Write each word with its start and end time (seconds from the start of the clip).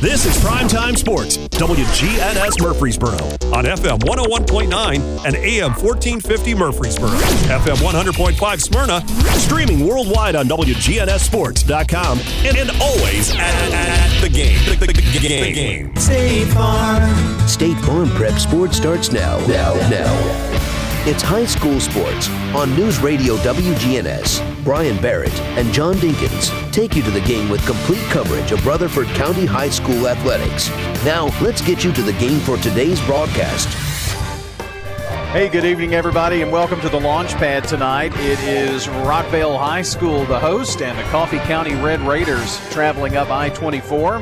This 0.00 0.24
is 0.24 0.36
Primetime 0.36 0.96
Sports, 0.96 1.38
WGNS 1.38 2.62
Murfreesboro, 2.62 3.16
on 3.52 3.64
FM 3.64 3.98
101.9 3.98 4.70
and 5.26 5.34
AM 5.34 5.70
1450 5.72 6.54
Murfreesboro, 6.54 7.08
FM 7.08 7.74
100.5 7.78 8.60
Smyrna, 8.60 9.04
streaming 9.40 9.84
worldwide 9.84 10.36
on 10.36 10.46
WGNSSports.com, 10.46 12.20
and, 12.46 12.56
and 12.56 12.70
always 12.80 13.32
at, 13.32 13.40
at, 13.40 14.20
the 14.22 14.28
game. 14.28 14.56
The, 14.66 14.86
the, 14.86 14.92
the, 14.92 15.18
the 15.18 15.52
game. 15.52 15.96
State 15.96 16.46
Farm. 16.52 17.48
State 17.48 17.78
Farm 17.78 18.08
Prep 18.10 18.38
Sports 18.38 18.76
starts 18.76 19.10
now. 19.10 19.44
Now, 19.48 19.74
now. 19.90 20.77
It's 21.10 21.22
high 21.22 21.46
school 21.46 21.80
sports 21.80 22.28
on 22.54 22.76
News 22.76 22.98
Radio 22.98 23.36
WGNS. 23.38 24.62
Brian 24.62 25.00
Barrett 25.00 25.32
and 25.56 25.72
John 25.72 25.94
Dinkins 25.94 26.50
take 26.70 26.94
you 26.94 27.02
to 27.02 27.10
the 27.10 27.22
game 27.22 27.48
with 27.48 27.64
complete 27.64 28.02
coverage 28.10 28.52
of 28.52 28.66
Rutherford 28.66 29.06
County 29.16 29.46
High 29.46 29.70
School 29.70 30.06
athletics. 30.06 30.68
Now, 31.06 31.30
let's 31.40 31.62
get 31.62 31.82
you 31.82 31.94
to 31.94 32.02
the 32.02 32.12
game 32.12 32.40
for 32.40 32.58
today's 32.58 33.00
broadcast. 33.06 33.68
Hey, 35.32 35.48
good 35.48 35.64
evening, 35.64 35.94
everybody, 35.94 36.42
and 36.42 36.52
welcome 36.52 36.78
to 36.82 36.90
the 36.90 37.00
launch 37.00 37.32
pad 37.36 37.64
tonight. 37.64 38.12
It 38.16 38.38
is 38.40 38.86
Rockvale 38.86 39.58
High 39.58 39.80
School, 39.80 40.26
the 40.26 40.38
host, 40.38 40.82
and 40.82 40.98
the 40.98 41.04
Coffee 41.04 41.38
County 41.38 41.74
Red 41.74 42.00
Raiders 42.02 42.58
traveling 42.68 43.16
up 43.16 43.30
I 43.30 43.48
24 43.48 44.20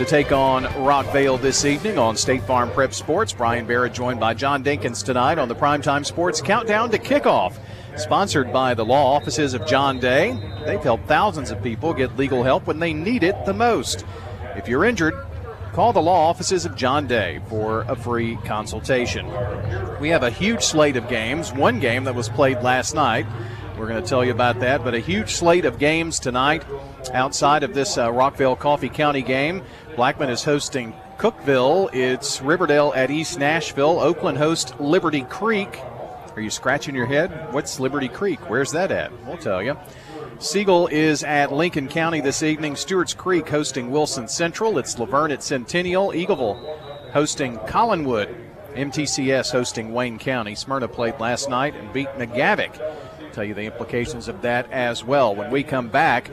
to 0.00 0.06
take 0.06 0.32
on 0.32 0.64
Rockvale 0.64 1.38
this 1.38 1.66
evening 1.66 1.98
on 1.98 2.16
State 2.16 2.42
Farm 2.44 2.70
Prep 2.70 2.94
Sports. 2.94 3.34
Brian 3.34 3.66
Barrett 3.66 3.92
joined 3.92 4.18
by 4.18 4.32
John 4.32 4.64
Dinkins 4.64 5.04
tonight 5.04 5.38
on 5.38 5.46
the 5.46 5.54
Primetime 5.54 6.06
Sports 6.06 6.40
Countdown 6.40 6.90
to 6.92 6.98
Kickoff. 6.98 7.58
Sponsored 7.96 8.50
by 8.50 8.72
the 8.72 8.82
law 8.82 9.14
offices 9.14 9.52
of 9.52 9.66
John 9.66 10.00
Day. 10.00 10.32
They've 10.64 10.82
helped 10.82 11.06
thousands 11.06 11.50
of 11.50 11.62
people 11.62 11.92
get 11.92 12.16
legal 12.16 12.42
help 12.42 12.66
when 12.66 12.78
they 12.78 12.94
need 12.94 13.22
it 13.22 13.44
the 13.44 13.52
most. 13.52 14.06
If 14.56 14.68
you're 14.68 14.86
injured, 14.86 15.12
call 15.74 15.92
the 15.92 16.00
law 16.00 16.30
offices 16.30 16.64
of 16.64 16.76
John 16.76 17.06
Day 17.06 17.42
for 17.50 17.82
a 17.82 17.94
free 17.94 18.36
consultation. 18.46 19.26
We 20.00 20.08
have 20.08 20.22
a 20.22 20.30
huge 20.30 20.62
slate 20.62 20.96
of 20.96 21.10
games. 21.10 21.52
One 21.52 21.78
game 21.78 22.04
that 22.04 22.14
was 22.14 22.30
played 22.30 22.62
last 22.62 22.94
night 22.94 23.26
we're 23.80 23.88
going 23.88 24.02
to 24.02 24.08
tell 24.08 24.22
you 24.22 24.30
about 24.30 24.60
that. 24.60 24.84
But 24.84 24.94
a 24.94 24.98
huge 24.98 25.30
slate 25.30 25.64
of 25.64 25.78
games 25.78 26.20
tonight 26.20 26.62
outside 27.14 27.62
of 27.62 27.72
this 27.72 27.96
uh, 27.96 28.10
Rockvale 28.10 28.58
Coffee 28.58 28.90
County 28.90 29.22
game. 29.22 29.62
Blackman 30.00 30.30
is 30.30 30.44
hosting 30.44 30.94
Cookeville. 31.18 31.94
It's 31.94 32.40
Riverdale 32.40 32.94
at 32.96 33.10
East 33.10 33.38
Nashville. 33.38 34.00
Oakland 34.00 34.38
hosts 34.38 34.72
Liberty 34.80 35.24
Creek. 35.24 35.78
Are 36.34 36.40
you 36.40 36.48
scratching 36.48 36.94
your 36.94 37.04
head? 37.04 37.52
What's 37.52 37.78
Liberty 37.78 38.08
Creek? 38.08 38.48
Where's 38.48 38.72
that 38.72 38.90
at? 38.90 39.12
We'll 39.26 39.36
tell 39.36 39.62
you. 39.62 39.76
Siegel 40.38 40.86
is 40.86 41.22
at 41.22 41.52
Lincoln 41.52 41.86
County 41.86 42.22
this 42.22 42.42
evening. 42.42 42.76
Stewart's 42.76 43.12
Creek 43.12 43.46
hosting 43.46 43.90
Wilson 43.90 44.26
Central. 44.26 44.78
It's 44.78 44.98
La 44.98 45.04
Vergne 45.04 45.32
at 45.32 45.42
Centennial. 45.42 46.12
Eagleville 46.12 47.10
hosting 47.12 47.58
Collinwood. 47.58 48.34
MTCS 48.72 49.52
hosting 49.52 49.92
Wayne 49.92 50.18
County. 50.18 50.54
Smyrna 50.54 50.88
played 50.88 51.20
last 51.20 51.50
night 51.50 51.74
and 51.74 51.92
beat 51.92 52.08
McGavock 52.16 52.72
tell 53.30 53.44
you 53.44 53.54
the 53.54 53.62
implications 53.62 54.28
of 54.28 54.42
that 54.42 54.70
as 54.70 55.04
well 55.04 55.34
when 55.34 55.50
we 55.50 55.62
come 55.62 55.88
back 55.88 56.30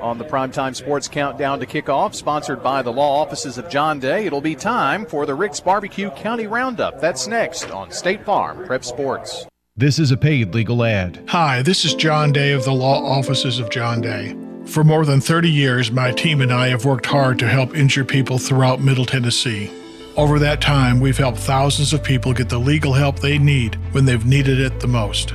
on 0.00 0.18
the 0.18 0.24
Primetime 0.24 0.74
Sports 0.74 1.08
Countdown 1.08 1.60
to 1.60 1.66
Kickoff, 1.66 2.14
sponsored 2.14 2.62
by 2.62 2.82
the 2.82 2.92
law 2.92 3.20
offices 3.20 3.58
of 3.58 3.68
John 3.68 3.98
Day. 3.98 4.26
It'll 4.26 4.40
be 4.40 4.54
time 4.54 5.06
for 5.06 5.26
the 5.26 5.34
Rick's 5.34 5.60
Barbecue 5.60 6.10
County 6.10 6.46
Roundup. 6.46 7.00
That's 7.00 7.26
next 7.26 7.70
on 7.70 7.90
State 7.90 8.24
Farm 8.24 8.64
Prep 8.66 8.84
Sports. 8.84 9.46
This 9.76 9.98
is 9.98 10.10
a 10.10 10.16
paid 10.16 10.54
legal 10.54 10.84
ad. 10.84 11.24
Hi, 11.28 11.62
this 11.62 11.84
is 11.84 11.94
John 11.94 12.32
Day 12.32 12.52
of 12.52 12.64
the 12.64 12.72
law 12.72 13.02
offices 13.02 13.58
of 13.58 13.70
John 13.70 14.00
Day. 14.00 14.36
For 14.66 14.84
more 14.84 15.04
than 15.04 15.20
30 15.20 15.50
years, 15.50 15.90
my 15.90 16.12
team 16.12 16.40
and 16.42 16.52
I 16.52 16.68
have 16.68 16.84
worked 16.84 17.06
hard 17.06 17.38
to 17.38 17.48
help 17.48 17.74
injured 17.74 18.08
people 18.08 18.38
throughout 18.38 18.80
Middle 18.80 19.06
Tennessee. 19.06 19.70
Over 20.16 20.38
that 20.40 20.60
time, 20.60 21.00
we've 21.00 21.16
helped 21.16 21.38
thousands 21.38 21.92
of 21.92 22.04
people 22.04 22.34
get 22.34 22.48
the 22.48 22.58
legal 22.58 22.92
help 22.92 23.20
they 23.20 23.38
need 23.38 23.76
when 23.92 24.04
they've 24.04 24.26
needed 24.26 24.60
it 24.60 24.80
the 24.80 24.86
most. 24.86 25.32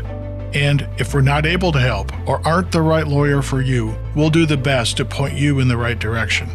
And 0.55 0.87
if 0.97 1.13
we're 1.13 1.19
not 1.19 1.45
able 1.45 1.73
to 1.73 1.79
help 1.79 2.11
or 2.27 2.39
aren't 2.47 2.71
the 2.71 2.81
right 2.81 3.05
lawyer 3.05 3.41
for 3.41 3.61
you, 3.61 3.93
we'll 4.15 4.29
do 4.29 4.45
the 4.45 4.55
best 4.55 4.95
to 4.97 5.05
point 5.05 5.33
you 5.33 5.59
in 5.59 5.67
the 5.67 5.75
right 5.75 5.99
direction. 5.99 6.49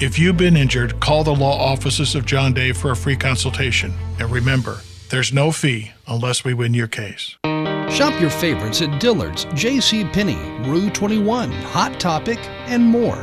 If 0.00 0.18
you've 0.18 0.38
been 0.38 0.56
injured, 0.56 0.98
call 1.00 1.22
the 1.22 1.34
law 1.34 1.56
offices 1.56 2.14
of 2.14 2.24
John 2.24 2.54
Day 2.54 2.72
for 2.72 2.90
a 2.90 2.96
free 2.96 3.14
consultation. 3.14 3.92
And 4.18 4.30
remember, 4.30 4.80
there's 5.10 5.34
no 5.34 5.52
fee 5.52 5.92
unless 6.08 6.44
we 6.44 6.54
win 6.54 6.72
your 6.72 6.88
case. 6.88 7.36
Shop 7.92 8.18
your 8.18 8.30
favorites 8.30 8.80
at 8.80 8.98
Dillard's, 8.98 9.44
J.C. 9.52 10.04
Penney, 10.06 10.38
Rue 10.66 10.88
21, 10.88 11.52
Hot 11.52 12.00
Topic, 12.00 12.38
and 12.66 12.82
more. 12.82 13.22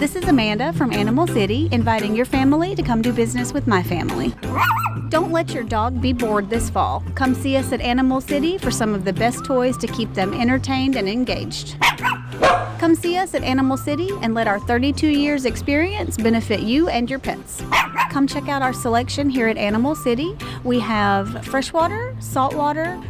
This 0.00 0.16
is 0.16 0.26
Amanda 0.28 0.72
from 0.72 0.94
Animal 0.94 1.26
City, 1.26 1.68
inviting 1.72 2.16
your 2.16 2.24
family 2.24 2.74
to 2.74 2.82
come 2.82 3.02
do 3.02 3.12
business 3.12 3.52
with 3.52 3.66
my 3.66 3.82
family. 3.82 4.34
Don't 5.10 5.30
let 5.30 5.52
your 5.52 5.62
dog 5.62 6.00
be 6.00 6.14
bored 6.14 6.48
this 6.48 6.70
fall. 6.70 7.04
Come 7.14 7.34
see 7.34 7.54
us 7.54 7.70
at 7.70 7.82
Animal 7.82 8.22
City 8.22 8.56
for 8.56 8.70
some 8.70 8.94
of 8.94 9.04
the 9.04 9.12
best 9.12 9.44
toys 9.44 9.76
to 9.76 9.86
keep 9.86 10.10
them 10.14 10.32
entertained 10.32 10.96
and 10.96 11.06
engaged. 11.06 11.76
Come 12.78 12.94
see 12.94 13.18
us 13.18 13.34
at 13.34 13.42
Animal 13.42 13.76
City 13.76 14.08
and 14.22 14.32
let 14.32 14.46
our 14.46 14.58
32 14.60 15.06
years 15.06 15.44
experience 15.44 16.16
benefit 16.16 16.60
you 16.60 16.88
and 16.88 17.10
your 17.10 17.18
pets. 17.18 17.62
Come 18.10 18.26
check 18.26 18.48
out 18.48 18.62
our 18.62 18.72
selection 18.72 19.28
here 19.28 19.48
at 19.48 19.58
Animal 19.58 19.94
City. 19.94 20.34
We 20.64 20.80
have 20.80 21.44
freshwater, 21.44 22.16
saltwater, 22.20 22.98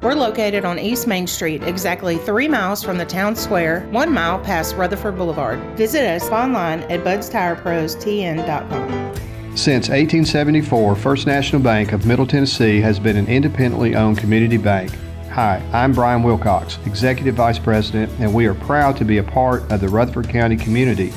We're 0.00 0.14
located 0.14 0.64
on 0.64 0.78
East 0.78 1.08
Main 1.08 1.26
Street, 1.26 1.64
exactly 1.64 2.18
three 2.18 2.46
miles 2.46 2.84
from 2.84 2.98
the 2.98 3.04
town 3.04 3.34
square, 3.34 3.80
one 3.90 4.12
mile 4.12 4.38
past 4.38 4.76
Rutherford 4.76 5.16
Boulevard. 5.16 5.58
Visit 5.76 6.06
us 6.06 6.30
online 6.30 6.82
at 6.82 7.02
budstireprostn.com. 7.02 9.56
Since 9.56 9.88
1874, 9.88 10.94
First 10.94 11.26
National 11.26 11.60
Bank 11.60 11.90
of 11.90 12.06
Middle 12.06 12.28
Tennessee 12.28 12.80
has 12.80 13.00
been 13.00 13.16
an 13.16 13.26
independently 13.26 13.96
owned 13.96 14.18
community 14.18 14.56
bank. 14.56 14.92
Hi, 15.30 15.60
I'm 15.72 15.92
Brian 15.92 16.22
Wilcox, 16.22 16.78
Executive 16.86 17.34
Vice 17.34 17.58
President, 17.58 18.12
and 18.20 18.32
we 18.32 18.46
are 18.46 18.54
proud 18.54 18.96
to 18.98 19.04
be 19.04 19.18
a 19.18 19.24
part 19.24 19.68
of 19.72 19.80
the 19.80 19.88
Rutherford 19.88 20.28
County 20.28 20.56
community. 20.56 21.12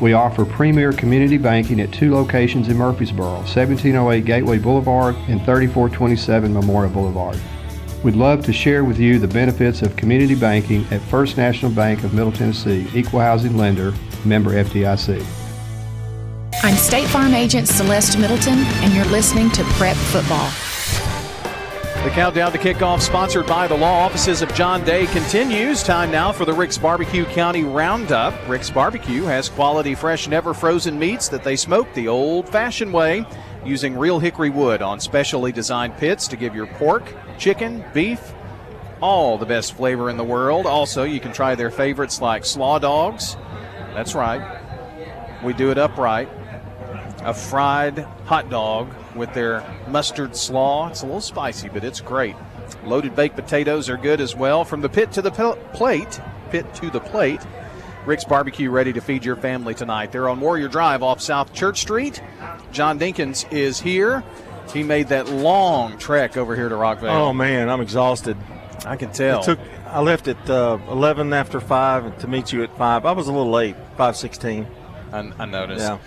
We 0.00 0.14
offer 0.14 0.46
premier 0.46 0.94
community 0.94 1.36
banking 1.36 1.82
at 1.82 1.92
two 1.92 2.14
locations 2.14 2.68
in 2.68 2.78
Murfreesboro 2.78 3.40
1708 3.40 4.24
Gateway 4.24 4.58
Boulevard 4.58 5.16
and 5.28 5.44
3427 5.44 6.54
Memorial 6.54 6.90
Boulevard. 6.90 7.38
We'd 8.04 8.14
love 8.14 8.44
to 8.44 8.52
share 8.52 8.84
with 8.84 8.98
you 8.98 9.18
the 9.18 9.26
benefits 9.26 9.82
of 9.82 9.96
community 9.96 10.34
banking 10.34 10.86
at 10.90 11.00
First 11.02 11.36
National 11.36 11.72
Bank 11.72 12.04
of 12.04 12.12
Middle 12.12 12.30
Tennessee, 12.30 12.86
equal 12.94 13.20
housing 13.20 13.56
lender, 13.56 13.92
member 14.24 14.50
FDIC. 14.50 15.24
I'm 16.62 16.74
State 16.74 17.08
Farm 17.08 17.34
Agent 17.34 17.68
Celeste 17.68 18.18
Middleton, 18.18 18.58
and 18.58 18.92
you're 18.92 19.04
listening 19.06 19.50
to 19.52 19.64
Prep 19.64 19.96
Football. 19.96 20.50
The 22.04 22.10
countdown 22.12 22.52
to 22.52 22.58
kickoff, 22.58 23.00
sponsored 23.00 23.46
by 23.46 23.66
the 23.66 23.76
law 23.76 24.04
offices 24.04 24.40
of 24.40 24.54
John 24.54 24.84
Day, 24.84 25.06
continues. 25.06 25.82
Time 25.82 26.10
now 26.12 26.30
for 26.30 26.44
the 26.44 26.52
Rick's 26.52 26.78
Barbecue 26.78 27.24
County 27.24 27.64
Roundup. 27.64 28.34
Rick's 28.48 28.70
Barbecue 28.70 29.24
has 29.24 29.48
quality, 29.48 29.94
fresh, 29.94 30.28
never 30.28 30.54
frozen 30.54 30.98
meats 30.98 31.28
that 31.28 31.42
they 31.42 31.56
smoke 31.56 31.92
the 31.94 32.06
old 32.06 32.48
fashioned 32.48 32.92
way 32.92 33.26
using 33.64 33.98
real 33.98 34.20
hickory 34.20 34.50
wood 34.50 34.82
on 34.82 35.00
specially 35.00 35.50
designed 35.50 35.96
pits 35.96 36.28
to 36.28 36.36
give 36.36 36.54
your 36.54 36.66
pork, 36.66 37.12
chicken, 37.38 37.84
beef, 37.92 38.32
all 39.00 39.38
the 39.38 39.46
best 39.46 39.74
flavor 39.74 40.10
in 40.10 40.16
the 40.16 40.24
world. 40.24 40.66
Also, 40.66 41.02
you 41.04 41.20
can 41.20 41.32
try 41.32 41.54
their 41.54 41.70
favorites 41.70 42.20
like 42.20 42.44
slaw 42.44 42.78
dogs. 42.78 43.36
That's 43.94 44.14
right. 44.14 44.60
We 45.42 45.52
do 45.52 45.70
it 45.70 45.78
upright. 45.78 46.28
A 47.22 47.34
fried 47.34 47.98
hot 48.24 48.48
dog 48.50 48.94
with 49.14 49.32
their 49.34 49.64
mustard 49.88 50.36
slaw. 50.36 50.88
It's 50.88 51.02
a 51.02 51.06
little 51.06 51.20
spicy, 51.20 51.68
but 51.68 51.84
it's 51.84 52.00
great. 52.00 52.36
Loaded 52.84 53.14
baked 53.14 53.36
potatoes 53.36 53.88
are 53.88 53.96
good 53.96 54.20
as 54.20 54.34
well. 54.34 54.64
From 54.64 54.80
the 54.80 54.88
pit 54.88 55.12
to 55.12 55.22
the 55.22 55.30
plate, 55.72 56.20
pit 56.50 56.72
to 56.74 56.90
the 56.90 57.00
plate. 57.00 57.40
Rick's 58.04 58.24
Barbecue 58.24 58.70
ready 58.70 58.92
to 58.92 59.00
feed 59.00 59.24
your 59.24 59.34
family 59.34 59.74
tonight. 59.74 60.12
They're 60.12 60.28
on 60.28 60.40
Warrior 60.40 60.68
Drive 60.68 61.02
off 61.02 61.20
South 61.20 61.52
Church 61.52 61.80
Street. 61.80 62.22
John 62.70 62.98
Dinkins 62.98 63.50
is 63.52 63.80
here. 63.80 64.22
He 64.72 64.82
made 64.82 65.08
that 65.08 65.28
long 65.28 65.98
trek 65.98 66.36
over 66.36 66.54
here 66.54 66.68
to 66.68 66.74
Rockvale. 66.74 67.10
Oh 67.10 67.32
man, 67.32 67.68
I'm 67.68 67.80
exhausted. 67.80 68.36
I 68.84 68.96
can 68.96 69.12
tell. 69.12 69.40
It 69.40 69.44
took. 69.44 69.58
I 69.86 70.00
left 70.00 70.28
at 70.28 70.50
uh, 70.50 70.78
11 70.88 71.32
after 71.32 71.60
five 71.60 72.18
to 72.18 72.28
meet 72.28 72.52
you 72.52 72.62
at 72.62 72.76
five. 72.76 73.06
I 73.06 73.12
was 73.12 73.28
a 73.28 73.32
little 73.32 73.50
late, 73.50 73.76
5:16. 73.96 74.66
I, 75.12 75.32
I 75.38 75.44
noticed. 75.46 75.80
Yeah. 75.80 75.98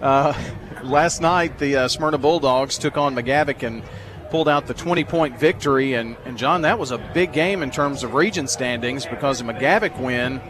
Uh, 0.00 0.34
last 0.82 1.20
night, 1.20 1.58
the 1.58 1.76
uh, 1.76 1.88
Smyrna 1.88 2.18
Bulldogs 2.18 2.78
took 2.78 2.96
on 2.96 3.14
McGavock 3.14 3.66
and 3.66 3.82
pulled 4.30 4.48
out 4.48 4.66
the 4.66 4.74
20 4.74 5.04
point 5.04 5.38
victory. 5.38 5.94
And, 5.94 6.16
and, 6.24 6.38
John, 6.38 6.62
that 6.62 6.78
was 6.78 6.90
a 6.90 6.98
big 6.98 7.32
game 7.32 7.62
in 7.62 7.70
terms 7.70 8.04
of 8.04 8.14
region 8.14 8.46
standings 8.46 9.06
because 9.06 9.40
a 9.40 9.44
McGavock 9.44 9.98
win 10.00 10.40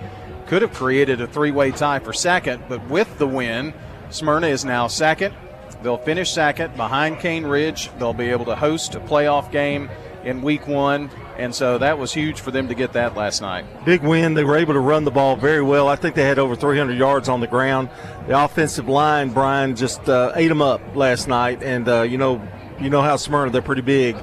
could 0.47 0.63
have 0.63 0.73
created 0.75 1.21
a 1.21 1.27
three 1.27 1.51
way 1.51 1.71
tie 1.71 1.99
for 1.99 2.13
second. 2.13 2.65
But 2.69 2.87
with 2.89 3.19
the 3.19 3.27
win, 3.27 3.73
Smyrna 4.11 4.49
is 4.49 4.65
now 4.65 4.87
second. 4.87 5.35
They'll 5.83 5.99
finish 5.99 6.31
second 6.31 6.77
behind 6.77 7.21
Cane 7.21 7.47
Ridge. 7.47 7.91
They'll 7.99 8.13
be 8.13 8.31
able 8.31 8.45
to 8.47 8.57
host 8.57 8.95
a 8.95 9.01
playoff 9.01 9.51
game 9.51 9.89
in 10.25 10.43
week 10.43 10.67
one. 10.67 11.11
And 11.37 11.55
so 11.55 11.79
that 11.79 11.99
was 11.99 12.13
huge 12.13 12.41
for 12.41 12.51
them 12.51 12.69
to 12.69 12.75
get 12.75 12.95
that 12.95 13.17
last 13.17 13.41
night. 13.41 13.65
Big 13.85 14.03
win. 14.03 14.35
They 14.35 14.45
were 14.45 14.57
able 14.57 14.75
to 14.75 14.81
run 14.81 15.05
the 15.05 15.11
ball 15.11 15.37
very 15.37 15.63
well. 15.63 15.89
I 15.89 15.97
think 15.97 16.17
they 16.17 16.25
had 16.25 16.39
over 16.39 16.57
300 16.57 16.99
yards 16.99 17.29
on 17.29 17.41
the 17.41 17.47
ground. 17.47 17.89
The 18.27 18.45
offensive 18.45 18.89
line, 18.89 19.31
Brian, 19.31 19.77
just 19.77 20.09
uh, 20.09 20.33
ate 20.35 20.49
them 20.49 20.61
up 20.61 20.81
last 20.97 21.29
night. 21.29 21.63
And 21.63 21.89
uh, 21.89 22.03
you 22.03 22.19
know, 22.19 22.43
you 22.81 22.91
know 22.91 23.03
how 23.03 23.17
Smyrna 23.17 23.51
they're 23.51 23.63
pretty 23.63 23.83
big, 23.83 24.17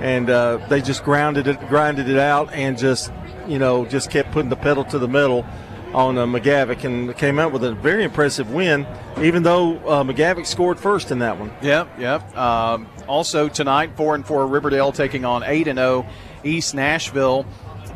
and 0.00 0.28
uh, 0.28 0.58
they 0.68 0.80
just 0.80 1.04
grounded 1.04 1.46
it, 1.46 1.60
grinded 1.68 2.08
it 2.08 2.18
out, 2.18 2.52
and 2.52 2.76
just 2.76 3.12
you 3.46 3.58
know 3.58 3.84
just 3.86 4.10
kept 4.10 4.32
putting 4.32 4.50
the 4.50 4.56
pedal 4.56 4.84
to 4.86 4.98
the 4.98 5.08
metal 5.08 5.46
on 5.94 6.18
uh, 6.18 6.26
McGavock 6.26 6.84
and 6.84 7.16
came 7.16 7.38
out 7.38 7.52
with 7.52 7.64
a 7.64 7.72
very 7.72 8.04
impressive 8.04 8.52
win, 8.52 8.86
even 9.20 9.42
though 9.42 9.76
uh, 9.78 10.02
McGavock 10.04 10.46
scored 10.46 10.78
first 10.78 11.10
in 11.10 11.20
that 11.20 11.38
one. 11.38 11.50
Yep, 11.62 11.98
yep. 11.98 12.36
Um, 12.36 12.88
also 13.06 13.48
tonight, 13.48 13.96
four 13.96 14.14
and 14.14 14.26
four 14.26 14.46
Riverdale 14.46 14.92
taking 14.92 15.24
on 15.24 15.42
eight 15.44 15.68
and 15.68 15.78
zero 15.78 16.06
oh 16.06 16.12
East 16.44 16.74
Nashville. 16.74 17.46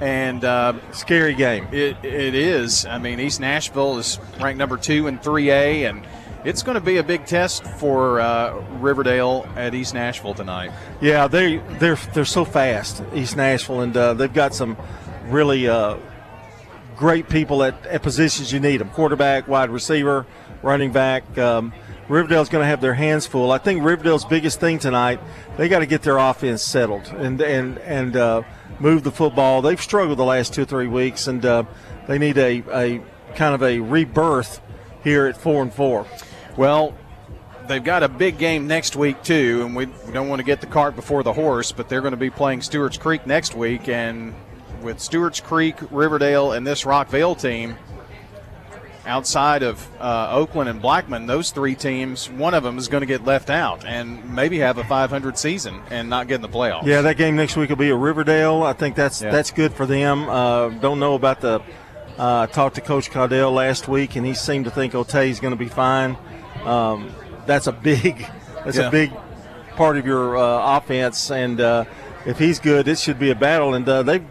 And 0.01 0.45
uh, 0.45 0.75
scary 0.93 1.35
game. 1.35 1.69
It, 1.73 2.03
it 2.03 2.35
is. 2.35 2.87
I 2.87 2.97
mean, 2.97 3.21
East 3.21 3.39
Nashville 3.39 3.99
is 3.99 4.19
ranked 4.41 4.59
number 4.59 4.79
two 4.79 5.09
in 5.09 5.19
3A, 5.19 5.91
and 5.91 6.07
it's 6.43 6.63
going 6.63 6.77
to 6.77 6.81
be 6.81 6.97
a 6.97 7.03
big 7.03 7.27
test 7.27 7.65
for 7.65 8.19
uh, 8.19 8.59
Riverdale 8.79 9.47
at 9.57 9.75
East 9.75 9.93
Nashville 9.93 10.33
tonight. 10.33 10.73
Yeah, 11.03 11.29
they 11.29 11.59
they're 11.79 11.97
they're 12.15 12.25
so 12.25 12.47
fast, 12.47 13.03
East 13.15 13.37
Nashville, 13.37 13.83
and 13.83 13.95
uh, 13.95 14.15
they've 14.15 14.33
got 14.33 14.55
some 14.55 14.79
really 15.27 15.69
uh, 15.69 15.97
great 17.00 17.29
people 17.29 17.64
at, 17.64 17.85
at 17.87 18.02
positions 18.02 18.52
you 18.52 18.61
need 18.61 18.76
them: 18.76 18.91
quarterback, 18.91 19.49
wide 19.49 19.70
receiver, 19.70 20.26
running 20.62 20.93
back. 20.93 21.37
Um, 21.37 21.73
Riverdale's 22.08 22.49
going 22.49 22.62
to 22.62 22.67
have 22.67 22.81
their 22.81 22.94
hands 22.94 23.26
full. 23.26 23.50
I 23.50 23.58
think 23.58 23.82
Riverdale's 23.82 24.25
biggest 24.25 24.61
thing 24.61 24.79
tonight, 24.79 25.20
they 25.56 25.69
got 25.69 25.79
to 25.79 25.87
get 25.87 26.02
their 26.02 26.19
offense 26.19 26.62
settled 26.62 27.06
and 27.08 27.41
and 27.41 27.79
and 27.79 28.17
uh, 28.17 28.43
move 28.79 29.02
the 29.02 29.11
football. 29.11 29.62
They've 29.62 29.81
struggled 29.81 30.19
the 30.19 30.25
last 30.25 30.52
two 30.52 30.62
or 30.62 30.67
three 30.67 30.88
weeks, 30.88 31.26
and 31.26 31.44
uh, 31.44 31.64
they 32.06 32.19
need 32.19 32.37
a, 32.37 32.62
a 32.73 33.03
kind 33.35 33.55
of 33.55 33.62
a 33.62 33.81
rebirth 33.81 34.61
here 35.03 35.26
at 35.26 35.37
four 35.37 35.62
and 35.62 35.73
four. 35.73 36.06
Well, 36.56 36.94
they've 37.69 37.82
got 37.82 38.03
a 38.03 38.08
big 38.08 38.38
game 38.38 38.67
next 38.67 38.96
week 38.96 39.23
too, 39.23 39.62
and 39.64 39.76
we, 39.76 39.87
don't 40.12 40.29
want 40.29 40.41
to 40.41 40.44
get 40.44 40.61
the 40.61 40.67
cart 40.67 40.96
before 40.96 41.23
the 41.23 41.32
horse. 41.32 41.73
But 41.73 41.88
they're 41.88 42.03
going 42.03 42.11
to 42.11 42.19
be 42.19 42.31
playing 42.31 42.62
Stewart's 42.62 42.99
Creek 42.99 43.26
next 43.26 43.55
week, 43.55 43.88
and 43.88 44.35
with 44.82 45.00
Stewart's 45.00 45.41
Creek, 45.41 45.77
Riverdale, 45.91 46.53
and 46.53 46.67
this 46.67 46.85
Rockvale 46.85 47.41
team 47.41 47.77
outside 49.06 49.62
of 49.62 49.87
uh, 50.00 50.29
Oakland 50.31 50.69
and 50.69 50.81
Blackman, 50.81 51.27
those 51.27 51.50
three 51.50 51.75
teams, 51.75 52.31
one 52.31 52.55
of 52.55 52.62
them 52.62 52.79
is 52.79 52.88
going 52.88 53.00
to 53.00 53.06
get 53.06 53.25
left 53.25 53.50
out 53.50 53.85
and 53.85 54.35
maybe 54.35 54.59
have 54.59 54.79
a 54.79 54.85
500 54.85 55.37
season 55.37 55.81
and 55.91 56.09
not 56.09 56.29
get 56.29 56.37
in 56.37 56.43
the 56.43 56.49
playoffs. 56.49 56.85
Yeah, 56.85 57.03
that 57.03 57.17
game 57.17 57.37
next 57.37 57.56
week 57.56 57.71
will 57.71 57.77
be 57.77 57.91
at 57.91 57.97
Riverdale. 57.97 58.62
I 58.62 58.73
think 58.73 58.94
that's 58.94 59.21
yeah. 59.21 59.31
that's 59.31 59.50
good 59.50 59.73
for 59.73 59.87
them. 59.87 60.29
Uh, 60.29 60.69
don't 60.69 60.99
know 60.99 61.15
about 61.15 61.41
the. 61.41 61.61
Uh, 62.19 62.43
I 62.43 62.53
talked 62.53 62.75
to 62.75 62.82
Coach 62.82 63.11
Caudell 63.11 63.53
last 63.55 63.88
week, 63.88 64.17
and 64.17 64.27
he 64.27 64.35
seemed 64.35 64.67
to 64.67 64.71
think 64.71 64.93
Otay 64.93 65.29
is 65.29 65.41
going 65.41 65.53
to 65.53 65.59
be 65.59 65.69
fine. 65.69 66.19
Um, 66.65 67.15
that's 67.47 67.67
a 67.67 67.73
big, 67.73 68.27
that's 68.65 68.77
yeah. 68.77 68.88
a 68.88 68.91
big 68.91 69.11
part 69.77 69.97
of 69.97 70.05
your 70.05 70.37
uh, 70.37 70.77
offense, 70.77 71.31
and 71.31 71.61
uh, 71.61 71.85
if 72.27 72.38
he's 72.38 72.59
good, 72.59 72.87
it 72.88 72.99
should 72.99 73.19
be 73.19 73.31
a 73.31 73.35
battle. 73.35 73.73
And 73.73 73.88
uh, 73.88 74.03
they've 74.03 74.25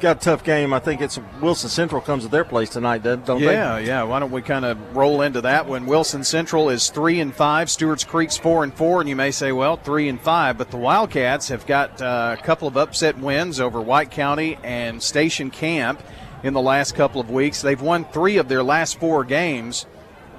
got 0.00 0.16
a 0.16 0.20
tough 0.20 0.42
game. 0.42 0.72
I 0.72 0.78
think 0.78 1.00
it's 1.00 1.18
Wilson 1.40 1.68
Central 1.68 2.00
comes 2.00 2.24
to 2.24 2.30
their 2.30 2.44
place 2.44 2.70
tonight, 2.70 3.02
don't 3.02 3.26
yeah, 3.26 3.34
they? 3.34 3.52
Yeah, 3.52 3.78
yeah. 3.78 4.02
Why 4.02 4.18
don't 4.18 4.30
we 4.30 4.42
kind 4.42 4.64
of 4.64 4.96
roll 4.96 5.22
into 5.22 5.42
that 5.42 5.66
when 5.66 5.86
Wilson 5.86 6.24
Central 6.24 6.70
is 6.70 6.88
three 6.88 7.20
and 7.20 7.34
five, 7.34 7.70
Stewart's 7.70 8.04
Creek's 8.04 8.36
four 8.36 8.64
and 8.64 8.74
four, 8.74 9.00
and 9.00 9.08
you 9.08 9.16
may 9.16 9.30
say, 9.30 9.52
well, 9.52 9.76
three 9.76 10.08
and 10.08 10.20
five, 10.20 10.58
but 10.58 10.70
the 10.70 10.76
Wildcats 10.76 11.48
have 11.48 11.66
got 11.66 12.00
uh, 12.00 12.36
a 12.38 12.42
couple 12.42 12.66
of 12.66 12.76
upset 12.76 13.18
wins 13.18 13.60
over 13.60 13.80
White 13.80 14.10
County 14.10 14.58
and 14.64 15.02
Station 15.02 15.50
Camp 15.50 16.02
in 16.42 16.54
the 16.54 16.62
last 16.62 16.94
couple 16.94 17.20
of 17.20 17.30
weeks. 17.30 17.60
They've 17.62 17.80
won 17.80 18.04
three 18.06 18.38
of 18.38 18.48
their 18.48 18.62
last 18.62 18.98
four 18.98 19.24
games, 19.24 19.86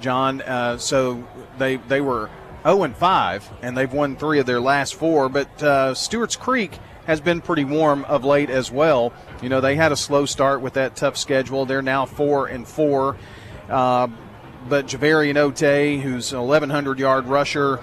John. 0.00 0.42
Uh, 0.42 0.76
so 0.78 1.26
they 1.58 1.76
they 1.76 2.00
were 2.00 2.28
0 2.64 2.84
and 2.84 2.96
5, 2.96 3.50
and 3.62 3.76
they've 3.76 3.92
won 3.92 4.16
three 4.16 4.38
of 4.38 4.46
their 4.46 4.60
last 4.60 4.94
four. 4.94 5.28
But 5.28 5.62
uh, 5.62 5.94
Stewart's 5.94 6.36
Creek 6.36 6.78
has 7.06 7.20
been 7.20 7.40
pretty 7.40 7.64
warm 7.64 8.04
of 8.04 8.24
late 8.24 8.50
as 8.50 8.70
well. 8.70 9.12
You 9.40 9.48
know, 9.48 9.60
they 9.60 9.76
had 9.76 9.92
a 9.92 9.96
slow 9.96 10.26
start 10.26 10.60
with 10.60 10.74
that 10.74 10.96
tough 10.96 11.16
schedule. 11.16 11.66
They're 11.66 11.82
now 11.82 12.06
four 12.06 12.46
and 12.46 12.66
four. 12.66 13.16
Uh, 13.68 14.08
but 14.68 14.86
Javarian 14.86 15.36
Ote, 15.36 16.02
who's 16.02 16.32
an 16.32 16.38
1,100 16.38 16.98
yard 16.98 17.26
rusher, 17.26 17.80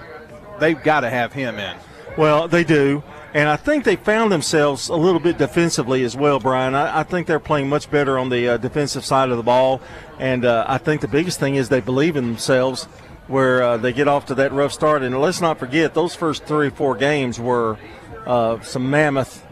they've 0.58 0.82
got 0.82 1.00
to 1.00 1.10
have 1.10 1.32
him 1.32 1.58
in. 1.58 1.76
Well, 2.16 2.48
they 2.48 2.64
do. 2.64 3.02
And 3.32 3.48
I 3.48 3.56
think 3.56 3.84
they 3.84 3.94
found 3.94 4.32
themselves 4.32 4.88
a 4.88 4.96
little 4.96 5.20
bit 5.20 5.38
defensively 5.38 6.02
as 6.02 6.16
well, 6.16 6.40
Brian. 6.40 6.74
I, 6.74 7.00
I 7.00 7.02
think 7.04 7.28
they're 7.28 7.38
playing 7.38 7.68
much 7.68 7.88
better 7.90 8.18
on 8.18 8.28
the 8.28 8.48
uh, 8.48 8.56
defensive 8.56 9.04
side 9.04 9.30
of 9.30 9.36
the 9.36 9.42
ball. 9.42 9.80
And 10.18 10.44
uh, 10.44 10.64
I 10.66 10.78
think 10.78 11.00
the 11.00 11.08
biggest 11.08 11.38
thing 11.38 11.54
is 11.54 11.68
they 11.68 11.80
believe 11.80 12.16
in 12.16 12.26
themselves 12.26 12.84
where 13.28 13.62
uh, 13.62 13.76
they 13.76 13.92
get 13.92 14.08
off 14.08 14.26
to 14.26 14.34
that 14.34 14.52
rough 14.52 14.72
start. 14.72 15.02
And 15.02 15.18
let's 15.20 15.40
not 15.40 15.60
forget, 15.60 15.94
those 15.94 16.16
first 16.16 16.44
three 16.44 16.66
or 16.66 16.70
four 16.72 16.96
games 16.96 17.38
were 17.38 17.78
uh, 18.26 18.60
some 18.60 18.90
mammoth 18.90 19.44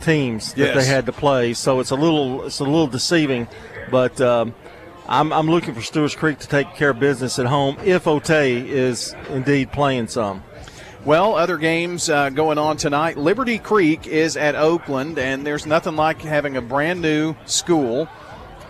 teams 0.00 0.52
that 0.54 0.74
yes. 0.74 0.76
they 0.76 0.84
had 0.84 1.06
to 1.06 1.12
play. 1.12 1.54
So 1.54 1.80
it's 1.80 1.90
a 1.90 1.96
little 1.96 2.46
it's 2.46 2.60
a 2.60 2.64
little 2.64 2.86
deceiving, 2.86 3.48
but 3.90 4.20
um, 4.20 4.54
I'm, 5.08 5.32
I'm 5.32 5.46
looking 5.46 5.74
for 5.74 5.80
Stewart's 5.80 6.14
Creek 6.14 6.38
to 6.40 6.48
take 6.48 6.74
care 6.74 6.90
of 6.90 7.00
business 7.00 7.38
at 7.38 7.46
home 7.46 7.78
if 7.84 8.04
Otay 8.04 8.66
is 8.66 9.14
indeed 9.30 9.72
playing 9.72 10.08
some. 10.08 10.44
Well, 11.04 11.36
other 11.36 11.56
games 11.56 12.10
uh, 12.10 12.28
going 12.30 12.58
on 12.58 12.76
tonight. 12.76 13.16
Liberty 13.16 13.58
Creek 13.58 14.06
is 14.06 14.36
at 14.36 14.54
Oakland, 14.54 15.18
and 15.18 15.46
there's 15.46 15.64
nothing 15.64 15.96
like 15.96 16.20
having 16.20 16.56
a 16.56 16.60
brand 16.60 17.00
new 17.00 17.34
school. 17.46 18.08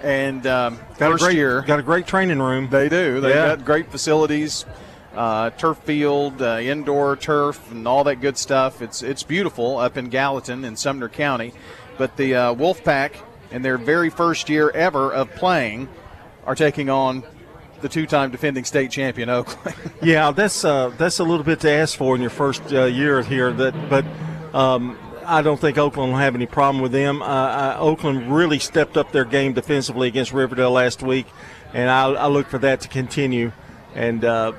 And 0.02 0.46
um, 0.46 0.76
got 0.96 1.10
first 1.10 1.22
a 1.22 1.26
great, 1.26 1.37
year, 1.37 1.62
got 1.62 1.80
a 1.80 1.82
great 1.82 2.06
training 2.06 2.38
room. 2.38 2.68
They 2.70 2.88
do. 2.88 3.20
They've 3.20 3.34
yeah. 3.34 3.56
got 3.56 3.64
great 3.64 3.90
facilities 3.90 4.64
uh, 5.18 5.50
turf 5.50 5.78
field, 5.78 6.40
uh, 6.40 6.58
indoor 6.60 7.16
turf, 7.16 7.72
and 7.72 7.88
all 7.88 8.04
that 8.04 8.20
good 8.20 8.38
stuff. 8.38 8.80
It's 8.80 9.02
it's 9.02 9.25
beautiful 9.25 9.76
up 9.76 9.96
in 9.96 10.10
Gallatin 10.10 10.64
in 10.64 10.76
Sumner 10.76 11.08
County. 11.08 11.52
But 11.98 12.16
the 12.16 12.37
uh, 12.37 12.54
Wolfpack, 12.54 13.14
in 13.50 13.62
their 13.62 13.78
very 13.78 14.10
first 14.10 14.48
year 14.48 14.70
ever 14.70 15.12
of 15.12 15.28
playing, 15.34 15.88
are 16.46 16.54
taking 16.54 16.88
on 16.88 17.25
the 17.80 17.88
two-time 17.88 18.30
defending 18.30 18.62
state 18.64 18.92
champion 18.92 19.28
Oakland. 19.28 19.76
yeah, 20.00 20.30
that's 20.30 20.64
uh, 20.64 20.90
that's 20.96 21.18
a 21.18 21.25
little 21.25 21.44
bit 21.44 21.58
to 21.60 21.70
ask 21.70 21.98
for 21.98 22.14
in 22.14 22.20
your 22.20 22.30
first 22.30 22.72
uh, 22.72 22.84
year 22.84 23.20
here. 23.22 23.52
That, 23.52 23.75
but 23.90 24.04
um, 24.56 24.96
I 25.26 25.42
don't 25.42 25.60
think 25.60 25.78
Oakland 25.78 26.12
will 26.12 26.20
have 26.20 26.37
any 26.37 26.46
problem 26.46 26.80
with 26.80 26.92
them. 26.92 27.22
Uh, 27.22 27.26
uh, 27.26 27.76
Oakland 27.80 28.32
really 28.32 28.60
stepped 28.60 28.96
up 28.96 29.10
their 29.10 29.25
game 29.25 29.52
defensively 29.52 30.06
against 30.06 30.32
Riverdale 30.32 30.70
last 30.70 31.02
week, 31.02 31.26
and 31.75 31.90
I, 31.90 32.04
I 32.04 32.26
look 32.28 32.46
for 32.46 32.58
that 32.58 32.82
to 32.82 32.88
continue. 32.88 33.50
And 33.96 34.25
uh, 34.25 34.52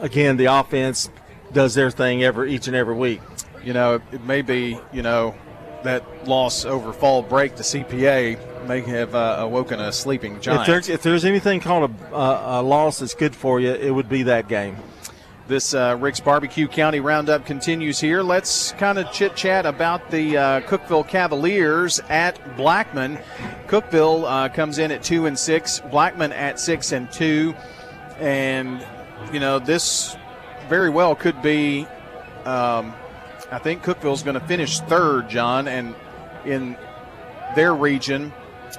again, 0.00 0.36
the 0.36 0.46
offense 0.46 1.10
does 1.52 1.74
their 1.74 1.90
thing 1.90 2.22
every 2.22 2.54
each 2.54 2.66
and 2.66 2.76
every 2.76 2.94
week. 2.94 3.20
you 3.62 3.72
know, 3.72 4.00
it, 4.12 4.24
may 4.24 4.42
be, 4.42 4.78
you 4.92 5.02
know, 5.02 5.34
that 5.82 6.28
loss 6.28 6.64
over 6.64 6.92
fall 6.92 7.22
break 7.22 7.56
to 7.56 7.62
CPA 7.62 8.66
may 8.66 8.80
have 8.80 9.14
uh, 9.14 9.36
awoken 9.40 9.80
a 9.80 9.92
sleeping 9.92 10.40
giant. 10.40 10.62
If 10.62 10.66
there's, 10.66 10.88
if 10.88 11.02
there's 11.02 11.24
anything 11.24 11.60
called 11.60 11.90
a, 11.90 12.14
a, 12.14 12.60
a, 12.60 12.62
loss 12.62 12.98
that's 12.98 13.14
good 13.14 13.34
for 13.34 13.60
you, 13.60 13.72
it 13.72 13.90
would 13.90 14.08
be 14.08 14.24
that 14.24 14.48
game. 14.48 14.76
This 15.48 15.74
uh, 15.74 15.96
Rick's 16.00 16.18
Barbecue 16.18 16.66
County 16.66 16.98
Roundup 16.98 17.46
continues 17.46 18.00
here. 18.00 18.22
Let's 18.22 18.72
kind 18.72 18.98
of 18.98 19.12
chit 19.12 19.36
chat 19.36 19.64
about 19.64 20.10
the 20.10 20.36
uh, 20.36 20.60
Cookeville 20.62 21.06
Cavaliers 21.06 22.00
at 22.08 22.56
Blackman. 22.56 23.18
Cookeville 23.68 24.24
uh, 24.26 24.48
comes 24.48 24.78
in 24.78 24.90
at 24.90 25.04
two 25.04 25.26
and 25.26 25.38
six, 25.38 25.80
Blackman 25.88 26.32
at 26.32 26.58
six 26.58 26.90
and 26.90 27.10
two, 27.12 27.54
and 28.18 28.84
you 29.32 29.40
know 29.40 29.58
this 29.58 30.16
very 30.68 30.90
well 30.90 31.14
could 31.14 31.40
be. 31.42 31.86
Um, 32.44 32.94
I 33.50 33.58
think 33.58 33.82
Cookeville's 33.82 34.22
going 34.22 34.38
to 34.38 34.46
finish 34.46 34.80
third, 34.80 35.28
John, 35.28 35.68
and 35.68 35.94
in 36.44 36.76
their 37.54 37.74
region, 37.74 38.32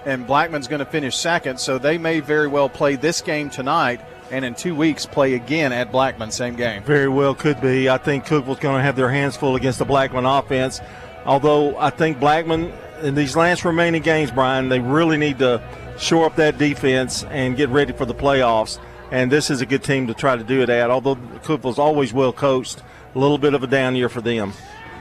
and 0.05 0.27
Blackman's 0.27 0.67
going 0.67 0.79
to 0.79 0.85
finish 0.85 1.15
second. 1.15 1.59
So 1.59 1.77
they 1.77 1.97
may 1.97 2.19
very 2.19 2.47
well 2.47 2.69
play 2.69 2.95
this 2.95 3.21
game 3.21 3.49
tonight, 3.49 4.01
and 4.31 4.43
in 4.43 4.55
two 4.55 4.75
weeks 4.75 5.05
play 5.05 5.33
again 5.33 5.71
at 5.71 5.91
Blackman, 5.91 6.31
same 6.31 6.55
game. 6.55 6.83
Very 6.83 7.09
well 7.09 7.35
could 7.35 7.61
be. 7.61 7.89
I 7.89 7.97
think 7.97 8.25
Cookeville's 8.25 8.59
going 8.59 8.77
to 8.77 8.83
have 8.83 8.95
their 8.95 9.09
hands 9.09 9.37
full 9.37 9.55
against 9.55 9.79
the 9.79 9.85
Blackman 9.85 10.25
offense. 10.25 10.81
Although 11.25 11.77
I 11.77 11.89
think 11.89 12.19
Blackman 12.19 12.71
in 13.01 13.15
these 13.15 13.35
last 13.35 13.65
remaining 13.65 14.01
games, 14.01 14.31
Brian, 14.31 14.69
they 14.69 14.79
really 14.79 15.17
need 15.17 15.39
to 15.39 15.61
shore 15.97 16.25
up 16.25 16.35
that 16.37 16.57
defense 16.57 17.23
and 17.25 17.55
get 17.57 17.69
ready 17.69 17.93
for 17.93 18.05
the 18.05 18.13
playoffs. 18.13 18.79
And 19.11 19.31
this 19.31 19.49
is 19.49 19.61
a 19.61 19.65
good 19.65 19.83
team 19.83 20.07
to 20.07 20.13
try 20.13 20.35
to 20.35 20.43
do 20.43 20.61
it 20.61 20.69
at. 20.69 20.89
Although 20.91 21.15
Cookeville's 21.15 21.79
always 21.79 22.13
well 22.13 22.33
coached, 22.33 22.81
a 23.15 23.19
little 23.19 23.37
bit 23.37 23.53
of 23.53 23.63
a 23.63 23.67
down 23.67 23.95
year 23.95 24.09
for 24.09 24.21
them. 24.21 24.53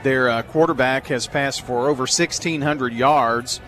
Their 0.03 0.29
uh, 0.29 0.41
quarterback 0.43 1.07
has 1.07 1.27
passed 1.27 1.61
for 1.61 1.89
over 1.89 2.01
1,600 2.01 2.93
yards, 2.93 3.59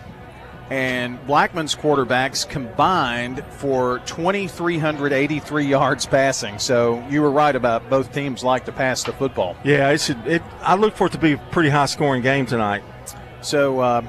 and 0.70 1.24
Blackman's 1.26 1.74
quarterbacks 1.74 2.48
combined 2.48 3.44
for 3.50 3.98
2,383 4.00 5.66
yards 5.66 6.06
passing. 6.06 6.58
So 6.58 7.04
you 7.10 7.20
were 7.22 7.30
right 7.30 7.54
about 7.54 7.90
both 7.90 8.12
teams 8.12 8.44
like 8.44 8.64
to 8.66 8.72
pass 8.72 9.02
the 9.02 9.12
football. 9.12 9.56
Yeah, 9.64 9.90
it 9.90 10.00
should. 10.00 10.24
It, 10.26 10.42
I 10.60 10.76
look 10.76 10.94
for 10.94 11.08
it 11.08 11.12
to 11.12 11.18
be 11.18 11.32
a 11.32 11.38
pretty 11.50 11.68
high 11.68 11.86
scoring 11.86 12.22
game 12.22 12.46
tonight. 12.46 12.82
So 13.42 13.80
uh, 13.80 14.02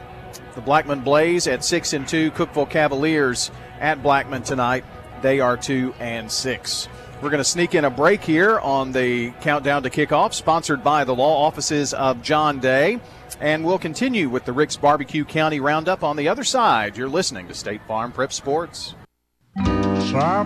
the 0.55 0.61
Blackman 0.61 1.01
Blaze 1.01 1.47
at 1.47 1.63
six 1.63 1.93
and 1.93 2.07
two, 2.07 2.31
Cookeville 2.31 2.69
Cavaliers 2.69 3.51
at 3.79 4.03
Blackman 4.03 4.43
tonight. 4.43 4.85
They 5.21 5.39
are 5.39 5.57
two 5.57 5.93
and 5.99 6.31
six. 6.31 6.87
We're 7.21 7.29
going 7.29 7.39
to 7.39 7.43
sneak 7.43 7.75
in 7.75 7.85
a 7.85 7.89
break 7.89 8.23
here 8.23 8.59
on 8.59 8.91
the 8.91 9.31
countdown 9.41 9.83
to 9.83 9.91
kickoff, 9.91 10.33
sponsored 10.33 10.83
by 10.83 11.03
the 11.03 11.13
law 11.13 11.45
offices 11.45 11.93
of 11.93 12.23
John 12.23 12.59
Day. 12.59 12.99
And 13.39 13.63
we'll 13.63 13.77
continue 13.77 14.27
with 14.27 14.45
the 14.45 14.53
Rick's 14.53 14.75
Barbecue 14.75 15.23
County 15.23 15.59
Roundup 15.59 16.03
on 16.03 16.15
the 16.15 16.27
other 16.27 16.43
side. 16.43 16.97
You're 16.97 17.09
listening 17.09 17.47
to 17.47 17.53
State 17.53 17.81
Farm 17.87 18.11
Prep 18.11 18.33
Sports. 18.33 18.95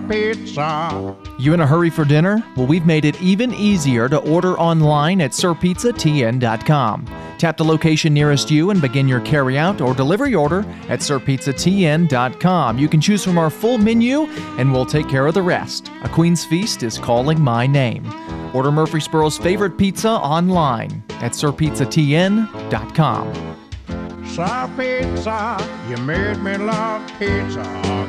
Pizza. 0.08 1.16
You 1.38 1.54
in 1.54 1.60
a 1.60 1.66
hurry 1.66 1.90
for 1.90 2.04
dinner? 2.04 2.44
Well, 2.56 2.66
we've 2.66 2.86
made 2.86 3.04
it 3.04 3.20
even 3.22 3.54
easier 3.54 4.08
to 4.08 4.18
order 4.18 4.58
online 4.58 5.20
at 5.20 5.30
sirpizzatn.com. 5.32 7.25
Tap 7.38 7.56
the 7.56 7.64
location 7.64 8.12
nearest 8.14 8.50
you 8.50 8.70
and 8.70 8.80
begin 8.80 9.08
your 9.08 9.20
carryout 9.20 9.80
or 9.80 9.94
delivery 9.94 10.34
order 10.34 10.60
at 10.88 11.00
sirpizzatn.com. 11.00 12.78
You 12.78 12.88
can 12.88 13.00
choose 13.00 13.24
from 13.24 13.38
our 13.38 13.50
full 13.50 13.78
menu 13.78 14.22
and 14.58 14.72
we'll 14.72 14.86
take 14.86 15.08
care 15.08 15.26
of 15.26 15.34
the 15.34 15.42
rest. 15.42 15.90
A 16.02 16.08
Queen's 16.08 16.44
Feast 16.44 16.82
is 16.82 16.98
calling 16.98 17.40
my 17.40 17.66
name. 17.66 18.06
Order 18.54 18.72
Murfreesboro's 18.72 19.38
favorite 19.38 19.76
pizza 19.76 20.10
online 20.10 21.02
at 21.20 21.32
sirpizzatn.com. 21.32 23.56
Sir 24.26 24.70
Pizza, 24.76 25.56
you 25.88 25.96
made 25.98 26.42
me 26.42 26.56
love 26.58 27.06
pizza 27.18 27.60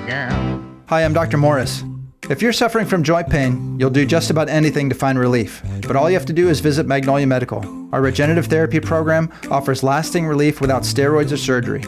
again. 0.04 0.82
Hi, 0.88 1.06
I'm 1.06 1.14
Dr. 1.14 1.38
Morris. 1.38 1.84
If 2.30 2.42
you're 2.42 2.52
suffering 2.52 2.86
from 2.86 3.04
joint 3.04 3.30
pain, 3.30 3.80
you'll 3.80 3.90
do 3.90 4.06
just 4.06 4.30
about 4.30 4.50
anything 4.50 4.90
to 4.90 4.96
find 4.96 5.18
relief. 5.18 5.64
But 5.88 5.96
all 5.96 6.10
you 6.10 6.18
have 6.18 6.26
to 6.26 6.34
do 6.34 6.50
is 6.50 6.60
visit 6.60 6.86
Magnolia 6.86 7.26
Medical. 7.26 7.64
Our 7.94 8.02
regenerative 8.02 8.48
therapy 8.48 8.82
program 8.82 9.32
offers 9.50 9.82
lasting 9.82 10.28
relief 10.28 10.60
without 10.60 10.82
steroids 10.82 11.32
or 11.32 11.38
surgery. 11.38 11.86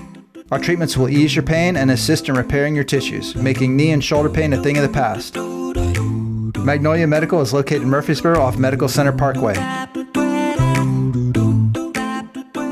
Our 0.49 0.59
treatments 0.59 0.95
will 0.95 1.09
ease 1.09 1.35
your 1.35 1.43
pain 1.43 1.75
and 1.75 1.91
assist 1.91 2.29
in 2.29 2.35
repairing 2.35 2.73
your 2.73 2.85
tissues, 2.85 3.35
making 3.35 3.75
knee 3.75 3.91
and 3.91 4.01
shoulder 4.01 4.29
pain 4.29 4.53
a 4.53 4.63
thing 4.63 4.77
of 4.77 4.83
the 4.83 4.89
past. 4.89 5.35
Magnolia 6.57 7.05
Medical 7.05 7.41
is 7.41 7.51
located 7.51 7.81
in 7.81 7.89
Murfreesboro 7.89 8.39
off 8.39 8.57
Medical 8.57 8.87
Center 8.87 9.11
Parkway. 9.11 9.55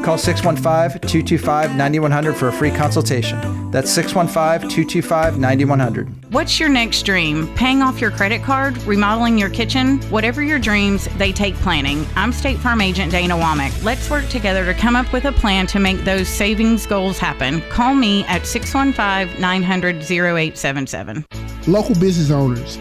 Call 0.03 0.17
615 0.17 1.01
225 1.01 1.75
9100 1.75 2.33
for 2.33 2.47
a 2.47 2.53
free 2.53 2.71
consultation. 2.71 3.56
That's 3.71 3.91
615 3.91 4.69
225 4.69 5.39
9100. 5.39 6.31
What's 6.31 6.57
your 6.57 6.69
next 6.69 7.03
dream? 7.03 7.53
Paying 7.55 7.81
off 7.81 7.99
your 7.99 8.11
credit 8.11 8.41
card? 8.41 8.77
Remodeling 8.83 9.37
your 9.37 9.49
kitchen? 9.49 9.99
Whatever 10.09 10.41
your 10.41 10.57
dreams, 10.57 11.09
they 11.17 11.33
take 11.33 11.53
planning. 11.55 12.05
I'm 12.15 12.31
State 12.31 12.59
Farm 12.59 12.79
Agent 12.79 13.11
Dana 13.11 13.35
Womack. 13.35 13.83
Let's 13.83 14.09
work 14.09 14.27
together 14.29 14.65
to 14.65 14.73
come 14.73 14.95
up 14.95 15.11
with 15.11 15.25
a 15.25 15.33
plan 15.33 15.67
to 15.67 15.79
make 15.79 15.97
those 16.05 16.29
savings 16.29 16.85
goals 16.85 17.17
happen. 17.17 17.61
Call 17.69 17.93
me 17.93 18.23
at 18.25 18.45
615 18.45 19.41
900 19.41 19.95
0877. 19.97 21.25
Local 21.67 21.95
business 21.95 22.31
owners. 22.31 22.77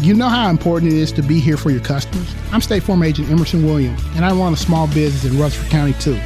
You 0.00 0.14
know 0.14 0.28
how 0.28 0.50
important 0.50 0.92
it 0.92 0.98
is 0.98 1.12
to 1.12 1.22
be 1.22 1.38
here 1.38 1.56
for 1.56 1.70
your 1.70 1.80
customers. 1.80 2.34
I'm 2.50 2.60
State 2.60 2.82
Farm 2.82 3.04
Agent 3.04 3.30
Emerson 3.30 3.64
Williams, 3.64 4.02
and 4.16 4.24
I 4.24 4.32
run 4.32 4.52
a 4.52 4.56
small 4.56 4.88
business 4.88 5.32
in 5.32 5.38
Rutherford 5.40 5.70
County 5.70 5.92
too 5.94 6.20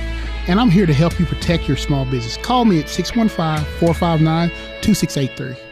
and 0.49 0.61
I'm 0.61 0.71
here 0.71 0.87
to 0.87 0.95
help 0.95 1.19
you 1.19 1.27
protect 1.27 1.69
your 1.69 1.77
small 1.77 2.05
business. 2.05 2.37
Call 2.37 2.65
me 2.65 2.81
at 2.81 2.89
615 2.89 3.65
459 3.79 4.49
2683. 4.83 5.72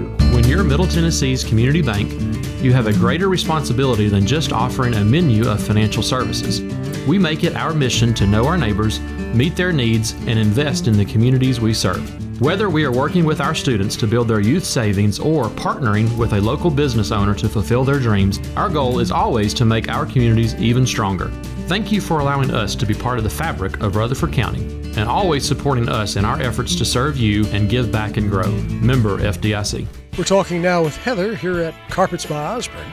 When 0.00 0.44
you're 0.44 0.64
Middle 0.64 0.86
Tennessee's 0.86 1.44
community 1.44 1.82
bank, 1.82 2.12
you 2.62 2.72
have 2.72 2.86
a 2.86 2.92
greater 2.92 3.28
responsibility 3.28 4.08
than 4.08 4.26
just 4.26 4.52
offering 4.52 4.94
a 4.94 5.04
menu 5.04 5.48
of 5.48 5.62
financial 5.62 6.02
services. 6.02 6.60
We 7.06 7.18
make 7.18 7.44
it 7.44 7.56
our 7.56 7.74
mission 7.74 8.14
to 8.14 8.26
know 8.26 8.46
our 8.46 8.56
neighbors, 8.56 9.00
meet 9.34 9.56
their 9.56 9.72
needs, 9.72 10.12
and 10.26 10.38
invest 10.38 10.86
in 10.86 10.96
the 10.96 11.04
communities 11.04 11.60
we 11.60 11.74
serve. 11.74 12.40
Whether 12.40 12.70
we 12.70 12.84
are 12.84 12.92
working 12.92 13.24
with 13.24 13.40
our 13.40 13.54
students 13.54 13.94
to 13.96 14.06
build 14.06 14.28
their 14.28 14.40
youth 14.40 14.64
savings 14.64 15.18
or 15.18 15.44
partnering 15.44 16.16
with 16.16 16.32
a 16.32 16.40
local 16.40 16.70
business 16.70 17.10
owner 17.10 17.34
to 17.34 17.48
fulfill 17.48 17.84
their 17.84 18.00
dreams, 18.00 18.40
our 18.56 18.68
goal 18.68 18.98
is 18.98 19.10
always 19.10 19.52
to 19.54 19.64
make 19.64 19.88
our 19.88 20.06
communities 20.06 20.54
even 20.54 20.86
stronger. 20.86 21.30
Thank 21.68 21.90
you 21.90 22.00
for 22.00 22.20
allowing 22.20 22.50
us 22.50 22.74
to 22.74 22.84
be 22.84 22.92
part 22.92 23.18
of 23.18 23.24
the 23.24 23.30
fabric 23.30 23.80
of 23.80 23.96
Rutherford 23.96 24.32
County 24.32 24.62
and 24.96 25.08
always 25.08 25.46
supporting 25.46 25.88
us 25.88 26.16
in 26.16 26.24
our 26.24 26.40
efforts 26.40 26.76
to 26.76 26.84
serve 26.84 27.16
you 27.16 27.46
and 27.46 27.70
give 27.70 27.90
back 27.90 28.16
and 28.18 28.28
grow. 28.28 28.50
Member 28.50 29.18
FDIC. 29.18 29.86
We're 30.18 30.24
talking 30.24 30.60
now 30.60 30.82
with 30.82 30.96
Heather 30.96 31.34
here 31.34 31.60
at 31.60 31.74
Carpets 31.88 32.26
by 32.26 32.44
Osborne. 32.44 32.92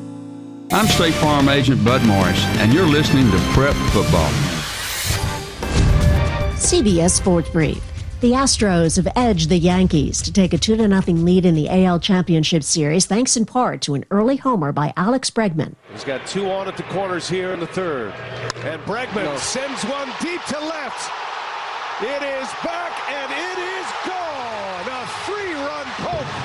I'm 0.73 0.87
State 0.87 1.13
Farm 1.15 1.49
Agent 1.49 1.83
Bud 1.83 2.01
Morris, 2.05 2.41
and 2.59 2.73
you're 2.73 2.87
listening 2.87 3.29
to 3.29 3.37
Prep 3.51 3.75
Football. 3.91 4.29
CBS 6.55 7.11
Sports 7.11 7.49
Brief. 7.49 7.83
The 8.21 8.31
Astros 8.31 8.95
have 8.95 9.11
edged 9.17 9.49
the 9.49 9.57
Yankees 9.57 10.21
to 10.21 10.31
take 10.31 10.53
a 10.53 10.57
2 10.57 10.77
0 10.77 10.87
lead 10.87 11.45
in 11.45 11.55
the 11.55 11.67
AL 11.67 11.99
Championship 11.99 12.63
Series, 12.63 13.05
thanks 13.05 13.35
in 13.35 13.45
part 13.45 13.81
to 13.81 13.95
an 13.95 14.05
early 14.11 14.37
homer 14.37 14.71
by 14.71 14.93
Alex 14.95 15.29
Bregman. 15.29 15.75
He's 15.91 16.05
got 16.05 16.25
two 16.25 16.49
on 16.49 16.69
at 16.69 16.77
the 16.77 16.83
corners 16.83 17.27
here 17.27 17.51
in 17.51 17.59
the 17.59 17.67
third. 17.67 18.13
And 18.63 18.81
Bregman 18.83 19.37
sends 19.39 19.83
one 19.83 20.07
deep 20.21 20.41
to 20.45 20.57
left. 20.57 21.11
It 22.01 22.23
is 22.23 22.47
back 22.63 23.09
and 23.09 23.29
it 23.29 23.59
is 23.59 23.87
gone. 24.07 24.50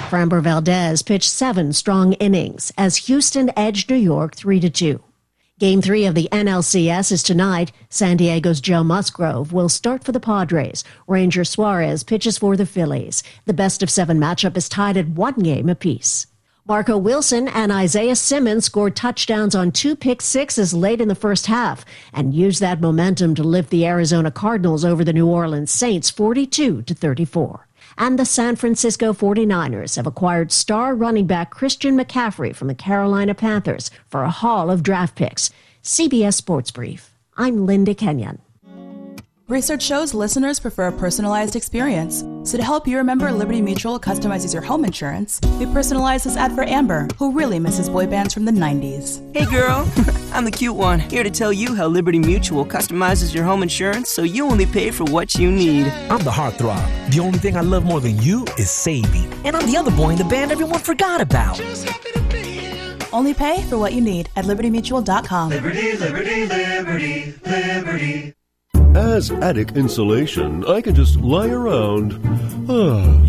Framber 0.06 0.40
Valdez 0.40 1.02
pitched 1.02 1.28
seven 1.28 1.72
strong 1.72 2.12
innings 2.14 2.72
as 2.78 3.08
Houston 3.08 3.50
edged 3.56 3.90
New 3.90 3.96
York 3.96 4.36
3 4.36 4.60
to 4.60 4.70
2. 4.70 5.02
Game 5.58 5.82
three 5.82 6.04
of 6.04 6.14
the 6.14 6.28
NLCS 6.30 7.10
is 7.10 7.25
tonight. 7.25 7.72
San 7.88 8.16
Diego's 8.16 8.60
Joe 8.60 8.84
Musgrove 8.84 9.52
will 9.52 9.68
start 9.68 10.04
for 10.04 10.12
the 10.12 10.20
Padres. 10.20 10.84
Ranger 11.08 11.44
Suarez 11.44 12.04
pitches 12.04 12.38
for 12.38 12.56
the 12.56 12.66
Phillies. 12.66 13.25
The 13.46 13.54
best 13.54 13.82
of 13.82 13.90
seven 13.90 14.20
matchup 14.20 14.56
is 14.56 14.68
tied 14.68 14.96
at 14.96 15.08
one 15.08 15.40
game 15.40 15.68
apiece. 15.68 16.28
Marco 16.68 16.96
Wilson 16.96 17.48
and 17.48 17.72
Isaiah 17.72 18.14
Simmons 18.14 18.66
scored 18.66 18.94
touchdowns 18.94 19.56
on 19.56 19.72
two 19.72 19.96
pick 19.96 20.22
sixes 20.22 20.72
late 20.72 21.00
in 21.00 21.08
the 21.08 21.16
first 21.16 21.46
half 21.46 21.84
and 22.12 22.32
used 22.32 22.60
that 22.60 22.80
momentum 22.80 23.34
to 23.34 23.42
lift 23.42 23.70
the 23.70 23.86
Arizona 23.86 24.30
Cardinals 24.30 24.84
over 24.84 25.02
the 25.02 25.12
New 25.12 25.26
Orleans 25.26 25.72
Saints 25.72 26.10
42 26.10 26.82
to 26.82 26.94
34. 26.94 27.65
And 27.99 28.19
the 28.19 28.25
San 28.26 28.57
Francisco 28.57 29.12
49ers 29.12 29.97
have 29.97 30.07
acquired 30.07 30.53
star 30.53 30.95
running 30.95 31.26
back 31.26 31.50
Christian 31.50 31.97
McCaffrey 31.97 32.55
from 32.55 32.69
the 32.69 32.75
Carolina 32.75 33.35
Panthers 33.35 33.91
for 34.07 34.23
a 34.23 34.31
haul 34.31 34.71
of 34.71 34.83
draft 34.83 35.15
picks. 35.15 35.50
CBS 35.83 36.35
Sports 36.35 36.71
Brief. 36.71 37.15
I'm 37.37 37.65
Linda 37.65 37.95
Kenyon. 37.95 38.41
Research 39.49 39.81
shows 39.81 40.12
listeners 40.12 40.59
prefer 40.59 40.88
a 40.88 40.93
personalized 40.93 41.55
experience. 41.55 42.25
So 42.43 42.59
to 42.59 42.65
help 42.65 42.85
you 42.85 42.97
remember, 42.97 43.31
Liberty 43.31 43.62
Mutual 43.62 44.00
customizes 44.00 44.53
your 44.53 44.61
home 44.61 44.85
insurance. 44.85 45.41
We 45.61 45.67
personalized 45.67 46.26
this 46.26 46.37
ad 46.37 46.50
for 46.53 46.65
Amber, 46.65 47.07
who 47.17 47.31
really 47.31 47.61
misses 47.61 47.88
boy 47.88 48.09
bands 48.09 48.35
from 48.35 48.45
the 48.45 48.50
90s. 48.50 49.23
Hey 49.37 49.49
girl, 49.49 49.88
I'm 50.33 50.45
the 50.45 50.50
cute 50.50 50.75
one, 50.75 50.99
here 50.99 51.23
to 51.23 51.31
tell 51.31 51.53
you 51.53 51.76
how 51.76 51.87
Liberty 51.87 52.19
Mutual 52.19 52.67
customizes 52.67 53.33
your 53.33 53.45
home 53.45 53.62
insurance 53.62 54.09
so 54.09 54.23
you 54.23 54.47
only 54.47 54.67
pay 54.67 54.91
for 54.91 55.05
what 55.05 55.37
you 55.37 55.49
need. 55.53 55.87
I'm 56.11 56.25
the 56.25 56.31
heartthrob. 56.33 57.12
The 57.12 57.21
only 57.21 57.38
thing 57.38 57.57
I 57.57 57.61
love 57.61 57.85
more 57.85 58.00
than 58.00 58.21
you 58.21 58.45
is 58.59 58.69
Sadie. 58.69 59.29
And 59.45 59.55
I'm 59.55 59.71
the 59.71 59.76
other 59.76 59.93
boy 59.93 60.11
in 60.11 60.19
the 60.19 60.25
band 60.25 60.50
everyone 60.50 60.81
forgot 60.81 61.21
about. 61.21 61.61
Only 63.12 63.33
pay 63.33 63.62
for 63.62 63.79
what 63.79 63.93
you 63.93 64.00
need 64.00 64.29
at 64.35 64.45
libertymutual.com. 64.45 65.50
Liberty, 65.50 65.97
liberty, 65.97 66.47
liberty, 66.47 67.35
liberty. 67.47 68.36
As 68.97 69.31
attic 69.31 69.73
insulation, 69.73 70.65
I 70.65 70.81
can 70.81 70.95
just 70.95 71.21
lie 71.21 71.50
around. 71.50 72.12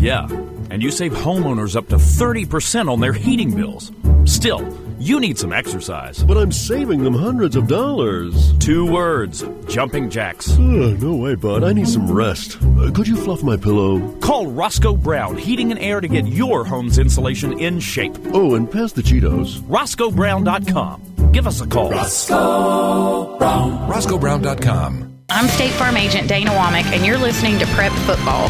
yeah, 0.00 0.26
and 0.70 0.82
you 0.82 0.90
save 0.90 1.12
homeowners 1.12 1.76
up 1.76 1.88
to 1.88 1.96
30% 1.96 2.90
on 2.90 3.00
their 3.00 3.12
heating 3.12 3.54
bills. 3.54 3.92
Still, 4.24 4.66
you 4.98 5.20
need 5.20 5.38
some 5.38 5.52
exercise. 5.52 6.24
But 6.24 6.38
I'm 6.38 6.52
saving 6.52 7.04
them 7.04 7.12
hundreds 7.12 7.54
of 7.54 7.66
dollars. 7.68 8.56
Two 8.60 8.90
words 8.90 9.44
jumping 9.68 10.08
jacks. 10.08 10.52
Uh, 10.52 10.96
no 11.00 11.14
way, 11.16 11.34
bud. 11.34 11.62
I 11.62 11.74
need 11.74 11.88
some 11.88 12.10
rest. 12.10 12.56
Uh, 12.62 12.90
could 12.90 13.06
you 13.06 13.16
fluff 13.16 13.42
my 13.42 13.58
pillow? 13.58 14.00
Call 14.20 14.46
Roscoe 14.46 14.96
Brown 14.96 15.36
Heating 15.36 15.70
and 15.70 15.80
Air 15.80 16.00
to 16.00 16.08
get 16.08 16.26
your 16.26 16.64
home's 16.64 16.98
insulation 16.98 17.60
in 17.60 17.78
shape. 17.78 18.16
Oh, 18.32 18.54
and 18.54 18.70
pass 18.72 18.92
the 18.92 19.02
Cheetos. 19.02 19.60
RoscoeBrown.com. 19.68 21.32
Give 21.32 21.46
us 21.46 21.60
a 21.60 21.66
call. 21.66 21.90
Roscoe 21.90 23.36
Brown. 23.38 23.90
RoscoeBrown.com. 23.90 25.17
I'm 25.30 25.46
State 25.48 25.72
Farm 25.72 25.98
Agent 25.98 26.26
Dana 26.26 26.52
Womack, 26.52 26.86
and 26.86 27.04
you're 27.04 27.18
listening 27.18 27.58
to 27.58 27.66
Prep 27.66 27.92
Football. 27.92 28.48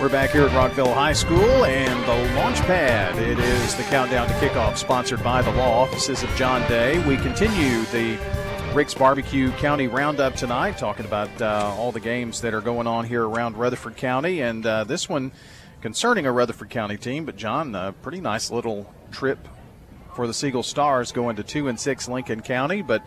We're 0.00 0.08
back 0.08 0.30
here 0.30 0.44
at 0.44 0.50
Rockvale 0.50 0.92
High 0.92 1.12
School 1.12 1.64
and 1.64 2.02
the 2.08 2.34
launch 2.34 2.58
pad. 2.62 3.16
It 3.16 3.38
is 3.38 3.76
the 3.76 3.84
countdown 3.84 4.26
to 4.26 4.34
kickoff 4.34 4.76
sponsored 4.76 5.22
by 5.22 5.42
the 5.42 5.52
law 5.52 5.80
offices 5.80 6.24
of 6.24 6.30
John 6.30 6.68
Day. 6.68 6.98
We 7.06 7.16
continue 7.18 7.82
the 7.92 8.18
Rick's 8.74 8.92
Barbecue 8.92 9.52
County 9.52 9.86
Roundup 9.86 10.34
tonight, 10.34 10.76
talking 10.76 11.06
about 11.06 11.40
uh, 11.40 11.72
all 11.78 11.92
the 11.92 12.00
games 12.00 12.40
that 12.40 12.52
are 12.52 12.60
going 12.60 12.88
on 12.88 13.04
here 13.04 13.24
around 13.24 13.56
Rutherford 13.56 13.96
County. 13.96 14.42
And 14.42 14.66
uh, 14.66 14.82
this 14.82 15.08
one 15.08 15.30
concerning 15.82 16.26
a 16.26 16.32
Rutherford 16.32 16.68
County 16.68 16.96
team. 16.96 17.24
But, 17.26 17.36
John, 17.36 17.76
a 17.76 17.92
pretty 18.02 18.20
nice 18.20 18.50
little 18.50 18.92
trip 19.12 19.38
for 20.16 20.26
the 20.26 20.34
Siegel 20.34 20.64
Stars 20.64 21.12
going 21.12 21.36
to 21.36 21.44
2 21.44 21.68
and 21.68 21.78
6 21.78 22.08
Lincoln 22.08 22.40
County. 22.40 22.82
But 22.82 23.04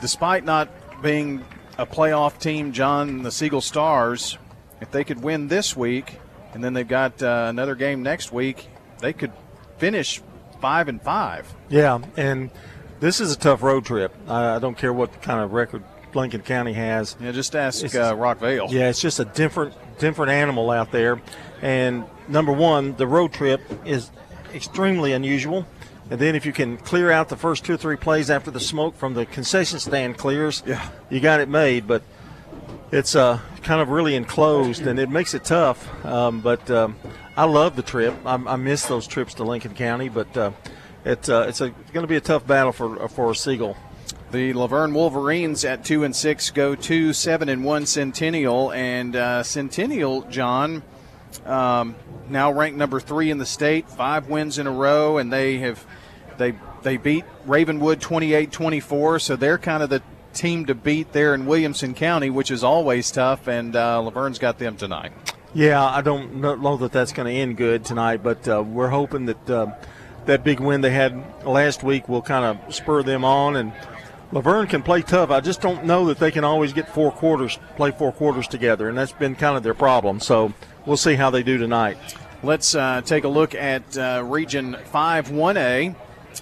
despite 0.00 0.44
not 0.44 0.68
being 1.02 1.44
a 1.76 1.86
playoff 1.86 2.38
team, 2.38 2.72
John, 2.72 3.22
the 3.22 3.30
Siegel 3.30 3.60
Stars, 3.60 4.38
if 4.80 4.90
they 4.90 5.04
could 5.04 5.22
win 5.22 5.48
this 5.48 5.76
week, 5.76 6.18
and 6.54 6.62
then 6.62 6.72
they've 6.72 6.88
got 6.88 7.22
uh, 7.22 7.46
another 7.48 7.74
game 7.74 8.02
next 8.02 8.32
week, 8.32 8.68
they 9.00 9.12
could 9.12 9.32
finish 9.78 10.20
five 10.60 10.88
and 10.88 11.00
five. 11.00 11.52
Yeah, 11.68 12.00
and 12.16 12.50
this 13.00 13.20
is 13.20 13.32
a 13.32 13.38
tough 13.38 13.62
road 13.62 13.84
trip. 13.84 14.14
I, 14.26 14.56
I 14.56 14.58
don't 14.58 14.76
care 14.76 14.92
what 14.92 15.22
kind 15.22 15.40
of 15.40 15.52
record 15.52 15.84
Lincoln 16.14 16.42
County 16.42 16.72
has. 16.72 17.16
Yeah, 17.20 17.32
just 17.32 17.54
ask 17.54 17.84
uh, 17.84 18.14
Rockvale. 18.14 18.70
Yeah, 18.70 18.88
it's 18.88 19.00
just 19.00 19.20
a 19.20 19.24
different 19.24 19.74
different 19.98 20.32
animal 20.32 20.70
out 20.70 20.90
there. 20.92 21.20
And 21.60 22.04
number 22.28 22.52
one, 22.52 22.96
the 22.96 23.06
road 23.06 23.32
trip 23.32 23.60
is 23.84 24.10
extremely 24.54 25.12
unusual. 25.12 25.66
And 26.10 26.18
then 26.18 26.34
if 26.34 26.46
you 26.46 26.52
can 26.52 26.78
clear 26.78 27.10
out 27.10 27.28
the 27.28 27.36
first 27.36 27.64
two 27.64 27.74
or 27.74 27.76
three 27.76 27.96
plays 27.96 28.30
after 28.30 28.50
the 28.50 28.60
smoke 28.60 28.96
from 28.96 29.14
the 29.14 29.26
concession 29.26 29.78
stand 29.78 30.16
clears, 30.16 30.62
yeah. 30.66 30.88
you 31.10 31.20
got 31.20 31.40
it 31.40 31.48
made. 31.48 31.86
But 31.86 32.02
it's 32.90 33.14
uh, 33.14 33.40
kind 33.62 33.80
of 33.80 33.90
really 33.90 34.14
enclosed, 34.14 34.86
and 34.86 34.98
it 34.98 35.10
makes 35.10 35.34
it 35.34 35.44
tough. 35.44 36.04
Um, 36.04 36.40
but 36.40 36.70
um, 36.70 36.96
I 37.36 37.44
love 37.44 37.76
the 37.76 37.82
trip. 37.82 38.14
I, 38.24 38.34
I, 38.34 38.56
miss 38.56 38.86
those 38.86 39.06
trips 39.06 39.34
to 39.34 39.44
Lincoln 39.44 39.74
County, 39.74 40.08
but 40.08 40.34
uh, 40.36 40.52
it, 41.04 41.28
uh, 41.28 41.46
it's, 41.48 41.60
it's 41.60 41.90
going 41.92 42.04
to 42.04 42.08
be 42.08 42.16
a 42.16 42.20
tough 42.20 42.46
battle 42.46 42.72
for 42.72 43.08
for 43.08 43.34
Siegel. 43.34 43.76
The 44.30 44.52
La 44.52 44.66
Vergne 44.66 44.94
Wolverines 44.94 45.64
at 45.64 45.84
two 45.84 46.04
and 46.04 46.14
six 46.14 46.50
go 46.50 46.74
to 46.74 47.12
seven 47.12 47.48
and 47.48 47.64
one 47.64 47.84
Centennial, 47.86 48.72
and 48.72 49.14
uh, 49.14 49.42
Centennial 49.42 50.22
John 50.22 50.82
um, 51.46 51.94
now 52.28 52.52
ranked 52.52 52.78
number 52.78 53.00
three 53.00 53.30
in 53.30 53.38
the 53.38 53.46
state, 53.46 53.88
five 53.88 54.28
wins 54.28 54.58
in 54.58 54.66
a 54.66 54.72
row, 54.72 55.18
and 55.18 55.32
they 55.32 55.58
have 55.58 55.84
they 56.36 56.54
they 56.82 56.96
beat 56.96 57.24
Ravenwood 57.46 58.00
28-24, 58.00 59.20
so 59.20 59.36
they're 59.36 59.58
kind 59.58 59.82
of 59.82 59.90
the 59.90 60.02
team 60.32 60.66
to 60.66 60.74
beat 60.74 61.12
there 61.12 61.34
in 61.34 61.46
Williamson 61.46 61.94
County, 61.94 62.30
which 62.30 62.50
is 62.50 62.62
always 62.62 63.10
tough, 63.10 63.48
and 63.48 63.74
uh, 63.74 64.00
La 64.00 64.10
Vergne's 64.10 64.38
got 64.38 64.58
them 64.58 64.76
tonight. 64.76 65.12
Yeah, 65.54 65.84
I 65.84 66.02
don't 66.02 66.36
know 66.36 66.76
that 66.76 66.92
that's 66.92 67.12
going 67.12 67.26
to 67.26 67.32
end 67.32 67.56
good 67.56 67.84
tonight, 67.84 68.22
but 68.22 68.46
uh, 68.46 68.62
we're 68.62 68.88
hoping 68.88 69.26
that 69.26 69.50
uh, 69.50 69.74
that 70.26 70.44
big 70.44 70.60
win 70.60 70.82
they 70.82 70.90
had 70.90 71.44
last 71.44 71.82
week 71.82 72.08
will 72.08 72.22
kind 72.22 72.44
of 72.44 72.74
spur 72.74 73.02
them 73.02 73.24
on. 73.24 73.56
And 73.56 73.72
La 74.30 74.42
Vergne 74.42 74.68
can 74.68 74.82
play 74.82 75.00
tough. 75.00 75.30
I 75.30 75.40
just 75.40 75.62
don't 75.62 75.84
know 75.84 76.06
that 76.06 76.18
they 76.18 76.30
can 76.30 76.44
always 76.44 76.74
get 76.74 76.88
four 76.88 77.10
quarters, 77.10 77.58
play 77.76 77.90
four 77.90 78.12
quarters 78.12 78.46
together, 78.46 78.88
and 78.90 78.98
that's 78.98 79.12
been 79.12 79.34
kind 79.34 79.56
of 79.56 79.62
their 79.62 79.74
problem. 79.74 80.20
So 80.20 80.52
we'll 80.88 80.96
see 80.96 81.14
how 81.14 81.28
they 81.28 81.42
do 81.42 81.58
tonight. 81.58 81.98
Let's 82.42 82.74
uh, 82.74 83.02
take 83.02 83.24
a 83.24 83.28
look 83.28 83.54
at 83.54 83.96
uh, 83.98 84.22
Region 84.24 84.76
5 84.86 85.28
1A, 85.28 85.94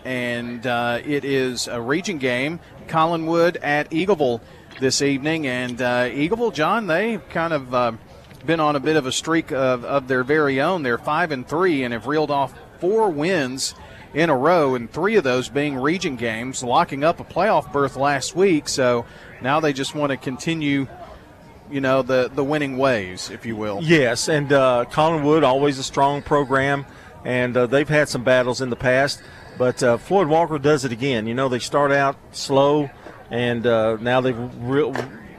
and 0.04 0.66
uh, 0.66 1.00
it 1.04 1.24
is 1.24 1.66
a 1.66 1.80
region 1.80 2.18
game. 2.18 2.60
Collinwood 2.86 3.56
at 3.62 3.90
Eagleville 3.90 4.40
this 4.78 5.02
evening, 5.02 5.48
and 5.48 5.82
uh, 5.82 6.04
Eagleville, 6.04 6.54
John, 6.54 6.86
they've 6.86 7.28
kind 7.28 7.52
of 7.52 7.74
uh, 7.74 7.92
been 8.44 8.60
on 8.60 8.76
a 8.76 8.80
bit 8.80 8.94
of 8.94 9.06
a 9.06 9.12
streak 9.12 9.50
of, 9.50 9.84
of 9.84 10.06
their 10.06 10.22
very 10.22 10.60
own. 10.60 10.84
They're 10.84 10.98
five 10.98 11.32
and 11.32 11.46
three, 11.46 11.82
and 11.82 11.92
have 11.92 12.06
reeled 12.06 12.30
off 12.30 12.54
four 12.78 13.10
wins 13.10 13.74
in 14.14 14.30
a 14.30 14.36
row, 14.36 14.76
and 14.76 14.90
three 14.90 15.16
of 15.16 15.24
those 15.24 15.48
being 15.48 15.76
region 15.76 16.14
games, 16.14 16.62
locking 16.62 17.02
up 17.02 17.18
a 17.18 17.24
playoff 17.24 17.72
berth 17.72 17.96
last 17.96 18.36
week. 18.36 18.68
So 18.68 19.06
now 19.42 19.58
they 19.58 19.72
just 19.72 19.94
want 19.94 20.10
to 20.10 20.16
continue 20.16 20.86
you 21.70 21.80
know 21.80 22.02
the 22.02 22.30
the 22.32 22.44
winning 22.44 22.78
ways, 22.78 23.30
if 23.30 23.46
you 23.46 23.56
will. 23.56 23.80
Yes, 23.82 24.28
and 24.28 24.52
uh, 24.52 24.84
Collinwood 24.90 25.42
always 25.42 25.78
a 25.78 25.82
strong 25.82 26.22
program, 26.22 26.86
and 27.24 27.56
uh, 27.56 27.66
they've 27.66 27.88
had 27.88 28.08
some 28.08 28.24
battles 28.24 28.60
in 28.60 28.70
the 28.70 28.76
past. 28.76 29.22
But 29.58 29.82
uh, 29.82 29.96
Floyd 29.96 30.28
Walker 30.28 30.58
does 30.58 30.84
it 30.84 30.92
again. 30.92 31.26
You 31.26 31.34
know 31.34 31.48
they 31.48 31.58
start 31.58 31.92
out 31.92 32.16
slow, 32.32 32.90
and 33.30 33.66
uh, 33.66 33.96
now 34.00 34.20
they've 34.20 34.38
re- 34.62 34.92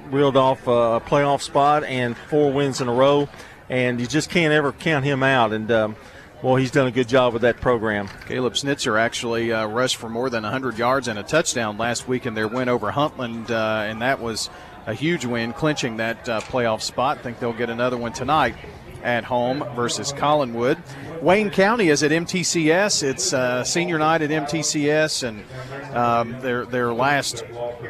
reeled 0.10 0.38
off 0.38 0.66
a 0.68 1.02
playoff 1.06 1.42
spot 1.42 1.84
and 1.84 2.18
four 2.18 2.52
wins 2.52 2.82
in 2.82 2.88
a 2.88 2.94
row, 2.94 3.30
and 3.70 4.00
you 4.00 4.08
just 4.08 4.30
can't 4.30 4.54
ever 4.54 4.72
count 4.72 5.06
him 5.06 5.24
out. 5.24 5.54
And 5.54 5.72
um, 5.72 5.96
well, 6.42 6.56
he's 6.56 6.72
done 6.72 6.88
a 6.88 6.92
good 6.92 7.08
job 7.08 7.34
with 7.34 7.42
that 7.42 7.60
program. 7.62 8.10
Caleb 8.28 8.54
Snitzer 8.54 9.00
actually 9.00 9.52
uh, 9.52 9.66
rushed 9.68 9.96
for 9.96 10.08
more 10.08 10.30
than 10.30 10.44
100 10.44 10.78
yards 10.78 11.08
and 11.08 11.18
a 11.18 11.24
touchdown 11.24 11.78
last 11.78 12.08
week 12.08 12.26
in 12.26 12.36
their 12.36 12.48
win 12.48 12.70
over 12.70 12.92
Huntland, 12.92 13.50
uh, 13.50 13.90
and 13.90 14.02
that 14.02 14.20
was 14.20 14.50
a 14.88 14.94
huge 14.94 15.26
win, 15.26 15.54
clinching 15.54 15.98
that 15.98 16.28
uh, 16.28 16.42
playoff 16.42 16.82
spot. 16.82 17.20
I 17.20 17.22
think 17.22 17.40
they'll 17.40 17.54
get 17.54 17.70
another 17.70 17.98
one 17.98 18.14
tonight 18.14 18.56
at 19.04 19.24
home 19.24 19.64
versus 19.76 20.12
Collinwood. 20.12 20.78
Wayne 21.22 21.50
County 21.50 21.90
is 21.90 22.04
at 22.04 22.12
MTCS. 22.12 23.04
It's 23.04 23.34
uh, 23.34 23.64
senior 23.64 24.00
night 24.00 24.22
at 24.22 24.30
MTCS, 24.30 25.28
and 25.28 25.96
um, 25.96 26.40
their 26.42 26.66
their 26.66 26.94
last 26.94 27.42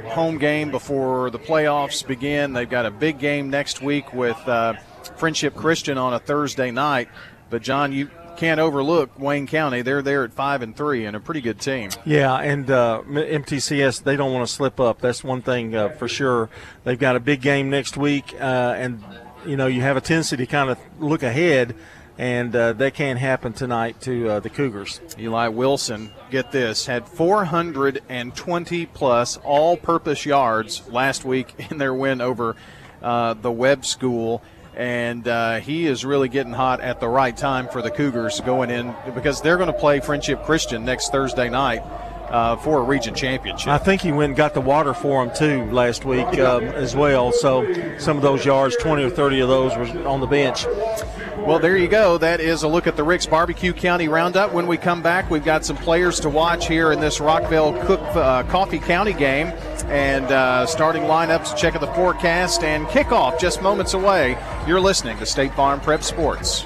home 0.08 0.38
game 0.38 0.72
before 0.72 1.30
the 1.30 1.40
playoffs 1.40 2.06
begin. 2.06 2.54
They've 2.54 2.70
got 2.70 2.86
a 2.86 2.92
big 2.92 3.20
game 3.20 3.50
next 3.50 3.82
week 3.82 4.12
with 4.14 4.38
uh, 4.48 4.74
Friendship 5.18 5.56
Christian 5.56 5.98
on 5.98 6.14
a 6.14 6.20
Thursday 6.20 6.72
night. 6.72 7.10
But 7.50 7.62
John, 7.62 7.94
you 7.94 8.10
can't 8.38 8.60
overlook 8.60 9.18
Wayne 9.20 9.48
County. 9.48 9.82
They're 9.82 10.02
there 10.02 10.24
at 10.24 10.34
five 10.34 10.62
and 10.62 10.76
three, 10.76 11.06
and 11.06 11.16
a 11.16 11.20
pretty 11.20 11.42
good 11.42 11.60
team. 11.60 11.90
Yeah, 12.06 12.36
and 12.36 12.70
uh, 12.70 13.02
MTCS 13.06 14.04
they 14.04 14.16
don't 14.16 14.34
want 14.34 14.48
to 14.48 14.54
slip 14.54 14.80
up. 14.80 15.02
That's 15.02 15.24
one 15.24 15.42
thing 15.42 15.76
uh, 15.76 15.90
for 15.90 16.08
sure. 16.08 16.50
They've 16.84 17.00
got 17.00 17.16
a 17.16 17.20
big 17.20 17.42
game 17.42 17.70
next 17.70 17.98
week, 17.98 18.34
uh, 18.40 18.76
and 18.78 19.04
you 19.46 19.58
know 19.58 19.68
you 19.68 19.82
have 19.82 19.98
a 19.98 20.02
tendency 20.02 20.38
to 20.38 20.46
kind 20.46 20.70
of 20.70 20.80
look 21.00 21.24
ahead 21.24 21.76
and 22.18 22.56
uh, 22.56 22.74
that 22.74 22.96
can't 22.96 23.20
happen 23.20 23.54
tonight 23.54 24.02
to 24.02 24.30
uh, 24.30 24.40
the 24.40 24.50
Cougars. 24.50 25.00
Eli 25.20 25.50
Wilson, 25.50 26.12
get 26.32 26.52
this, 26.52 26.88
had 26.88 27.08
420 27.08 28.86
plus 28.88 29.38
all 29.38 29.78
purpose 29.78 30.26
yards 30.26 30.88
last 30.90 31.24
week 31.26 31.54
in 31.72 31.78
their 31.78 31.94
win 31.94 32.22
over 32.22 32.56
uh, 33.02 33.34
the 33.36 33.52
Webb 33.52 33.86
School. 33.86 34.42
And 34.78 35.28
uh, 35.28 35.60
he 35.60 35.88
is 35.88 36.06
really 36.06 36.30
getting 36.30 36.54
hot 36.54 36.82
at 36.82 37.00
the 37.00 37.10
right 37.10 37.36
time 37.36 37.68
for 37.68 37.82
the 37.82 37.90
Cougars 37.90 38.40
going 38.42 38.70
in 38.70 38.96
because 39.16 39.42
they're 39.42 39.58
going 39.58 39.74
to 39.74 39.80
play 39.80 40.00
Friendship 40.00 40.44
Christian 40.44 40.86
next 40.86 41.12
Thursday 41.12 41.50
night. 41.50 41.82
Uh, 42.30 42.58
for 42.58 42.80
a 42.80 42.84
region 42.84 43.16
championship. 43.16 43.70
I 43.70 43.78
think 43.78 44.02
he 44.02 44.12
went 44.12 44.32
and 44.32 44.36
got 44.36 44.54
the 44.54 44.60
water 44.60 44.94
for 44.94 45.24
him 45.24 45.32
too 45.34 45.64
last 45.72 46.04
week 46.04 46.28
um, 46.40 46.66
as 46.66 46.94
well. 46.94 47.32
So 47.32 47.66
some 48.00 48.18
of 48.18 48.24
those 48.24 48.44
yards, 48.44 48.76
20 48.82 49.04
or 49.04 49.10
30 49.10 49.40
of 49.40 49.48
those, 49.48 49.78
were 49.78 50.06
on 50.06 50.20
the 50.20 50.28
bench. 50.28 50.66
Well, 51.48 51.60
there 51.60 51.78
you 51.78 51.88
go. 51.88 52.18
That 52.18 52.42
is 52.42 52.64
a 52.64 52.68
look 52.68 52.88
at 52.88 52.98
the 52.98 53.04
Ricks 53.06 53.26
Barbecue 53.26 53.72
County 53.72 54.10
Roundup. 54.10 54.52
When 54.52 54.68
we 54.68 54.76
come 54.76 55.02
back, 55.02 55.30
we've 55.30 55.46
got 55.46 55.64
some 55.64 55.78
players 55.78 56.20
to 56.20 56.30
watch 56.30 56.68
here 56.68 56.92
in 56.92 57.00
this 57.00 57.20
Rockvale 57.20 57.86
Cook 57.86 58.02
uh, 58.02 58.44
Coffee 58.44 58.80
County 58.80 59.14
game, 59.14 59.48
and 59.88 60.26
uh, 60.26 60.66
starting 60.66 61.04
lineups, 61.04 61.56
check 61.56 61.76
of 61.76 61.80
the 61.80 61.94
forecast, 61.94 62.64
and 62.64 62.86
kickoff 62.88 63.40
just 63.40 63.62
moments 63.62 63.94
away. 63.94 64.38
You're 64.68 64.82
listening 64.82 65.18
to 65.20 65.26
State 65.26 65.54
Farm 65.54 65.80
Prep 65.80 66.04
Sports. 66.04 66.66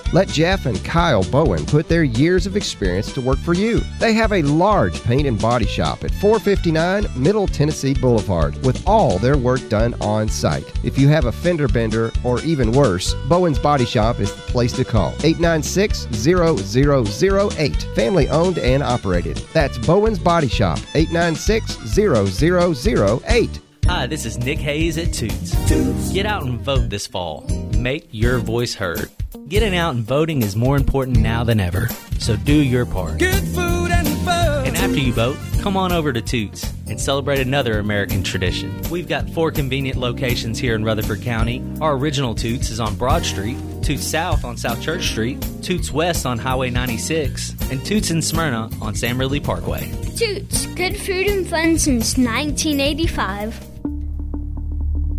Let 0.13 0.27
Jeff 0.27 0.65
and 0.65 0.83
Kyle 0.83 1.23
Bowen 1.23 1.65
put 1.65 1.87
their 1.87 2.03
years 2.03 2.45
of 2.45 2.57
experience 2.57 3.13
to 3.13 3.21
work 3.21 3.37
for 3.39 3.53
you. 3.53 3.79
They 3.99 4.13
have 4.13 4.33
a 4.33 4.41
large 4.41 5.01
paint 5.03 5.25
and 5.25 5.39
body 5.39 5.65
shop 5.65 6.03
at 6.03 6.11
459 6.11 7.07
Middle 7.15 7.47
Tennessee 7.47 7.93
Boulevard 7.93 8.61
with 8.65 8.85
all 8.85 9.19
their 9.19 9.37
work 9.37 9.67
done 9.69 9.93
on 10.01 10.27
site. 10.27 10.69
If 10.83 10.97
you 10.97 11.07
have 11.07 11.25
a 11.25 11.31
fender 11.31 11.69
bender 11.69 12.11
or 12.25 12.41
even 12.41 12.73
worse, 12.73 13.13
Bowen's 13.29 13.59
Body 13.59 13.85
Shop 13.85 14.19
is 14.19 14.33
the 14.33 14.41
place 14.41 14.73
to 14.73 14.83
call. 14.83 15.13
896 15.23 16.07
0008. 16.11 17.83
Family 17.95 18.27
owned 18.29 18.57
and 18.57 18.83
operated. 18.83 19.37
That's 19.53 19.77
Bowen's 19.77 20.19
Body 20.19 20.49
Shop. 20.49 20.79
896 20.93 21.77
0008. 21.95 23.59
Hi, 23.85 24.07
this 24.07 24.25
is 24.25 24.37
Nick 24.37 24.59
Hayes 24.59 24.97
at 24.97 25.13
Toots. 25.13 25.51
Toots. 25.67 26.11
Get 26.11 26.25
out 26.25 26.43
and 26.43 26.59
vote 26.59 26.89
this 26.89 27.07
fall. 27.07 27.45
Make 27.81 28.09
your 28.11 28.37
voice 28.37 28.75
heard. 28.75 29.09
Getting 29.47 29.75
out 29.75 29.95
and 29.95 30.03
voting 30.03 30.43
is 30.43 30.55
more 30.55 30.77
important 30.77 31.17
now 31.17 31.43
than 31.43 31.59
ever, 31.59 31.87
so 32.19 32.35
do 32.35 32.53
your 32.53 32.85
part. 32.85 33.17
Good 33.17 33.43
food 33.43 33.89
and 33.89 34.07
fun. 34.19 34.67
And 34.67 34.77
after 34.77 34.99
you 34.99 35.11
vote, 35.11 35.35
come 35.61 35.75
on 35.75 35.91
over 35.91 36.13
to 36.13 36.21
Toots 36.21 36.71
and 36.87 37.01
celebrate 37.01 37.39
another 37.39 37.79
American 37.79 38.21
tradition. 38.21 38.79
We've 38.91 39.07
got 39.07 39.27
four 39.31 39.49
convenient 39.49 39.97
locations 39.97 40.59
here 40.59 40.75
in 40.75 40.83
Rutherford 40.83 41.23
County. 41.23 41.63
Our 41.81 41.95
original 41.97 42.35
Toots 42.35 42.69
is 42.69 42.79
on 42.79 42.95
Broad 42.97 43.25
Street, 43.25 43.57
Toots 43.81 44.05
South 44.05 44.45
on 44.45 44.57
South 44.57 44.79
Church 44.79 45.07
Street, 45.07 45.43
Toots 45.63 45.91
West 45.91 46.27
on 46.27 46.37
Highway 46.37 46.69
96, 46.69 47.55
and 47.71 47.83
Toots 47.83 48.11
in 48.11 48.21
Smyrna 48.21 48.69
on 48.79 48.93
Sam 48.93 49.17
Ridley 49.17 49.39
Parkway. 49.39 49.91
Toots, 50.15 50.67
good 50.67 50.95
food 50.95 51.25
and 51.25 51.47
fun 51.47 51.79
since 51.79 52.15
1985. 52.15 53.70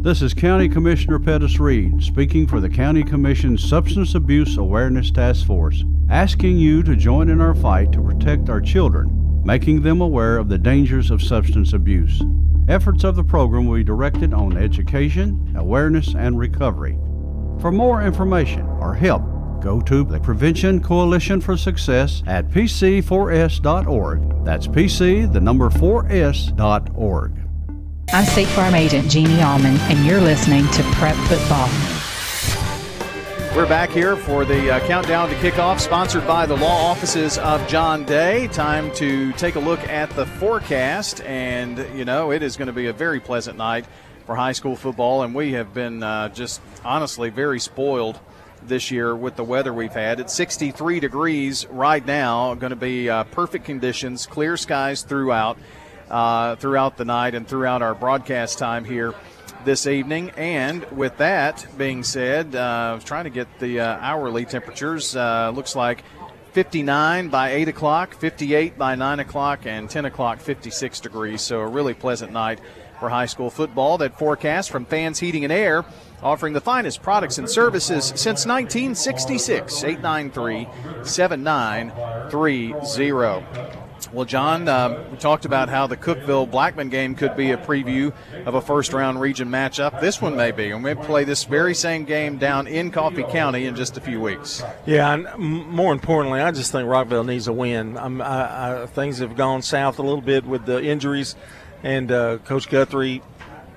This 0.02 0.20
is 0.20 0.34
County 0.34 0.68
Commissioner 0.68 1.20
Pettis 1.20 1.60
Reed 1.60 2.02
speaking 2.02 2.48
for 2.48 2.58
the 2.58 2.68
County 2.68 3.04
Commission's 3.04 3.62
Substance 3.62 4.16
Abuse 4.16 4.56
Awareness 4.56 5.12
Task 5.12 5.46
Force, 5.46 5.84
asking 6.10 6.58
you 6.58 6.82
to 6.82 6.96
join 6.96 7.28
in 7.28 7.40
our 7.40 7.54
fight 7.54 7.92
to 7.92 8.02
protect 8.02 8.48
our 8.48 8.60
children, 8.60 9.40
making 9.44 9.80
them 9.80 10.00
aware 10.00 10.38
of 10.38 10.48
the 10.48 10.58
dangers 10.58 11.12
of 11.12 11.22
substance 11.22 11.72
abuse. 11.72 12.20
Efforts 12.66 13.04
of 13.04 13.14
the 13.14 13.22
program 13.22 13.66
will 13.66 13.76
be 13.76 13.84
directed 13.84 14.34
on 14.34 14.56
education, 14.56 15.54
awareness, 15.56 16.16
and 16.16 16.36
recovery. 16.36 16.98
For 17.60 17.70
more 17.70 18.02
information 18.02 18.62
or 18.80 18.96
help, 18.96 19.22
go 19.60 19.80
to 19.82 20.02
the 20.02 20.18
Prevention 20.18 20.82
Coalition 20.82 21.40
for 21.40 21.56
Success 21.56 22.24
at 22.26 22.48
pc4s.org. 22.48 24.44
That's 24.44 24.66
pc, 24.66 25.32
the 25.32 25.40
number 25.40 25.70
4s.org. 25.70 27.38
I'm 28.10 28.26
State 28.26 28.48
Farm 28.48 28.74
Agent 28.74 29.10
Jeannie 29.10 29.42
Allman, 29.42 29.76
and 29.90 30.04
you're 30.04 30.20
listening 30.20 30.66
to 30.68 30.82
Prep 30.94 31.16
Football. 31.28 31.68
We're 33.56 33.66
back 33.66 33.90
here 33.90 34.16
for 34.16 34.44
the 34.44 34.74
uh, 34.74 34.86
countdown 34.86 35.30
to 35.30 35.34
kickoff, 35.36 35.80
sponsored 35.80 36.26
by 36.26 36.44
the 36.44 36.56
law 36.56 36.90
offices 36.90 37.38
of 37.38 37.66
John 37.68 38.04
Day. 38.04 38.48
Time 38.48 38.92
to 38.96 39.32
take 39.32 39.54
a 39.54 39.60
look 39.60 39.80
at 39.88 40.10
the 40.10 40.26
forecast, 40.26 41.22
and 41.22 41.78
you 41.96 42.04
know 42.04 42.32
it 42.32 42.42
is 42.42 42.56
going 42.56 42.66
to 42.66 42.72
be 42.72 42.86
a 42.88 42.92
very 42.92 43.20
pleasant 43.20 43.56
night 43.56 43.86
for 44.26 44.36
high 44.36 44.52
school 44.52 44.76
football, 44.76 45.22
and 45.22 45.34
we 45.34 45.52
have 45.52 45.72
been 45.72 46.02
uh, 46.02 46.28
just 46.28 46.60
honestly 46.84 47.30
very 47.30 47.60
spoiled 47.60 48.20
this 48.66 48.90
year 48.90 49.16
with 49.16 49.36
the 49.36 49.44
weather 49.44 49.72
we've 49.72 49.92
had. 49.92 50.20
It's 50.20 50.34
63 50.34 51.00
degrees 51.00 51.66
right 51.66 52.04
now, 52.04 52.54
going 52.54 52.70
to 52.70 52.76
be 52.76 53.08
uh, 53.08 53.24
perfect 53.24 53.64
conditions, 53.64 54.26
clear 54.26 54.56
skies 54.56 55.02
throughout 55.02 55.56
uh, 56.12 56.56
throughout 56.56 56.96
the 56.96 57.04
night 57.04 57.34
and 57.34 57.48
throughout 57.48 57.82
our 57.82 57.94
broadcast 57.94 58.58
time 58.58 58.84
here 58.84 59.14
this 59.64 59.86
evening. 59.86 60.30
And 60.36 60.84
with 60.92 61.16
that 61.18 61.66
being 61.76 62.04
said, 62.04 62.54
uh, 62.54 62.60
I 62.60 62.94
was 62.94 63.04
trying 63.04 63.24
to 63.24 63.30
get 63.30 63.48
the 63.58 63.80
uh, 63.80 63.98
hourly 64.00 64.44
temperatures. 64.44 65.16
Uh, 65.16 65.50
looks 65.54 65.74
like 65.74 66.04
59 66.52 67.30
by 67.30 67.52
8 67.52 67.68
o'clock, 67.68 68.14
58 68.14 68.78
by 68.78 68.94
9 68.94 69.20
o'clock, 69.20 69.60
and 69.64 69.88
10 69.88 70.04
o'clock, 70.04 70.38
56 70.38 71.00
degrees. 71.00 71.40
So 71.40 71.60
a 71.60 71.66
really 71.66 71.94
pleasant 71.94 72.32
night 72.32 72.60
for 73.00 73.08
high 73.08 73.24
school 73.26 73.48
football. 73.48 73.96
That 73.98 74.18
forecast 74.18 74.70
from 74.70 74.84
Fans 74.84 75.18
Heating 75.18 75.44
and 75.44 75.52
Air, 75.52 75.84
offering 76.22 76.52
the 76.52 76.60
finest 76.60 77.02
products 77.02 77.38
and 77.38 77.48
services 77.48 78.04
since 78.04 78.44
1966. 78.46 79.82
893 79.82 80.68
7930. 81.04 83.81
Well, 84.10 84.24
John, 84.24 84.68
uh, 84.68 85.04
we 85.10 85.16
talked 85.16 85.44
about 85.44 85.68
how 85.68 85.86
the 85.86 85.96
Cookeville 85.96 86.50
Blackman 86.50 86.88
game 86.88 87.14
could 87.14 87.36
be 87.36 87.52
a 87.52 87.56
preview 87.56 88.12
of 88.46 88.54
a 88.54 88.60
first 88.60 88.92
round 88.92 89.20
region 89.20 89.48
matchup. 89.48 90.00
This 90.00 90.20
one 90.20 90.36
may 90.36 90.50
be. 90.50 90.70
And 90.70 90.84
we 90.84 90.94
play 90.94 91.24
this 91.24 91.44
very 91.44 91.74
same 91.74 92.04
game 92.04 92.38
down 92.38 92.66
in 92.66 92.90
Coffee 92.90 93.22
County 93.22 93.66
in 93.66 93.76
just 93.76 93.96
a 93.96 94.00
few 94.00 94.20
weeks. 94.20 94.62
Yeah, 94.86 95.14
and 95.14 95.28
more 95.38 95.92
importantly, 95.92 96.40
I 96.40 96.50
just 96.50 96.72
think 96.72 96.88
Rockvale 96.88 97.24
needs 97.24 97.46
a 97.48 97.52
win. 97.52 97.96
I, 97.96 98.82
I, 98.82 98.86
things 98.86 99.18
have 99.18 99.36
gone 99.36 99.62
south 99.62 99.98
a 99.98 100.02
little 100.02 100.20
bit 100.20 100.44
with 100.44 100.66
the 100.66 100.82
injuries, 100.82 101.34
and 101.82 102.10
uh, 102.12 102.38
Coach 102.38 102.68
Guthrie 102.68 103.22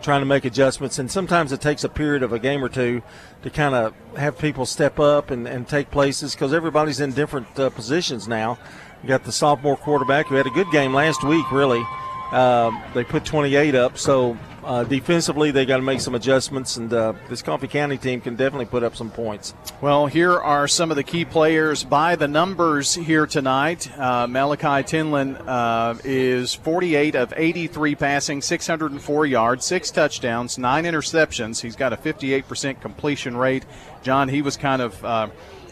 trying 0.06 0.22
to 0.22 0.26
make 0.26 0.46
adjustments. 0.46 1.00
And 1.00 1.12
sometimes 1.12 1.52
it 1.52 1.60
takes 1.60 1.84
a 1.84 1.90
period 1.90 2.22
of 2.24 2.32
a 2.32 2.40
game 2.40 2.64
or 2.64 2.70
two 2.70 3.02
to 3.42 3.50
kind 3.50 3.74
of 3.74 3.94
have 4.16 4.38
people 4.38 4.66
step 4.66 5.00
up 5.00 5.32
and, 5.32 5.48
and 5.48 5.68
take 5.68 5.90
places 5.90 6.34
because 6.34 6.54
everybody's 6.54 7.00
in 7.00 7.12
different 7.12 7.60
uh, 7.60 7.72
positions 7.72 8.28
now. 8.28 8.58
You 9.02 9.10
got 9.10 9.24
the 9.24 9.32
sophomore 9.32 9.76
quarterback 9.76 10.28
who 10.28 10.36
had 10.36 10.46
a 10.46 10.52
good 10.52 10.70
game 10.72 10.94
last 10.94 11.24
week, 11.24 11.52
really. 11.52 11.84
Uh, 12.32 12.72
they 12.94 13.04
put 13.04 13.26
28 13.26 13.74
up, 13.74 13.98
so 13.98 14.38
uh, 14.66 14.84
defensively 14.84 15.52
they 15.52 15.66
got 15.66 15.78
to 15.78 15.84
make 15.84 16.02
some 16.02 16.16
adjustments, 16.16 16.78
and 16.78 16.92
uh, 16.92 17.14
this 17.30 17.42
Coffee 17.42 17.68
County 17.68 17.98
team 17.98 18.20
can 18.20 18.36
definitely 18.36 18.66
put 18.66 18.84
up 18.84 18.96
some 18.96 19.12
points. 19.12 19.54
Well, 19.80 20.08
here 20.08 20.34
are 20.34 20.68
some 20.68 20.90
of 20.90 20.98
the 20.98 21.04
key 21.04 21.24
players 21.24 21.84
by 21.84 22.16
the 22.16 22.28
numbers 22.28 22.96
here 22.96 23.28
tonight. 23.28 23.90
Uh, 23.98 24.28
Malachi 24.28 24.84
Tinlin 24.84 25.42
uh, 25.48 25.96
is 26.04 26.54
48 26.54 27.16
of 27.16 27.34
83 27.36 27.96
passing, 27.96 28.42
604 28.42 29.26
yards, 29.26 29.66
six 29.66 29.92
touchdowns, 29.92 30.58
nine 30.58 30.86
interceptions. 30.86 31.62
He's 31.62 31.76
got 31.76 31.94
a 31.94 31.98
58% 31.98 32.82
completion 32.82 33.38
rate. 33.38 33.66
John, 34.02 34.28
he 34.28 34.42
was 34.42 34.58
kind 34.58 34.82
of 34.82 35.06
uh, 35.06 35.30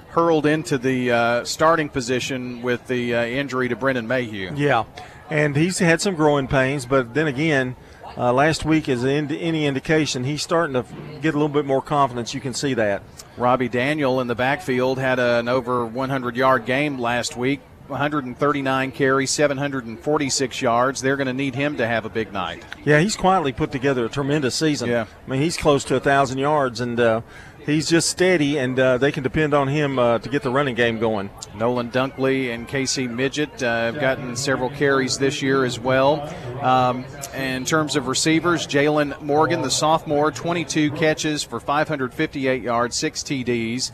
hurled 0.09 0.45
into 0.45 0.77
the 0.77 1.11
uh, 1.11 1.43
starting 1.43 1.89
position 1.89 2.61
with 2.61 2.85
the 2.87 3.15
uh, 3.15 3.25
injury 3.25 3.67
to 3.69 3.75
Brendan 3.75 4.07
Mayhew. 4.07 4.53
Yeah, 4.55 4.83
and 5.29 5.55
he's 5.55 5.79
had 5.79 6.01
some 6.01 6.13
growing 6.13 6.47
pains, 6.47 6.85
but 6.85 7.15
then 7.15 7.27
again, 7.27 7.75
uh, 8.17 8.33
last 8.33 8.65
week 8.65 8.89
is 8.89 9.03
any 9.03 9.65
indication, 9.65 10.23
he's 10.23 10.41
starting 10.41 10.73
to 10.73 10.85
get 11.21 11.33
a 11.33 11.37
little 11.37 11.49
bit 11.49 11.65
more 11.65 11.81
confidence. 11.81 12.33
You 12.33 12.41
can 12.41 12.53
see 12.53 12.73
that. 12.75 13.03
Robbie 13.37 13.69
Daniel 13.69 14.21
in 14.21 14.27
the 14.27 14.35
backfield 14.35 14.99
had 14.99 15.19
an 15.19 15.47
over 15.47 15.85
100 15.85 16.35
yard 16.35 16.65
game 16.65 16.99
last 16.99 17.35
week. 17.35 17.61
139 17.87 18.91
carries, 18.91 19.29
746 19.31 20.61
yards. 20.61 21.01
They're 21.01 21.17
going 21.17 21.27
to 21.27 21.33
need 21.33 21.53
him 21.53 21.77
to 21.77 21.85
have 21.85 22.05
a 22.05 22.09
big 22.09 22.31
night. 22.31 22.63
Yeah, 22.85 22.99
he's 22.99 23.17
quietly 23.17 23.51
put 23.51 23.71
together 23.71 24.05
a 24.05 24.09
tremendous 24.09 24.55
season. 24.55 24.89
Yeah. 24.89 25.05
I 25.27 25.29
mean, 25.29 25.41
he's 25.41 25.57
close 25.57 25.83
to 25.85 25.95
a 25.95 25.97
1,000 25.97 26.37
yards, 26.37 26.79
and 26.79 26.99
uh, 26.99 27.21
he's 27.65 27.89
just 27.89 28.09
steady, 28.09 28.57
and 28.57 28.79
uh, 28.79 28.97
they 28.97 29.11
can 29.11 29.23
depend 29.23 29.53
on 29.53 29.67
him 29.67 29.99
uh, 29.99 30.19
to 30.19 30.29
get 30.29 30.43
the 30.43 30.49
running 30.49 30.75
game 30.75 30.99
going. 30.99 31.29
Nolan 31.55 31.91
Dunkley 31.91 32.53
and 32.53 32.67
Casey 32.67 33.07
Midget 33.07 33.63
uh, 33.63 33.91
have 33.91 33.99
gotten 33.99 34.35
several 34.35 34.69
carries 34.69 35.17
this 35.17 35.41
year 35.41 35.65
as 35.65 35.79
well. 35.79 36.21
Um, 36.61 37.05
in 37.35 37.65
terms 37.65 37.95
of 37.95 38.07
receivers, 38.07 38.67
Jalen 38.67 39.21
Morgan, 39.21 39.61
the 39.61 39.71
sophomore, 39.71 40.31
22 40.31 40.91
catches 40.91 41.43
for 41.43 41.59
558 41.59 42.61
yards, 42.61 42.95
six 42.95 43.23
TDs. 43.23 43.91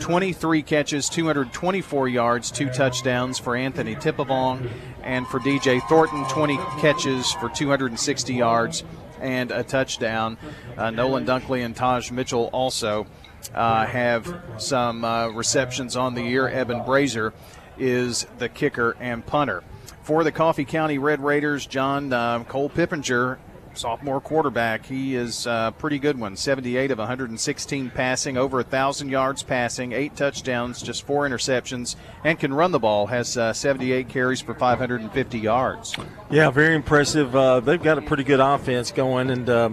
23 0.00 0.62
catches, 0.62 1.08
224 1.08 2.08
yards, 2.08 2.50
two 2.50 2.68
touchdowns 2.70 3.38
for 3.38 3.54
Anthony 3.54 3.94
Tippavong, 3.94 4.68
and 5.02 5.26
for 5.28 5.38
DJ 5.38 5.80
Thornton, 5.88 6.24
20 6.24 6.56
catches 6.80 7.32
for 7.32 7.48
260 7.48 8.34
yards 8.34 8.82
and 9.24 9.50
a 9.50 9.64
touchdown. 9.64 10.36
Uh, 10.76 10.90
Nolan 10.90 11.24
Dunkley 11.24 11.64
and 11.64 11.74
Taj 11.74 12.10
Mitchell 12.10 12.50
also 12.52 13.06
uh, 13.54 13.86
have 13.86 14.42
some 14.58 15.04
uh, 15.04 15.28
receptions 15.28 15.96
on 15.96 16.14
the 16.14 16.22
year. 16.22 16.46
Evan 16.48 16.84
Brazier 16.84 17.32
is 17.78 18.26
the 18.38 18.48
kicker 18.48 18.96
and 19.00 19.24
punter. 19.26 19.64
For 20.02 20.22
the 20.22 20.32
Coffee 20.32 20.66
County 20.66 20.98
Red 20.98 21.20
Raiders, 21.24 21.66
John 21.66 22.12
uh, 22.12 22.44
Cole 22.44 22.68
Pippinger 22.68 23.38
sophomore 23.76 24.20
quarterback. 24.20 24.86
He 24.86 25.14
is 25.14 25.46
a 25.46 25.74
pretty 25.76 25.98
good 25.98 26.18
one. 26.18 26.36
78 26.36 26.90
of 26.90 26.98
116 26.98 27.90
passing, 27.90 28.36
over 28.36 28.58
1,000 28.58 29.08
yards 29.08 29.42
passing, 29.42 29.92
eight 29.92 30.16
touchdowns, 30.16 30.82
just 30.82 31.06
four 31.06 31.28
interceptions, 31.28 31.96
and 32.24 32.38
can 32.38 32.52
run 32.52 32.72
the 32.72 32.78
ball. 32.78 33.06
Has 33.06 33.36
uh, 33.36 33.52
78 33.52 34.08
carries 34.08 34.40
for 34.40 34.54
550 34.54 35.38
yards. 35.38 35.96
Yeah, 36.30 36.50
very 36.50 36.74
impressive. 36.74 37.34
Uh, 37.34 37.60
they've 37.60 37.82
got 37.82 37.98
a 37.98 38.02
pretty 38.02 38.24
good 38.24 38.40
offense 38.40 38.90
going, 38.90 39.30
and 39.30 39.48
uh, 39.48 39.70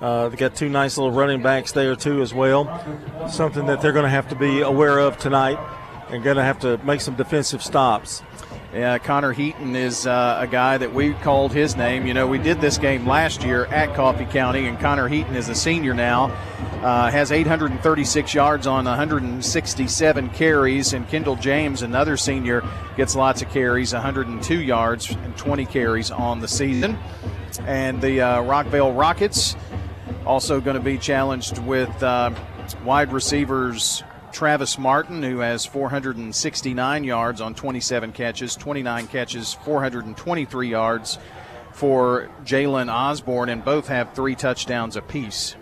uh 0.00 0.28
they 0.28 0.36
got 0.36 0.56
two 0.56 0.68
nice 0.68 0.98
little 0.98 1.12
running 1.12 1.42
backs 1.42 1.72
there 1.72 1.94
too 1.96 2.22
as 2.22 2.34
well. 2.34 2.64
Something 3.28 3.66
that 3.66 3.80
they're 3.80 3.92
going 3.92 4.04
to 4.04 4.10
have 4.10 4.28
to 4.28 4.36
be 4.36 4.60
aware 4.60 4.98
of 4.98 5.18
tonight, 5.18 5.58
and 6.10 6.22
going 6.22 6.36
to 6.36 6.44
have 6.44 6.58
to 6.60 6.78
make 6.78 7.00
some 7.00 7.14
defensive 7.14 7.62
stops. 7.62 8.22
Yeah, 8.72 8.96
Connor 8.96 9.34
Heaton 9.34 9.76
is 9.76 10.06
uh, 10.06 10.38
a 10.40 10.46
guy 10.46 10.78
that 10.78 10.94
we 10.94 11.12
called 11.12 11.52
his 11.52 11.76
name. 11.76 12.06
You 12.06 12.14
know, 12.14 12.26
we 12.26 12.38
did 12.38 12.58
this 12.62 12.78
game 12.78 13.06
last 13.06 13.42
year 13.42 13.66
at 13.66 13.94
Coffee 13.94 14.24
County, 14.24 14.66
and 14.66 14.80
Connor 14.80 15.08
Heaton 15.08 15.36
is 15.36 15.50
a 15.50 15.54
senior 15.54 15.92
now. 15.92 16.34
Uh, 16.80 17.10
has 17.10 17.32
836 17.32 18.32
yards 18.32 18.66
on 18.66 18.86
167 18.86 20.30
carries, 20.30 20.94
and 20.94 21.06
Kendall 21.06 21.36
James, 21.36 21.82
another 21.82 22.16
senior, 22.16 22.64
gets 22.96 23.14
lots 23.14 23.42
of 23.42 23.50
carries, 23.50 23.92
102 23.92 24.62
yards 24.62 25.10
and 25.10 25.36
20 25.36 25.66
carries 25.66 26.10
on 26.10 26.40
the 26.40 26.48
season. 26.48 26.98
And 27.66 28.00
the 28.00 28.22
uh, 28.22 28.42
Rockvale 28.42 28.98
Rockets 28.98 29.54
also 30.24 30.62
going 30.62 30.76
to 30.76 30.82
be 30.82 30.96
challenged 30.96 31.58
with 31.58 32.02
uh, 32.02 32.30
wide 32.84 33.12
receivers 33.12 34.02
Travis 34.32 34.78
Martin, 34.78 35.22
who 35.22 35.38
has 35.38 35.66
469 35.66 37.04
yards 37.04 37.40
on 37.40 37.54
27 37.54 38.12
catches, 38.12 38.56
29 38.56 39.06
catches, 39.08 39.54
423 39.54 40.68
yards 40.68 41.18
for 41.72 42.30
Jalen 42.44 42.92
Osborne, 42.92 43.48
and 43.48 43.64
both 43.64 43.88
have 43.88 44.12
three 44.14 44.34
touchdowns 44.34 44.96
apiece. 44.96 45.56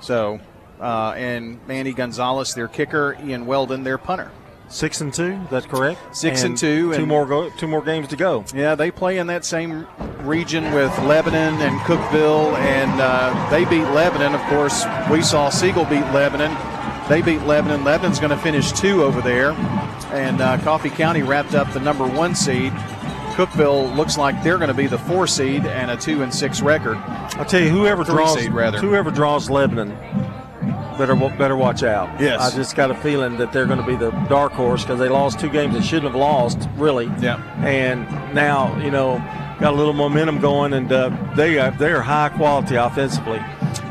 So, 0.00 0.40
uh, 0.80 1.14
and 1.16 1.66
Manny 1.66 1.92
Gonzalez, 1.92 2.54
their 2.54 2.68
kicker, 2.68 3.16
Ian 3.24 3.46
Weldon, 3.46 3.84
their 3.84 3.98
punter. 3.98 4.30
Six 4.68 5.00
and 5.02 5.12
two, 5.12 5.38
that's 5.50 5.66
correct. 5.66 6.16
Six 6.16 6.42
and, 6.42 6.50
and 6.50 6.58
two, 6.58 6.92
two 6.92 7.00
and 7.00 7.06
more 7.06 7.26
go, 7.26 7.50
two 7.50 7.68
more 7.68 7.82
games 7.82 8.08
to 8.08 8.16
go. 8.16 8.44
Yeah, 8.54 8.74
they 8.74 8.90
play 8.90 9.18
in 9.18 9.26
that 9.26 9.44
same 9.44 9.86
region 10.20 10.72
with 10.72 10.96
Lebanon 11.00 11.60
and 11.60 11.78
Cookeville, 11.80 12.54
and 12.56 13.00
uh, 13.00 13.50
they 13.50 13.64
beat 13.66 13.84
Lebanon. 13.90 14.34
Of 14.34 14.40
course, 14.42 14.84
we 15.10 15.22
saw 15.22 15.50
Siegel 15.50 15.84
beat 15.84 16.04
Lebanon. 16.12 16.50
They 17.08 17.20
beat 17.20 17.42
Lebanon. 17.42 17.84
Lebanon's 17.84 18.18
going 18.18 18.30
to 18.30 18.38
finish 18.38 18.72
two 18.72 19.02
over 19.02 19.20
there. 19.20 19.50
And 20.12 20.40
uh, 20.40 20.58
Coffee 20.58 20.90
County 20.90 21.22
wrapped 21.22 21.54
up 21.54 21.70
the 21.72 21.80
number 21.80 22.06
one 22.06 22.34
seed. 22.34 22.72
Cookeville 23.34 23.94
looks 23.96 24.16
like 24.16 24.42
they're 24.42 24.58
going 24.58 24.68
to 24.68 24.74
be 24.74 24.86
the 24.86 24.98
four 24.98 25.26
seed 25.26 25.66
and 25.66 25.90
a 25.90 25.96
two 25.96 26.22
and 26.22 26.32
six 26.32 26.62
record. 26.62 26.96
I'll 26.96 27.44
tell 27.44 27.60
you, 27.60 27.68
whoever 27.68 28.04
Three 28.04 28.14
draws 28.14 28.46
whoever 28.80 29.10
draws 29.10 29.50
Lebanon, 29.50 29.90
better 30.96 31.16
better 31.36 31.56
watch 31.56 31.82
out. 31.82 32.20
Yes. 32.20 32.40
I 32.40 32.56
just 32.56 32.76
got 32.76 32.92
a 32.92 32.94
feeling 32.94 33.36
that 33.38 33.52
they're 33.52 33.66
going 33.66 33.80
to 33.80 33.86
be 33.86 33.96
the 33.96 34.12
dark 34.28 34.52
horse 34.52 34.82
because 34.82 35.00
they 35.00 35.08
lost 35.08 35.40
two 35.40 35.50
games 35.50 35.74
they 35.74 35.82
shouldn't 35.82 36.12
have 36.12 36.14
lost, 36.14 36.68
really. 36.76 37.06
Yeah. 37.20 37.42
And 37.64 38.06
now 38.34 38.78
you 38.78 38.92
know 38.92 39.18
got 39.60 39.74
a 39.74 39.76
little 39.76 39.92
momentum 39.92 40.40
going, 40.40 40.72
and 40.72 40.90
uh, 40.92 41.10
they 41.36 41.58
are, 41.58 41.72
they 41.72 41.90
are 41.90 42.02
high 42.02 42.28
quality 42.28 42.76
offensively. 42.76 43.40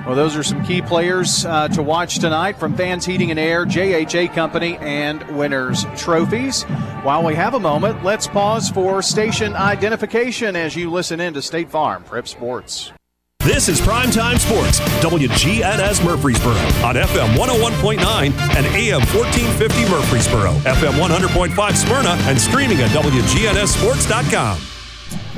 Well, 0.06 0.16
those 0.16 0.36
are 0.36 0.44
some 0.44 0.64
key 0.66 0.82
players 0.82 1.46
uh, 1.46 1.70
to 1.70 1.82
watch 1.82 2.20
tonight 2.20 2.58
from 2.58 2.76
Fans 2.76 3.06
Heating 3.06 3.32
and 3.32 3.40
Air, 3.40 3.66
JHA 3.66 4.34
Company, 4.34 4.78
and 4.82 5.24
Winners 5.38 5.86
Trophies. 5.96 6.64
While 7.04 7.24
we 7.24 7.36
have 7.36 7.54
a 7.54 7.60
moment, 7.60 8.04
let's 8.04 8.28
pause 8.28 8.70
for 8.70 9.02
station 9.02 9.56
identification 9.56 10.58
as 10.58 10.76
you 10.76 10.92
listen 10.92 11.22
in 11.22 11.34
to 11.36 11.42
State 11.42 11.70
Farm 11.70 12.04
Prep 12.04 12.28
Sports. 12.28 12.92
This 13.40 13.68
is 13.68 13.80
Primetime 13.82 14.40
Sports, 14.40 14.80
WGNS 15.02 16.06
Murfreesboro 16.06 16.54
on 16.86 16.96
FM 16.96 17.36
101.9 17.36 18.00
and 18.00 18.66
AM 18.68 19.02
1450 19.02 19.84
Murfreesboro, 19.90 20.54
FM 20.64 20.94
100.5 20.94 21.76
Smyrna, 21.76 22.16
and 22.24 22.40
streaming 22.40 22.80
at 22.80 22.90
WGNSSports.com. 22.92 24.73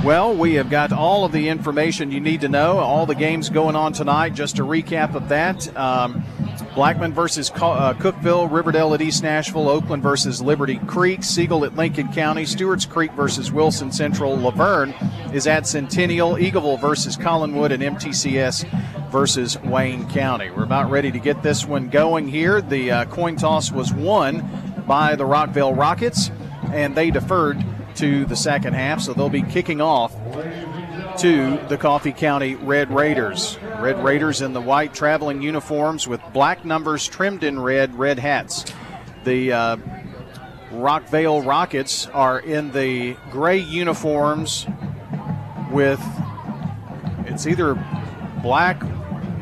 Well, 0.04 0.36
we 0.36 0.56
have 0.56 0.70
got 0.70 0.92
all 0.92 1.26
of 1.26 1.32
the 1.32 1.50
information 1.50 2.12
you 2.12 2.20
need 2.20 2.42
to 2.42 2.50
know, 2.50 2.78
all 2.78 3.06
the 3.06 3.16
games 3.16 3.50
going 3.50 3.76
on 3.76 3.94
tonight. 3.94 4.36
Just 4.36 4.60
a 4.60 4.62
recap 4.62 5.16
of 5.16 5.30
that. 5.30 5.76
Um, 5.76 6.24
Blackman 6.76 7.14
versus 7.14 7.50
uh, 7.52 7.94
Cookeville, 7.94 8.52
Riverdale 8.52 8.94
at 8.94 9.02
East 9.02 9.24
Nashville, 9.24 9.70
Oakland 9.70 10.04
versus 10.04 10.42
Liberty 10.42 10.78
Creek, 10.86 11.24
Siegel 11.24 11.64
at 11.66 11.76
Lincoln 11.76 12.12
County, 12.12 12.46
Stewart's 12.46 12.86
Creek 12.86 13.12
versus 13.14 13.52
Wilson 13.52 13.92
Central, 13.92 14.36
La 14.36 14.52
Vergne 14.52 14.94
is 15.34 15.48
at 15.48 15.66
Centennial, 15.66 16.34
Eagleville 16.36 16.80
versus 16.80 17.18
Collinwood, 17.18 17.72
and 17.72 17.82
MTCS 17.82 18.66
versus 19.10 19.60
Wayne 19.62 20.08
County. 20.10 20.52
We're 20.52 20.66
about 20.66 20.92
ready 20.92 21.12
to 21.12 21.20
get 21.20 21.42
this 21.42 21.66
one 21.66 21.90
going 21.90 22.28
here. 22.28 22.62
The 22.62 22.92
uh, 22.92 23.06
coin 23.06 23.38
toss 23.38 23.72
was 23.72 23.94
won 23.94 24.48
by 24.86 25.16
the 25.16 25.24
Rockvale 25.24 25.76
Rockets, 25.76 26.30
and 26.74 26.94
they 26.94 27.10
deferred 27.10 27.64
to 27.96 28.26
the 28.26 28.36
second 28.36 28.74
half, 28.74 29.02
so 29.02 29.14
they'll 29.14 29.30
be 29.30 29.42
kicking 29.42 29.82
off 29.82 30.14
to 31.20 31.58
the 31.70 31.78
Coffee 31.78 32.12
County 32.12 32.56
Red 32.56 32.92
Raiders. 32.92 33.58
Red 33.80 34.04
Raiders 34.04 34.42
in 34.42 34.54
the 34.54 34.62
white 34.62 34.94
traveling 34.94 35.42
uniforms 35.42 36.08
with 36.08 36.22
black 36.34 36.66
numbers 36.66 37.08
trimmed 37.08 37.44
in 37.44 37.60
red, 37.60 37.98
red 37.98 38.20
hats. 38.20 38.66
The 39.24 39.54
uh, 39.54 39.78
Rockvale 40.72 41.46
Rockets 41.46 42.08
are 42.08 42.40
in 42.40 42.72
the 42.72 43.16
gray 43.32 43.60
uniforms 43.60 44.68
with 45.72 46.04
it's 47.26 47.48
either 47.48 47.76
black 48.42 48.82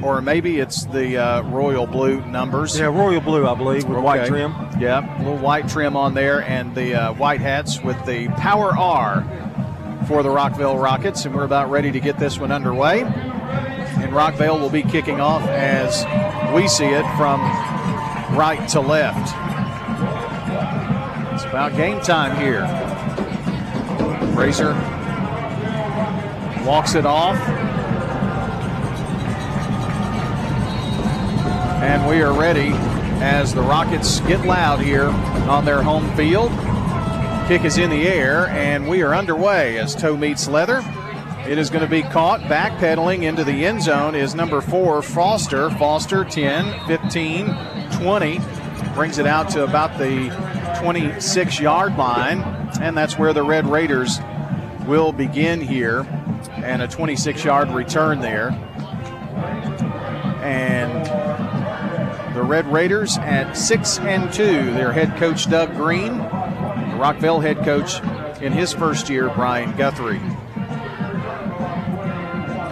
or 0.03 0.21
maybe 0.21 0.59
it's 0.59 0.85
the 0.85 1.17
uh, 1.17 1.41
royal 1.43 1.87
blue 1.87 2.21
numbers. 2.25 2.77
Yeah, 2.77 2.85
royal 2.85 3.21
blue, 3.21 3.47
I 3.47 3.55
believe, 3.55 3.85
with 3.85 3.99
white 3.99 4.27
trim. 4.27 4.53
Yeah, 4.79 5.17
a 5.17 5.19
little 5.19 5.37
white 5.37 5.67
trim 5.69 5.95
on 5.95 6.13
there, 6.13 6.43
and 6.43 6.75
the 6.75 6.95
uh, 6.95 7.13
white 7.13 7.41
hats 7.41 7.81
with 7.81 8.03
the 8.05 8.27
Power 8.29 8.77
R 8.77 9.23
for 10.07 10.23
the 10.23 10.29
Rockvale 10.29 10.81
Rockets. 10.81 11.25
And 11.25 11.33
we're 11.33 11.45
about 11.45 11.71
ready 11.71 11.91
to 11.91 11.99
get 11.99 12.19
this 12.19 12.37
one 12.39 12.51
underway. 12.51 13.01
And 13.03 14.11
Rockvale 14.11 14.59
will 14.59 14.69
be 14.69 14.83
kicking 14.83 15.21
off 15.21 15.43
as 15.43 16.03
we 16.53 16.67
see 16.67 16.85
it 16.87 17.05
from 17.15 17.39
right 18.35 18.67
to 18.69 18.81
left. 18.81 19.33
It's 21.33 21.43
about 21.45 21.75
game 21.75 22.01
time 22.01 22.35
here. 22.35 22.63
Razor 24.35 24.73
walks 26.65 26.95
it 26.95 27.05
off. 27.05 27.37
And 31.83 32.07
we 32.07 32.21
are 32.21 32.31
ready 32.31 32.71
as 33.21 33.53
the 33.53 33.61
Rockets 33.61 34.21
get 34.21 34.45
loud 34.45 34.79
here 34.79 35.09
on 35.49 35.65
their 35.65 35.83
home 35.83 36.09
field. 36.15 36.49
Kick 37.49 37.65
is 37.65 37.77
in 37.77 37.89
the 37.89 38.07
air, 38.07 38.47
and 38.47 38.87
we 38.87 39.01
are 39.01 39.13
underway 39.13 39.77
as 39.77 39.93
toe 39.93 40.15
meets 40.15 40.47
leather. 40.47 40.81
It 41.45 41.57
is 41.57 41.69
going 41.69 41.83
to 41.83 41.89
be 41.89 42.01
caught 42.01 42.39
backpedaling 42.43 43.23
into 43.23 43.43
the 43.43 43.65
end 43.65 43.83
zone 43.83 44.15
is 44.15 44.33
number 44.33 44.61
four, 44.61 45.01
Foster. 45.01 45.69
Foster 45.71 46.23
10, 46.23 46.87
15, 46.87 47.53
20. 47.99 48.39
Brings 48.95 49.17
it 49.17 49.27
out 49.27 49.49
to 49.49 49.65
about 49.65 49.97
the 49.97 50.29
26 50.81 51.59
yard 51.59 51.97
line, 51.97 52.39
and 52.79 52.95
that's 52.95 53.19
where 53.19 53.33
the 53.33 53.43
Red 53.43 53.67
Raiders 53.67 54.19
will 54.87 55.11
begin 55.11 55.59
here 55.59 56.07
and 56.53 56.81
a 56.81 56.87
26 56.87 57.43
yard 57.43 57.69
return 57.71 58.21
there. 58.21 58.51
And 60.41 61.22
Red 62.43 62.71
Raiders 62.71 63.17
at 63.17 63.53
6 63.53 63.99
and 63.99 64.31
2. 64.33 64.73
Their 64.73 64.91
head 64.91 65.17
coach, 65.17 65.49
Doug 65.49 65.75
Green, 65.75 66.17
the 66.17 66.99
Rockvale 66.99 67.41
head 67.41 67.63
coach 67.63 68.01
in 68.41 68.51
his 68.51 68.73
first 68.73 69.09
year, 69.09 69.29
Brian 69.29 69.75
Guthrie. 69.77 70.21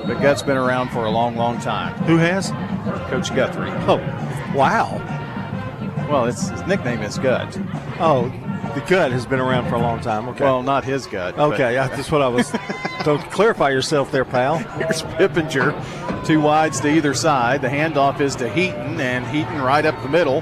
But 0.05 0.21
Gut's 0.21 0.41
been 0.41 0.57
around 0.57 0.89
for 0.89 1.05
a 1.05 1.09
long, 1.09 1.35
long 1.35 1.59
time. 1.59 1.93
Who 2.03 2.17
has? 2.17 2.49
Coach 3.09 3.33
Guthrie. 3.35 3.71
Oh, 3.87 3.97
wow. 4.55 4.97
Well, 6.09 6.25
it's, 6.25 6.49
his 6.49 6.65
nickname 6.67 7.01
is 7.01 7.17
Gut. 7.17 7.57
Oh, 7.99 8.29
the 8.73 8.81
gut 8.81 9.11
has 9.11 9.25
been 9.25 9.39
around 9.39 9.69
for 9.69 9.75
a 9.75 9.79
long 9.79 9.99
time. 9.99 10.29
Okay. 10.29 10.43
Well, 10.43 10.63
not 10.63 10.83
his 10.83 11.07
gut. 11.07 11.37
Okay, 11.37 11.75
but. 11.75 11.95
that's 11.95 12.11
what 12.11 12.21
I 12.21 12.27
was. 12.27 12.51
Don't 13.03 13.21
clarify 13.31 13.69
yourself 13.69 14.11
there, 14.11 14.25
pal. 14.25 14.57
Here's 14.57 15.01
Pippinger, 15.01 16.25
two 16.25 16.39
wides 16.39 16.79
to 16.81 16.89
either 16.89 17.13
side. 17.13 17.61
The 17.61 17.67
handoff 17.67 18.19
is 18.21 18.35
to 18.37 18.49
Heaton, 18.49 18.99
and 18.99 19.25
Heaton 19.27 19.61
right 19.61 19.85
up 19.85 20.01
the 20.03 20.09
middle 20.09 20.41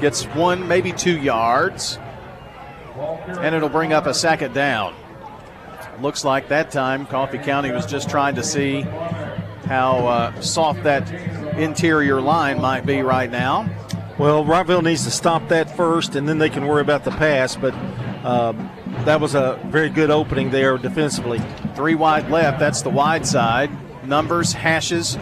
gets 0.00 0.24
one, 0.24 0.66
maybe 0.66 0.92
two 0.92 1.18
yards, 1.18 1.98
and 2.96 3.54
it'll 3.54 3.68
bring 3.68 3.92
up 3.92 4.06
a 4.06 4.14
second 4.14 4.54
down. 4.54 4.94
Looks 6.00 6.24
like 6.24 6.48
that 6.48 6.70
time 6.70 7.06
Coffee 7.06 7.38
County 7.38 7.70
was 7.70 7.86
just 7.86 8.10
trying 8.10 8.34
to 8.34 8.42
see 8.42 8.82
how 9.66 10.06
uh, 10.06 10.40
soft 10.40 10.82
that 10.82 11.10
interior 11.58 12.20
line 12.20 12.60
might 12.60 12.84
be 12.84 13.02
right 13.02 13.30
now. 13.30 13.68
Well, 14.16 14.44
Rockvale 14.44 14.84
needs 14.84 15.02
to 15.04 15.10
stop 15.10 15.48
that 15.48 15.76
first, 15.76 16.14
and 16.14 16.28
then 16.28 16.38
they 16.38 16.48
can 16.48 16.68
worry 16.68 16.82
about 16.82 17.02
the 17.02 17.10
pass. 17.10 17.56
But 17.56 17.74
um, 18.24 18.70
that 19.04 19.20
was 19.20 19.34
a 19.34 19.58
very 19.66 19.88
good 19.88 20.10
opening 20.10 20.50
there 20.50 20.78
defensively. 20.78 21.40
Three 21.74 21.96
wide 21.96 22.30
left. 22.30 22.60
That's 22.60 22.82
the 22.82 22.90
wide 22.90 23.26
side. 23.26 23.70
Numbers, 24.06 24.52
hashes, 24.52 25.16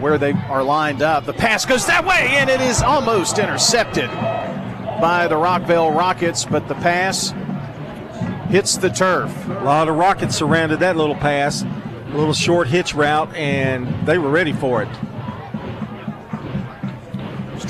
where 0.00 0.16
they 0.16 0.32
are 0.32 0.62
lined 0.62 1.02
up. 1.02 1.26
The 1.26 1.34
pass 1.34 1.66
goes 1.66 1.84
that 1.86 2.06
way, 2.06 2.28
and 2.38 2.48
it 2.48 2.62
is 2.62 2.80
almost 2.80 3.38
intercepted 3.38 4.08
by 4.08 5.26
the 5.28 5.34
Rockvale 5.34 5.94
Rockets, 5.94 6.46
but 6.46 6.68
the 6.68 6.76
pass 6.76 7.34
hits 8.48 8.78
the 8.78 8.88
turf. 8.88 9.30
A 9.48 9.62
lot 9.62 9.88
of 9.88 9.96
Rockets 9.96 10.36
surrounded 10.36 10.80
that 10.80 10.96
little 10.96 11.16
pass, 11.16 11.64
a 11.64 12.16
little 12.16 12.32
short 12.32 12.68
hitch 12.68 12.94
route, 12.94 13.34
and 13.34 14.06
they 14.06 14.16
were 14.16 14.30
ready 14.30 14.54
for 14.54 14.82
it 14.82 14.88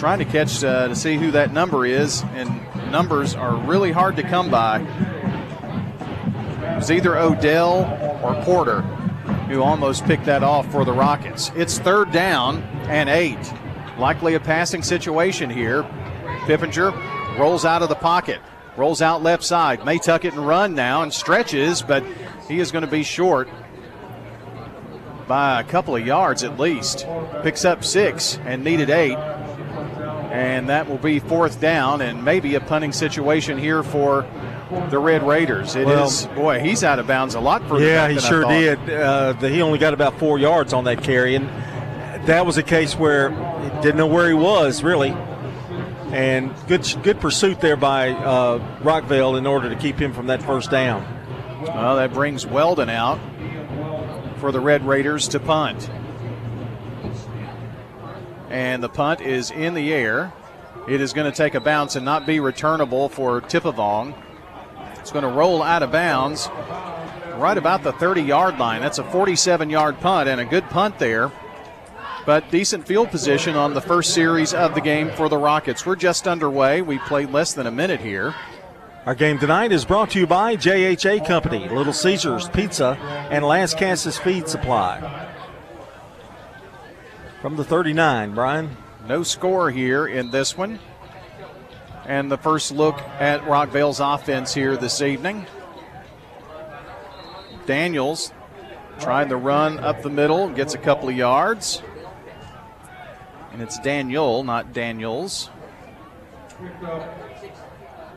trying 0.00 0.18
to 0.18 0.24
catch 0.24 0.64
uh, 0.64 0.88
to 0.88 0.96
see 0.96 1.16
who 1.16 1.30
that 1.30 1.52
number 1.52 1.84
is, 1.84 2.22
and 2.32 2.48
numbers 2.90 3.34
are 3.34 3.54
really 3.66 3.92
hard 3.92 4.16
to 4.16 4.22
come 4.22 4.50
by. 4.50 4.80
It 4.80 6.76
was 6.76 6.90
either 6.90 7.18
Odell 7.18 7.84
or 8.22 8.42
Porter 8.42 8.80
who 9.50 9.62
almost 9.62 10.06
picked 10.06 10.24
that 10.24 10.42
off 10.42 10.70
for 10.72 10.86
the 10.86 10.92
Rockets. 10.92 11.52
It's 11.54 11.78
third 11.78 12.12
down 12.12 12.62
and 12.88 13.10
eight. 13.10 13.38
Likely 13.98 14.34
a 14.34 14.40
passing 14.40 14.82
situation 14.82 15.50
here. 15.50 15.82
Pippinger 16.46 16.92
rolls 17.38 17.66
out 17.66 17.82
of 17.82 17.90
the 17.90 17.94
pocket, 17.94 18.40
rolls 18.78 19.02
out 19.02 19.22
left 19.22 19.44
side, 19.44 19.84
may 19.84 19.98
tuck 19.98 20.24
it 20.24 20.32
and 20.32 20.46
run 20.46 20.74
now 20.74 21.02
and 21.02 21.12
stretches, 21.12 21.82
but 21.82 22.02
he 22.48 22.58
is 22.58 22.72
going 22.72 22.86
to 22.86 22.90
be 22.90 23.02
short 23.02 23.50
by 25.28 25.60
a 25.60 25.64
couple 25.64 25.94
of 25.94 26.06
yards 26.06 26.42
at 26.42 26.58
least. 26.58 27.06
Picks 27.42 27.66
up 27.66 27.84
six 27.84 28.38
and 28.46 28.64
needed 28.64 28.88
eight. 28.88 29.18
And 30.30 30.68
that 30.68 30.88
will 30.88 30.98
be 30.98 31.18
fourth 31.18 31.60
down 31.60 32.00
and 32.00 32.24
maybe 32.24 32.54
a 32.54 32.60
punting 32.60 32.92
situation 32.92 33.58
here 33.58 33.82
for 33.82 34.26
the 34.90 34.98
Red 34.98 35.24
Raiders. 35.26 35.74
It 35.74 35.86
well, 35.86 36.06
is 36.06 36.26
boy, 36.26 36.60
he's 36.60 36.84
out 36.84 36.98
of 36.98 37.06
bounds 37.06 37.34
a 37.34 37.40
lot 37.40 37.66
further. 37.68 37.84
Yeah, 37.84 38.08
he 38.08 38.20
sure 38.20 38.44
did. 38.44 38.78
Uh, 38.88 39.34
he 39.34 39.60
only 39.60 39.78
got 39.78 39.92
about 39.92 40.18
four 40.18 40.38
yards 40.38 40.72
on 40.72 40.84
that 40.84 41.02
carry, 41.02 41.34
and 41.34 41.48
that 42.26 42.46
was 42.46 42.58
a 42.58 42.62
case 42.62 42.94
where 42.94 43.30
he 43.30 43.68
didn't 43.82 43.96
know 43.96 44.06
where 44.06 44.28
he 44.28 44.34
was 44.34 44.82
really. 44.82 45.16
And 46.12 46.52
good, 46.66 46.86
good 47.02 47.20
pursuit 47.20 47.60
there 47.60 47.76
by 47.76 48.10
uh, 48.10 48.58
Rockvale 48.80 49.38
in 49.38 49.46
order 49.46 49.68
to 49.68 49.76
keep 49.76 49.96
him 50.00 50.12
from 50.12 50.26
that 50.26 50.42
first 50.42 50.70
down. 50.70 51.04
Well, 51.62 51.96
that 51.96 52.12
brings 52.12 52.46
Weldon 52.46 52.88
out 52.88 53.20
for 54.38 54.50
the 54.50 54.60
Red 54.60 54.84
Raiders 54.84 55.28
to 55.28 55.40
punt. 55.40 55.88
And 58.50 58.82
the 58.82 58.88
punt 58.88 59.20
is 59.20 59.52
in 59.52 59.74
the 59.74 59.94
air. 59.94 60.32
It 60.88 61.00
is 61.00 61.12
going 61.12 61.30
to 61.30 61.36
take 61.36 61.54
a 61.54 61.60
bounce 61.60 61.94
and 61.94 62.04
not 62.04 62.26
be 62.26 62.40
returnable 62.40 63.08
for 63.08 63.40
Tippavong. 63.40 64.14
It's 64.98 65.12
going 65.12 65.24
to 65.24 65.30
roll 65.30 65.62
out 65.62 65.82
of 65.82 65.92
bounds 65.92 66.48
right 67.36 67.56
about 67.56 67.82
the 67.82 67.92
30 67.92 68.22
yard 68.22 68.58
line. 68.58 68.80
That's 68.80 68.98
a 68.98 69.04
47 69.04 69.70
yard 69.70 70.00
punt 70.00 70.28
and 70.28 70.40
a 70.40 70.44
good 70.44 70.64
punt 70.64 70.98
there. 70.98 71.30
But 72.26 72.50
decent 72.50 72.86
field 72.86 73.10
position 73.10 73.56
on 73.56 73.72
the 73.72 73.80
first 73.80 74.12
series 74.12 74.52
of 74.52 74.74
the 74.74 74.80
game 74.80 75.10
for 75.12 75.28
the 75.28 75.38
Rockets. 75.38 75.86
We're 75.86 75.96
just 75.96 76.28
underway. 76.28 76.82
We 76.82 76.98
played 76.98 77.30
less 77.30 77.54
than 77.54 77.66
a 77.66 77.70
minute 77.70 78.00
here. 78.00 78.34
Our 79.06 79.14
game 79.14 79.38
tonight 79.38 79.72
is 79.72 79.86
brought 79.86 80.10
to 80.10 80.18
you 80.18 80.26
by 80.26 80.56
JHA 80.56 81.26
Company, 81.26 81.66
Little 81.68 81.94
Caesars 81.94 82.48
Pizza, 82.50 82.98
and 83.30 83.42
Lascassas 83.44 84.20
Feed 84.20 84.46
Supply 84.48 85.29
from 87.40 87.56
the 87.56 87.64
39, 87.64 88.34
Brian. 88.34 88.76
No 89.06 89.22
score 89.22 89.70
here 89.70 90.06
in 90.06 90.30
this 90.30 90.56
one. 90.56 90.78
And 92.04 92.30
the 92.30 92.36
first 92.36 92.72
look 92.72 92.98
at 93.18 93.46
Rockvale's 93.46 94.00
offense 94.00 94.52
here 94.52 94.76
this 94.76 95.00
evening. 95.00 95.46
Daniels 97.66 98.32
trying 98.98 99.30
to 99.30 99.36
run 99.36 99.78
up 99.78 100.02
the 100.02 100.10
middle, 100.10 100.50
gets 100.50 100.74
a 100.74 100.78
couple 100.78 101.08
of 101.08 101.16
yards. 101.16 101.82
And 103.52 103.62
it's 103.62 103.78
Daniel, 103.80 104.44
not 104.44 104.72
Daniels. 104.72 105.50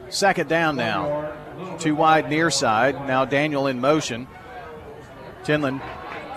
Second 0.10 0.50
down 0.50 0.76
now. 0.76 1.32
Too 1.80 1.96
wide 1.96 2.30
near 2.30 2.52
side. 2.52 3.08
Now 3.08 3.24
Daniel 3.26 3.68
in 3.68 3.80
motion. 3.80 4.28
Tellen 5.44 5.82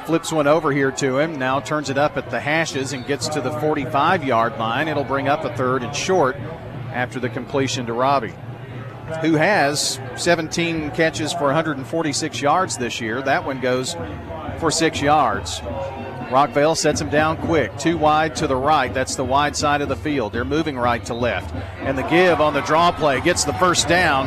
flips 0.06 0.32
one 0.32 0.46
over 0.46 0.70
here 0.70 0.92
to 0.92 1.18
him. 1.18 1.38
Now 1.38 1.60
turns 1.60 1.90
it 1.90 1.98
up 1.98 2.16
at 2.16 2.30
the 2.30 2.40
hashes 2.40 2.92
and 2.92 3.04
gets 3.06 3.28
to 3.28 3.40
the 3.40 3.50
45 3.60 4.24
yard 4.24 4.56
line. 4.56 4.88
It'll 4.88 5.04
bring 5.04 5.28
up 5.28 5.44
a 5.44 5.54
third 5.56 5.82
and 5.82 5.94
short 5.94 6.36
after 6.92 7.18
the 7.18 7.28
completion 7.28 7.86
to 7.86 7.92
Robbie, 7.92 8.34
who 9.20 9.34
has 9.34 10.00
17 10.16 10.92
catches 10.92 11.32
for 11.32 11.46
146 11.46 12.40
yards 12.40 12.78
this 12.78 13.00
year. 13.00 13.20
That 13.20 13.44
one 13.44 13.60
goes 13.60 13.96
for 14.58 14.70
six 14.70 15.02
yards. 15.02 15.60
Rockvale 16.30 16.76
sets 16.76 17.00
him 17.00 17.08
down 17.08 17.36
quick. 17.36 17.76
Two 17.78 17.98
wide 17.98 18.34
to 18.36 18.48
the 18.48 18.56
right. 18.56 18.92
That's 18.92 19.14
the 19.14 19.24
wide 19.24 19.54
side 19.54 19.80
of 19.80 19.88
the 19.88 19.96
field. 19.96 20.32
They're 20.32 20.44
moving 20.44 20.76
right 20.76 21.04
to 21.04 21.14
left. 21.14 21.54
And 21.80 21.96
the 21.96 22.02
give 22.02 22.40
on 22.40 22.52
the 22.52 22.62
draw 22.62 22.90
play 22.90 23.20
gets 23.20 23.44
the 23.44 23.52
first 23.54 23.86
down. 23.86 24.26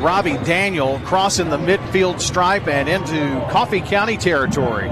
Robbie 0.00 0.38
Daniel 0.44 1.00
crossing 1.04 1.50
the 1.50 1.58
midfield 1.58 2.20
stripe 2.20 2.68
and 2.68 2.88
into 2.88 3.44
Coffee 3.50 3.80
County 3.80 4.16
territory. 4.16 4.88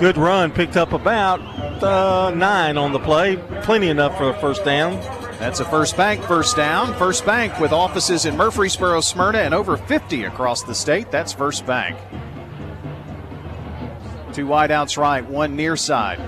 Good 0.00 0.16
run, 0.16 0.50
picked 0.50 0.78
up 0.78 0.94
about 0.94 1.42
uh, 1.82 2.30
nine 2.30 2.78
on 2.78 2.94
the 2.94 2.98
play. 2.98 3.36
Plenty 3.60 3.88
enough 3.88 4.16
for 4.16 4.30
a 4.30 4.40
first 4.40 4.64
down. 4.64 4.94
That's 5.38 5.60
a 5.60 5.64
First 5.66 5.94
Bank 5.94 6.22
first 6.24 6.56
down. 6.56 6.94
First 6.94 7.26
Bank 7.26 7.60
with 7.60 7.70
offices 7.70 8.24
in 8.24 8.34
Murfreesboro, 8.34 9.02
Smyrna, 9.02 9.40
and 9.40 9.52
over 9.52 9.76
50 9.76 10.24
across 10.24 10.62
the 10.62 10.74
state. 10.74 11.10
That's 11.10 11.34
First 11.34 11.66
Bank. 11.66 11.98
Two 14.32 14.46
wideouts 14.46 14.96
right, 14.96 15.22
one 15.22 15.54
near 15.54 15.76
side. 15.76 16.18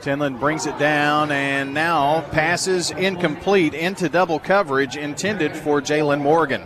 Tellen 0.00 0.40
brings 0.40 0.64
it 0.64 0.78
down 0.78 1.30
and 1.30 1.74
now 1.74 2.22
passes 2.30 2.92
incomplete 2.92 3.74
into 3.74 4.08
double 4.08 4.38
coverage 4.38 4.96
intended 4.96 5.54
for 5.54 5.82
Jalen 5.82 6.22
Morgan. 6.22 6.62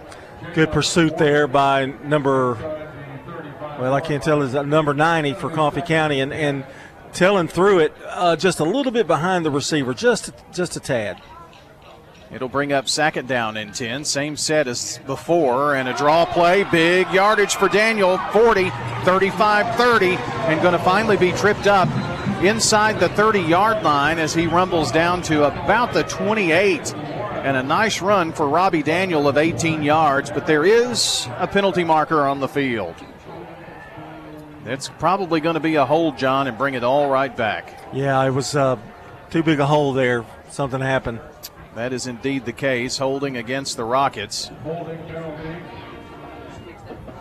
Good 0.55 0.71
pursuit 0.71 1.19
there 1.19 1.49
by 1.49 1.87
number 2.05 2.84
well, 3.79 3.95
I 3.95 4.01
can't 4.01 4.23
tell 4.23 4.43
is 4.43 4.55
number 4.55 4.95
90 4.95 5.35
for 5.35 5.51
Coffee 5.51 5.83
County, 5.83 6.21
and 6.21 6.33
and 6.33 6.65
telling 7.13 7.49
through 7.49 7.79
it 7.81 7.93
uh, 8.09 8.37
just 8.37 8.61
a 8.61 8.65
little 8.65 8.93
bit 8.93 9.07
behind 9.07 9.45
the 9.45 9.51
receiver, 9.51 9.95
just 9.95 10.33
just 10.53 10.77
a 10.77 10.81
tad. 10.81 11.21
It'll 12.35 12.49
bring 12.49 12.73
up 12.73 12.89
second 12.89 13.29
down 13.29 13.57
in 13.57 13.71
10. 13.71 14.05
Same 14.05 14.37
set 14.37 14.67
as 14.67 14.99
before. 15.07 15.77
And 15.77 15.89
a 15.89 15.95
draw 15.95 16.25
play. 16.25 16.65
Big 16.65 17.09
yardage 17.13 17.55
for 17.55 17.69
Daniel. 17.69 18.19
40, 18.33 18.71
35 19.05 19.77
30. 19.77 20.17
And 20.17 20.61
going 20.61 20.73
to 20.73 20.81
finally 20.81 21.17
be 21.17 21.31
tripped 21.31 21.69
up 21.69 21.89
inside 22.43 22.99
the 22.99 23.09
30 23.11 23.41
yard 23.41 23.85
line 23.85 24.19
as 24.19 24.35
he 24.35 24.49
rumbles 24.49 24.91
down 24.91 25.23
to 25.23 25.45
about 25.45 25.93
the 25.93 26.03
28. 26.05 26.93
And 26.95 27.57
a 27.57 27.63
nice 27.63 28.03
run 28.03 28.33
for 28.33 28.49
Robbie 28.49 28.83
Daniel 28.83 29.29
of 29.29 29.37
18 29.37 29.85
yards. 29.85 30.29
But 30.29 30.49
there 30.49 30.65
is 30.65 31.29
a 31.37 31.47
penalty 31.47 31.85
marker 31.85 32.23
on 32.23 32.41
the 32.41 32.49
field. 32.49 32.97
It's 34.67 34.89
probably 34.89 35.41
going 35.41 35.55
to 35.55 35.61
be 35.61 35.75
a 35.75 35.85
hold, 35.85 36.17
John, 36.17 36.47
and 36.47 36.57
bring 36.57 36.75
it 36.75 36.83
all 36.83 37.11
right 37.11 37.35
back. 37.35 37.79
Yeah, 37.93 38.23
it 38.25 38.31
was 38.31 38.57
uh, 38.57 38.79
too 39.31 39.43
big 39.43 39.61
a 39.61 39.67
hole 39.67 39.93
there. 39.93 40.25
Something 40.51 40.81
happened. 40.81 41.21
That 41.75 41.93
is 41.93 42.07
indeed 42.07 42.45
the 42.47 42.53
case. 42.53 42.97
Holding 42.97 43.37
against 43.37 43.77
the 43.77 43.85
Rockets. 43.85 44.51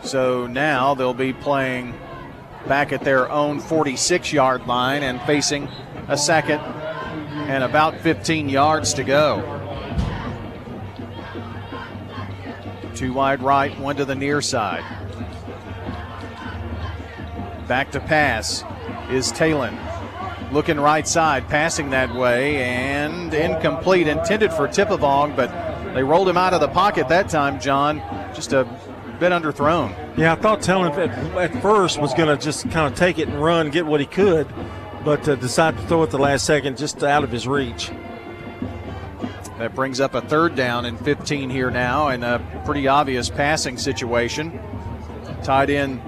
So 0.03 0.47
now 0.47 0.93
they'll 0.93 1.13
be 1.13 1.33
playing 1.33 1.93
back 2.67 2.93
at 2.93 3.01
their 3.01 3.29
own 3.29 3.59
46 3.59 4.31
yard 4.31 4.65
line 4.67 5.03
and 5.03 5.21
facing 5.23 5.67
a 6.07 6.17
second 6.17 6.59
and 6.59 7.63
about 7.63 7.99
15 7.99 8.47
yards 8.47 8.93
to 8.93 9.03
go. 9.03 9.41
Two 12.95 13.11
wide 13.11 13.41
right, 13.41 13.77
one 13.79 13.95
to 13.97 14.05
the 14.05 14.15
near 14.15 14.41
side. 14.41 14.83
Back 17.67 17.91
to 17.91 17.99
pass 17.99 18.63
is 19.09 19.31
Tellen. 19.31 19.77
Looking 20.51 20.79
right 20.79 21.07
side, 21.07 21.47
passing 21.47 21.91
that 21.91 22.13
way, 22.13 22.63
and 22.63 23.33
incomplete. 23.33 24.07
Intended 24.07 24.51
for 24.51 24.67
Tippavong, 24.67 25.35
but 25.35 25.49
they 25.93 26.03
rolled 26.03 26.27
him 26.27 26.37
out 26.37 26.53
of 26.53 26.59
the 26.61 26.67
pocket 26.67 27.07
that 27.07 27.29
time, 27.29 27.59
John. 27.59 27.99
Just 28.35 28.53
a 28.53 28.65
bit 29.19 29.31
underthrown. 29.31 29.95
Yeah, 30.17 30.33
I 30.33 30.35
thought 30.35 30.59
Tellen 30.59 30.91
at, 30.91 31.53
at 31.53 31.61
first 31.61 31.99
was 31.99 32.13
going 32.13 32.35
to 32.35 32.43
just 32.43 32.69
kind 32.69 32.91
of 32.91 32.99
take 32.99 33.17
it 33.17 33.29
and 33.29 33.41
run, 33.41 33.71
get 33.71 33.85
what 33.85 33.99
he 33.99 34.05
could, 34.05 34.47
but 35.05 35.27
uh, 35.27 35.35
decided 35.35 35.79
to 35.79 35.87
throw 35.87 36.03
it 36.03 36.11
the 36.11 36.17
last 36.17 36.45
second 36.45 36.77
just 36.77 37.03
out 37.03 37.23
of 37.23 37.31
his 37.31 37.47
reach. 37.47 37.89
That 39.57 39.73
brings 39.73 39.99
up 39.99 40.13
a 40.13 40.21
third 40.21 40.55
down 40.55 40.85
and 40.85 40.99
15 40.99 41.49
here 41.49 41.71
now, 41.71 42.09
and 42.09 42.23
a 42.23 42.61
pretty 42.65 42.87
obvious 42.87 43.29
passing 43.29 43.77
situation. 43.77 44.59
Tied 45.43 45.69
in 45.69 46.01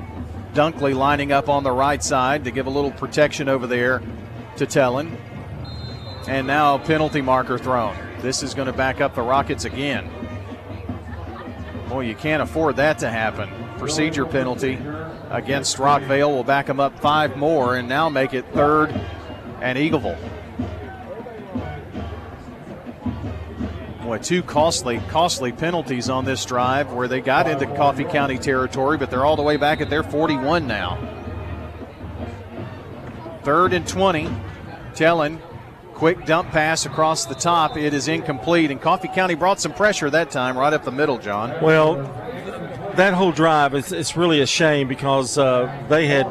Dunkley 0.56 0.96
lining 0.96 1.34
up 1.34 1.50
on 1.50 1.64
the 1.64 1.72
right 1.72 2.02
side 2.02 2.46
to 2.46 2.52
give 2.52 2.66
a 2.66 2.70
little 2.70 2.92
protection 2.92 3.50
over 3.50 3.68
there 3.68 4.02
to 4.56 4.66
Tellen. 4.66 5.18
And 6.30 6.48
now 6.48 6.78
penalty 6.78 7.22
marker 7.22 7.58
thrown. 7.58 7.96
This 8.22 8.42
is 8.42 8.54
going 8.54 8.68
to 8.68 8.74
back 8.74 9.02
up 9.02 9.16
the 9.16 9.22
Rockets 9.22 9.66
again. 9.66 10.10
Boy, 11.90 12.06
you 12.06 12.16
can't 12.16 12.42
afford 12.42 12.78
that 12.78 13.00
to 13.00 13.10
happen. 13.10 13.50
Procedure 13.78 14.26
penalty 14.26 14.80
against 15.30 15.76
Rockvale 15.76 16.30
will 16.30 16.46
back 16.46 16.68
them 16.68 16.80
up 16.80 16.98
five 17.02 17.36
more 17.36 17.76
and 17.76 17.90
now 17.90 18.08
make 18.08 18.34
it 18.34 18.46
third 18.54 18.92
and 19.62 19.78
Eagleville. 19.78 20.18
Boy, 24.06 24.20
two 24.20 24.44
costly, 24.44 25.00
costly 25.10 25.52
penalties 25.52 26.12
on 26.12 26.26
this 26.26 26.46
drive 26.46 26.94
where 26.94 27.08
they 27.08 27.22
got 27.22 27.50
into 27.50 27.66
Coffee 27.76 28.04
County 28.04 28.38
territory, 28.38 29.00
but 29.00 29.10
they're 29.10 29.26
all 29.26 29.36
the 29.36 29.42
way 29.42 29.58
back 29.58 29.82
at 29.82 29.90
their 29.90 30.04
41 30.04 30.68
now. 30.68 30.96
Third 33.42 33.74
and 33.74 33.88
20. 33.88 34.30
Tellen, 34.94 35.42
quick 35.96 36.24
dump 36.28 36.52
pass 36.52 36.86
across 36.86 37.26
the 37.26 37.34
top. 37.34 37.78
It 37.78 37.96
is 37.96 38.08
incomplete, 38.08 38.70
and 38.70 38.80
Coffee 38.80 39.08
County 39.08 39.34
brought 39.34 39.60
some 39.60 39.74
pressure 39.74 40.12
that 40.12 40.30
time, 40.30 40.56
right 40.56 40.72
up 40.72 40.84
the 40.84 40.92
middle, 40.92 41.18
John. 41.18 41.60
Well, 41.60 41.96
that 42.98 43.16
whole 43.16 43.32
drive, 43.32 43.74
is, 43.74 43.92
it's 43.92 44.16
really 44.16 44.40
a 44.40 44.46
shame 44.46 44.88
because 44.88 45.36
uh, 45.40 45.84
they 45.90 46.06
had 46.06 46.28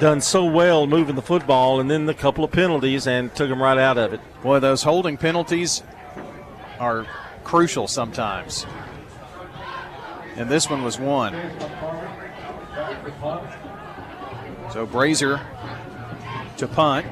done 0.00 0.20
so 0.20 0.44
well 0.44 0.88
moving 0.88 1.14
the 1.14 1.22
football, 1.22 1.78
and 1.78 1.88
then 1.88 2.06
the 2.06 2.14
couple 2.14 2.42
of 2.42 2.50
penalties 2.50 3.06
and 3.06 3.32
took 3.32 3.48
them 3.48 3.62
right 3.62 3.78
out 3.78 3.96
of 3.96 4.12
it. 4.12 4.20
Boy, 4.42 4.58
those 4.58 4.82
holding 4.82 5.16
penalties 5.16 5.84
are 6.84 7.06
crucial 7.44 7.88
sometimes. 7.88 8.66
And 10.36 10.50
this 10.50 10.68
one 10.68 10.84
was 10.84 10.98
one. 10.98 11.34
So 14.72 14.86
Brazier 14.86 15.40
to 16.58 16.68
punt. 16.68 17.06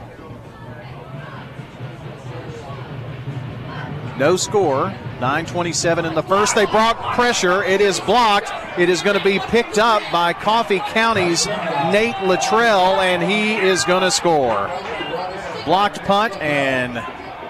No 4.19 4.37
score. 4.37 4.93
927 5.21 6.05
in 6.05 6.15
the 6.17 6.23
first. 6.23 6.57
They 6.57 6.67
brought 6.67 6.97
pressure. 7.15 7.63
It 7.63 7.81
is 7.81 8.01
blocked. 8.01 8.51
It 8.77 8.89
is 8.89 9.03
going 9.03 9.17
to 9.17 9.23
be 9.23 9.39
picked 9.39 9.79
up 9.79 10.03
by 10.11 10.33
Coffee 10.33 10.81
County's 10.81 11.47
Nate 11.47 12.21
Luttrell, 12.25 13.01
and 13.01 13.23
he 13.23 13.55
is 13.55 13.85
going 13.85 14.03
to 14.03 14.11
score. 14.11 14.69
Blocked 15.65 16.03
punt, 16.03 16.37
and 16.43 16.97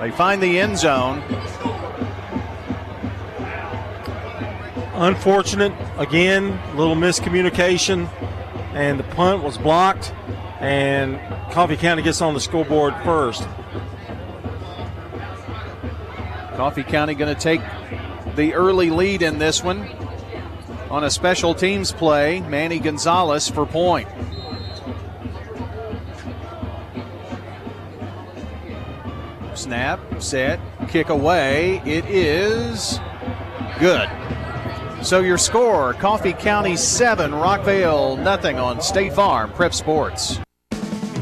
they 0.02 0.10
find 0.10 0.42
the 0.42 0.58
end 0.58 0.76
zone. 0.76 1.22
Unfortunate, 5.03 5.72
again, 5.98 6.61
little 6.76 6.94
miscommunication, 6.94 8.09
and 8.72 9.00
the 9.00 9.03
punt 9.03 9.42
was 9.42 9.59
blocked, 9.59 10.14
and 10.61 11.18
Coffee 11.50 11.76
County 11.76 12.03
gets 12.03 12.22
on 12.22 12.34
the 12.34 12.40
scoreboard 12.40 12.94
first. 13.03 13.42
Coffee 16.55 16.84
County 16.84 17.14
going 17.14 17.34
to 17.34 17.40
take 17.40 17.61
the 18.36 18.55
early 18.55 18.90
lead 18.90 19.22
in 19.22 19.40
this 19.40 19.64
one 19.64 19.88
on 20.88 21.03
a 21.03 21.11
special 21.11 21.53
teams 21.53 21.90
play. 21.90 22.38
Manny 22.42 22.78
Gonzalez 22.78 23.48
for 23.48 23.66
point. 23.66 24.07
Snap, 29.57 29.98
set, 30.22 30.61
kick 30.86 31.09
away. 31.09 31.82
It 31.84 32.05
is 32.05 33.00
good. 33.80 34.09
So 35.03 35.20
your 35.20 35.36
score 35.36 35.94
Coffee 35.94 36.32
County 36.32 36.76
7, 36.76 37.32
Rockvale 37.32 38.22
nothing 38.22 38.59
on 38.59 38.80
State 38.80 39.12
Farm 39.12 39.50
Prep 39.50 39.74
Sports. 39.74 40.38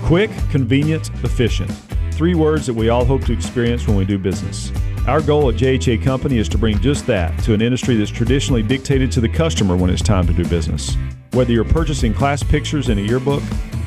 Quick, 0.03 0.31
convenient, 0.51 1.09
efficient. 1.24 1.70
Three 2.12 2.35
words 2.35 2.66
that 2.66 2.74
we 2.74 2.91
all 2.91 3.07
hope 3.07 3.24
to 3.24 3.33
experience 3.33 3.87
when 3.87 3.97
we 3.97 4.05
do 4.05 4.18
business. 4.18 4.70
Our 5.07 5.22
goal 5.22 5.49
at 5.49 5.55
JHA 5.55 6.03
Company 6.03 6.37
is 6.37 6.49
to 6.51 6.59
bring 6.59 6.78
just 6.81 7.07
that 7.07 7.37
to 7.45 7.55
an 7.55 7.62
industry 7.62 7.97
that's 7.97 8.11
traditionally 8.11 8.62
dictated 8.62 9.11
to 9.12 9.20
the 9.22 9.28
customer 9.31 9.76
when 9.76 9.89
it's 9.89 10.03
time 10.03 10.26
to 10.26 10.35
do 10.35 10.45
business. 10.45 10.95
Whether 11.33 11.53
you're 11.53 11.64
purchasing 11.64 12.12
class 12.12 12.43
pictures 12.43 12.91
in 12.91 12.99
a 12.99 13.03
yearbook, 13.03 13.43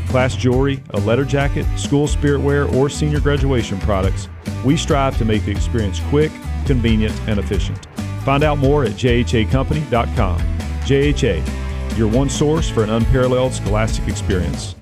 class 0.07 0.35
jewelry, 0.35 0.81
a 0.91 0.99
letter 1.01 1.23
jacket, 1.23 1.67
school 1.77 2.07
spirit 2.07 2.41
wear, 2.41 2.65
or 2.65 2.89
senior 2.89 3.19
graduation 3.19 3.79
products, 3.81 4.27
we 4.65 4.75
strive 4.75 5.19
to 5.19 5.25
make 5.25 5.45
the 5.45 5.51
experience 5.51 5.99
quick, 6.09 6.31
convenient, 6.65 7.13
and 7.27 7.39
efficient. 7.39 7.87
Find 8.23 8.43
out 8.43 8.57
more 8.57 8.85
at 8.85 8.91
jhacompany.com. 8.91 10.39
JHA, 10.83 11.97
your 11.97 12.07
one 12.07 12.29
source 12.29 12.69
for 12.69 12.83
an 12.83 12.89
unparalleled 12.89 13.53
scholastic 13.53 14.07
experience. 14.07 14.75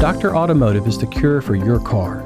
Dr. 0.00 0.36
Automotive 0.36 0.86
is 0.86 0.98
the 0.98 1.06
cure 1.06 1.40
for 1.40 1.56
your 1.56 1.80
car. 1.80 2.22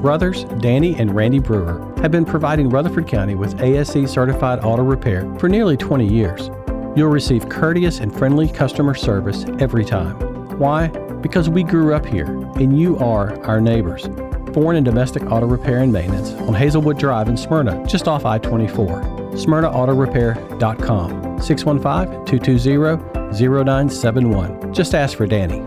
Brothers 0.00 0.44
Danny 0.60 0.94
and 0.96 1.14
Randy 1.14 1.40
Brewer 1.40 1.92
have 2.00 2.12
been 2.12 2.24
providing 2.24 2.68
Rutherford 2.68 3.08
County 3.08 3.34
with 3.34 3.60
ASE 3.60 4.10
certified 4.10 4.60
auto 4.62 4.82
repair 4.82 5.32
for 5.38 5.48
nearly 5.48 5.76
20 5.76 6.06
years. 6.06 6.50
You'll 6.96 7.08
receive 7.08 7.48
courteous 7.48 7.98
and 7.98 8.16
friendly 8.16 8.48
customer 8.48 8.94
service 8.94 9.44
every 9.58 9.84
time. 9.84 10.16
Why? 10.58 10.88
Because 11.20 11.48
we 11.48 11.62
grew 11.62 11.94
up 11.94 12.06
here 12.06 12.26
and 12.26 12.78
you 12.78 12.96
are 12.98 13.42
our 13.44 13.60
neighbors. 13.60 14.08
Foreign 14.56 14.78
and 14.78 14.86
domestic 14.86 15.30
auto 15.30 15.46
repair 15.46 15.82
and 15.82 15.92
maintenance 15.92 16.30
on 16.48 16.54
Hazelwood 16.54 16.98
Drive 16.98 17.28
in 17.28 17.36
Smyrna, 17.36 17.86
just 17.86 18.08
off 18.08 18.24
I 18.24 18.38
24. 18.38 18.88
SmyrnaAutorepair.com 19.34 21.42
615 21.42 22.24
220 22.24 23.38
0971. 23.38 24.72
Just 24.72 24.94
ask 24.94 25.18
for 25.18 25.26
Danny. 25.26 25.60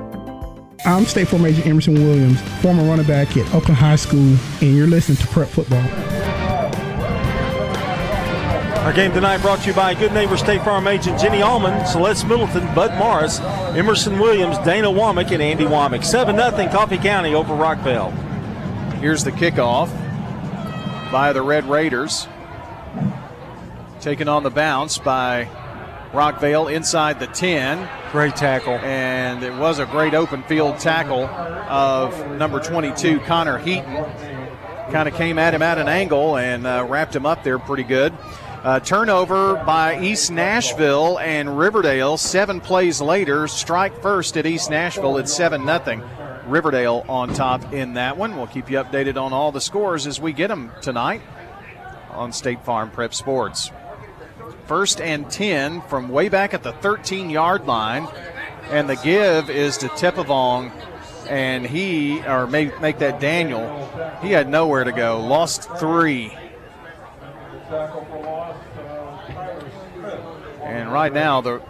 I'm 0.86 1.06
State 1.06 1.28
Farm 1.28 1.46
Agent 1.46 1.68
Emerson 1.68 1.94
Williams, 1.94 2.42
former 2.64 2.82
running 2.82 3.06
back 3.06 3.38
at 3.38 3.46
Oakland 3.54 3.78
High 3.78 3.96
School, 3.96 4.36
and 4.60 4.76
you're 4.76 4.88
listening 4.88 5.20
to 5.20 5.28
Prep 5.28 5.50
Football. 5.50 5.88
Our 8.80 8.94
game 8.94 9.12
tonight 9.12 9.44
brought 9.44 9.60
to 9.60 9.68
you 9.68 9.76
by 9.76 9.94
Good 9.94 10.14
Neighbor 10.14 10.36
State 10.36 10.64
Farm 10.64 10.88
Agent 10.88 11.20
Jenny 11.20 11.44
Allman, 11.44 11.86
Celeste 11.86 12.26
Middleton, 12.26 12.66
Bud 12.74 12.98
Morris, 12.98 13.40
Emerson 13.40 14.18
Williams, 14.18 14.58
Dana 14.66 14.88
Womack, 14.88 15.32
and 15.32 15.44
Andy 15.44 15.66
Womack. 15.66 16.04
7 16.04 16.36
0 16.36 16.72
Coffee 16.72 16.98
County 16.98 17.36
over 17.36 17.54
Rockvale. 17.54 18.29
Here's 19.00 19.24
the 19.24 19.32
kickoff 19.32 19.90
by 21.10 21.32
the 21.32 21.42
Red 21.42 21.70
Raiders. 21.70 22.28
Taken 24.02 24.28
on 24.28 24.44
the 24.44 24.50
bounce 24.50 24.98
by 24.98 25.46
Rockvale 26.12 26.70
inside 26.70 27.18
the 27.22 27.28
10. 27.28 27.88
Great 28.12 28.36
tackle. 28.36 28.74
And 28.74 29.42
it 29.42 29.54
was 29.54 29.80
a 29.80 29.86
great 29.86 30.14
open 30.14 30.44
field 30.44 30.80
tackle 30.80 31.28
of 31.28 32.32
number 32.32 32.60
22, 32.60 33.22
Connor 33.22 33.58
Heaton. 33.58 34.04
Kind 34.92 35.08
of 35.08 35.16
came 35.16 35.40
at 35.40 35.54
him 35.54 35.62
at 35.62 35.78
an 35.78 35.88
angle 35.88 36.36
and 36.36 36.68
uh, 36.68 36.86
wrapped 36.86 37.16
him 37.16 37.26
up 37.26 37.42
there 37.46 37.58
pretty 37.58 37.84
good. 37.84 38.12
Uh, 38.64 38.82
turnover 38.82 39.56
by 39.66 39.98
East 40.02 40.30
Nashville 40.30 41.18
and 41.20 41.58
Riverdale. 41.58 42.18
Seven 42.18 42.60
plays 42.60 43.00
later, 43.00 43.48
strike 43.48 44.02
first 44.02 44.36
at 44.36 44.46
East 44.46 44.70
Nashville. 44.70 45.16
It's 45.16 45.34
7 45.34 45.66
0. 45.66 46.04
Riverdale 46.50 47.06
on 47.08 47.34
top 47.34 47.74
in 47.74 47.94
that 47.94 48.18
one. 48.18 48.36
We'll 48.36 48.48
keep 48.48 48.70
you 48.70 48.78
updated 48.78 49.22
on 49.22 49.34
all 49.34 49.52
the 49.52 49.62
scores 49.62 50.08
as 50.08 50.20
we 50.20 50.34
get 50.34 50.48
them 50.48 50.72
tonight 50.82 51.22
on 52.12 52.32
State 52.34 52.64
Farm 52.66 52.92
Prep 52.92 53.14
Sports. 53.14 53.72
First 54.66 55.02
and 55.02 55.30
10 55.30 55.82
from 55.84 56.10
way 56.10 56.30
back 56.30 56.54
at 56.54 56.64
the 56.64 56.74
13 56.74 57.30
yard 57.30 57.66
line. 57.66 58.08
And 58.70 58.90
the 58.90 58.96
give 58.98 59.50
is 59.50 59.78
to 59.78 59.88
Tippavong. 59.90 60.72
And 61.30 61.66
he, 61.66 62.22
or 62.22 62.48
make, 62.48 62.80
make 62.82 63.00
that 63.00 63.20
Daniel, 63.20 63.88
he 64.22 64.32
had 64.32 64.50
nowhere 64.50 64.84
to 64.84 64.92
go. 64.92 65.26
Lost 65.26 65.70
three. 65.78 66.36
And 70.64 70.92
right 70.92 71.14
now, 71.14 71.42
the 71.42 71.62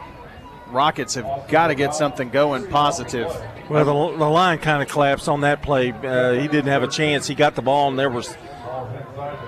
Rockets 0.67 1.15
have 1.15 1.47
got 1.49 1.67
to 1.67 1.75
get 1.75 1.95
something 1.95 2.29
going 2.29 2.67
positive. 2.67 3.27
Well, 3.69 3.85
the, 3.85 4.17
the 4.17 4.29
line 4.29 4.57
kind 4.57 4.81
of 4.81 4.89
collapsed 4.89 5.29
on 5.29 5.41
that 5.41 5.61
play. 5.61 5.91
Uh, 5.91 6.33
he 6.33 6.47
didn't 6.47 6.71
have 6.71 6.83
a 6.83 6.87
chance. 6.87 7.27
He 7.27 7.35
got 7.35 7.55
the 7.55 7.61
ball, 7.61 7.89
and 7.89 7.99
there 7.99 8.09
was 8.09 8.35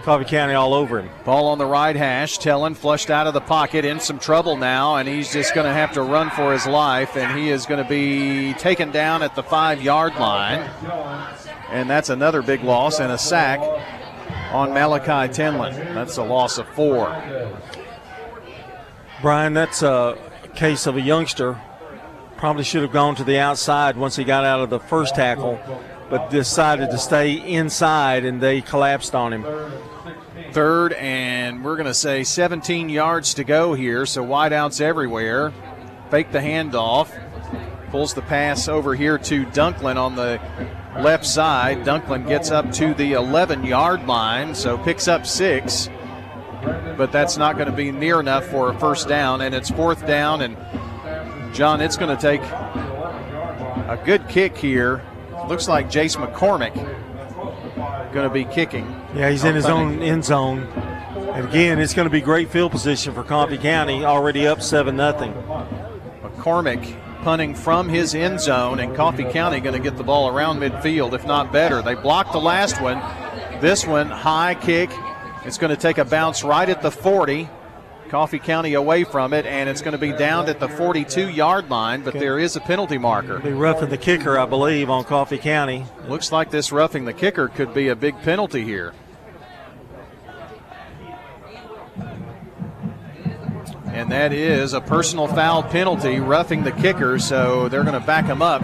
Coffee 0.04 0.26
County 0.26 0.54
all 0.54 0.74
over 0.74 1.00
him. 1.02 1.10
Ball 1.26 1.48
on 1.48 1.58
the 1.58 1.66
right 1.66 1.96
hash. 1.96 2.38
Tellen 2.38 2.76
flushed 2.76 3.10
out 3.10 3.26
of 3.26 3.34
the 3.34 3.42
pocket, 3.42 3.84
in 3.84 4.00
some 4.00 4.20
trouble 4.20 4.58
now, 4.58 4.98
and 4.98 5.08
he's 5.08 5.34
just 5.34 5.56
going 5.56 5.66
to 5.66 5.74
have 5.74 5.94
to 5.94 6.04
run 6.04 6.30
for 6.30 6.54
his 6.54 6.68
life, 6.68 7.18
and 7.18 7.38
he 7.38 7.50
is 7.50 7.66
going 7.66 7.82
to 7.82 7.90
be 7.90 8.54
taken 8.54 8.92
down 8.92 9.24
at 9.24 9.36
the 9.36 9.44
five 9.44 9.82
yard 9.82 10.16
line. 10.16 10.70
And 11.70 11.90
that's 11.90 12.10
another 12.10 12.42
big 12.42 12.64
loss 12.64 13.00
and 13.00 13.12
a 13.12 13.18
sack 13.18 13.60
on 14.52 14.74
Malachi 14.74 15.34
Tellen. 15.34 15.74
That's 15.96 16.18
a 16.18 16.24
loss 16.24 16.58
of 16.58 16.68
four. 16.70 17.10
Brian, 19.22 19.54
that's 19.54 19.82
a 19.82 20.18
case 20.56 20.86
of 20.86 20.98
a 20.98 21.02
youngster. 21.02 21.60
Probably 22.42 22.64
should 22.64 22.82
have 22.82 22.92
gone 22.92 23.14
to 23.18 23.24
the 23.24 23.38
outside 23.38 23.96
once 23.96 24.16
he 24.16 24.24
got 24.24 24.44
out 24.44 24.62
of 24.62 24.72
the 24.72 24.80
first 24.80 25.14
tackle, 25.14 25.60
but 26.10 26.32
decided 26.32 26.90
to 26.90 26.98
stay 26.98 27.34
inside 27.34 28.26
and 28.26 28.42
they 28.42 28.62
collapsed 28.62 29.14
on 29.14 29.32
him. 29.32 29.46
Third, 30.52 30.94
and 30.94 31.64
we're 31.64 31.76
going 31.76 31.86
to 31.86 31.94
say 31.94 32.24
17 32.24 32.90
yards 32.90 33.36
to 33.36 33.44
go 33.44 33.76
here, 33.76 34.08
so 34.08 34.26
wideouts 34.26 34.82
everywhere. 34.82 35.54
Fake 36.10 36.32
the 36.32 36.40
handoff. 36.40 37.12
Pulls 37.92 38.16
the 38.16 38.24
pass 38.24 38.68
over 38.68 38.96
here 38.96 39.20
to 39.20 39.46
Dunkley 39.46 39.96
on 39.96 40.16
the 40.16 40.42
left 41.00 41.28
side. 41.28 41.84
Dunkley 41.84 42.28
gets 42.28 42.50
up 42.50 42.72
to 42.72 42.96
the 42.96 43.14
11 43.14 43.64
yard 43.66 44.08
line, 44.08 44.56
so 44.56 44.80
picks 44.80 45.08
up 45.08 45.28
six 45.28 45.90
but 46.98 47.12
that's 47.12 47.38
not 47.38 47.56
going 47.56 47.68
to 47.68 47.76
be 47.76 47.92
near 47.92 48.20
enough 48.20 48.46
for 48.46 48.70
a 48.70 48.80
first 48.80 49.08
down. 49.08 49.42
And 49.42 49.56
it's 49.56 49.72
fourth 49.72 50.06
down. 50.06 50.42
And 50.42 50.56
John, 51.54 51.82
it's 51.82 51.98
going 51.98 52.16
to 52.16 52.22
take 52.22 52.42
a 52.42 54.02
good 54.06 54.28
kick 54.30 54.58
here. 54.58 55.04
Looks 55.48 55.68
like 55.68 55.90
Jace 55.90 56.16
McCormick 56.16 56.74
going 58.14 58.28
to 58.28 58.34
be 58.34 58.46
kicking. 58.46 58.86
Yeah, 59.16 59.30
he's 59.30 59.44
in 59.44 59.56
his 59.56 59.66
own 59.66 60.02
end 60.02 60.26
zone. 60.26 60.64
And 61.34 61.48
again, 61.48 61.80
it's 61.80 61.94
going 61.94 62.06
to 62.06 62.12
be 62.12 62.22
great 62.22 62.50
field 62.50 62.72
position 62.72 63.14
for 63.14 63.24
Coffee 63.24 63.58
County, 63.58 64.04
already 64.04 64.48
up 64.48 64.62
7 64.62 64.96
0. 64.96 65.12
McCormick 66.22 66.98
punting 67.24 67.56
from 67.56 67.88
his 67.88 68.16
end 68.16 68.40
zone, 68.40 68.80
and 68.80 68.96
Coffee 68.96 69.24
County 69.26 69.60
going 69.60 69.76
to 69.76 69.80
get 69.80 69.98
the 69.98 70.04
ball 70.04 70.28
around 70.28 70.60
midfield, 70.60 71.14
if 71.14 71.26
not 71.26 71.52
better. 71.52 71.82
They 71.82 71.96
blocked 71.96 72.34
the 72.34 72.42
last 72.42 72.82
one. 72.82 73.00
This 73.62 73.86
one, 73.86 74.08
high 74.08 74.56
kick, 74.56 74.90
it's 75.46 75.58
going 75.58 75.70
to 75.70 75.80
take 75.80 75.98
a 75.98 76.06
bounce 76.06 76.44
right 76.44 76.68
at 76.68 76.82
the 76.82 76.92
40. 76.92 77.50
Coffee 78.12 78.40
County 78.40 78.74
away 78.74 79.06
from 79.06 79.32
it, 79.32 79.46
and 79.46 79.70
it's 79.70 79.82
going 79.82 79.94
to 79.94 79.98
be 79.98 80.12
down 80.12 80.50
at 80.50 80.60
the 80.60 80.68
42 80.68 81.30
yard 81.30 81.70
line, 81.70 82.02
but 82.02 82.14
there 82.14 82.38
is 82.40 82.58
a 82.58 82.60
penalty 82.60 82.98
marker. 82.98 83.40
Be 83.40 83.54
roughing 83.54 83.88
the 83.88 83.98
kicker, 83.98 84.38
I 84.38 84.46
believe, 84.46 84.90
on 84.90 85.06
Coffee 85.06 85.38
County. 85.38 85.86
Looks 86.10 86.30
like 86.30 86.52
this 86.52 86.74
roughing 86.74 87.06
the 87.06 87.14
kicker 87.14 87.48
could 87.48 87.74
be 87.74 87.88
a 87.88 87.96
big 87.96 88.22
penalty 88.22 88.66
here. 88.66 88.94
And 93.86 94.12
that 94.12 94.34
is 94.34 94.74
a 94.74 94.82
personal 94.82 95.30
foul 95.30 95.64
penalty, 95.64 96.20
roughing 96.20 96.66
the 96.66 96.74
kicker, 96.74 97.18
so 97.18 97.70
they're 97.70 97.86
going 97.86 97.98
to 97.98 98.06
back 98.06 98.26
him 98.26 98.42
up 98.42 98.62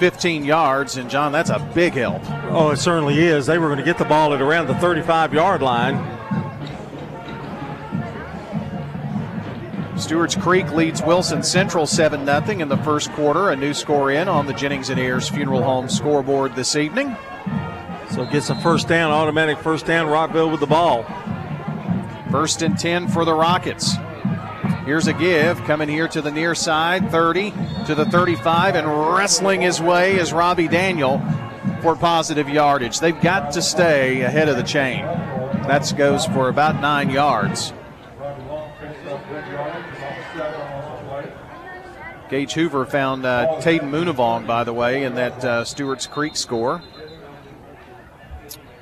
15 0.00 0.44
yards. 0.44 0.98
And, 0.98 1.08
John, 1.08 1.32
that's 1.32 1.48
a 1.48 1.66
big 1.74 1.94
help. 1.94 2.20
Oh, 2.50 2.72
it 2.72 2.76
certainly 2.76 3.18
is. 3.18 3.46
They 3.46 3.56
were 3.56 3.68
going 3.68 3.78
to 3.78 3.84
get 3.86 3.96
the 3.96 4.04
ball 4.04 4.34
at 4.34 4.42
around 4.42 4.66
the 4.66 4.74
35 4.74 5.32
yard 5.32 5.62
line. 5.62 6.21
Stewart's 10.02 10.34
Creek 10.34 10.68
leads 10.72 11.00
Wilson 11.00 11.44
Central 11.44 11.86
7 11.86 12.26
0 12.26 12.60
in 12.60 12.68
the 12.68 12.76
first 12.78 13.12
quarter. 13.12 13.50
A 13.50 13.56
new 13.56 13.72
score 13.72 14.10
in 14.10 14.26
on 14.26 14.46
the 14.46 14.52
Jennings 14.52 14.90
and 14.90 14.98
Ayers 14.98 15.28
Funeral 15.28 15.62
Home 15.62 15.88
scoreboard 15.88 16.56
this 16.56 16.74
evening. 16.74 17.16
So 18.10 18.26
gets 18.26 18.50
a 18.50 18.56
first 18.56 18.88
down, 18.88 19.12
automatic 19.12 19.58
first 19.58 19.86
down. 19.86 20.08
Rockvale 20.08 20.50
with 20.50 20.58
the 20.58 20.66
ball. 20.66 21.04
First 22.32 22.62
and 22.62 22.76
10 22.76 23.08
for 23.08 23.24
the 23.24 23.32
Rockets. 23.32 23.94
Here's 24.84 25.06
a 25.06 25.12
give 25.12 25.62
coming 25.66 25.88
here 25.88 26.08
to 26.08 26.20
the 26.20 26.32
near 26.32 26.56
side, 26.56 27.08
30 27.12 27.52
to 27.86 27.94
the 27.94 28.06
35, 28.06 28.74
and 28.74 29.14
wrestling 29.14 29.60
his 29.60 29.80
way 29.80 30.18
is 30.18 30.32
Robbie 30.32 30.66
Daniel 30.66 31.22
for 31.80 31.94
positive 31.94 32.48
yardage. 32.48 32.98
They've 32.98 33.20
got 33.20 33.52
to 33.52 33.62
stay 33.62 34.22
ahead 34.22 34.48
of 34.48 34.56
the 34.56 34.64
chain. 34.64 35.04
That 35.68 35.90
goes 35.96 36.26
for 36.26 36.48
about 36.48 36.80
nine 36.80 37.08
yards. 37.08 37.72
Gage 42.32 42.54
Hoover 42.54 42.86
found 42.86 43.26
uh, 43.26 43.60
Taden 43.60 43.90
Moonavong, 43.90 44.46
by 44.46 44.64
the 44.64 44.72
way, 44.72 45.04
in 45.04 45.16
that 45.16 45.44
uh, 45.44 45.66
Stewart's 45.66 46.06
Creek 46.06 46.34
score. 46.34 46.82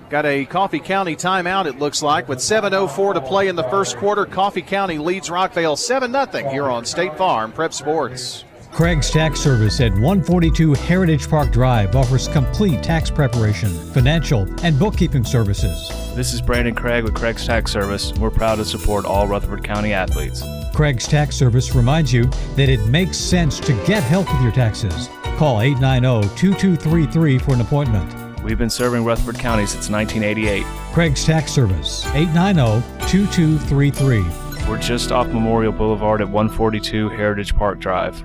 Got 0.09 0.25
a 0.25 0.45
Coffee 0.45 0.79
County 0.79 1.17
timeout, 1.17 1.67
it 1.67 1.81
looks 1.81 2.01
like, 2.01 2.29
with 2.29 2.39
7.04 2.39 3.15
to 3.15 3.21
play 3.21 3.49
in 3.49 3.57
the 3.57 3.65
first 3.65 3.97
quarter. 3.97 4.25
Coffee 4.25 4.63
County 4.63 4.99
leads 4.99 5.31
Rockvale 5.31 5.77
7 5.77 6.13
0 6.13 6.49
here 6.49 6.71
on 6.71 6.85
State 6.85 7.19
Farm 7.19 7.51
Prep 7.51 7.75
Sports. 7.75 8.45
Craig's 8.73 9.11
Tax 9.11 9.41
Service 9.41 9.81
at 9.81 9.93
142 9.93 10.75
Heritage 10.75 11.29
Park 11.29 11.51
Drive 11.51 11.97
offers 11.97 12.29
complete 12.29 12.83
tax 12.83 13.11
preparation, 13.11 13.69
financial, 13.93 14.47
and 14.63 14.79
bookkeeping 14.79 15.25
services. 15.25 15.89
This 16.15 16.33
is 16.33 16.41
Brandon 16.41 16.75
Craig 16.75 17.03
with 17.05 17.15
Craig's 17.15 17.45
Tax 17.45 17.73
Service. 17.73 18.13
We're 18.15 18.31
proud 18.31 18.57
to 18.57 18.65
support 18.65 19.05
all 19.05 19.27
Rutherford 19.27 19.65
County 19.65 19.93
athletes. 19.93 20.43
Craig's 20.73 21.09
Tax 21.09 21.37
Service 21.37 21.75
reminds 21.75 22.13
you 22.13 22.25
that 22.55 22.69
it 22.69 22.87
makes 22.87 23.19
sense 23.19 23.59
to 23.61 23.73
get 23.87 24.05
help 24.05 24.33
with 24.33 24.41
your 24.41 24.53
taxes. 24.53 25.09
Call 25.37 25.61
890 25.61 26.29
2233 26.37 27.39
for 27.39 27.55
an 27.55 27.61
appointment. 27.61 28.43
We've 28.43 28.57
been 28.57 28.71
serving 28.71 29.05
Rutherford 29.05 29.39
County 29.39 29.67
since 29.67 29.91
1988. 29.91 30.65
Craig's 30.95 31.25
Tax 31.25 31.53
Service, 31.53 32.07
890 32.15 32.87
2233. 33.11 34.69
We're 34.69 34.79
just 34.79 35.11
off 35.11 35.27
Memorial 35.27 35.73
Boulevard 35.73 36.21
at 36.21 36.29
142 36.29 37.09
Heritage 37.11 37.55
Park 37.57 37.81
Drive. 37.81 38.25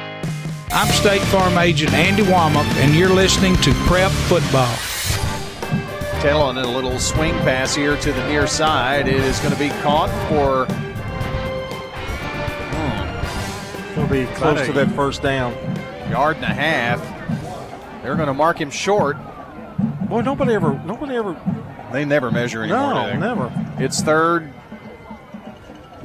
I'm 0.73 0.87
State 0.93 1.21
Farm 1.23 1.57
Agent 1.57 1.91
Andy 1.93 2.23
Womack, 2.23 2.63
and 2.77 2.95
you're 2.95 3.13
listening 3.13 3.57
to 3.57 3.73
Prep 3.87 4.09
Football. 4.09 4.73
Tail 6.21 6.39
on 6.39 6.57
a 6.57 6.65
little 6.65 6.97
swing 6.97 7.33
pass 7.39 7.75
here 7.75 7.97
to 7.97 8.13
the 8.13 8.27
near 8.29 8.47
side. 8.47 9.09
It 9.09 9.15
is 9.15 9.37
going 9.39 9.51
to 9.51 9.59
be 9.59 9.67
caught 9.81 10.09
for 10.29 10.65
hmm, 12.71 13.95
He'll 13.95 14.07
be 14.07 14.25
close 14.37 14.65
to 14.65 14.71
that 14.71 14.89
first 14.95 15.21
down. 15.21 15.51
Yard 16.09 16.37
and 16.37 16.45
a 16.45 16.53
half. 16.53 17.01
They're 18.01 18.15
going 18.15 18.27
to 18.27 18.33
mark 18.33 18.61
him 18.61 18.71
short. 18.71 19.17
Boy, 20.07 20.21
nobody 20.21 20.53
ever, 20.53 20.81
nobody 20.85 21.15
ever. 21.15 21.37
They 21.91 22.05
never 22.05 22.31
measure 22.31 22.63
anymore. 22.63 22.93
No, 22.93 23.19
never. 23.19 23.51
It's 23.77 24.01
third 24.01 24.53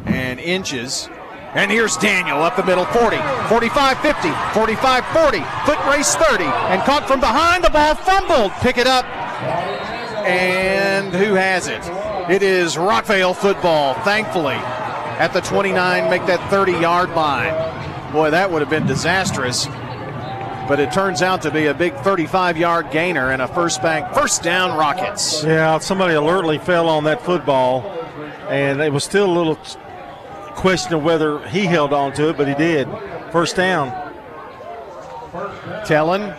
and 0.06 0.40
inches. 0.40 1.08
And 1.56 1.70
here's 1.70 1.96
Daniel 1.96 2.42
up 2.42 2.54
the 2.54 2.62
middle 2.62 2.84
40, 2.84 3.16
45 3.48 3.98
50, 4.00 4.30
45 4.52 5.06
40, 5.06 5.40
foot 5.64 5.86
race 5.86 6.14
30, 6.14 6.44
and 6.44 6.82
caught 6.82 7.08
from 7.08 7.18
behind. 7.18 7.64
The 7.64 7.70
ball 7.70 7.94
fumbled. 7.94 8.52
Pick 8.60 8.76
it 8.76 8.86
up. 8.86 9.06
And 10.26 11.14
who 11.14 11.32
has 11.32 11.66
it? 11.66 11.80
It 12.30 12.42
is 12.42 12.76
Rockvale 12.76 13.34
football, 13.34 13.94
thankfully, 14.04 14.56
at 14.56 15.28
the 15.28 15.40
29, 15.40 16.10
make 16.10 16.26
that 16.26 16.50
30 16.50 16.72
yard 16.72 17.08
line. 17.12 17.54
Boy, 18.12 18.30
that 18.32 18.50
would 18.50 18.60
have 18.60 18.68
been 18.68 18.86
disastrous. 18.86 19.64
But 20.68 20.78
it 20.78 20.92
turns 20.92 21.22
out 21.22 21.40
to 21.42 21.50
be 21.50 21.68
a 21.68 21.74
big 21.74 21.94
35 22.00 22.58
yard 22.58 22.90
gainer 22.90 23.30
and 23.30 23.40
a 23.40 23.48
first 23.48 23.80
bank, 23.80 24.12
first 24.12 24.42
down 24.42 24.76
Rockets. 24.76 25.42
Yeah, 25.42 25.78
somebody 25.78 26.16
alertly 26.16 26.58
fell 26.58 26.90
on 26.90 27.04
that 27.04 27.22
football, 27.22 27.80
and 28.50 28.82
it 28.82 28.92
was 28.92 29.04
still 29.04 29.30
a 29.30 29.32
little 29.32 29.58
question 30.56 30.94
of 30.94 31.02
whether 31.04 31.46
he 31.48 31.66
held 31.66 31.92
on 31.92 32.12
to 32.14 32.30
it, 32.30 32.36
but 32.36 32.48
he 32.48 32.54
did. 32.54 32.88
First 33.30 33.56
down. 33.56 33.90
Tellen 35.84 36.34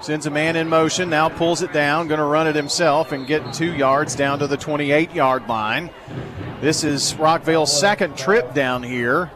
sends 0.00 0.26
a 0.26 0.30
man 0.30 0.54
in 0.54 0.68
motion, 0.68 1.10
now 1.10 1.28
pulls 1.28 1.62
it 1.62 1.72
down, 1.72 2.06
going 2.06 2.20
to 2.20 2.24
run 2.24 2.46
it 2.46 2.54
himself 2.54 3.10
and 3.10 3.26
get 3.26 3.52
two 3.52 3.72
yards 3.74 4.14
down 4.14 4.38
to 4.38 4.46
the 4.46 4.56
28 4.56 5.12
yard 5.12 5.48
line. 5.48 5.90
This 6.60 6.84
is 6.84 7.14
Rockvale's 7.14 7.76
second 7.76 8.16
trip 8.16 8.54
down 8.54 8.82
here. 8.82 9.30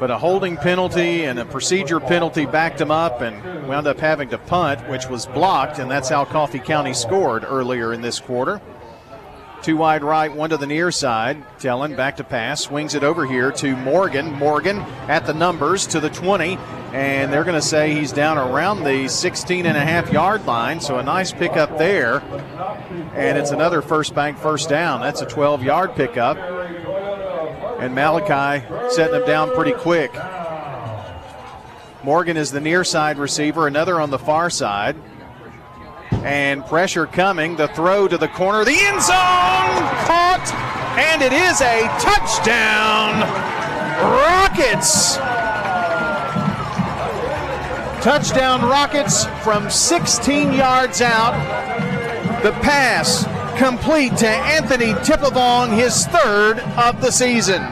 but 0.00 0.10
a 0.10 0.18
holding 0.18 0.56
penalty 0.56 1.24
and 1.26 1.38
a 1.38 1.44
procedure 1.44 2.00
penalty 2.00 2.44
backed 2.44 2.80
him 2.80 2.90
up 2.90 3.20
and 3.20 3.68
wound 3.68 3.86
up 3.86 4.00
having 4.00 4.28
to 4.30 4.36
punt, 4.36 4.80
which 4.88 5.06
was 5.08 5.26
blocked, 5.26 5.78
and 5.78 5.88
that's 5.88 6.08
how 6.08 6.24
Coffee 6.24 6.58
County 6.58 6.92
scored 6.92 7.44
earlier 7.46 7.92
in 7.92 8.00
this 8.00 8.18
quarter. 8.18 8.60
Two 9.62 9.76
wide 9.76 10.02
right, 10.02 10.34
one 10.34 10.50
to 10.50 10.56
the 10.56 10.66
near 10.66 10.90
side. 10.90 11.40
Tellen 11.60 11.96
back 11.96 12.16
to 12.16 12.24
pass, 12.24 12.62
swings 12.62 12.96
it 12.96 13.04
over 13.04 13.24
here 13.24 13.52
to 13.52 13.76
Morgan. 13.76 14.32
Morgan 14.32 14.80
at 15.06 15.24
the 15.24 15.32
numbers 15.32 15.86
to 15.86 16.00
the 16.00 16.10
20, 16.10 16.56
and 16.92 17.32
they're 17.32 17.44
going 17.44 17.54
to 17.54 17.62
say 17.62 17.94
he's 17.94 18.10
down 18.10 18.38
around 18.38 18.82
the 18.82 19.06
16 19.06 19.64
and 19.64 19.76
a 19.76 19.80
half 19.80 20.12
yard 20.12 20.44
line, 20.46 20.80
so 20.80 20.98
a 20.98 21.02
nice 21.04 21.30
pickup 21.30 21.78
there. 21.78 22.18
And 23.14 23.38
it's 23.38 23.52
another 23.52 23.82
first 23.82 24.16
bank 24.16 24.36
first 24.36 24.68
down. 24.68 25.00
That's 25.00 25.20
a 25.20 25.26
12 25.26 25.62
yard 25.62 25.94
pickup. 25.94 26.36
And 27.78 27.94
Malachi 27.94 28.66
setting 28.90 29.14
him 29.14 29.26
down 29.26 29.54
pretty 29.54 29.74
quick. 29.74 30.12
Morgan 32.02 32.36
is 32.36 32.50
the 32.50 32.60
near 32.60 32.82
side 32.82 33.16
receiver, 33.16 33.68
another 33.68 34.00
on 34.00 34.10
the 34.10 34.18
far 34.18 34.50
side. 34.50 34.96
And 36.24 36.64
pressure 36.66 37.06
coming. 37.06 37.56
The 37.56 37.68
throw 37.68 38.08
to 38.08 38.16
the 38.16 38.28
corner. 38.28 38.64
The 38.64 38.78
end 38.78 39.02
zone 39.02 39.82
caught. 40.06 40.52
And 40.96 41.22
it 41.22 41.32
is 41.32 41.60
a 41.60 41.88
touchdown. 42.00 43.20
Rockets. 44.02 45.16
Touchdown 48.02 48.62
Rockets 48.62 49.26
from 49.44 49.70
16 49.70 50.52
yards 50.52 51.00
out. 51.00 51.32
The 52.42 52.50
pass 52.62 53.24
complete 53.56 54.16
to 54.16 54.28
Anthony 54.28 54.92
Tippavong, 54.94 55.76
his 55.76 56.06
third 56.06 56.58
of 56.76 57.00
the 57.00 57.12
season. 57.12 57.62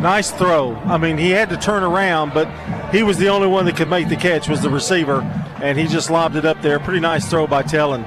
Nice 0.00 0.30
throw. 0.30 0.76
I 0.84 0.98
mean, 0.98 1.18
he 1.18 1.30
had 1.30 1.48
to 1.50 1.56
turn 1.56 1.82
around, 1.82 2.32
but 2.34 2.48
he 2.92 3.02
was 3.02 3.18
the 3.18 3.28
only 3.28 3.46
one 3.46 3.64
that 3.66 3.76
could 3.76 3.90
make 3.90 4.08
the 4.08 4.16
catch 4.16 4.48
was 4.48 4.60
the 4.60 4.70
receiver, 4.70 5.22
and 5.62 5.78
he 5.78 5.86
just 5.86 6.10
lobbed 6.10 6.34
it 6.34 6.44
up 6.44 6.60
there. 6.60 6.80
Pretty 6.80 7.00
nice 7.00 7.30
throw 7.30 7.46
by 7.46 7.62
Tellen. 7.62 8.04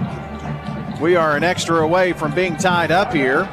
We 1.00 1.16
are 1.16 1.38
an 1.38 1.44
extra 1.44 1.78
away 1.78 2.12
from 2.12 2.36
being 2.36 2.58
tied 2.58 2.92
up 2.92 3.14
here. 3.14 3.44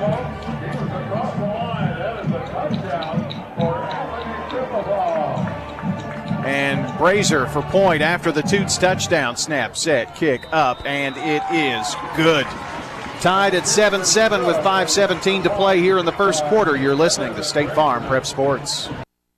And 6.45 6.99
Brazier 6.99 7.47
for 7.47 7.63
point 7.63 8.03
after 8.03 8.33
the 8.33 8.43
Toots 8.43 8.77
touchdown. 8.77 9.37
Snap, 9.37 9.77
set, 9.77 10.17
kick 10.17 10.49
up, 10.51 10.85
and 10.85 11.17
it 11.17 11.43
is 11.53 11.95
good. 12.17 12.45
Tied 13.21 13.55
at 13.55 13.69
7 13.69 14.05
7 14.05 14.45
with 14.45 14.57
5.17 14.57 15.45
to 15.45 15.51
play 15.51 15.79
here 15.79 15.99
in 15.99 16.05
the 16.05 16.13
first 16.13 16.43
quarter. 16.47 16.77
You're 16.77 16.97
listening 16.97 17.37
to 17.37 17.45
State 17.45 17.73
Farm 17.73 18.05
Prep 18.07 18.27
Sports. 18.27 18.89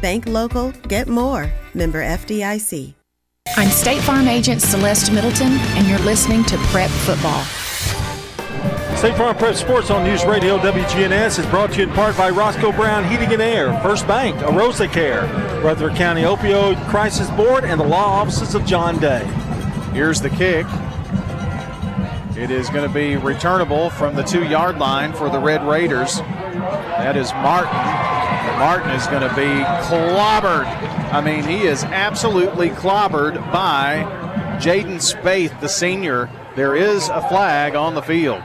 Bank 0.00 0.26
local, 0.26 0.72
get 0.88 1.08
more. 1.08 1.50
Member 1.74 2.02
FDIC. 2.02 2.94
I'm 3.56 3.68
State 3.70 4.02
Farm 4.02 4.28
Agent 4.28 4.60
Celeste 4.60 5.12
Middleton, 5.12 5.52
and 5.52 5.86
you're 5.86 5.98
listening 6.00 6.44
to 6.44 6.58
Prep 6.68 6.90
Football. 6.90 7.42
State 8.96 9.16
Farm 9.16 9.36
Prep 9.36 9.54
Sports 9.54 9.90
on 9.90 10.04
News 10.04 10.24
Radio 10.24 10.58
WGNS 10.58 11.38
is 11.38 11.46
brought 11.46 11.72
to 11.72 11.78
you 11.78 11.88
in 11.88 11.94
part 11.94 12.16
by 12.16 12.28
Roscoe 12.28 12.72
Brown 12.72 13.08
Heating 13.08 13.32
and 13.32 13.40
Air, 13.40 13.78
First 13.80 14.06
Bank, 14.06 14.36
Arosa 14.40 14.90
Care, 14.92 15.22
Rutherford 15.62 15.96
County 15.96 16.22
Opioid 16.22 16.76
Crisis 16.88 17.30
Board, 17.30 17.64
and 17.64 17.80
the 17.80 17.86
law 17.86 18.20
offices 18.20 18.54
of 18.54 18.66
John 18.66 18.98
Day. 18.98 19.24
Here's 19.92 20.20
the 20.20 20.30
kick. 20.30 20.66
It 22.36 22.50
is 22.50 22.68
going 22.68 22.86
to 22.86 22.92
be 22.92 23.16
returnable 23.16 23.88
from 23.90 24.14
the 24.14 24.22
two 24.22 24.44
yard 24.44 24.78
line 24.78 25.14
for 25.14 25.30
the 25.30 25.38
Red 25.38 25.66
Raiders. 25.66 26.16
That 26.18 27.16
is 27.16 27.32
Martin. 27.34 28.25
Martin 28.58 28.90
is 28.90 29.06
going 29.08 29.20
to 29.20 29.34
be 29.36 29.64
clobbered. 29.86 30.64
I 31.12 31.20
mean, 31.20 31.44
he 31.44 31.66
is 31.66 31.84
absolutely 31.84 32.70
clobbered 32.70 33.34
by 33.52 34.02
Jaden 34.58 34.96
Spaeth, 34.96 35.60
the 35.60 35.68
senior. 35.68 36.30
There 36.54 36.74
is 36.74 37.08
a 37.10 37.20
flag 37.28 37.74
on 37.74 37.94
the 37.94 38.00
field. 38.00 38.42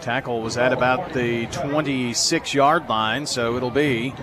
Tackle 0.00 0.42
was 0.42 0.56
at 0.56 0.72
about 0.72 1.12
the 1.12 1.46
26 1.46 2.54
yard 2.54 2.88
line, 2.88 3.26
so 3.26 3.56
it'll 3.56 3.72
be 3.72 4.14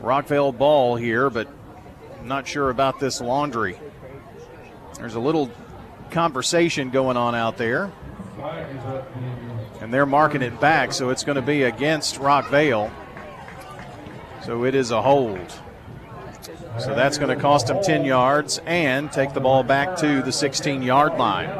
Rockvale 0.00 0.56
ball 0.56 0.94
here, 0.94 1.28
but 1.28 1.48
I'm 2.20 2.28
not 2.28 2.46
sure 2.46 2.70
about 2.70 3.00
this 3.00 3.20
laundry. 3.20 3.78
There's 4.94 5.16
a 5.16 5.20
little 5.20 5.50
conversation 6.10 6.90
going 6.90 7.16
on 7.16 7.34
out 7.34 7.56
there. 7.56 7.90
And 9.80 9.92
they're 9.92 10.06
marking 10.06 10.42
it 10.42 10.60
back, 10.60 10.92
so 10.92 11.10
it's 11.10 11.24
going 11.24 11.36
to 11.36 11.42
be 11.42 11.62
against 11.62 12.16
Rockvale. 12.16 12.90
So 14.44 14.64
it 14.64 14.74
is 14.74 14.90
a 14.90 15.02
hold. 15.02 15.52
So 16.78 16.94
that's 16.94 17.18
going 17.18 17.34
to 17.34 17.40
cost 17.40 17.66
them 17.66 17.82
10 17.82 18.04
yards 18.04 18.60
and 18.66 19.10
take 19.12 19.34
the 19.34 19.40
ball 19.40 19.62
back 19.62 19.96
to 19.98 20.22
the 20.22 20.32
16 20.32 20.82
yard 20.82 21.18
line. 21.18 21.50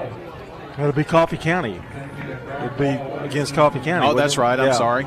It'll 0.78 0.92
be 0.92 1.04
Coffee 1.04 1.36
County. 1.36 1.80
It'll 2.64 2.78
be 2.78 2.86
against 3.24 3.54
Coffee 3.54 3.80
County. 3.80 4.06
Oh, 4.06 4.14
that's 4.14 4.34
it? 4.34 4.40
right. 4.40 4.58
I'm 4.58 4.68
Yeah. 4.68 4.72
sorry. 4.72 5.06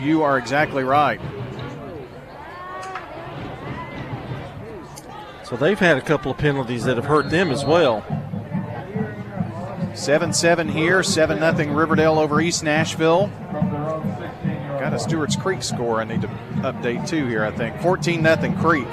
You 0.00 0.22
are 0.22 0.36
exactly 0.38 0.84
right. 0.84 1.20
So 5.44 5.56
they've 5.56 5.78
had 5.78 5.96
a 5.96 6.00
couple 6.02 6.30
of 6.32 6.38
penalties 6.38 6.84
that 6.84 6.96
have 6.96 7.06
hurt 7.06 7.30
them 7.30 7.50
as 7.50 7.64
well. 7.64 8.04
7 9.94 10.32
7 10.32 10.68
here, 10.68 11.02
7 11.02 11.38
0 11.38 11.74
Riverdale 11.74 12.18
over 12.18 12.40
East 12.40 12.62
Nashville. 12.64 13.30
Got 14.80 14.94
a 14.94 14.98
Stewart's 14.98 15.36
Creek 15.36 15.62
score 15.62 16.00
I 16.00 16.04
need 16.04 16.22
to 16.22 16.28
update 16.62 17.08
too 17.08 17.26
here, 17.26 17.44
I 17.44 17.50
think. 17.50 17.78
14 17.80 18.22
0 18.22 18.54
Creek. 18.60 18.88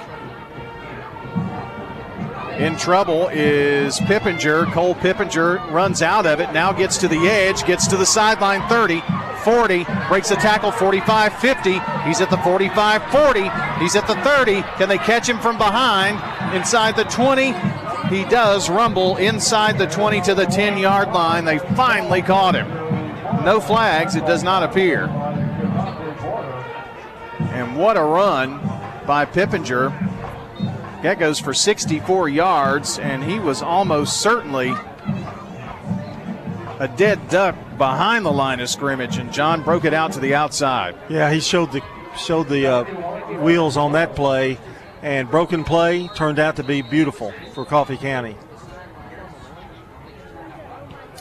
In 2.59 2.75
trouble 2.75 3.29
is 3.29 3.99
Pippinger. 4.01 4.69
Cole 4.73 4.93
Pippinger 4.95 5.59
runs 5.71 6.01
out 6.01 6.25
of 6.25 6.41
it, 6.41 6.51
now 6.51 6.73
gets 6.73 6.97
to 6.97 7.07
the 7.07 7.27
edge, 7.27 7.63
gets 7.65 7.87
to 7.87 7.95
the 7.95 8.05
sideline 8.05 8.67
30, 8.67 9.01
40, 9.45 9.85
breaks 10.09 10.27
the 10.27 10.35
tackle 10.35 10.71
45 10.71 11.33
50. 11.39 11.79
He's 12.05 12.19
at 12.19 12.29
the 12.29 12.37
45 12.39 13.03
40. 13.11 13.41
He's 13.79 13.95
at 13.95 14.05
the 14.07 14.15
30. 14.15 14.61
Can 14.77 14.89
they 14.89 14.97
catch 14.97 15.29
him 15.29 15.39
from 15.39 15.57
behind? 15.57 16.19
Inside 16.53 16.97
the 16.97 17.05
20. 17.05 17.53
He 18.09 18.25
does 18.25 18.69
rumble 18.69 19.17
inside 19.17 19.77
the 19.77 19.85
20 19.85 20.21
to 20.21 20.35
the 20.35 20.45
10 20.45 20.77
yard 20.77 21.09
line. 21.09 21.45
They 21.45 21.59
finally 21.59 22.21
caught 22.21 22.55
him. 22.55 22.67
No 23.45 23.59
flags, 23.59 24.15
it 24.15 24.25
does 24.25 24.43
not 24.43 24.63
appear. 24.63 25.05
And 27.53 27.77
what 27.77 27.97
a 27.97 28.03
run 28.03 28.59
by 29.05 29.25
Pippinger. 29.25 29.91
That 31.03 31.19
goes 31.19 31.39
for 31.39 31.53
64 31.53 32.29
yards, 32.29 32.99
and 32.99 33.23
he 33.23 33.39
was 33.39 33.61
almost 33.61 34.19
certainly 34.19 34.73
a 36.79 36.87
dead 36.97 37.29
duck 37.29 37.55
behind 37.77 38.25
the 38.25 38.31
line 38.31 38.59
of 38.59 38.69
scrimmage, 38.69 39.17
and 39.17 39.31
John 39.31 39.63
broke 39.63 39.85
it 39.85 39.93
out 39.93 40.13
to 40.13 40.19
the 40.19 40.35
outside. 40.35 40.95
Yeah, 41.09 41.31
he 41.31 41.39
showed 41.39 41.71
the 41.71 41.81
showed 42.17 42.49
the 42.49 42.67
uh, 42.67 42.83
wheels 43.39 43.77
on 43.77 43.93
that 43.93 44.15
play, 44.15 44.57
and 45.01 45.29
broken 45.29 45.63
play 45.63 46.07
turned 46.15 46.39
out 46.39 46.55
to 46.57 46.63
be 46.63 46.81
beautiful 46.81 47.33
for 47.53 47.65
Coffee 47.65 47.97
County. 47.97 48.35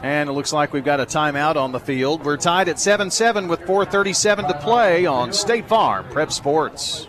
And 0.03 0.29
it 0.29 0.33
looks 0.33 0.53
like 0.53 0.72
we've 0.72 0.85
got 0.85 1.01
a 1.01 1.07
timeout 1.07 1.57
on 1.57 1.72
the 1.72 1.81
field. 1.81 2.24
We're 2.24 2.37
tied 2.37 2.68
at 2.68 2.79
7 2.79 3.11
7 3.11 3.49
with 3.49 3.61
4.37 3.61 4.49
to 4.49 4.59
play 4.61 5.07
on 5.07 5.33
State 5.33 5.68
Farm 5.68 6.07
Prep 6.11 6.31
Sports. 6.31 7.09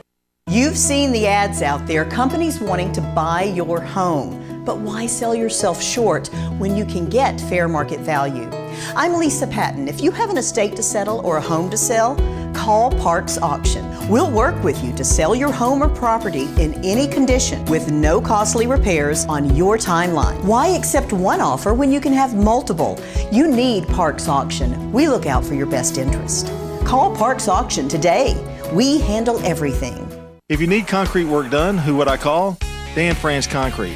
You've 0.50 0.78
seen 0.78 1.12
the 1.12 1.28
ads 1.28 1.62
out 1.62 1.86
there, 1.86 2.06
companies 2.06 2.60
wanting 2.60 2.92
to 2.94 3.02
buy 3.02 3.44
your 3.44 3.80
home. 3.80 4.64
But 4.66 4.80
why 4.80 5.06
sell 5.06 5.36
yourself 5.36 5.82
short 5.82 6.28
when 6.58 6.76
you 6.76 6.86
can 6.86 7.08
get 7.08 7.40
fair 7.42 7.68
market 7.68 8.00
value? 8.00 8.50
I'm 8.96 9.14
Lisa 9.14 9.46
Patton. 9.46 9.88
If 9.88 10.02
you 10.02 10.10
have 10.12 10.32
an 10.32 10.38
estate 10.38 10.76
to 10.76 10.84
settle 10.84 11.20
or 11.20 11.38
a 11.38 11.42
home 11.42 11.70
to 11.70 11.78
sell, 11.78 12.16
call 12.56 12.92
Parks 12.92 13.38
Auction. 13.38 13.89
We'll 14.10 14.32
work 14.32 14.64
with 14.64 14.84
you 14.84 14.92
to 14.94 15.04
sell 15.04 15.36
your 15.36 15.52
home 15.52 15.84
or 15.84 15.88
property 15.88 16.46
in 16.58 16.74
any 16.84 17.08
condition 17.08 17.64
with 17.66 17.92
no 17.92 18.20
costly 18.20 18.66
repairs 18.66 19.24
on 19.26 19.56
your 19.56 19.78
timeline. 19.78 20.44
Why 20.44 20.70
accept 20.70 21.14
one 21.14 21.40
offer 21.40 21.76
when 21.76 21.92
you 21.92 22.02
can 22.02 22.12
have 22.14 22.34
multiple? 22.34 23.00
You 23.32 23.48
need 23.48 23.88
Parks 23.88 24.28
Auction. 24.28 24.92
We 24.92 25.08
look 25.08 25.28
out 25.28 25.46
for 25.46 25.54
your 25.54 25.68
best 25.68 26.00
interest. 26.00 26.48
Call 26.86 27.16
Parks 27.16 27.48
Auction 27.48 27.88
today. 27.88 28.34
We 28.74 29.00
handle 29.00 29.38
everything. 29.46 30.08
If 30.50 30.60
you 30.60 30.66
need 30.66 30.88
concrete 30.88 31.26
work 31.26 31.52
done, 31.52 31.78
who 31.78 31.96
would 31.98 32.08
I 32.08 32.18
call? 32.18 32.58
Dan 32.96 33.14
France 33.14 33.46
Concrete. 33.46 33.96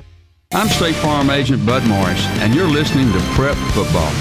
I'm 0.53 0.67
State 0.67 0.95
Farm 0.95 1.29
Agent 1.29 1.65
Bud 1.65 1.87
Morris, 1.87 2.25
and 2.41 2.53
you're 2.53 2.67
listening 2.67 3.09
to 3.13 3.19
Prep 3.35 3.55
Football. 3.71 4.11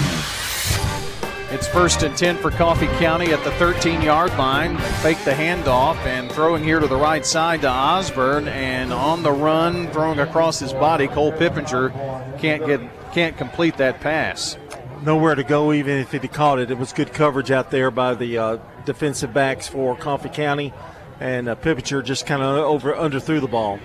It's 1.52 1.66
first 1.66 2.04
and 2.04 2.16
10 2.16 2.36
for 2.36 2.52
Coffee 2.52 2.86
County 2.86 3.32
at 3.32 3.42
the 3.42 3.50
13 3.52 4.00
yard 4.00 4.30
line. 4.38 4.76
They 4.76 5.14
fake 5.14 5.24
the 5.24 5.32
handoff 5.32 5.96
and 6.06 6.30
throwing 6.30 6.62
here 6.62 6.78
to 6.78 6.86
the 6.86 6.94
right 6.94 7.26
side 7.26 7.62
to 7.62 7.68
Osborne. 7.68 8.46
And 8.46 8.92
on 8.92 9.24
the 9.24 9.32
run, 9.32 9.90
throwing 9.90 10.20
across 10.20 10.60
his 10.60 10.72
body, 10.72 11.08
Cole 11.08 11.32
Pippinger 11.32 11.90
can't 12.38 12.64
get 12.64 12.80
can't 13.12 13.36
complete 13.36 13.76
that 13.78 14.00
pass. 14.00 14.56
Nowhere 15.02 15.34
to 15.34 15.42
go, 15.42 15.72
even 15.72 15.98
if 15.98 16.12
he 16.12 16.20
caught 16.20 16.60
it. 16.60 16.70
It 16.70 16.78
was 16.78 16.92
good 16.92 17.12
coverage 17.12 17.50
out 17.50 17.72
there 17.72 17.90
by 17.90 18.14
the 18.14 18.38
uh, 18.38 18.58
defensive 18.84 19.34
backs 19.34 19.66
for 19.66 19.96
Coffee 19.96 20.28
County, 20.28 20.72
and 21.18 21.48
uh, 21.48 21.56
Pippinger 21.56 22.04
just 22.04 22.24
kind 22.24 22.40
of 22.40 22.56
over 22.56 22.92
underthrew 22.92 23.40
the 23.40 23.48
ball. 23.48 23.80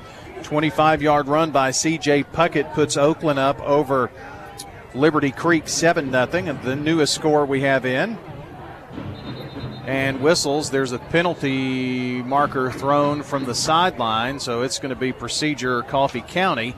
25 0.46 1.02
yard 1.02 1.28
run 1.28 1.50
by 1.50 1.72
CJ 1.72 2.24
Puckett 2.32 2.72
puts 2.76 2.98
Oakland 2.98 3.40
up 3.40 3.60
over 3.62 4.12
Liberty 4.94 5.32
Creek 5.32 5.68
7 5.68 6.12
0, 6.12 6.28
and 6.34 6.62
the 6.62 6.76
newest 6.76 7.16
score 7.16 7.48
we 7.48 7.62
have 7.62 7.84
in. 7.84 8.16
And 9.88 10.22
whistles, 10.22 10.70
there's 10.70 10.92
a 10.92 11.00
penalty 11.00 12.22
marker 12.22 12.72
thrown 12.72 13.24
from 13.24 13.46
the 13.46 13.56
sideline, 13.56 14.40
so 14.40 14.62
it's 14.62 14.78
going 14.78 14.92
to 14.92 14.96
be 14.96 15.12
procedure 15.12 15.82
Coffee 15.82 16.22
County. 16.22 16.76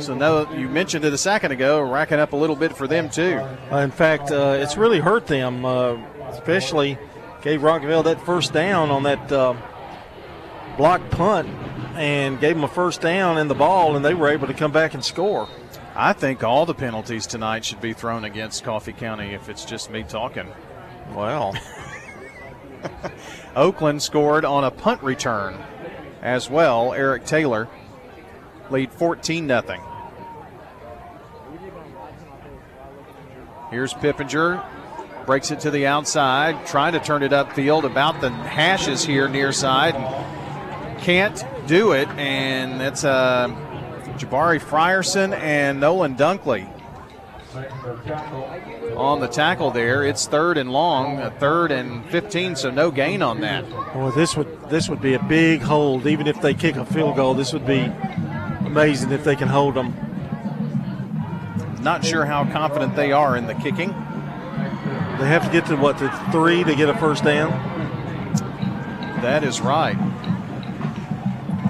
So, 0.00 0.14
no, 0.14 0.52
you 0.52 0.68
mentioned 0.68 1.06
it 1.06 1.12
a 1.14 1.18
second 1.18 1.52
ago, 1.52 1.80
racking 1.80 2.18
up 2.18 2.34
a 2.34 2.36
little 2.36 2.56
bit 2.56 2.76
for 2.76 2.86
them, 2.86 3.08
too. 3.08 3.38
Uh, 3.72 3.78
in 3.78 3.90
fact, 3.90 4.30
uh, 4.30 4.58
it's 4.58 4.76
really 4.76 5.00
hurt 5.00 5.26
them, 5.26 5.64
uh, 5.64 5.96
especially 6.28 6.98
gave 7.40 7.62
Rockvale 7.62 8.04
that 8.04 8.20
first 8.26 8.52
down 8.52 8.90
on 8.90 9.04
that 9.04 9.32
uh, 9.32 9.54
block 10.76 11.08
punt 11.10 11.48
and 11.98 12.40
gave 12.40 12.54
them 12.54 12.64
a 12.64 12.68
first 12.68 13.00
down 13.00 13.38
in 13.38 13.48
the 13.48 13.54
ball, 13.54 13.96
and 13.96 14.04
they 14.04 14.14
were 14.14 14.28
able 14.28 14.46
to 14.46 14.54
come 14.54 14.72
back 14.72 14.94
and 14.94 15.04
score. 15.04 15.48
I 15.96 16.12
think 16.12 16.44
all 16.44 16.64
the 16.64 16.74
penalties 16.74 17.26
tonight 17.26 17.64
should 17.64 17.80
be 17.80 17.92
thrown 17.92 18.24
against 18.24 18.62
Coffee 18.62 18.92
County 18.92 19.34
if 19.34 19.48
it's 19.48 19.64
just 19.64 19.90
me 19.90 20.04
talking. 20.04 20.46
Well, 21.12 21.56
Oakland 23.56 24.00
scored 24.02 24.44
on 24.44 24.62
a 24.62 24.70
punt 24.70 25.02
return 25.02 25.58
as 26.22 26.48
well. 26.48 26.92
Eric 26.92 27.24
Taylor 27.24 27.68
lead 28.70 28.92
14 28.92 29.48
0. 29.48 29.62
Here's 33.70 33.92
Pippinger. 33.94 34.64
Breaks 35.26 35.50
it 35.50 35.60
to 35.60 35.70
the 35.70 35.86
outside, 35.86 36.64
trying 36.66 36.94
to 36.94 37.00
turn 37.00 37.22
it 37.22 37.32
upfield 37.32 37.84
about 37.84 38.20
the 38.22 38.30
hashes 38.30 39.04
here 39.04 39.28
near 39.28 39.52
side. 39.52 39.94
Can't 41.00 41.44
do 41.68 41.92
it, 41.92 42.08
and 42.16 42.80
that's 42.80 43.04
uh, 43.04 43.48
Jabari 44.18 44.60
Frierson 44.60 45.32
and 45.38 45.78
Nolan 45.78 46.16
Dunkley 46.16 46.66
on 48.96 49.20
the 49.20 49.28
tackle 49.28 49.70
there. 49.70 50.02
It's 50.02 50.26
third 50.26 50.58
and 50.58 50.72
long, 50.72 51.18
a 51.18 51.30
third 51.30 51.70
and 51.70 52.04
15, 52.06 52.56
so 52.56 52.70
no 52.70 52.90
gain 52.90 53.22
on 53.22 53.40
that. 53.42 53.68
Well, 53.94 54.10
this 54.10 54.36
would 54.36 54.70
this 54.70 54.88
would 54.88 55.00
be 55.00 55.14
a 55.14 55.22
big 55.22 55.60
hold. 55.60 56.06
Even 56.06 56.26
if 56.26 56.40
they 56.40 56.54
kick 56.54 56.76
a 56.76 56.86
field 56.86 57.16
goal, 57.16 57.34
this 57.34 57.52
would 57.52 57.66
be 57.66 57.80
amazing 58.64 59.12
if 59.12 59.22
they 59.22 59.36
can 59.36 59.48
hold 59.48 59.74
them. 59.74 59.94
Not 61.82 62.04
sure 62.04 62.24
how 62.24 62.44
confident 62.50 62.96
they 62.96 63.12
are 63.12 63.36
in 63.36 63.46
the 63.46 63.54
kicking. 63.54 63.90
They 63.90 65.26
have 65.26 65.44
to 65.44 65.50
get 65.50 65.66
to 65.66 65.76
what 65.76 65.98
the 65.98 66.10
three 66.32 66.64
to 66.64 66.74
get 66.74 66.88
a 66.88 66.96
first 66.96 67.24
down. 67.24 67.50
That 69.20 69.44
is 69.44 69.60
right. 69.60 69.96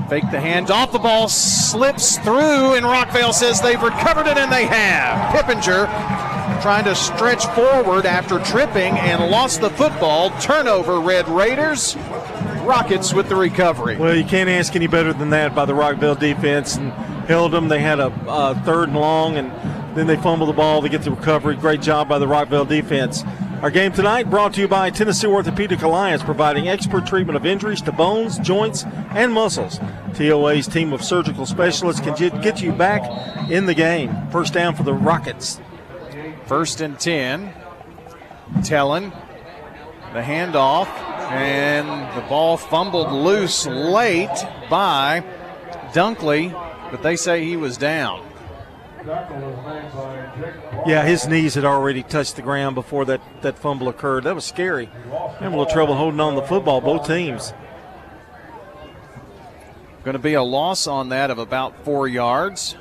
Fake 0.08 0.30
the 0.30 0.40
hand 0.40 0.70
off 0.70 0.90
the 0.90 0.98
ball, 0.98 1.28
slips 1.28 2.16
through, 2.18 2.74
and 2.74 2.86
Rockvale 2.86 3.34
says 3.34 3.60
they've 3.60 3.82
recovered 3.82 4.26
it, 4.26 4.38
and 4.38 4.50
they 4.50 4.64
have. 4.64 5.34
Pippinger 5.34 5.86
trying 6.62 6.84
to 6.84 6.94
stretch 6.94 7.46
forward 7.48 8.06
after 8.06 8.38
tripping 8.40 8.96
and 8.98 9.30
lost 9.30 9.60
the 9.60 9.70
football. 9.70 10.30
Turnover, 10.40 10.98
Red 10.98 11.28
Raiders. 11.28 11.94
Rockets 12.62 13.12
with 13.12 13.28
the 13.28 13.36
recovery. 13.36 13.96
Well, 13.96 14.16
you 14.16 14.24
can't 14.24 14.48
ask 14.48 14.74
any 14.74 14.86
better 14.86 15.12
than 15.12 15.30
that 15.30 15.54
by 15.54 15.64
the 15.64 15.74
Rockvale 15.74 16.18
defense 16.18 16.76
and 16.76 16.90
held 17.28 17.52
them. 17.52 17.68
They 17.68 17.80
had 17.80 18.00
a 18.00 18.06
uh, 18.26 18.54
third 18.64 18.88
and 18.88 18.98
long, 18.98 19.36
and 19.36 19.50
then 19.96 20.06
they 20.06 20.16
fumbled 20.16 20.48
the 20.48 20.54
ball 20.54 20.82
to 20.82 20.88
get 20.88 21.02
the 21.02 21.10
recovery. 21.10 21.56
Great 21.56 21.80
job 21.80 22.08
by 22.08 22.18
the 22.18 22.26
Rockvale 22.26 22.66
defense. 22.66 23.24
Our 23.60 23.72
game 23.72 23.92
tonight 23.92 24.30
brought 24.30 24.54
to 24.54 24.60
you 24.60 24.68
by 24.68 24.90
Tennessee 24.90 25.26
Orthopedic 25.26 25.82
Alliance, 25.82 26.22
providing 26.22 26.68
expert 26.68 27.08
treatment 27.08 27.36
of 27.36 27.44
injuries 27.44 27.82
to 27.82 27.90
bones, 27.90 28.38
joints, 28.38 28.84
and 29.10 29.32
muscles. 29.32 29.80
TOA's 30.14 30.68
team 30.68 30.92
of 30.92 31.02
surgical 31.02 31.44
specialists 31.44 32.00
can 32.00 32.14
get 32.14 32.62
you 32.62 32.70
back 32.70 33.02
in 33.50 33.66
the 33.66 33.74
game. 33.74 34.14
First 34.30 34.52
down 34.52 34.76
for 34.76 34.84
the 34.84 34.94
Rockets. 34.94 35.60
First 36.46 36.80
and 36.80 37.00
10. 37.00 37.52
Tellen, 38.58 39.10
the 40.12 40.20
handoff, 40.20 40.86
and 41.32 42.16
the 42.16 42.28
ball 42.28 42.56
fumbled 42.56 43.10
loose 43.10 43.66
late 43.66 44.46
by 44.70 45.24
Dunkley, 45.92 46.52
but 46.92 47.02
they 47.02 47.16
say 47.16 47.44
he 47.44 47.56
was 47.56 47.76
down. 47.76 48.27
Yeah, 50.86 51.04
his 51.04 51.26
knees 51.26 51.54
had 51.54 51.64
already 51.64 52.02
touched 52.02 52.36
the 52.36 52.42
ground 52.42 52.74
before 52.74 53.04
that, 53.06 53.20
that 53.42 53.58
fumble 53.58 53.88
occurred. 53.88 54.24
That 54.24 54.34
was 54.34 54.44
scary. 54.44 54.86
Having 54.86 55.46
a 55.46 55.50
little 55.50 55.66
trouble 55.66 55.94
holding 55.94 56.20
on 56.20 56.34
the 56.34 56.42
football, 56.42 56.80
both 56.80 57.06
teams. 57.06 57.52
Going 60.04 60.14
to 60.14 60.18
be 60.18 60.34
a 60.34 60.42
loss 60.42 60.86
on 60.86 61.10
that 61.10 61.30
of 61.30 61.38
about 61.38 61.84
four 61.84 62.08
yards. 62.08 62.76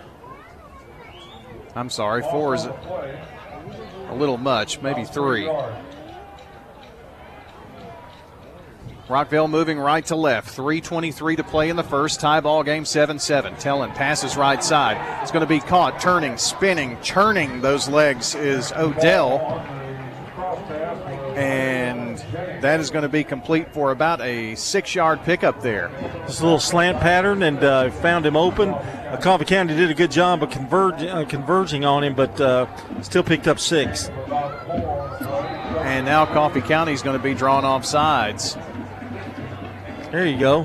I'm 1.76 1.90
sorry, 1.90 2.22
four 2.24 2.56
is 2.56 2.66
a 2.66 4.16
little 4.16 4.38
much, 4.38 4.82
maybe 4.82 5.04
three. 5.04 5.50
Rockvale 9.08 9.50
moving 9.50 9.80
right 9.80 10.06
to 10.08 10.18
left. 10.18 10.56
3.23 10.56 11.38
to 11.38 11.44
play 11.44 11.70
in 11.70 11.78
the 11.78 11.84
first. 11.84 12.20
Tie 12.20 12.42
ball 12.42 12.64
game 12.64 12.84
7 12.84 13.20
7. 13.20 13.56
Tellen 13.56 13.94
passes 13.96 14.36
right 14.36 14.62
side. 14.62 15.22
It's 15.22 15.32
going 15.32 15.42
to 15.42 15.48
be 15.48 15.62
caught, 15.62 16.02
turning, 16.02 16.38
spinning, 16.38 16.98
churning 17.02 17.62
those 17.62 17.88
legs 17.88 18.36
is 18.36 18.74
Odell. 18.74 19.40
And 21.38 22.18
that 22.62 22.82
is 22.82 22.90
going 22.90 23.04
to 23.04 23.10
be 23.10 23.24
complete 23.24 23.72
for 23.72 23.92
about 23.92 24.20
a 24.22 24.56
six 24.56 24.94
yard 24.94 25.24
pickup 25.24 25.62
there. 25.62 25.90
This 26.26 26.42
little 26.42 26.60
slant 26.60 27.00
pattern 27.00 27.44
and 27.44 27.64
uh, 27.64 27.92
found 27.92 28.26
him 28.26 28.36
open. 28.36 28.70
Uh, 28.70 29.18
Coffee 29.22 29.46
County 29.46 29.74
did 29.74 29.90
a 29.90 29.94
good 29.94 30.12
job 30.12 30.44
of 30.44 30.50
converge, 30.50 31.02
uh, 31.04 31.24
converging 31.26 31.86
on 31.86 32.04
him, 32.04 32.14
but 32.14 32.42
uh, 32.42 32.66
still 33.04 33.24
picked 33.24 33.48
up 33.48 33.60
six. 33.60 34.10
And 35.80 36.06
now 36.06 36.26
Coffee 36.26 36.62
County 36.62 36.92
is 36.92 37.02
going 37.02 37.18
to 37.18 37.24
be 37.24 37.34
drawn 37.34 37.64
off 37.64 37.86
sides. 37.86 38.58
There 40.10 40.26
you 40.26 40.40
go. 40.40 40.64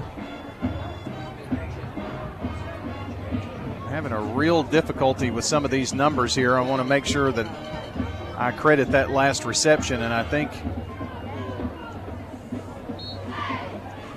Having 3.89 4.13
a 4.13 4.21
real 4.21 4.63
difficulty 4.63 5.33
with 5.33 5.45
some 5.45 5.65
of 5.65 5.73
these 5.73 5.93
numbers 5.93 6.33
here. 6.33 6.57
I 6.57 6.61
want 6.61 6.81
to 6.81 6.85
make 6.85 7.05
sure 7.05 7.33
that 7.33 7.47
I 8.39 8.53
credit 8.53 8.93
that 8.93 9.11
last 9.11 9.45
reception, 9.45 10.01
and 10.01 10.15
I 10.15 10.23
think 10.23 10.53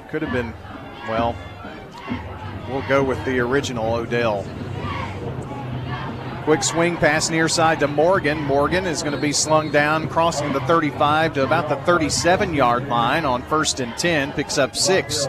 could 0.09 0.21
have 0.21 0.31
been, 0.31 0.53
well, 1.09 1.35
we'll 2.69 2.87
go 2.87 3.03
with 3.03 3.23
the 3.25 3.39
original 3.39 3.95
Odell. 3.95 4.45
Quick 6.45 6.61
swing 6.61 6.95
pass 6.95 7.31
near 7.31 7.49
side 7.49 7.79
to 7.79 7.87
Morgan. 7.87 8.39
Morgan 8.39 8.85
is 8.85 9.01
going 9.01 9.15
to 9.15 9.19
be 9.19 9.31
slung 9.31 9.71
down, 9.71 10.07
crossing 10.07 10.53
the 10.53 10.59
35 10.61 11.33
to 11.33 11.43
about 11.43 11.69
the 11.69 11.75
37 11.77 12.53
yard 12.53 12.87
line 12.87 13.25
on 13.25 13.41
first 13.41 13.79
and 13.79 13.97
10, 13.97 14.31
picks 14.33 14.59
up 14.59 14.75
six. 14.75 15.27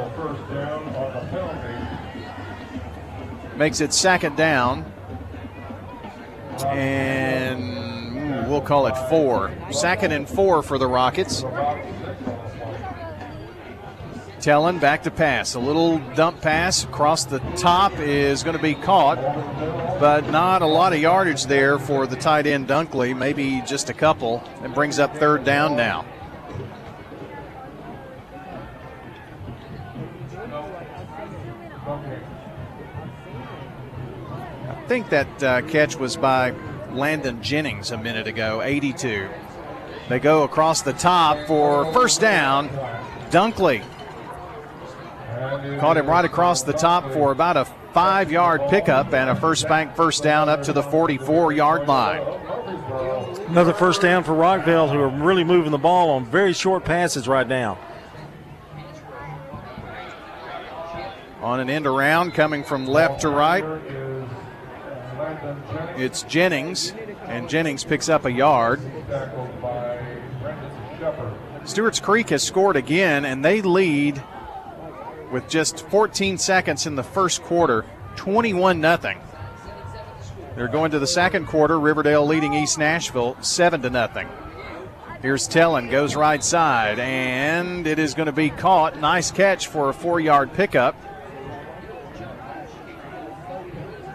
Makes 3.57 3.81
it 3.81 3.95
second 3.95 4.37
down. 4.37 4.85
And 6.67 8.47
we'll 8.51 8.61
call 8.61 8.87
it 8.87 8.97
four. 9.09 9.51
Second 9.71 10.13
and 10.13 10.29
four 10.29 10.63
for 10.63 10.77
the 10.77 10.87
Rockets. 10.87 11.45
Tellen 14.47 14.81
back 14.81 15.03
to 15.03 15.11
pass. 15.11 15.57
A 15.57 15.59
little 15.59 15.99
dump 16.15 16.41
pass 16.41 16.85
across 16.85 17.25
the 17.25 17.41
top 17.57 17.93
is 17.99 18.45
going 18.45 18.57
to 18.57 18.63
be 18.63 18.77
caught, 18.77 19.17
but 19.99 20.31
not 20.31 20.63
a 20.63 20.67
lot 20.67 20.93
of 20.93 21.01
yardage 21.01 21.47
there 21.47 21.81
for 21.81 22.07
the 22.07 22.15
tight 22.15 22.47
end 22.47 22.69
Dunkley. 22.69 23.19
Maybe 23.19 23.61
just 23.67 23.91
a 23.91 23.93
couple. 23.93 24.45
It 24.63 24.73
brings 24.73 25.01
up 25.01 25.17
third 25.17 25.43
down 25.43 25.75
now. 25.75 26.07
I 34.69 34.85
think 34.87 35.09
that 35.09 35.43
uh, 35.43 35.63
catch 35.63 35.97
was 35.97 36.17
by 36.17 36.53
Landon 36.93 37.43
Jennings 37.43 37.91
a 37.91 37.99
minute 37.99 38.29
ago, 38.29 38.63
82. 38.63 39.29
They 40.09 40.21
go 40.21 40.45
across 40.45 40.83
the 40.83 40.93
top 40.93 41.49
for 41.49 41.93
first 41.93 42.21
down. 42.21 42.69
Dunkley 43.31 43.83
caught 45.79 45.97
him 45.97 46.07
right 46.07 46.25
across 46.25 46.63
the 46.63 46.73
top 46.73 47.13
for 47.13 47.33
about 47.33 47.57
a 47.57 47.65
five 47.93 48.31
yard 48.31 48.63
pickup 48.69 49.13
and 49.13 49.31
a 49.31 49.37
first 49.37 49.69
bank 49.69 49.95
first 49.95 50.23
down 50.23 50.49
up 50.49 50.63
to 50.63 50.73
the 50.73 50.83
44 50.83 51.53
yard 51.53 51.87
line. 51.87 52.23
Another 53.49 53.73
first 53.73 54.03
down 54.03 54.25
for 54.25 54.33
Rockvale, 54.33 54.91
who 54.91 54.99
are 54.99 55.09
really 55.09 55.45
moving 55.45 55.71
the 55.71 55.79
ball 55.79 56.11
on 56.11 56.25
very 56.25 56.53
short 56.53 56.85
passes 56.85 57.29
right 57.29 57.47
now. 57.47 57.79
On 61.41 61.61
an 61.61 61.71
end 61.71 61.87
around, 61.87 62.33
coming 62.35 62.65
from 62.65 62.87
left 62.87 63.21
to 63.21 63.29
right, 63.29 63.65
it's 65.97 66.23
Jennings, 66.23 66.93
and 67.27 67.49
Jennings 67.49 67.85
picks 67.85 68.09
up 68.09 68.25
a 68.25 68.33
yard. 68.33 68.81
Stewart's 71.65 72.01
Creek 72.01 72.31
has 72.31 72.43
scored 72.43 72.77
again, 72.77 73.25
and 73.25 73.45
they 73.45 73.63
lead 73.63 74.23
with 75.37 75.51
just 75.51 75.87
14 75.89 76.39
seconds 76.39 76.87
in 76.87 76.95
the 76.97 77.03
first 77.03 77.43
quarter, 77.43 77.85
21 78.17 78.81
0. 78.81 78.99
They're 80.55 80.67
going 80.67 80.93
to 80.93 80.99
the 80.99 81.07
second 81.07 81.45
quarter. 81.45 81.79
Riverdale 81.79 82.25
leading 82.25 82.55
East 82.55 82.79
Nashville 82.79 83.37
7 83.43 83.83
to 83.83 83.91
nothing. 83.91 84.27
Here's 85.21 85.47
Tellen, 85.47 85.91
goes 85.91 86.17
right 86.17 86.43
side, 86.43 86.99
and 86.99 87.87
it 87.87 87.99
is 87.99 88.15
going 88.15 88.27
to 88.27 88.33
be 88.33 88.49
caught. 88.49 88.99
Nice 88.99 89.31
catch 89.31 89.67
for 89.67 89.91
a 89.91 89.93
four 89.93 90.21
yard 90.21 90.55
pickup. 90.55 90.97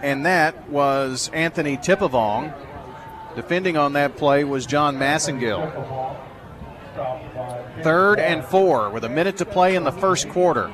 And 0.02 0.26
that 0.26 0.68
was 0.70 1.30
Anthony 1.32 1.76
Tippavong. 1.76 2.52
Defending 3.36 3.76
on 3.76 3.92
that 3.92 4.16
play 4.16 4.42
was 4.42 4.66
John 4.66 4.96
Massengill. 4.96 6.18
Third 7.82 8.18
and 8.18 8.44
four 8.44 8.90
with 8.90 9.04
a 9.04 9.08
minute 9.08 9.36
to 9.36 9.44
play 9.44 9.76
in 9.76 9.84
the 9.84 9.92
first 9.92 10.28
quarter. 10.28 10.72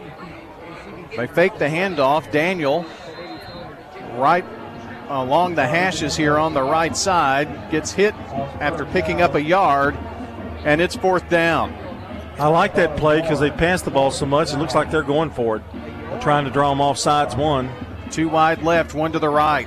They 1.19 1.27
fake 1.27 1.59
the 1.59 1.65
handoff. 1.65 2.31
Daniel, 2.31 2.87
right 4.15 4.45
along 5.09 5.57
the 5.57 5.67
hashes 5.67 6.17
here 6.17 6.39
on 6.39 6.55
the 6.55 6.63
right 6.63 6.97
side, 6.97 7.73
gets 7.73 7.91
hit 7.91 8.15
after 8.61 8.85
picking 8.85 9.21
up 9.21 9.35
a 9.35 9.43
yard, 9.43 9.97
and 10.65 10.81
it's 10.81 10.95
fourth 10.95 11.29
down. 11.29 11.73
I 12.39 12.47
like 12.47 12.77
that 12.77 12.97
play 12.97 13.21
because 13.21 13.41
they 13.41 13.51
pass 13.51 13.83
the 13.83 13.91
ball 13.91 14.13
so 14.13 14.27
much. 14.27 14.53
It 14.53 14.59
looks 14.59 14.77
like 14.77 14.93
they're 14.93 15.03
going 15.03 15.31
for 15.31 15.57
it, 15.57 15.63
trying 16.21 16.45
to 16.45 16.53
draw 16.53 16.71
them 16.71 16.81
off 16.81 16.99
sides 16.99 17.35
one. 17.35 17.69
Two 18.13 18.29
wide 18.29 18.63
left, 18.63 18.95
one 18.95 19.11
to 19.11 19.19
the 19.19 19.29
right. 19.29 19.67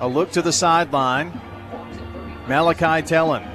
A 0.00 0.08
look 0.08 0.32
to 0.32 0.42
the 0.42 0.52
sideline. 0.52 1.40
Malachi 2.48 3.06
Tellen. 3.06 3.48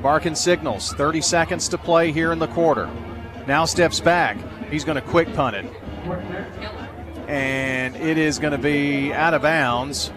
Barking 0.00 0.34
signals. 0.34 0.94
30 0.94 1.20
seconds 1.20 1.68
to 1.68 1.76
play 1.76 2.10
here 2.10 2.32
in 2.32 2.38
the 2.38 2.48
quarter. 2.48 2.90
Now 3.46 3.66
steps 3.66 4.00
back. 4.00 4.38
He's 4.72 4.84
going 4.84 4.96
to 4.96 5.02
quick 5.02 5.32
punt 5.34 5.54
it. 5.54 5.66
And 7.28 7.94
it 7.96 8.16
is 8.16 8.38
going 8.38 8.52
to 8.52 8.58
be 8.58 9.12
out 9.12 9.34
of 9.34 9.42
bounds. 9.42 10.10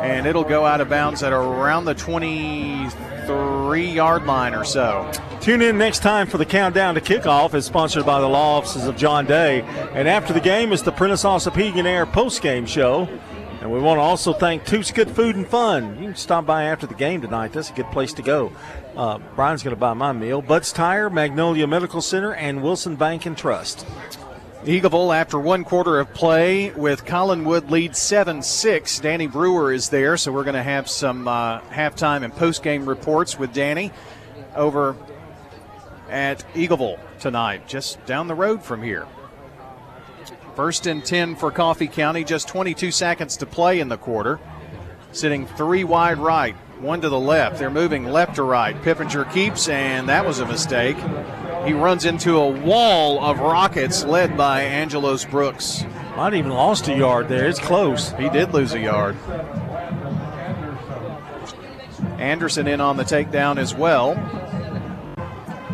And 0.00 0.26
it'll 0.26 0.44
go 0.44 0.64
out 0.64 0.80
of 0.80 0.88
bounds 0.88 1.22
at 1.22 1.34
around 1.34 1.84
the 1.84 1.94
23 1.94 3.86
yard 3.86 4.24
line 4.24 4.54
or 4.54 4.64
so. 4.64 5.12
Tune 5.42 5.60
in 5.60 5.76
next 5.76 5.98
time 5.98 6.26
for 6.26 6.38
the 6.38 6.46
countdown 6.46 6.94
to 6.94 7.02
kickoff. 7.02 7.52
It's 7.52 7.66
sponsored 7.66 8.06
by 8.06 8.18
the 8.20 8.28
law 8.28 8.56
offices 8.56 8.86
of 8.86 8.96
John 8.96 9.26
Day. 9.26 9.60
And 9.92 10.08
after 10.08 10.32
the 10.32 10.40
game 10.40 10.72
is 10.72 10.82
the 10.82 10.92
Prentice 10.92 11.24
Ossipee 11.24 11.76
Air 11.84 12.06
post 12.06 12.40
game 12.40 12.64
show. 12.64 13.08
And 13.60 13.70
we 13.70 13.78
want 13.78 13.98
to 13.98 14.02
also 14.02 14.32
thank 14.32 14.64
Toots 14.64 14.90
Good 14.90 15.10
Food 15.10 15.36
and 15.36 15.46
Fun. 15.46 15.98
You 15.98 16.08
can 16.08 16.16
stop 16.16 16.46
by 16.46 16.64
after 16.64 16.86
the 16.86 16.94
game 16.94 17.20
tonight. 17.20 17.52
That's 17.52 17.68
a 17.68 17.74
good 17.74 17.90
place 17.92 18.14
to 18.14 18.22
go. 18.22 18.52
Uh, 18.96 19.18
Brian's 19.36 19.62
going 19.62 19.74
to 19.74 19.80
buy 19.80 19.94
my 19.94 20.12
meal. 20.12 20.42
Bud's 20.42 20.72
Tire, 20.72 21.08
Magnolia 21.08 21.66
Medical 21.66 22.00
Center, 22.00 22.34
and 22.34 22.62
Wilson 22.62 22.96
Bank 22.96 23.26
and 23.26 23.36
Trust. 23.36 23.86
Eagleville, 24.64 25.16
after 25.16 25.38
one 25.38 25.64
quarter 25.64 25.98
of 26.00 26.12
play 26.12 26.70
with 26.72 27.06
Collinwood 27.06 27.70
lead 27.70 27.96
7 27.96 28.42
6. 28.42 29.00
Danny 29.00 29.26
Brewer 29.26 29.72
is 29.72 29.88
there, 29.88 30.18
so 30.18 30.32
we're 30.32 30.44
going 30.44 30.54
to 30.54 30.62
have 30.62 30.88
some 30.88 31.26
uh, 31.26 31.60
halftime 31.60 32.24
and 32.24 32.34
post 32.34 32.62
game 32.62 32.84
reports 32.84 33.38
with 33.38 33.54
Danny 33.54 33.90
over 34.54 34.96
at 36.10 36.44
Eagleville 36.54 36.98
tonight, 37.20 37.66
just 37.66 38.04
down 38.04 38.28
the 38.28 38.34
road 38.34 38.62
from 38.62 38.82
here. 38.82 39.06
First 40.56 40.86
and 40.86 41.02
10 41.02 41.36
for 41.36 41.50
Coffee 41.50 41.86
County, 41.88 42.22
just 42.22 42.46
22 42.48 42.90
seconds 42.90 43.38
to 43.38 43.46
play 43.46 43.80
in 43.80 43.88
the 43.88 43.96
quarter. 43.96 44.38
Sitting 45.12 45.46
three 45.46 45.84
wide 45.84 46.18
right, 46.18 46.54
one 46.80 47.00
to 47.00 47.08
the 47.08 47.20
left. 47.20 47.58
They're 47.58 47.70
moving 47.70 48.04
left 48.04 48.36
to 48.36 48.42
right. 48.42 48.80
Pippinger 48.82 49.30
keeps, 49.32 49.68
and 49.68 50.08
that 50.08 50.26
was 50.26 50.38
a 50.38 50.46
mistake. 50.46 50.96
He 51.64 51.72
runs 51.72 52.04
into 52.04 52.36
a 52.36 52.48
wall 52.48 53.22
of 53.22 53.38
rockets 53.38 54.04
led 54.04 54.36
by 54.36 54.62
Angelos 54.62 55.24
Brooks. 55.24 55.84
Might 56.16 56.34
even 56.34 56.52
lost 56.52 56.88
a 56.88 56.96
yard 56.96 57.28
there. 57.28 57.46
It's 57.46 57.58
close. 57.58 58.12
He 58.12 58.28
did 58.30 58.52
lose 58.52 58.72
a 58.72 58.80
yard. 58.80 59.16
Anderson 62.18 62.66
in 62.66 62.80
on 62.80 62.96
the 62.96 63.04
takedown 63.04 63.58
as 63.58 63.74
well. 63.74 64.12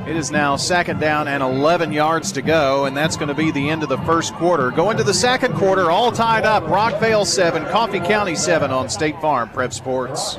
It 0.07 0.15
is 0.15 0.31
now 0.31 0.55
second 0.55 1.01
down 1.01 1.27
and 1.27 1.43
11 1.43 1.93
yards 1.93 2.31
to 2.33 2.43
go, 2.43 2.85
and 2.85 2.97
that's 2.97 3.17
going 3.17 3.29
to 3.29 3.35
be 3.35 3.51
the 3.51 3.71
end 3.71 3.83
of 3.83 3.89
the 3.89 3.99
first 3.99 4.35
quarter. 4.35 4.71
Going 4.71 4.97
to 4.99 5.05
the 5.05 5.15
second 5.15 5.55
quarter, 5.55 5.91
all 5.91 6.13
tied 6.13 6.45
up. 6.45 6.63
Rockvale 6.65 7.27
7, 7.27 7.65
Coffee 7.67 7.99
County 7.99 8.37
7 8.37 8.71
on 8.71 8.89
State 8.89 9.21
Farm 9.21 9.49
Prep 9.49 9.73
Sports. 9.73 10.39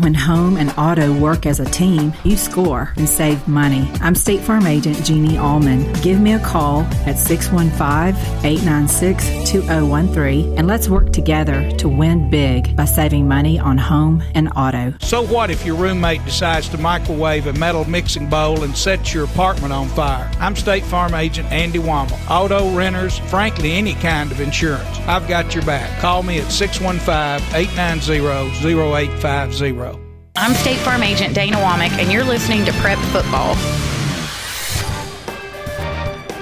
When 0.00 0.14
home 0.14 0.56
and 0.56 0.72
auto 0.78 1.12
work 1.12 1.44
as 1.44 1.60
a 1.60 1.66
team, 1.66 2.14
you 2.24 2.38
score 2.38 2.90
and 2.96 3.06
save 3.06 3.46
money. 3.46 3.86
I'm 4.00 4.14
State 4.14 4.40
Farm 4.40 4.66
Agent 4.66 5.04
Jeannie 5.04 5.36
Allman. 5.36 5.92
Give 6.00 6.18
me 6.18 6.32
a 6.32 6.38
call 6.38 6.84
at 7.04 7.18
615 7.18 8.16
896 8.42 9.50
2013 9.50 10.56
and 10.56 10.66
let's 10.66 10.88
work 10.88 11.12
together 11.12 11.70
to 11.72 11.86
win 11.86 12.30
big 12.30 12.74
by 12.74 12.86
saving 12.86 13.28
money 13.28 13.58
on 13.58 13.76
home 13.76 14.22
and 14.34 14.50
auto. 14.56 14.94
So, 15.00 15.22
what 15.22 15.50
if 15.50 15.66
your 15.66 15.76
roommate 15.76 16.24
decides 16.24 16.70
to 16.70 16.78
microwave 16.78 17.46
a 17.46 17.52
metal 17.52 17.84
mixing 17.84 18.30
bowl 18.30 18.64
and 18.64 18.74
sets 18.74 19.12
your 19.12 19.24
apartment 19.24 19.74
on 19.74 19.88
fire? 19.88 20.30
I'm 20.40 20.56
State 20.56 20.84
Farm 20.84 21.12
Agent 21.12 21.52
Andy 21.52 21.78
Womack. 21.78 22.30
Auto, 22.30 22.74
renters, 22.74 23.18
frankly, 23.18 23.72
any 23.72 23.92
kind 23.92 24.32
of 24.32 24.40
insurance. 24.40 24.98
I've 25.00 25.28
got 25.28 25.54
your 25.54 25.64
back. 25.66 26.00
Call 26.00 26.22
me 26.22 26.38
at 26.38 26.50
615 26.50 27.54
890 27.54 28.20
0850. 28.66 29.89
I'm 30.36 30.54
State 30.54 30.78
Farm 30.78 31.02
Agent 31.02 31.34
Dana 31.34 31.56
Womack, 31.56 31.90
and 31.98 32.10
you're 32.10 32.24
listening 32.24 32.64
to 32.64 32.72
Prep 32.74 32.98
Football. 32.98 33.56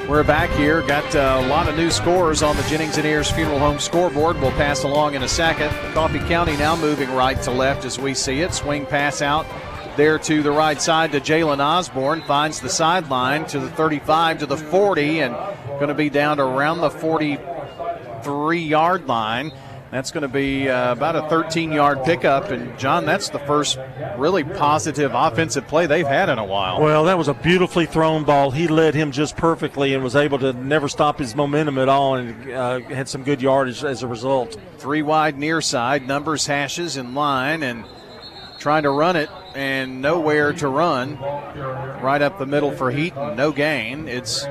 We're 0.06 0.22
back 0.22 0.50
here. 0.50 0.82
Got 0.82 1.16
uh, 1.16 1.42
a 1.42 1.48
lot 1.48 1.68
of 1.68 1.76
new 1.76 1.90
scores 1.90 2.42
on 2.42 2.56
the 2.56 2.62
Jennings 2.64 2.98
and 2.98 3.06
Ayers 3.06 3.30
Funeral 3.30 3.58
Home 3.58 3.78
scoreboard. 3.78 4.38
We'll 4.40 4.50
pass 4.52 4.82
along 4.82 5.14
in 5.14 5.22
a 5.22 5.28
second. 5.28 5.70
Coffee 5.94 6.18
County 6.20 6.56
now 6.58 6.76
moving 6.76 7.10
right 7.14 7.40
to 7.42 7.50
left 7.50 7.86
as 7.86 7.98
we 7.98 8.12
see 8.12 8.42
it. 8.42 8.52
Swing 8.52 8.84
pass 8.84 9.22
out 9.22 9.46
there 9.96 10.18
to 10.18 10.42
the 10.42 10.52
right 10.52 10.80
side 10.80 11.12
to 11.12 11.20
Jalen 11.20 11.60
Osborne. 11.60 12.20
Finds 12.22 12.60
the 12.60 12.68
sideline 12.68 13.46
to 13.46 13.58
the 13.58 13.70
35 13.70 14.40
to 14.40 14.46
the 14.46 14.56
40 14.56 15.20
and 15.20 15.34
going 15.78 15.88
to 15.88 15.94
be 15.94 16.10
down 16.10 16.36
to 16.36 16.42
around 16.42 16.80
the 16.80 16.90
43 16.90 18.60
yard 18.60 19.06
line. 19.06 19.50
That's 19.90 20.10
going 20.10 20.22
to 20.22 20.28
be 20.28 20.68
uh, 20.68 20.92
about 20.92 21.16
a 21.16 21.28
13 21.30 21.72
yard 21.72 22.04
pickup. 22.04 22.50
And, 22.50 22.78
John, 22.78 23.06
that's 23.06 23.30
the 23.30 23.38
first 23.38 23.78
really 24.18 24.44
positive 24.44 25.12
offensive 25.14 25.66
play 25.66 25.86
they've 25.86 26.06
had 26.06 26.28
in 26.28 26.38
a 26.38 26.44
while. 26.44 26.80
Well, 26.80 27.04
that 27.04 27.16
was 27.16 27.28
a 27.28 27.34
beautifully 27.34 27.86
thrown 27.86 28.24
ball. 28.24 28.50
He 28.50 28.68
led 28.68 28.94
him 28.94 29.12
just 29.12 29.36
perfectly 29.36 29.94
and 29.94 30.04
was 30.04 30.14
able 30.14 30.38
to 30.40 30.52
never 30.52 30.88
stop 30.88 31.18
his 31.18 31.34
momentum 31.34 31.78
at 31.78 31.88
all 31.88 32.16
and 32.16 32.50
uh, 32.50 32.80
had 32.80 33.08
some 33.08 33.22
good 33.22 33.40
yardage 33.40 33.82
as 33.82 34.02
a 34.02 34.06
result. 34.06 34.58
Three 34.76 35.02
wide 35.02 35.38
near 35.38 35.62
side, 35.62 36.06
numbers 36.06 36.46
hashes 36.46 36.98
in 36.98 37.14
line, 37.14 37.62
and 37.62 37.84
trying 38.58 38.82
to 38.82 38.90
run 38.90 39.16
it 39.16 39.30
and 39.54 40.02
nowhere 40.02 40.52
to 40.52 40.68
run. 40.68 41.18
Right 41.18 42.20
up 42.20 42.38
the 42.38 42.46
middle 42.46 42.72
for 42.72 42.90
Heaton, 42.90 43.36
no 43.36 43.52
gain. 43.52 44.06
It's 44.06 44.46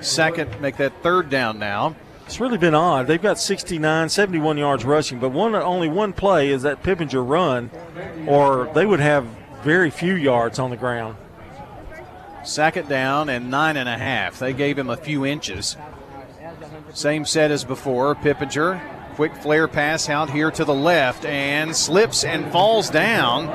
second, 0.00 0.60
make 0.60 0.76
that 0.76 1.02
third 1.02 1.30
down 1.30 1.58
now. 1.58 1.96
It's 2.26 2.40
really 2.40 2.58
been 2.58 2.74
odd. 2.74 3.06
They've 3.06 3.20
got 3.20 3.38
69, 3.38 4.08
71 4.08 4.58
yards 4.58 4.84
rushing, 4.84 5.18
but 5.18 5.30
one 5.30 5.54
only 5.54 5.88
one 5.88 6.12
play 6.12 6.50
is 6.50 6.62
that 6.62 6.82
Pippinger 6.82 7.22
run, 7.22 7.70
or 8.26 8.70
they 8.74 8.86
would 8.86 9.00
have 9.00 9.26
very 9.62 9.90
few 9.90 10.14
yards 10.14 10.58
on 10.58 10.70
the 10.70 10.76
ground. 10.76 11.16
Second 12.44 12.88
down 12.88 13.28
and 13.28 13.50
nine 13.50 13.76
and 13.76 13.88
a 13.88 13.96
half. 13.96 14.38
They 14.38 14.52
gave 14.52 14.78
him 14.78 14.90
a 14.90 14.96
few 14.96 15.24
inches. 15.24 15.76
Same 16.92 17.24
set 17.24 17.50
as 17.50 17.64
before. 17.64 18.14
Pippinger, 18.14 18.80
quick 19.14 19.34
flare 19.36 19.68
pass 19.68 20.08
out 20.08 20.30
here 20.30 20.50
to 20.50 20.64
the 20.64 20.74
left 20.74 21.24
and 21.24 21.74
slips 21.74 22.24
and 22.24 22.50
falls 22.52 22.90
down 22.90 23.48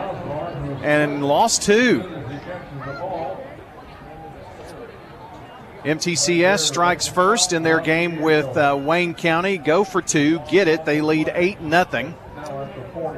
and 0.83 1.25
lost 1.25 1.63
two. 1.63 2.18
MTCS 5.83 6.59
strikes 6.59 7.07
first 7.07 7.53
in 7.53 7.63
their 7.63 7.79
game 7.79 8.19
with 8.19 8.57
uh, 8.57 8.77
Wayne 8.79 9.13
County. 9.13 9.57
Go 9.57 9.83
for 9.83 10.01
two, 10.01 10.39
get 10.49 10.67
it. 10.67 10.83
They 10.83 11.01
lead 11.01 11.31
8 11.33 11.61
nothing. 11.61 12.15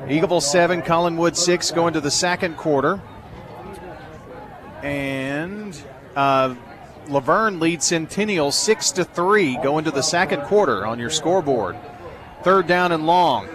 Eagleville 0.08 0.44
7, 0.44 0.82
Collinwood 0.84 1.36
6 1.36 1.72
going 1.72 1.94
to 1.94 2.02
the 2.02 2.12
second 2.12 2.58
quarter. 2.58 3.02
And 4.84 5.82
uh, 6.16 6.56
La 7.08 7.20
Vergne 7.20 7.60
leads 7.60 7.86
Centennial 7.86 8.52
6 8.52 8.92
to 8.92 9.06
3 9.06 9.58
going 9.58 9.86
to 9.86 9.92
the 9.92 10.04
second 10.04 10.44
quarter 10.44 10.86
on 10.86 11.00
your 11.00 11.10
scoreboard. 11.10 11.76
Third 12.44 12.68
down 12.68 12.92
and 12.92 13.06
long. 13.06 13.48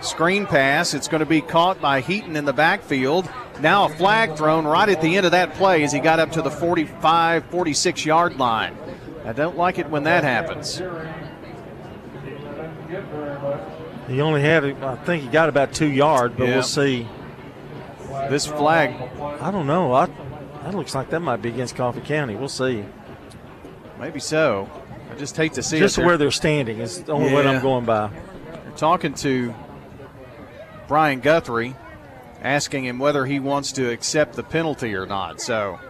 Screen 0.00 0.46
pass. 0.46 0.94
It's 0.94 1.08
going 1.08 1.20
to 1.20 1.26
be 1.26 1.40
caught 1.40 1.80
by 1.80 2.00
Heaton 2.00 2.36
in 2.36 2.44
the 2.44 2.52
backfield. 2.52 3.28
Now 3.60 3.86
a 3.86 3.88
flag 3.88 4.36
thrown 4.36 4.64
right 4.66 4.88
at 4.88 5.00
the 5.00 5.16
end 5.16 5.24
of 5.26 5.32
that 5.32 5.54
play 5.54 5.82
as 5.82 5.92
he 5.92 5.98
got 5.98 6.18
up 6.20 6.32
to 6.32 6.42
the 6.42 6.50
45, 6.50 7.46
46 7.46 8.04
yard 8.04 8.38
line. 8.38 8.76
I 9.24 9.32
don't 9.32 9.56
like 9.56 9.78
it 9.78 9.88
when 9.90 10.04
that 10.04 10.22
happens. 10.24 10.80
He 14.08 14.20
only 14.20 14.40
had, 14.40 14.64
I 14.64 14.94
think 14.96 15.24
he 15.24 15.28
got 15.28 15.48
about 15.48 15.72
two 15.72 15.86
yards, 15.88 16.34
but 16.38 16.46
Yeah. 16.46 16.54
we'll 16.54 16.62
see. 16.62 17.08
This 18.30 18.46
flag, 18.46 18.94
I 19.40 19.50
don't 19.50 19.66
know. 19.66 19.92
I, 19.92 20.06
that 20.62 20.74
looks 20.74 20.94
like 20.94 21.10
that 21.10 21.20
might 21.20 21.42
be 21.42 21.48
against 21.48 21.74
Coffee 21.76 22.00
County. 22.00 22.36
We'll 22.36 22.48
see. 22.48 22.84
maybe 23.98 24.20
so. 24.20 24.68
I 25.10 25.14
just 25.16 25.36
hate 25.36 25.54
to 25.54 25.62
see 25.62 25.78
Just 25.78 25.98
it. 25.98 26.04
where 26.04 26.18
they're 26.18 26.30
standing 26.30 26.78
is 26.80 27.02
the 27.02 27.12
only 27.12 27.32
way 27.34 27.46
I'm 27.46 27.62
going 27.62 27.84
by. 27.86 28.10
They're 28.52 28.72
talking 28.76 29.14
to 29.14 29.54
Brian 30.88 31.20
Guthrie, 31.20 31.74
asking 32.40 32.84
him 32.84 32.98
whether 32.98 33.26
he 33.26 33.40
wants 33.40 33.72
to 33.72 33.90
accept 33.90 34.34
the 34.34 34.42
penalty 34.42 34.94
or 34.94 35.06
not. 35.06 35.40
So, 35.40 35.80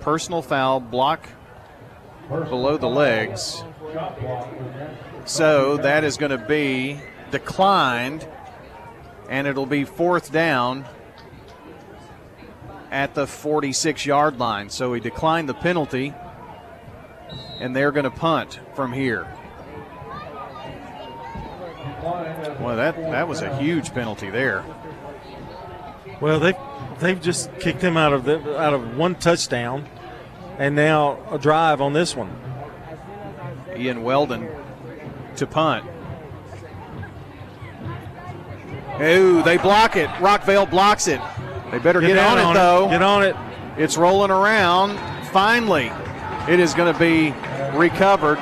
personal 0.00 0.42
foul, 0.42 0.80
block 0.80 1.28
below 2.28 2.76
the 2.76 2.88
legs. 2.88 3.64
So, 5.24 5.76
that 5.78 6.04
is 6.04 6.16
going 6.16 6.30
to 6.30 6.38
be 6.38 7.00
declined, 7.30 8.26
and 9.28 9.46
it'll 9.46 9.66
be 9.66 9.84
fourth 9.84 10.32
down 10.32 10.84
at 12.90 13.14
the 13.14 13.26
46 13.26 14.06
yard 14.06 14.38
line. 14.38 14.70
So, 14.70 14.92
he 14.94 15.00
declined 15.00 15.48
the 15.48 15.54
penalty, 15.54 16.14
and 17.58 17.74
they're 17.74 17.92
going 17.92 18.04
to 18.04 18.10
punt 18.10 18.60
from 18.74 18.92
here. 18.92 19.26
Well, 22.02 22.76
that 22.76 22.96
that 22.96 23.28
was 23.28 23.42
a 23.42 23.56
huge 23.58 23.94
penalty 23.94 24.28
there. 24.30 24.64
Well, 26.20 26.40
they 26.40 26.54
they've 26.98 27.20
just 27.20 27.56
kicked 27.60 27.82
him 27.82 27.96
out 27.96 28.12
of 28.12 28.24
the 28.24 28.58
out 28.58 28.74
of 28.74 28.96
one 28.96 29.14
touchdown, 29.14 29.88
and 30.58 30.74
now 30.74 31.18
a 31.30 31.38
drive 31.38 31.80
on 31.80 31.92
this 31.92 32.16
one. 32.16 32.30
Ian 33.76 34.02
Weldon 34.02 34.48
to 35.36 35.46
punt. 35.46 35.84
Ooh, 39.00 39.42
they 39.42 39.56
block 39.56 39.96
it. 39.96 40.08
Rockvale 40.10 40.68
blocks 40.70 41.08
it. 41.08 41.20
They 41.70 41.78
better 41.78 42.00
get, 42.00 42.14
down 42.14 42.38
on, 42.38 42.50
it 42.50 42.58
though. 42.58 42.88
Get 42.88 43.02
on 43.02 43.22
it. 43.22 43.34
It's 43.78 43.96
rolling 43.96 44.30
around. 44.30 44.98
Finally, 45.28 45.90
it 46.48 46.60
is 46.60 46.74
going 46.74 46.92
to 46.92 46.98
be 46.98 47.32
recovered. 47.76 48.38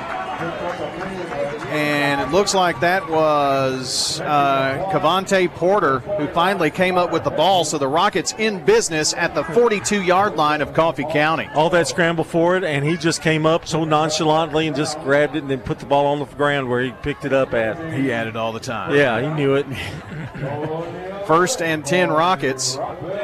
It 2.31 2.35
looks 2.35 2.55
like 2.55 2.79
that 2.79 3.11
was 3.11 4.21
uh, 4.21 4.89
Cavante 4.93 5.53
Porter 5.53 5.99
who 5.99 6.29
finally 6.29 6.71
came 6.71 6.97
up 6.97 7.11
with 7.11 7.25
the 7.25 7.31
ball. 7.31 7.65
So 7.65 7.77
the 7.77 7.89
Rockets 7.89 8.37
in 8.39 8.65
business 8.65 9.13
at 9.15 9.35
the 9.35 9.43
42 9.43 10.01
yard 10.03 10.37
line 10.37 10.61
of 10.61 10.73
Coffee 10.73 11.07
County. 11.11 11.49
All 11.57 11.71
that 11.71 11.89
scramble 11.89 12.23
for 12.23 12.57
it, 12.57 12.63
and 12.63 12.85
he 12.85 12.97
just 12.97 13.21
came 13.21 13.47
up 13.47 13.67
so 13.67 13.85
nonchalantly 13.85 14.69
and 14.69 14.77
just 14.77 15.01
grabbed 15.01 15.35
it 15.35 15.41
and 15.41 15.51
then 15.51 15.59
put 15.59 15.81
the 15.81 15.87
ball 15.87 16.07
on 16.07 16.21
the 16.21 16.25
ground 16.25 16.71
where 16.71 16.81
he 16.81 16.93
picked 17.03 17.25
it 17.25 17.33
up 17.33 17.53
at. 17.53 17.95
He 17.95 18.07
had 18.07 18.29
it 18.29 18.37
all 18.37 18.53
the 18.53 18.61
time. 18.61 18.95
Yeah, 18.95 19.21
he 19.21 19.35
knew 19.35 19.57
it. 19.57 19.67
First 21.27 21.61
and 21.61 21.85
10 21.85 22.11
Rockets 22.11 22.77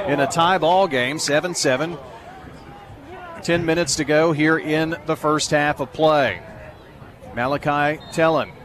in 0.08 0.18
a 0.18 0.26
tie 0.26 0.58
ball 0.58 0.88
game, 0.88 1.20
7 1.20 1.54
7. 1.54 1.96
10 3.44 3.64
minutes 3.64 3.94
to 3.94 4.04
go 4.04 4.32
here 4.32 4.58
in 4.58 4.96
the 5.06 5.14
first 5.14 5.52
half 5.52 5.78
of 5.78 5.92
play. 5.92 6.42
Malachi 7.36 8.02
Tellen 8.10 8.55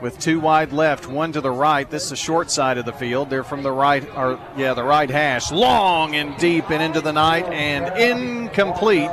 with 0.00 0.18
two 0.18 0.40
wide 0.40 0.72
left, 0.72 1.06
one 1.06 1.32
to 1.32 1.40
the 1.40 1.50
right. 1.50 1.88
This 1.90 2.04
is 2.04 2.10
the 2.10 2.16
short 2.16 2.50
side 2.50 2.78
of 2.78 2.84
the 2.84 2.92
field. 2.92 3.30
They're 3.30 3.44
from 3.44 3.62
the 3.62 3.72
right, 3.72 4.06
or 4.16 4.38
yeah, 4.56 4.74
the 4.74 4.84
right 4.84 5.08
hash. 5.08 5.50
Long 5.50 6.14
and 6.14 6.36
deep 6.38 6.70
and 6.70 6.82
into 6.82 7.00
the 7.00 7.12
night 7.12 7.46
and 7.46 7.96
incomplete. 7.98 9.10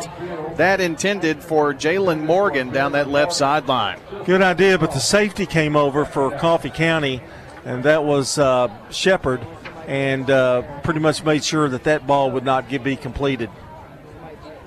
That 0.55 0.81
intended 0.81 1.43
for 1.43 1.73
Jalen 1.73 2.25
Morgan 2.25 2.69
down 2.69 2.91
that 2.91 3.07
left 3.09 3.33
sideline. 3.33 3.99
Good 4.25 4.41
idea, 4.41 4.77
but 4.77 4.91
the 4.91 4.99
safety 4.99 5.45
came 5.45 5.75
over 5.75 6.05
for 6.05 6.31
Coffee 6.37 6.69
County, 6.69 7.21
and 7.65 7.83
that 7.83 8.03
was 8.03 8.37
uh, 8.37 8.69
Shepard, 8.91 9.45
and 9.87 10.29
uh, 10.29 10.61
pretty 10.81 10.99
much 10.99 11.23
made 11.23 11.43
sure 11.43 11.69
that 11.69 11.85
that 11.85 12.05
ball 12.05 12.31
would 12.31 12.45
not 12.45 12.69
get, 12.69 12.83
be 12.83 12.95
completed. 12.95 13.49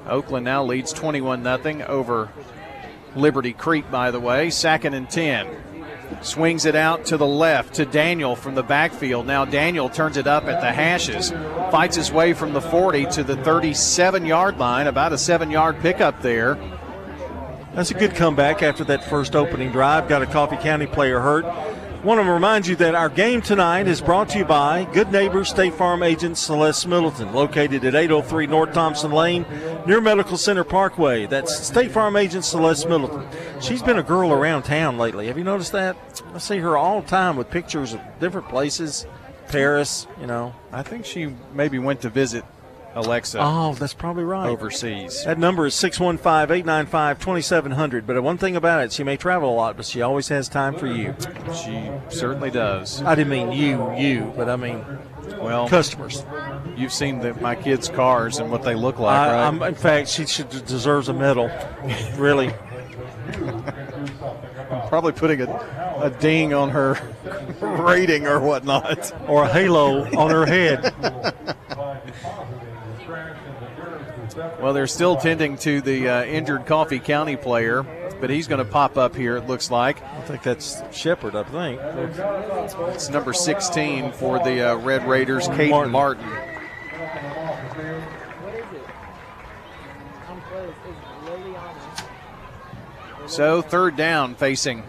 Oakland 0.07 0.45
now 0.45 0.65
leads 0.65 0.93
21 0.93 1.43
0 1.43 1.87
over 1.89 2.31
Liberty 3.15 3.53
Creek, 3.53 3.91
by 3.91 4.11
the 4.11 4.21
way. 4.21 4.51
Second 4.51 4.95
and 4.95 5.09
10. 5.09 5.49
Swings 6.23 6.65
it 6.65 6.75
out 6.75 7.05
to 7.07 7.17
the 7.17 7.27
left 7.27 7.75
to 7.75 7.85
Daniel 7.85 8.37
from 8.37 8.55
the 8.55 8.63
backfield. 8.63 9.27
Now 9.27 9.45
Daniel 9.45 9.89
turns 9.89 10.17
it 10.17 10.27
up 10.27 10.45
at 10.45 10.61
the 10.61 10.73
hashes, 10.73 11.31
fights 11.71 11.97
his 11.97 12.11
way 12.11 12.33
from 12.33 12.53
the 12.53 12.61
40 12.61 13.07
to 13.07 13.25
the 13.25 13.37
37 13.37 14.25
yard 14.25 14.59
line, 14.59 14.87
about 14.87 15.13
a 15.13 15.19
seven 15.19 15.51
yard 15.51 15.81
pickup 15.81 16.23
there. 16.23 16.59
That's 17.75 17.91
a 17.91 17.95
good 17.95 18.15
comeback 18.15 18.63
after 18.63 18.85
that 18.85 19.05
first 19.05 19.37
opening 19.37 19.71
drive. 19.71 20.09
Got 20.09 20.23
a 20.23 20.27
Coffee 20.27 20.57
County 20.57 20.87
player 20.87 21.21
hurt. 21.21 21.45
Want 22.05 22.21
to 22.21 22.31
remind 22.31 22.67
you 22.69 22.77
that 22.77 22.95
our 22.95 23.09
game 23.09 23.43
tonight 23.43 23.89
is 23.89 24.01
brought 24.01 24.29
to 24.29 24.39
you 24.39 24.45
by 24.45 24.85
Good 24.93 25.11
Neighbor 25.11 25.45
State 25.45 25.75
Farm 25.75 26.03
agent 26.05 26.39
Celeste 26.39 26.87
Middleton, 26.87 27.33
located 27.33 27.85
at 27.85 27.95
803 27.97 28.47
North 28.47 28.73
Thompson 28.73 29.11
Lane 29.11 29.45
near 29.87 30.01
Medical 30.01 30.37
Center 30.37 30.63
Parkway. 30.63 31.27
That's 31.27 31.67
State 31.67 31.91
Farm 31.91 32.17
agent 32.17 32.45
Celeste 32.45 32.89
Middleton. 32.89 33.27
She's 33.61 33.83
been 33.83 33.99
a 33.99 34.05
girl 34.05 34.33
around 34.33 34.63
town 34.63 34.99
lately. 34.99 35.27
Have 35.27 35.37
you 35.37 35.45
noticed 35.45 35.73
that? 35.73 35.97
I 36.33 36.39
see 36.39 36.59
her 36.59 36.77
all 36.77 37.01
the 37.01 37.09
time 37.09 37.37
with 37.37 37.51
pictures 37.51 37.93
of 37.93 38.01
different 38.21 38.49
places, 38.49 39.07
Paris, 39.49 40.07
you 40.21 40.27
know. 40.27 40.55
I 40.73 40.83
think 40.83 41.05
she 41.05 41.35
maybe 41.55 41.79
went 41.81 42.03
to 42.03 42.09
visit 42.09 42.45
Alexa 42.97 43.39
Oh, 43.41 43.75
that's 43.75 43.93
probably 43.95 44.25
right. 44.25 44.49
overseas. 44.49 45.23
That 45.25 45.39
number 45.39 45.67
is 45.67 45.75
615 45.75 46.57
895 46.57 47.19
2700. 47.21 48.07
But 48.07 48.17
uh, 48.17 48.23
one 48.23 48.39
thing 48.39 48.57
about 48.57 48.83
it, 48.85 48.93
she 48.93 49.05
may 49.05 49.17
travel 49.19 49.51
a 49.53 49.55
lot, 49.55 49.77
but 49.77 49.85
she 49.85 50.01
always 50.01 50.29
has 50.29 50.49
time 50.49 50.75
for 50.77 50.87
you. 50.87 51.15
She 51.55 51.91
certainly 52.09 52.51
does. 52.51 53.03
I 53.03 53.15
didn't 53.15 53.31
mean 53.31 53.53
you, 53.53 53.93
you, 53.97 54.33
but 54.35 54.49
I 54.49 54.57
mean, 54.57 54.85
well, 55.41 55.69
customers. 55.69 56.25
You've 56.77 56.93
seen 56.93 57.21
the, 57.21 57.35
my 57.35 57.55
kids' 57.55 57.89
cars 57.89 58.39
and 58.39 58.51
what 58.51 58.63
they 58.63 58.75
look 58.75 58.99
like, 58.99 59.17
I, 59.31 59.51
right? 59.51 59.69
In 59.69 59.75
fact, 59.75 60.09
she 60.09 60.27
should 60.27 60.49
deserves 60.49 61.09
a 61.09 61.15
medal. 61.15 61.51
really. 62.17 62.53
I'm 63.29 64.89
Probably 64.89 65.13
putting 65.13 65.43
a, 65.43 66.01
a 66.01 66.11
ding 66.11 66.55
on 66.55 66.71
her 66.71 66.97
rating 67.61 68.27
or 68.27 68.41
whatnot. 68.41 69.13
Or 69.29 69.45
a 69.45 69.49
halo 69.49 70.05
on 70.17 70.31
her 70.31 70.47
head. 70.47 70.95
Well, 74.37 74.73
they're 74.75 74.87
still 74.87 75.17
tending 75.17 75.57
to 75.59 75.81
the 75.81 76.09
uh, 76.09 76.25
injured 76.25 76.67
Coffee 76.67 76.99
County 76.99 77.37
player, 77.37 77.83
but 78.21 78.29
he's 78.29 78.47
going 78.47 78.65
to 78.65 78.71
pop 78.71 78.99
up 78.99 79.17
here, 79.17 79.37
it 79.37 79.47
looks 79.47 79.71
like. 79.71 80.03
I 80.03 80.21
think 80.23 80.43
that's 80.43 80.83
Shepard, 80.93 81.35
I 81.35 81.43
think. 81.45 81.81
It's 82.95 83.09
number 83.09 83.33
16 83.33 84.13
for 84.13 84.39
the 84.39 84.73
uh, 84.73 84.77
Red 84.77 85.07
Raiders, 85.09 85.49
Caden 85.49 85.91
Martin. 85.91 86.27
Martin. 86.27 86.53
So, 93.27 93.61
third 93.63 93.97
down 93.97 94.35
facing 94.35 94.85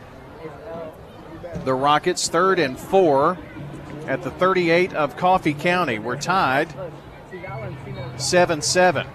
the 1.63 1.73
Rockets, 1.73 2.27
third 2.27 2.59
and 2.59 2.77
four 2.77 3.37
at 4.07 4.23
the 4.23 4.31
38 4.31 4.93
of 4.93 5.17
Coffee 5.17 5.53
County. 5.53 5.99
We're 5.99 6.17
tied 6.17 6.73
7 8.17 8.61
7. 8.61 9.07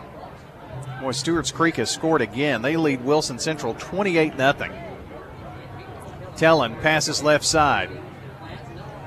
Boy, 1.03 1.11
Stewart's 1.11 1.51
Creek 1.51 1.77
has 1.77 1.91
scored 1.91 2.23
again. 2.23 2.63
They 2.63 2.77
lead 2.77 3.05
Wilson 3.05 3.41
Central 3.41 3.75
28 3.75 4.37
0. 4.37 4.53
Tellen 6.37 6.81
passes 6.81 7.25
left 7.25 7.45
side. 7.45 7.91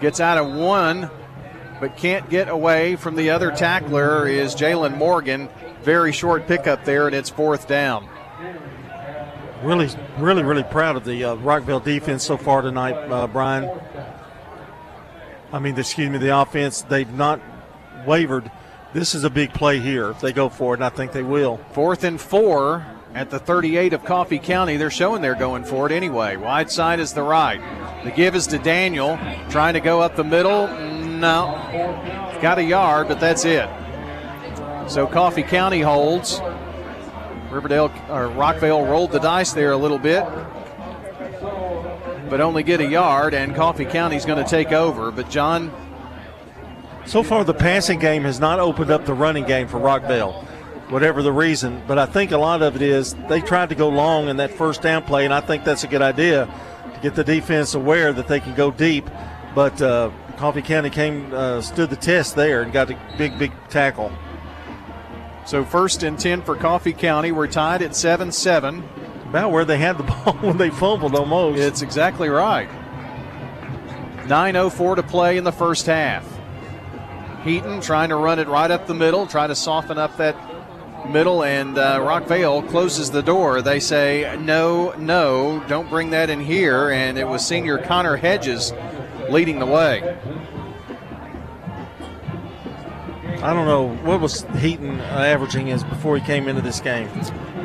Gets 0.02 0.20
out 0.20 0.38
of 0.38 0.54
one, 0.54 1.10
but 1.80 1.96
can't 1.96 2.30
get 2.30 2.50
away 2.50 2.98
from 2.98 3.16
the 3.16 3.30
other 3.30 3.50
tackler 3.50 4.28
is 4.28 4.56
Jalen 4.56 4.98
Morgan. 4.98 5.48
Very 5.84 6.12
short 6.12 6.48
pickup 6.48 6.84
there, 6.84 7.08
and 7.08 7.16
it's 7.16 7.30
fourth 7.30 7.66
down. 7.66 8.10
Really, 9.64 9.88
really, 10.18 10.44
really 10.44 10.64
proud 10.64 10.98
of 10.98 11.06
the 11.06 11.24
uh, 11.24 11.36
Rockvale 11.38 11.82
defense 11.82 12.26
so 12.26 12.36
far 12.36 12.62
tonight, 12.62 12.96
uh, 13.10 13.26
Brian. 13.28 13.72
I 15.54 15.60
mean, 15.60 15.80
excuse 15.80 16.10
me, 16.10 16.18
the 16.18 16.38
offense, 16.38 16.82
they've 16.82 17.12
not 17.14 17.40
wavered. 18.06 18.52
This 18.96 19.14
is 19.14 19.26
a 19.26 19.30
big 19.30 19.54
play 19.54 19.80
here. 19.80 20.10
If 20.10 20.22
they 20.22 20.32
go 20.32 20.48
for 20.48 20.74
it, 20.74 20.78
and 20.78 20.86
I 20.86 20.88
think 20.88 21.12
they 21.12 21.22
will. 21.22 21.58
Fourth 21.74 22.06
and 22.06 22.20
four 22.20 22.86
at 23.14 23.30
the 23.30 23.40
38 23.40 23.92
of 23.92 24.06
Coffee 24.06 24.40
County. 24.40 24.78
They're 24.78 24.90
showing 24.90 25.22
they're 25.22 25.36
going 25.36 25.66
for 25.66 25.86
it 25.86 25.92
anyway. 25.92 26.38
Wide 26.38 26.72
side 26.72 27.02
is 27.02 27.12
the 27.12 27.22
right. 27.22 27.60
The 28.06 28.12
give 28.12 28.36
is 28.36 28.48
to 28.48 28.58
Daniel, 28.58 29.20
trying 29.50 29.74
to 29.74 29.82
go 29.82 30.00
up 30.00 30.16
the 30.16 30.24
middle. 30.24 30.70
No. 30.70 31.60
Got 32.42 32.60
a 32.60 32.64
yard, 32.64 33.10
but 33.10 33.20
that's 33.20 33.44
it. 33.44 33.68
So 34.88 35.08
Coffee 35.08 35.44
County 35.44 35.82
holds. 35.82 36.40
Riverdale 37.52 37.92
or 38.08 38.30
Rockvale 38.30 38.90
rolled 38.90 39.12
the 39.12 39.20
dice 39.20 39.52
there 39.52 39.74
a 39.74 39.78
little 39.78 40.00
bit, 40.00 40.24
but 42.30 42.40
only 42.40 42.64
get 42.64 42.80
a 42.80 42.88
yard, 42.88 43.34
and 43.34 43.54
Coffee 43.54 43.84
County's 43.84 44.26
going 44.26 44.42
to 44.42 44.50
take 44.50 44.72
over. 44.72 45.12
But 45.12 45.30
John, 45.30 45.70
so 47.06 47.24
far 47.24 47.44
the 47.44 47.54
passing 47.54 48.00
game 48.00 48.24
has 48.24 48.40
not 48.40 48.60
opened 48.60 48.92
up 48.92 49.06
the 49.06 49.14
running 49.14 49.46
game 49.46 49.68
for 49.68 49.80
Rockvale, 49.80 50.44
whatever 50.90 51.22
the 51.22 51.32
reason. 51.32 51.82
But 51.88 52.00
I 52.00 52.06
think 52.06 52.32
a 52.32 52.38
lot 52.38 52.62
of 52.62 52.76
it 52.76 52.82
is 52.82 53.14
they 53.30 53.42
tried 53.42 53.70
to 53.70 53.76
go 53.76 53.90
long 53.90 54.28
in 54.28 54.38
that 54.38 54.52
first 54.52 54.82
down 54.82 55.04
play, 55.04 55.26
and 55.26 55.34
I 55.34 55.42
think 55.42 55.64
that's 55.64 55.84
a 55.84 55.88
good 55.88 56.02
idea 56.02 56.46
to 56.94 57.00
get 57.02 57.16
the 57.16 57.24
defense 57.24 57.74
aware 57.74 58.12
that 58.14 58.28
they 58.28 58.40
can 58.40 58.56
go 58.56 58.72
deep. 58.72 59.10
But 59.54 59.82
uh, 59.82 60.12
Coffee 60.38 60.62
County 60.62 60.90
came 60.90 61.34
uh, 61.34 61.62
stood 61.62 61.90
the 61.90 61.96
test 61.96 62.36
there 62.36 62.62
and 62.62 62.74
got 62.74 62.92
a 62.92 63.00
big, 63.18 63.38
big 63.40 63.52
tackle. 63.70 64.12
So 65.46 65.64
first 65.64 66.02
and 66.02 66.18
10 66.18 66.42
for 66.42 66.56
Coffee 66.56 66.94
County. 66.94 67.32
We're 67.32 67.48
tied 67.48 67.82
at 67.82 67.96
7 67.96 68.32
7. 68.32 68.84
About 69.30 69.52
where 69.52 69.66
they 69.66 69.78
had 69.78 69.98
the 69.98 70.04
ball 70.26 70.34
when 70.42 70.58
they 70.58 70.70
fumbled 70.70 71.16
almost. 71.16 71.60
It's 71.60 71.82
exactly 71.82 72.30
right. 72.30 72.70
9.04 74.28 74.96
to 74.96 75.04
play 75.04 75.38
in 75.38 75.44
the 75.44 75.52
first 75.52 75.86
half. 75.86 76.35
Heaton 77.46 77.80
trying 77.80 78.10
to 78.10 78.16
run 78.16 78.40
it 78.40 78.48
right 78.48 78.72
up 78.72 78.88
the 78.88 78.96
middle, 78.96 79.28
try 79.28 79.46
to 79.46 79.56
soften 79.56 80.00
up 80.00 80.18
that 80.18 80.36
middle, 81.08 81.44
and 81.44 81.78
uh, 81.78 82.00
Rockvale 82.00 82.68
closes 82.70 83.12
the 83.12 83.22
door. 83.22 83.62
They 83.62 83.80
say, 83.80 84.36
no, 84.42 84.94
no, 84.98 85.64
don't 85.68 85.88
bring 85.88 86.10
that 86.10 86.32
in 86.32 86.40
here. 86.40 86.90
And 86.90 87.20
it 87.20 87.28
was 87.28 87.46
senior 87.46 87.78
Connor 87.78 88.16
Hedges 88.18 88.74
leading 89.30 89.60
the 89.60 89.68
way. 89.68 90.18
I 93.44 93.54
don't 93.54 93.68
know 93.68 93.96
what 93.98 94.22
was 94.22 94.42
Heaton 94.58 95.00
averaging 95.02 95.68
is 95.68 95.84
before 95.84 96.18
he 96.18 96.26
came 96.26 96.48
into 96.48 96.64
this 96.64 96.80
game. 96.80 97.08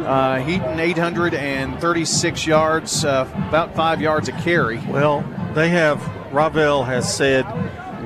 Uh, 0.04 0.40
Heaton 0.40 0.78
836 0.78 2.46
yards, 2.46 3.02
uh, 3.02 3.26
about 3.48 3.74
five 3.74 4.02
yards 4.02 4.28
a 4.28 4.32
carry. 4.32 4.78
Well, 4.88 5.24
they 5.54 5.70
have 5.70 6.06
Ravel 6.34 6.84
has 6.84 7.12
said 7.14 7.46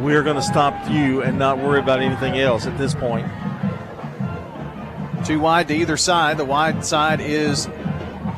we're 0.00 0.22
going 0.22 0.36
to 0.36 0.42
stop 0.42 0.90
you 0.90 1.22
and 1.22 1.38
not 1.38 1.58
worry 1.58 1.78
about 1.78 2.00
anything 2.00 2.38
else 2.38 2.66
at 2.66 2.76
this 2.78 2.94
point. 2.94 3.26
Too 5.24 5.40
wide 5.40 5.68
to 5.68 5.74
either 5.74 5.96
side. 5.96 6.36
The 6.36 6.44
wide 6.44 6.84
side 6.84 7.20
is 7.20 7.68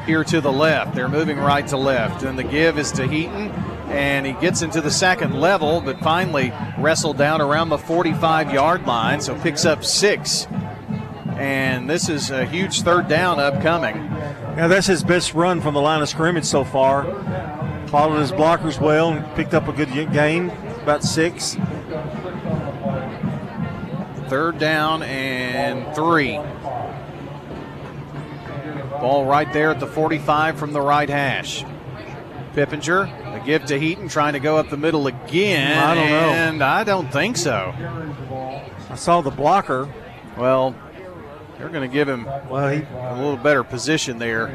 here 0.07 0.23
to 0.25 0.41
the 0.41 0.53
left. 0.53 0.95
They're 0.95 1.09
moving 1.09 1.39
right 1.39 1.67
to 1.69 1.77
left, 1.77 2.23
and 2.23 2.39
the 2.39 2.45
give 2.45 2.79
is 2.79 2.93
to 2.93 3.07
Heaton 3.07 3.53
and 3.89 4.27
he 4.27 4.33
gets 4.33 4.63
into 4.63 4.81
the 4.81 4.91
second 4.91 5.41
level, 5.41 5.81
but 5.81 6.01
finally 6.01 6.53
wrestled 6.79 7.17
down 7.19 7.41
around 7.41 7.69
the 7.69 7.79
45 7.79 8.53
yard 8.53 8.87
line, 8.87 9.21
so 9.21 9.39
picks 9.41 9.65
up 9.65 9.85
six. 9.85 10.47
And 11.39 11.89
this 11.89 12.09
is 12.09 12.31
a 12.31 12.45
huge 12.45 12.83
third 12.83 13.09
down 13.09 13.39
upcoming. 13.39 13.97
Yeah, 13.97 14.69
that's 14.69 14.87
his 14.87 15.05
best 15.05 15.35
run 15.35 15.61
from 15.61 15.75
the 15.75 15.81
line 15.81 16.03
of 16.03 16.09
scrimmage 16.09 16.45
so 16.45 16.65
far. 16.65 17.05
Followed 17.89 18.19
his 18.19 18.33
blockers 18.33 18.81
well 18.81 19.13
and 19.13 19.37
picked 19.37 19.55
up 19.55 19.69
a 19.69 19.73
good 19.73 19.93
gain, 20.13 20.51
about 20.87 21.03
six. 21.03 21.57
Third 24.29 24.57
down 24.59 25.03
and 25.03 25.93
three. 25.97 26.39
Ball 29.01 29.25
right 29.25 29.53
there 29.53 29.73
at 29.73 29.81
the 29.81 29.89
45 29.89 30.57
from 30.57 30.73
the 30.73 30.81
right 30.81 31.09
hash. 31.09 31.65
Pippinger, 32.55 33.03
a 33.35 33.45
give 33.45 33.65
to 33.65 33.81
Heaton, 33.81 34.07
trying 34.07 34.35
to 34.35 34.39
go 34.39 34.59
up 34.59 34.71
the 34.71 34.77
middle 34.77 35.09
again. 35.09 35.77
I 35.77 35.95
don't 35.97 36.09
know. 36.09 36.31
And 36.31 36.63
I 36.63 36.85
don't 36.85 37.13
think 37.13 37.37
so. 37.37 37.75
I 38.89 38.95
saw 38.95 39.23
the 39.23 39.33
blocker. 39.33 39.93
Well, 40.39 40.77
they're 41.59 41.69
going 41.69 41.89
to 41.89 41.93
give 41.93 42.09
him 42.09 42.27
well, 42.49 42.69
he, 42.69 42.83
a 42.83 43.15
little 43.17 43.37
better 43.37 43.65
position 43.65 44.19
there. 44.19 44.47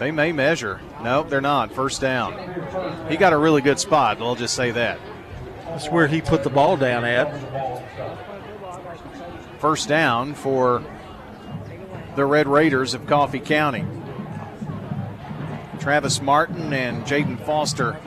They 0.00 0.10
may 0.10 0.32
measure. 0.32 0.80
Nope, 1.02 1.28
they're 1.28 1.42
not. 1.42 1.72
First 1.74 2.00
down. 2.00 2.32
He 3.10 3.18
got 3.18 3.34
a 3.34 3.36
really 3.36 3.60
good 3.60 3.78
spot, 3.78 4.16
I'll 4.22 4.34
just 4.34 4.54
say 4.54 4.70
that. 4.70 4.98
That's 5.66 5.90
where 5.90 6.06
he 6.06 6.22
put 6.22 6.42
the 6.42 6.48
ball 6.48 6.78
down 6.78 7.04
at. 7.04 7.28
First 9.60 9.88
down 9.88 10.32
for 10.32 10.82
the 12.16 12.24
Red 12.24 12.48
Raiders 12.48 12.94
of 12.94 13.06
Coffee 13.06 13.40
County. 13.40 13.84
Travis 15.80 16.22
Martin 16.22 16.72
and 16.72 17.04
Jaden 17.04 17.38
Foster 17.44 17.98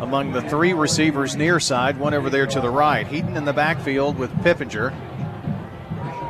among 0.00 0.32
the 0.32 0.40
three 0.40 0.72
receivers 0.72 1.36
near 1.36 1.60
side, 1.60 1.98
one 1.98 2.14
over 2.14 2.30
there 2.30 2.46
to 2.46 2.60
the 2.62 2.70
right. 2.70 3.06
Heaton 3.06 3.36
in 3.36 3.44
the 3.44 3.52
backfield 3.52 4.16
with 4.16 4.30
Pippinger. 4.42 4.94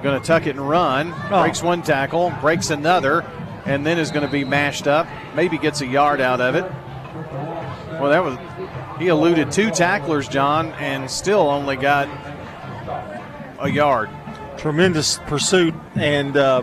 Going 0.02 0.20
to 0.20 0.26
tuck 0.26 0.48
it 0.48 0.56
and 0.56 0.68
run. 0.68 1.14
Oh. 1.30 1.42
Breaks 1.42 1.62
one 1.62 1.82
tackle, 1.82 2.34
breaks 2.40 2.70
another, 2.70 3.24
and 3.66 3.84
then 3.84 3.98
is 3.98 4.10
going 4.10 4.26
to 4.26 4.32
be 4.32 4.44
mashed 4.44 4.86
up. 4.86 5.06
Maybe 5.34 5.58
gets 5.58 5.80
a 5.80 5.86
yard 5.86 6.20
out 6.20 6.40
of 6.40 6.54
it. 6.54 6.64
Well, 8.00 8.10
that 8.10 8.22
was 8.22 8.38
he 8.98 9.08
eluded 9.08 9.50
two 9.50 9.70
tacklers, 9.70 10.28
John, 10.28 10.72
and 10.74 11.10
still 11.10 11.48
only 11.48 11.76
got 11.76 12.08
a 13.58 13.68
yard. 13.68 14.08
Tremendous 14.56 15.18
pursuit, 15.26 15.74
and 15.94 16.36
uh, 16.36 16.62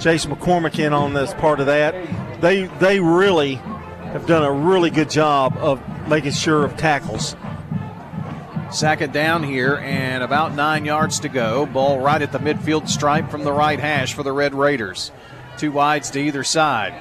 Chase 0.00 0.26
McCormick 0.26 0.78
in 0.78 0.92
on 0.92 1.14
this 1.14 1.32
part 1.34 1.60
of 1.60 1.66
that. 1.66 2.40
They 2.40 2.64
they 2.64 3.00
really 3.00 3.54
have 3.54 4.26
done 4.26 4.42
a 4.42 4.52
really 4.52 4.90
good 4.90 5.10
job 5.10 5.56
of 5.58 5.80
making 6.08 6.32
sure 6.32 6.64
of 6.64 6.76
tackles. 6.76 7.36
Sack 8.70 9.02
it 9.02 9.12
down 9.12 9.42
here, 9.42 9.76
and 9.76 10.22
about 10.22 10.54
nine 10.54 10.84
yards 10.84 11.20
to 11.20 11.28
go. 11.28 11.66
Ball 11.66 12.00
right 12.00 12.22
at 12.22 12.32
the 12.32 12.38
midfield 12.38 12.88
stripe 12.88 13.30
from 13.30 13.44
the 13.44 13.52
right 13.52 13.78
hash 13.78 14.14
for 14.14 14.22
the 14.22 14.32
Red 14.32 14.54
Raiders. 14.54 15.12
Two 15.58 15.72
wides 15.72 16.10
to 16.10 16.20
either 16.20 16.44
side. 16.44 16.94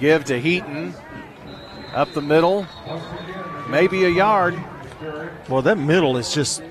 Give 0.00 0.24
to 0.26 0.40
Heaton. 0.40 0.94
Up 1.94 2.12
the 2.12 2.22
middle. 2.22 2.66
Maybe 3.68 4.04
a 4.04 4.08
yard. 4.08 4.58
Well, 5.48 5.62
that 5.62 5.78
middle 5.78 6.16
is 6.16 6.32
just 6.32 6.62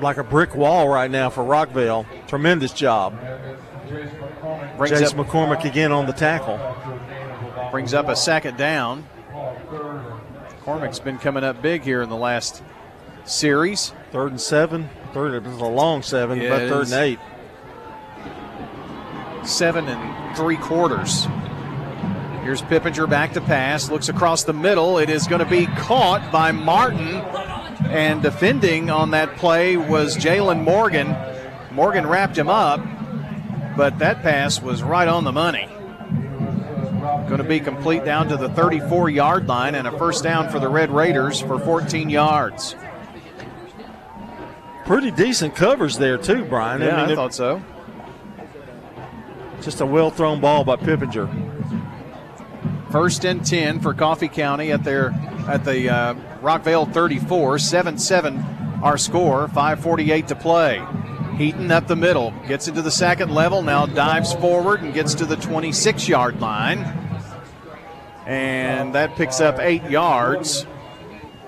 like 0.00 0.18
a 0.18 0.24
brick 0.24 0.54
wall 0.54 0.88
right 0.88 1.10
now 1.10 1.30
for 1.30 1.42
Rockvale. 1.42 2.06
Tremendous 2.28 2.72
job. 2.72 3.18
Brings 4.76 4.98
Chase 4.98 5.12
up, 5.12 5.16
McCormick 5.16 5.64
again 5.64 5.90
on 5.92 6.06
the 6.06 6.12
tackle. 6.12 6.58
brings 7.70 7.94
up 7.94 8.08
a 8.08 8.16
second 8.16 8.56
down. 8.56 9.04
McCormick's 10.64 10.98
been 10.98 11.18
coming 11.18 11.44
up 11.44 11.62
big 11.62 11.82
here 11.82 12.02
in 12.02 12.08
the 12.08 12.16
last 12.16 12.62
series. 13.24 13.92
Third 14.12 14.32
and 14.32 14.40
seven. 14.40 14.88
Third, 15.12 15.34
it 15.34 15.48
was 15.48 15.60
a 15.60 15.64
long 15.64 16.02
seven, 16.02 16.40
Yeah, 16.40 16.50
but 16.50 16.68
third 16.68 16.82
is. 16.82 16.92
and 16.92 17.02
eight. 17.02 17.18
Seven 19.46 19.86
and 19.88 20.36
three 20.36 20.56
quarters. 20.56 21.24
Here's 22.42 22.62
Pippinger 22.62 23.08
back 23.08 23.32
to 23.34 23.40
pass. 23.40 23.90
Looks 23.90 24.08
across 24.08 24.44
the 24.44 24.52
middle. 24.52 24.98
It 24.98 25.08
is 25.08 25.26
going 25.26 25.38
to 25.44 25.48
be 25.50 25.66
caught 25.66 26.30
by 26.32 26.52
Martin. 26.52 27.16
And 27.86 28.22
defending 28.22 28.90
on 28.90 29.12
that 29.12 29.36
play 29.36 29.76
was 29.76 30.16
Jalen 30.16 30.62
Morgan. 30.64 31.16
Morgan 31.72 32.06
wrapped 32.06 32.36
him 32.36 32.48
up, 32.48 32.80
but 33.76 33.98
that 34.00 34.22
pass 34.22 34.60
was 34.60 34.82
right 34.82 35.06
on 35.08 35.24
the 35.24 35.32
money. 35.32 35.68
Going 37.28 37.38
to 37.38 37.44
be 37.44 37.60
complete 37.60 38.04
down 38.04 38.28
to 38.28 38.36
the 38.36 38.48
34 38.48 39.10
yard 39.10 39.46
line 39.46 39.74
and 39.74 39.86
a 39.86 39.96
first 39.98 40.24
down 40.24 40.48
for 40.50 40.58
the 40.58 40.68
Red 40.68 40.90
Raiders 40.90 41.40
for 41.40 41.58
14 41.58 42.08
yards. 42.10 42.74
Pretty 44.86 45.10
decent 45.10 45.54
covers 45.56 45.98
there, 45.98 46.16
too, 46.18 46.44
Brian. 46.44 46.80
Yeah, 46.80 47.02
I 47.04 47.10
it- 47.10 47.14
thought 47.16 47.34
so. 47.34 47.62
Just 49.62 49.80
a 49.80 49.86
well 49.86 50.10
thrown 50.10 50.40
ball 50.40 50.64
by 50.64 50.76
Pippinger. 50.76 51.28
First 52.90 53.24
and 53.24 53.44
10 53.44 53.80
for 53.80 53.94
Coffee 53.94 54.28
County 54.28 54.72
at 54.72 54.84
their 54.84 55.10
at 55.48 55.64
the 55.64 55.88
uh, 55.88 56.14
Rockvale 56.40 56.92
34, 56.92 57.56
7-7 57.56 58.82
our 58.82 58.98
score, 58.98 59.48
5:48 59.48 60.26
to 60.28 60.34
play. 60.34 60.84
Heaton 61.36 61.70
up 61.70 61.86
the 61.86 61.96
middle, 61.96 62.32
gets 62.48 62.68
into 62.68 62.82
the 62.82 62.90
second 62.90 63.30
level, 63.30 63.62
now 63.62 63.84
dives 63.84 64.32
forward 64.34 64.80
and 64.80 64.94
gets 64.94 65.14
to 65.14 65.26
the 65.26 65.36
26-yard 65.36 66.40
line. 66.40 66.78
And 68.24 68.94
that 68.94 69.16
picks 69.16 69.40
up 69.40 69.58
8 69.60 69.90
yards. 69.90 70.66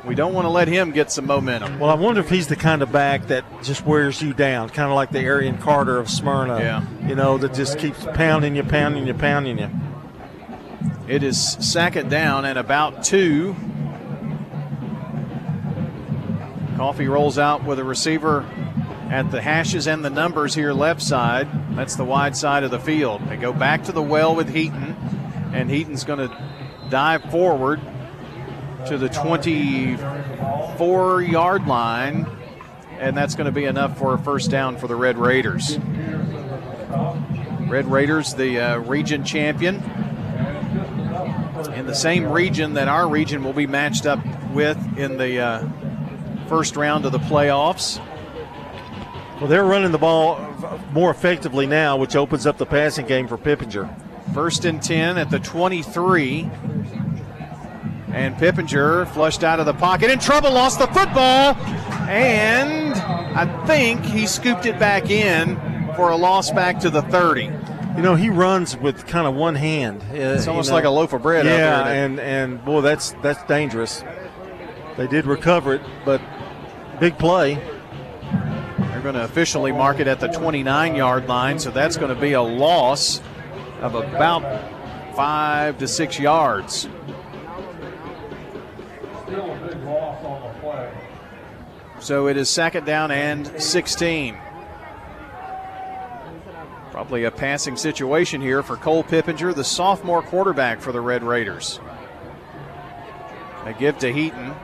We 0.09 0.15
don't 0.15 0.33
want 0.33 0.47
to 0.47 0.51
let 0.51 0.69
him 0.69 0.93
get 0.93 1.13
some 1.13 1.27
momentum. 1.27 1.79
Well, 1.79 1.91
I 1.91 1.95
wonder 1.95 2.23
if 2.23 2.31
he's 2.31 2.47
the 2.47 2.57
kind 2.57 2.81
of 2.81 2.91
back 2.91 3.27
that 3.27 3.45
just 3.63 3.85
wears 3.85 4.23
you 4.23 4.33
down, 4.33 4.71
kind 4.71 4.89
of 4.89 4.95
like 4.95 5.11
the 5.11 5.19
Arian 5.19 5.59
Carter 5.59 5.99
of 5.99 6.09
Smyrna. 6.09 6.61
Yeah. 6.61 7.07
You 7.07 7.15
know, 7.15 7.37
that 7.37 7.53
just 7.53 7.79
keeps 7.79 8.07
pounding 8.15 8.57
you, 8.57 8.65
pounding 8.65 9.07
you, 9.07 9.13
pounding 9.13 9.59
you. 9.59 9.69
It 11.07 11.23
is 11.23 11.39
second 11.39 12.09
down 12.09 12.47
and 12.47 12.59
about 12.59 13.05
two. 13.05 13.55
Coffee 16.79 17.09
rolls 17.09 17.37
out 17.37 17.65
with 17.65 17.79
a 17.79 17.85
receiver 17.85 18.47
at 19.11 19.31
the 19.31 19.43
hashes 19.43 19.87
and 19.87 20.03
the 20.03 20.11
numbers 20.11 20.55
here 20.55 20.73
left 20.73 21.03
side. 21.03 21.49
That's 21.77 21.97
the 21.97 22.05
wide 22.07 22.35
side 22.35 22.65
of 22.65 22.71
the 22.71 22.81
field. 22.81 23.21
They 23.29 23.37
go 23.37 23.53
back 23.53 23.85
to 23.85 23.93
the 23.93 24.03
well 24.03 24.35
with 24.35 24.49
Heaton, 24.49 24.97
and 25.53 25.71
Heaton's 25.71 26.05
going 26.05 26.31
to 26.31 26.35
dive 26.89 27.31
forward 27.31 27.83
to 28.89 28.97
the 28.97 29.11
24 29.11 31.23
yard 31.23 31.67
line, 31.67 32.27
and 32.99 33.15
that's 33.15 33.35
going 33.35 33.45
to 33.45 33.53
be 33.53 33.67
enough 33.67 33.99
for 33.99 34.15
a 34.15 34.19
first 34.19 34.51
down 34.51 34.79
for 34.79 34.89
the 34.89 34.97
Red 34.97 35.19
Raiders. 35.19 35.79
Red 37.69 37.87
Raiders, 37.87 38.33
the 38.33 38.59
uh, 38.59 38.79
region 38.79 39.25
champion, 39.25 39.83
in 41.75 41.85
the 41.87 41.95
same 41.95 42.33
region 42.33 42.73
that 42.75 42.89
our 42.89 43.07
region 43.07 43.45
will 43.45 43.53
be 43.53 43.67
matched 43.67 44.07
up 44.07 44.21
with 44.53 44.79
in 44.97 45.19
the 45.19 45.39
uh, 45.39 45.69
first 46.49 46.75
round 46.75 47.05
of 47.05 47.13
the 47.13 47.19
playoffs. 47.19 48.03
Well, 49.39 49.49
they're 49.49 49.65
running 49.65 49.93
the 49.93 49.99
ball 49.99 50.41
more 50.93 51.11
effectively 51.11 51.67
now, 51.67 51.99
which 51.99 52.17
opens 52.17 52.47
up 52.47 52.57
the 52.57 52.65
passing 52.65 53.07
game 53.07 53.29
for 53.29 53.37
Pippinger. 53.37 53.87
First 54.33 54.65
and 54.65 54.83
10 54.83 55.19
at 55.19 55.29
the 55.31 55.41
23. 55.41 56.51
And 58.13 58.35
Pippinger 58.37 59.07
flushed 59.09 59.45
out 59.45 59.61
of 59.61 59.67
the 59.67 59.75
pocket 59.75 60.11
in 60.11 60.19
trouble, 60.19 60.51
lost 60.53 60.79
the 60.79 60.87
football, 60.87 61.55
and 62.09 62.95
I 62.95 63.67
think 63.67 64.05
he 64.05 64.27
scooped 64.27 64.65
it 64.67 64.79
back 64.79 65.11
in 65.11 65.57
for 65.95 66.11
a 66.11 66.17
loss 66.17 66.51
back 66.51 66.81
to 66.81 66.91
the 66.91 67.03
30. 67.03 67.45
You 67.97 68.03
know, 68.03 68.15
he 68.15 68.29
runs 68.31 68.77
with 68.77 69.07
kind 69.07 69.27
of 69.27 69.35
one 69.35 69.57
hand. 69.57 70.03
Uh, 70.11 70.15
It's 70.15 70.45
you 70.47 70.51
almost 70.53 70.71
know. 70.71 70.77
like 70.77 70.85
a 70.85 70.91
loaf 70.91 71.13
of 71.13 71.23
bread 71.23 71.47
out 71.47 71.53
Yeah, 71.59 71.87
and 71.89 72.19
and 72.21 72.65
boy, 72.65 72.81
that's 72.81 73.13
that's 73.23 73.43
dangerous. 73.45 74.05
They 74.97 75.07
did 75.07 75.27
recover 75.27 75.75
it, 75.75 75.83
but 76.05 76.21
big 77.01 77.19
play. 77.19 77.55
They're 78.79 79.01
going 79.01 79.15
to 79.17 79.25
officially 79.25 79.71
mark 79.73 80.01
it 80.01 80.07
at 80.09 80.19
the 80.21 80.29
29 80.29 80.95
yard 80.97 81.29
line, 81.29 81.59
so 81.59 81.71
that's 81.71 81.97
going 81.97 82.15
to 82.15 82.21
be 82.21 82.33
a 82.33 82.43
loss 82.43 83.21
of 83.81 83.95
about 83.95 84.43
five 85.15 85.79
to 85.79 85.87
six 85.89 86.19
yards. 86.19 86.89
So 92.01 92.29
it 92.29 92.37
is 92.37 92.49
second 92.49 92.85
down 92.85 93.11
and 93.11 93.47
16. 93.61 94.39
Probably 96.91 97.25
a 97.25 97.31
passing 97.31 97.77
situation 97.77 98.41
here 98.41 98.63
for 98.63 98.77
Cole 98.77 99.05
Pippinger, 99.05 99.55
the 99.55 99.65
sophomore 99.65 100.23
quarterback 100.23 100.81
for 100.81 100.93
the 100.93 101.01
Red 101.01 101.23
Raiders. 101.23 101.81
They 103.65 103.75
give 103.75 103.99
to 103.99 104.13
Heaton. 104.13 104.55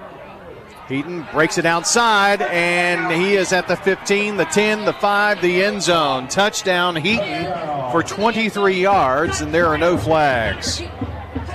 Heaton 0.88 1.26
breaks 1.32 1.58
it 1.58 1.64
outside, 1.64 2.42
and 2.42 3.12
he 3.12 3.36
is 3.36 3.52
at 3.52 3.68
the 3.68 3.76
15, 3.76 4.36
the 4.36 4.44
10, 4.44 4.84
the 4.84 4.92
5, 4.92 5.40
the 5.40 5.62
end 5.64 5.82
zone. 5.82 6.28
Touchdown, 6.28 6.96
Heaton 6.96 7.44
for 7.90 8.02
23 8.02 8.80
yards, 8.80 9.40
and 9.40 9.52
there 9.52 9.66
are 9.66 9.78
no 9.78 9.96
flags. 9.96 10.82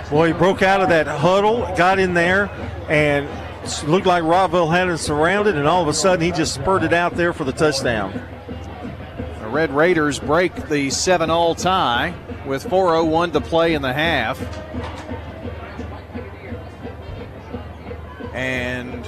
Boy, 0.09 0.27
he 0.27 0.33
broke 0.33 0.63
out 0.63 0.81
of 0.81 0.89
that 0.89 1.05
huddle, 1.05 1.59
got 1.77 1.99
in 1.99 2.15
there, 2.15 2.49
and 2.89 3.29
looked 3.85 4.07
like 4.07 4.23
Rockvale 4.23 4.71
had 4.71 4.89
him 4.89 4.97
surrounded, 4.97 5.55
and 5.55 5.67
all 5.67 5.83
of 5.83 5.87
a 5.87 5.93
sudden 5.93 6.21
he 6.25 6.31
just 6.31 6.55
spurted 6.55 6.93
out 6.93 7.15
there 7.15 7.31
for 7.31 7.43
the 7.43 7.51
touchdown. 7.51 8.19
The 9.39 9.47
Red 9.47 9.69
Raiders 9.71 10.17
break 10.17 10.67
the 10.67 10.89
7 10.89 11.29
all 11.29 11.53
tie 11.53 12.15
with 12.47 12.65
4.01 12.65 13.33
to 13.33 13.41
play 13.41 13.75
in 13.75 13.83
the 13.83 13.93
half. 13.93 14.41
And 18.33 19.07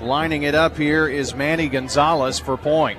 lining 0.00 0.42
it 0.42 0.56
up 0.56 0.76
here 0.76 1.06
is 1.06 1.36
Manny 1.36 1.68
Gonzalez 1.68 2.40
for 2.40 2.56
point. 2.56 2.98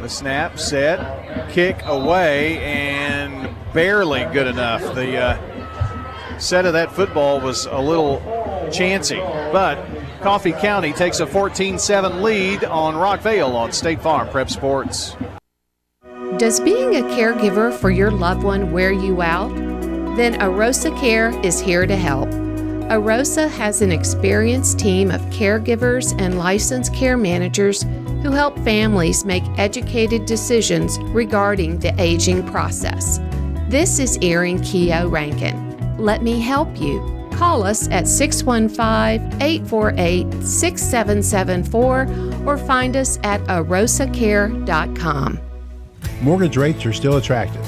The 0.00 0.08
snap, 0.08 0.58
set, 0.58 1.50
kick 1.50 1.84
away, 1.84 2.58
and 2.58 3.39
barely 3.72 4.24
good 4.32 4.46
enough. 4.46 4.82
The 4.94 5.16
uh, 5.16 6.38
set 6.38 6.66
of 6.66 6.72
that 6.72 6.92
football 6.92 7.40
was 7.40 7.66
a 7.66 7.78
little 7.80 8.20
chancy, 8.72 9.18
but 9.52 9.84
Coffee 10.20 10.52
County 10.52 10.92
takes 10.92 11.20
a 11.20 11.26
14 11.26 11.78
7 11.78 12.22
lead 12.22 12.64
on 12.64 12.94
Rockvale 12.94 13.54
on 13.54 13.72
State 13.72 14.00
Farm 14.00 14.28
Prep 14.28 14.50
Sports. 14.50 15.16
Does 16.36 16.60
being 16.60 16.96
a 16.96 17.02
caregiver 17.02 17.72
for 17.72 17.90
your 17.90 18.10
loved 18.10 18.42
one 18.42 18.72
wear 18.72 18.92
you 18.92 19.20
out? 19.22 19.54
Then 20.16 20.34
Arosa 20.40 20.98
Care 20.98 21.38
is 21.44 21.60
here 21.60 21.86
to 21.86 21.96
help. 21.96 22.28
Arosa 22.90 23.48
has 23.48 23.82
an 23.82 23.92
experienced 23.92 24.78
team 24.78 25.10
of 25.10 25.20
caregivers 25.26 26.18
and 26.20 26.38
licensed 26.38 26.92
care 26.92 27.16
managers 27.16 27.82
who 28.22 28.32
help 28.32 28.58
families 28.60 29.24
make 29.24 29.44
educated 29.58 30.26
decisions 30.26 30.98
regarding 31.12 31.78
the 31.78 31.94
aging 32.00 32.44
process. 32.48 33.20
This 33.70 34.00
is 34.00 34.18
Erin 34.20 34.60
Keogh 34.62 35.08
Rankin. 35.08 35.96
Let 35.96 36.24
me 36.24 36.40
help 36.40 36.80
you. 36.80 37.28
Call 37.32 37.62
us 37.62 37.88
at 37.90 38.08
615 38.08 39.40
848 39.40 40.42
6774 40.42 42.08
or 42.44 42.58
find 42.58 42.96
us 42.96 43.20
at 43.22 43.40
arosacare.com. 43.42 45.40
Mortgage 46.20 46.56
rates 46.56 46.84
are 46.84 46.92
still 46.92 47.18
attractive. 47.18 47.64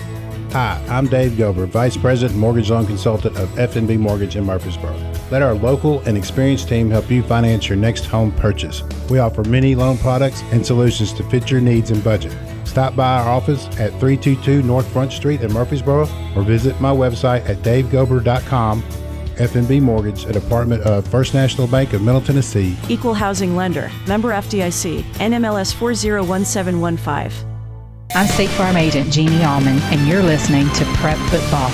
Hi, 0.50 0.84
I'm 0.88 1.06
Dave 1.06 1.38
Gober, 1.38 1.68
Vice 1.68 1.96
President 1.96 2.36
Mortgage 2.36 2.70
Loan 2.70 2.84
Consultant 2.84 3.36
of 3.36 3.48
FNB 3.50 3.96
Mortgage 3.96 4.34
in 4.34 4.44
Murfreesboro. 4.44 4.96
Let 5.30 5.42
our 5.42 5.54
local 5.54 6.00
and 6.00 6.18
experienced 6.18 6.68
team 6.68 6.90
help 6.90 7.12
you 7.12 7.22
finance 7.22 7.68
your 7.68 7.78
next 7.78 8.06
home 8.06 8.32
purchase. 8.32 8.82
We 9.08 9.20
offer 9.20 9.44
many 9.44 9.76
loan 9.76 9.98
products 9.98 10.42
and 10.50 10.66
solutions 10.66 11.12
to 11.12 11.22
fit 11.30 11.48
your 11.48 11.60
needs 11.60 11.92
and 11.92 12.02
budget. 12.02 12.36
Stop 12.64 12.96
by 12.96 13.18
our 13.18 13.28
office 13.28 13.66
at 13.78 13.90
322 14.00 14.62
North 14.62 14.90
Front 14.92 15.12
Street 15.12 15.42
in 15.42 15.52
Murfreesboro 15.52 16.08
or 16.36 16.42
visit 16.42 16.80
my 16.80 16.90
website 16.90 17.48
at 17.48 17.58
davegober.com. 17.58 18.82
FNB 19.36 19.80
Mortgage, 19.80 20.24
a 20.24 20.32
department 20.32 20.82
of 20.82 21.06
First 21.08 21.34
National 21.34 21.66
Bank 21.66 21.92
of 21.94 22.02
Middle 22.02 22.20
Tennessee. 22.20 22.76
Equal 22.88 23.14
housing 23.14 23.56
lender. 23.56 23.90
Member 24.06 24.30
FDIC. 24.30 25.02
NMLS 25.14 25.74
401715. 25.74 27.48
I'm 28.14 28.26
State 28.26 28.50
Farm 28.50 28.76
Agent 28.76 29.10
Jeannie 29.10 29.42
Allman, 29.42 29.78
and 29.84 30.06
you're 30.06 30.22
listening 30.22 30.68
to 30.74 30.84
Prep 30.96 31.16
Football. 31.30 31.70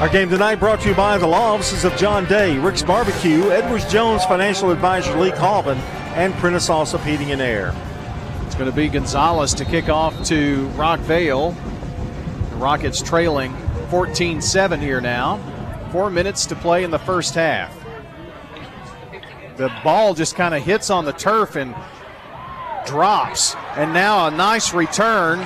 Our 0.00 0.08
game 0.10 0.28
tonight 0.28 0.56
brought 0.56 0.80
to 0.82 0.90
you 0.90 0.94
by 0.94 1.16
the 1.16 1.26
law 1.26 1.54
offices 1.54 1.84
of 1.84 1.96
John 1.96 2.26
Day, 2.26 2.58
Rick's 2.58 2.82
Barbecue, 2.82 3.50
Edwards 3.50 3.90
Jones 3.90 4.22
Financial 4.26 4.70
Advisor 4.70 5.18
Lee 5.18 5.32
Colvin, 5.32 5.78
and 6.14 6.34
Prentice 6.34 6.68
Allsup 6.68 7.02
Heating 7.04 7.30
and 7.30 7.40
Air. 7.40 7.74
It's 8.54 8.60
going 8.60 8.70
to 8.70 8.76
be 8.76 8.86
Gonzalez 8.86 9.52
to 9.54 9.64
kick 9.64 9.88
off 9.88 10.14
to 10.26 10.68
Rockvale. 10.76 11.56
The 12.50 12.54
Rockets 12.54 13.02
trailing 13.02 13.52
14 13.88 14.40
7 14.40 14.80
here 14.80 15.00
now. 15.00 15.40
Four 15.90 16.08
minutes 16.08 16.46
to 16.46 16.54
play 16.54 16.84
in 16.84 16.92
the 16.92 17.00
first 17.00 17.34
half. 17.34 17.76
the 19.56 19.72
ball 19.82 20.14
just 20.14 20.36
kind 20.36 20.54
of 20.54 20.62
hits 20.62 20.88
on 20.88 21.04
the 21.04 21.12
turf 21.12 21.56
and 21.56 21.74
drops. 22.86 23.56
And 23.74 23.92
now 23.92 24.28
a 24.28 24.30
nice 24.30 24.72
return. 24.72 25.40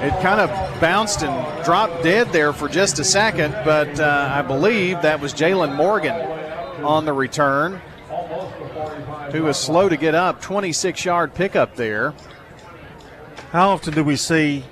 It 0.00 0.12
kind 0.22 0.40
of 0.40 0.80
bounced 0.80 1.24
and 1.24 1.64
dropped 1.64 2.04
dead 2.04 2.28
there 2.28 2.52
for 2.52 2.68
just 2.68 3.00
a 3.00 3.04
second, 3.04 3.50
but 3.64 3.98
uh, 3.98 4.30
I 4.32 4.42
believe 4.42 5.02
that 5.02 5.20
was 5.20 5.34
Jalen 5.34 5.74
Morgan 5.74 6.14
on 6.84 7.06
the 7.06 7.12
return, 7.12 7.80
who 9.32 9.42
was 9.44 9.58
slow 9.58 9.88
to 9.88 9.96
get 9.96 10.14
up. 10.14 10.40
26 10.40 11.04
yard 11.04 11.34
pickup 11.34 11.76
there. 11.76 12.14
How 13.52 13.70
often 13.70 13.94
do 13.94 14.04
we 14.04 14.16
see 14.16 14.64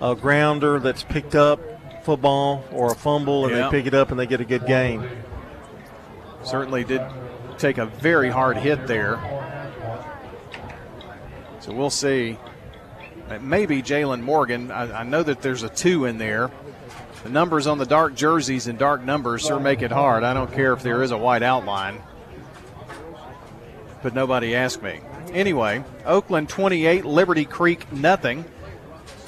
a 0.00 0.14
grounder 0.14 0.78
that's 0.78 1.02
picked 1.02 1.34
up 1.34 1.60
football 2.04 2.64
or 2.72 2.92
a 2.92 2.94
fumble 2.94 3.46
and 3.46 3.54
Yeah. 3.56 3.64
they 3.64 3.78
pick 3.78 3.86
it 3.86 3.94
up 3.94 4.10
and 4.10 4.18
they 4.18 4.26
get 4.26 4.40
a 4.40 4.44
good 4.44 4.66
gain? 4.66 5.08
Certainly 6.42 6.84
did 6.84 7.02
take 7.58 7.78
a 7.78 7.86
very 7.86 8.30
hard 8.30 8.56
hit 8.56 8.86
there. 8.86 9.18
So 11.60 11.72
we'll 11.72 11.90
see. 11.90 12.38
Maybe 13.40 13.82
Jalen 13.82 14.22
Morgan. 14.22 14.70
I, 14.70 15.00
I 15.00 15.02
know 15.02 15.22
that 15.22 15.42
there's 15.42 15.62
a 15.62 15.68
two 15.68 16.06
in 16.06 16.16
there. 16.18 16.50
The 17.24 17.28
numbers 17.30 17.66
on 17.66 17.78
the 17.78 17.84
dark 17.84 18.14
jerseys 18.14 18.68
and 18.68 18.78
dark 18.78 19.02
numbers 19.04 19.42
sure 19.42 19.60
make 19.60 19.82
it 19.82 19.90
hard. 19.90 20.22
I 20.22 20.32
don't 20.32 20.52
care 20.52 20.72
if 20.72 20.82
there 20.82 21.02
is 21.02 21.10
a 21.10 21.18
white 21.18 21.42
outline. 21.42 22.00
But 24.02 24.14
nobody 24.14 24.54
asked 24.54 24.82
me. 24.82 25.00
Anyway, 25.32 25.84
Oakland 26.06 26.48
28, 26.48 27.04
Liberty 27.04 27.44
Creek 27.44 27.90
nothing. 27.92 28.44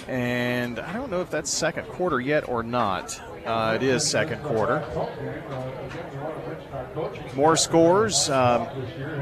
And 0.06 0.78
I 0.80 0.92
don't 0.92 1.10
know 1.10 1.20
if 1.20 1.30
that's 1.30 1.50
second 1.50 1.86
quarter 1.88 2.20
yet 2.20 2.48
or 2.48 2.62
not. 2.62 3.20
Uh, 3.46 3.74
it 3.76 3.82
is 3.82 4.08
second 4.08 4.42
quarter. 4.42 4.84
More 7.34 7.56
scores. 7.56 8.28
Um, 8.28 8.66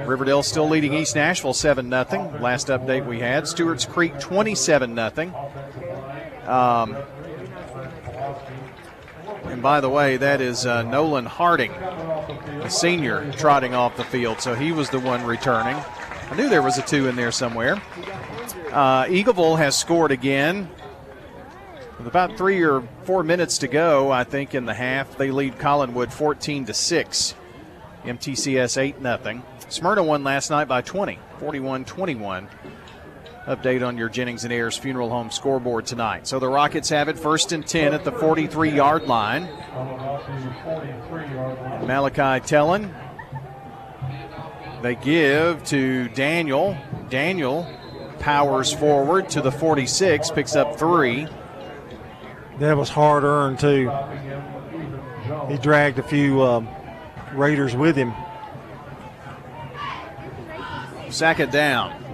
Riverdale 0.07 0.43
still 0.43 0.69
leading 0.69 0.95
East 0.95 1.15
Nashville 1.15 1.55
7 1.55 1.89
0. 1.91 2.39
Last 2.41 2.69
update 2.69 3.07
we 3.07 3.20
had. 3.20 3.47
Stewart's 3.47 3.85
Creek 3.85 4.19
27 4.19 4.95
0. 4.95 5.51
Um, 6.47 6.97
and 9.59 9.62
by 9.64 9.80
the 9.80 9.90
way, 9.90 10.16
that 10.16 10.40
is 10.40 10.66
uh, 10.66 10.82
Nolan 10.82 11.26
Harding, 11.26 11.72
a 11.72 12.70
senior, 12.70 13.28
trotting 13.32 13.74
off 13.74 13.97
the 13.97 14.05
field. 14.05 14.40
So 14.40 14.55
he 14.55 14.70
was 14.70 14.89
the 14.89 15.01
one 15.01 15.24
returning. 15.24 15.74
I 16.30 16.36
knew 16.36 16.48
there 16.48 16.62
was 16.62 16.78
a 16.78 16.82
two 16.82 17.09
in 17.09 17.16
there 17.16 17.32
somewhere. 17.32 17.74
Uh, 18.70 19.06
Eagleville 19.06 19.59
has 19.59 19.76
scored 19.76 20.12
again. 20.12 20.70
With 21.98 22.06
about 22.06 22.39
three 22.39 22.62
or 22.62 22.85
four 23.02 23.24
minutes 23.24 23.59
to 23.59 23.66
go, 23.66 24.12
I 24.12 24.22
think, 24.22 24.55
in 24.55 24.64
the 24.64 24.74
half, 24.74 25.18
they 25.18 25.32
lead 25.32 25.59
Collinwood 25.59 26.12
14 26.12 26.66
to 26.66 26.72
6. 26.72 27.35
MTCS 28.05 28.80
8 28.80 29.02
0. 29.02 29.43
Smyrna 29.68 30.05
won 30.05 30.22
last 30.22 30.51
night 30.51 30.68
by 30.68 30.82
20, 30.82 31.18
41 31.40 31.85
21. 31.85 32.48
Update 33.49 33.87
on 33.87 33.97
your 33.97 34.11
Jennings 34.11 34.45
and 34.45 34.53
Ayers 34.53 34.77
Funeral 34.77 35.09
Home 35.09 35.31
scoreboard 35.31 35.87
tonight. 35.87 36.27
So 36.27 36.39
the 36.39 36.49
Rockets 36.49 36.91
have 36.91 37.09
it 37.09 37.19
first 37.19 37.51
and 37.53 37.66
10 37.66 37.95
at 37.95 38.05
the 38.05 38.12
43 38.12 38.70
yard 38.70 39.05
line. 39.05 39.45
Malachi 41.87 42.45
Tellen. 42.47 42.93
They 44.83 44.97
give 44.97 45.65
to 45.65 46.11
Daniel. 46.11 46.77
Daniel 47.09 47.66
powers 48.19 48.70
forward 48.70 49.31
to 49.31 49.41
the 49.41 49.51
46, 49.51 50.31
picks 50.33 50.55
up 50.55 50.79
three. 50.79 51.27
That 52.59 52.77
was 52.77 52.91
hard 52.91 53.25
earned, 53.25 53.61
too. 53.61 53.91
He 55.49 55.57
dragged 55.57 55.99
a 55.99 56.03
few 56.03 56.43
um, 56.43 56.69
Raiders 57.33 57.75
with 57.75 57.97
him. 57.97 58.12
Second 61.09 61.51
down. 61.51 62.07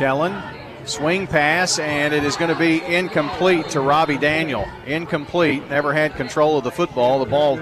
Tellen, 0.00 0.42
swing 0.88 1.26
pass, 1.26 1.78
and 1.78 2.14
it 2.14 2.24
is 2.24 2.34
going 2.36 2.50
to 2.50 2.58
be 2.58 2.82
incomplete 2.82 3.68
to 3.68 3.82
Robbie 3.82 4.16
Daniel. 4.16 4.66
Incomplete. 4.86 5.68
Never 5.68 5.92
had 5.92 6.14
control 6.14 6.56
of 6.56 6.64
the 6.64 6.70
football. 6.70 7.18
The 7.18 7.30
ball 7.30 7.56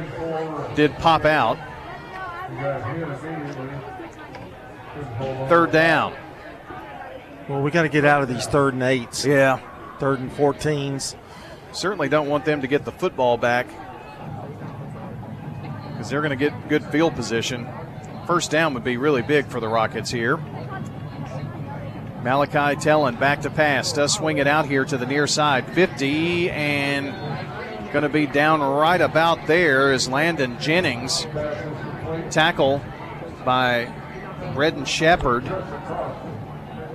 did 0.77 0.97
pop 0.99 1.25
out. 1.25 1.59
Third 5.49 5.73
down. 5.73 6.15
Well, 7.49 7.61
we 7.61 7.73
got 7.73 7.83
to 7.83 7.89
get 7.89 8.05
out 8.05 8.23
of 8.23 8.29
these 8.29 8.47
third 8.47 8.75
and 8.75 8.85
eights. 8.85 9.25
Yeah. 9.25 9.59
Third 9.99 10.21
and 10.21 10.31
14s. 10.31 11.17
Certainly 11.73 12.09
don't 12.09 12.29
want 12.29 12.45
them 12.45 12.61
to 12.61 12.69
get 12.69 12.85
the 12.85 12.93
football 12.93 13.37
back 13.37 13.67
because 15.91 16.09
they're 16.09 16.23
going 16.23 16.31
to 16.31 16.37
get 16.37 16.69
good 16.69 16.85
field 16.85 17.17
position. 17.17 17.67
First 18.29 18.53
down 18.53 18.75
would 18.75 18.85
be 18.85 18.97
really 18.97 19.23
big 19.23 19.49
for 19.49 19.59
the 19.59 19.69
Rockets 19.69 20.13
here. 20.13 20.39
Malachi 22.23 22.77
Tellen 22.81 23.19
back 23.19 23.43
to 23.43 23.51
pass. 23.51 23.93
Does 23.93 24.15
swing 24.15 24.39
it 24.39 24.47
out 24.47 24.67
here 24.67 24.85
to 24.85 24.97
the 24.97 25.07
near 25.07 25.27
side. 25.27 25.67
50 25.75 26.51
and 26.51 27.15
going 27.93 28.03
to 28.03 28.09
be 28.09 28.27
down 28.27 28.61
right 28.61 29.01
about 29.01 29.47
there 29.47 29.93
is 29.93 30.09
Landon 30.09 30.59
Jennings. 30.61 31.27
Tackle 32.31 32.83
by 33.45 33.93
Redden 34.55 34.85
Shepard. 34.85 35.47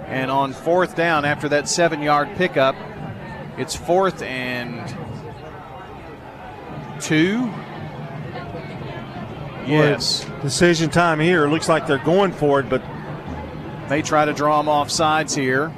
And 0.06 0.30
on 0.30 0.54
fourth 0.54 0.95
down, 0.95 1.26
after 1.26 1.50
that 1.50 1.68
seven 1.68 2.02
yard 2.02 2.30
pickup, 2.36 2.76
it's 3.58 3.76
fourth 3.76 4.22
and 4.22 4.88
two. 7.00 7.52
Yes. 9.66 10.26
Boy, 10.26 10.41
decision 10.41 10.90
time 10.90 11.20
here. 11.20 11.48
Looks 11.48 11.70
like 11.70 11.88
they're 11.88 11.98
going 11.98 12.34
for 12.34 12.60
it, 12.60 12.70
but 12.70 12.84
May 13.90 14.02
try 14.02 14.26
to 14.26 14.34
draw 14.34 14.60
him 14.60 14.70
off 14.70 14.90
sides 14.90 15.36
here. 15.36 15.72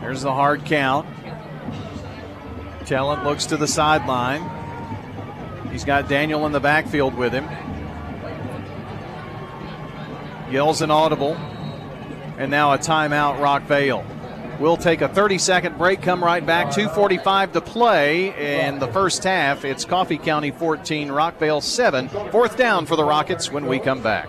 There's 0.00 0.22
the 0.22 0.32
hard 0.32 0.64
count. 0.64 1.06
Tellen 2.84 3.24
looks 3.24 3.46
to 3.46 3.56
the 3.56 3.68
sideline. 3.68 4.42
He's 5.70 5.84
got 5.84 6.08
Daniel 6.08 6.44
in 6.46 6.52
the 6.52 6.60
backfield 6.60 7.14
with 7.14 7.32
him. 7.32 7.48
Yells 10.50 10.82
an 10.82 10.90
audible. 10.90 11.34
And 12.36 12.50
now 12.50 12.72
a 12.72 12.78
timeout, 12.78 13.38
Rockvale. 13.38 14.04
We'll 14.58 14.76
take 14.76 15.00
a 15.00 15.08
30 15.08 15.38
second 15.38 15.78
break, 15.78 16.02
come 16.02 16.22
right 16.22 16.44
back. 16.44 16.68
2.45 16.68 17.52
to 17.52 17.60
play 17.60 18.66
in 18.66 18.78
the 18.78 18.88
first 18.88 19.24
half. 19.24 19.64
It's 19.64 19.84
Coffee 19.84 20.18
County 20.18 20.50
14, 20.50 21.08
Rockvale 21.08 21.62
7. 21.62 22.08
Fourth 22.30 22.56
down 22.56 22.86
for 22.86 22.96
the 22.96 23.04
Rockets 23.04 23.50
when 23.50 23.66
we 23.66 23.78
come 23.78 24.02
back. 24.02 24.28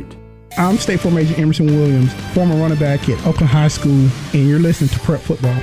I'm 0.57 0.77
State 0.77 0.99
Farm 0.99 1.17
Agent 1.17 1.39
Emerson 1.39 1.65
Williams, 1.67 2.13
former 2.33 2.55
running 2.55 2.77
back 2.77 3.07
at 3.07 3.25
Oakland 3.25 3.49
High 3.49 3.69
School, 3.69 4.09
and 4.33 4.47
you're 4.47 4.59
listening 4.59 4.89
to 4.89 4.99
Prep 4.99 5.21
Football. 5.21 5.55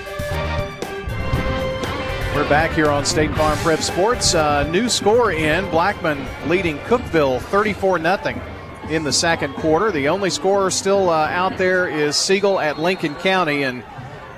We're 2.34 2.48
back 2.48 2.70
here 2.70 2.88
on 2.88 3.04
State 3.04 3.34
Farm 3.34 3.58
Prep 3.58 3.80
Sports. 3.80 4.34
Uh, 4.34 4.62
new 4.70 4.88
score 4.88 5.32
in 5.32 5.68
Blackman 5.70 6.26
leading 6.48 6.78
Cookeville 6.78 7.40
34 7.42 7.98
0 8.00 8.42
in 8.88 9.04
the 9.04 9.12
second 9.12 9.52
quarter. 9.54 9.90
The 9.90 10.08
only 10.08 10.30
scorer 10.30 10.70
still 10.70 11.10
uh, 11.10 11.28
out 11.28 11.58
there 11.58 11.86
is 11.86 12.16
Siegel 12.16 12.58
at 12.58 12.78
Lincoln 12.78 13.14
County, 13.16 13.64
and 13.64 13.84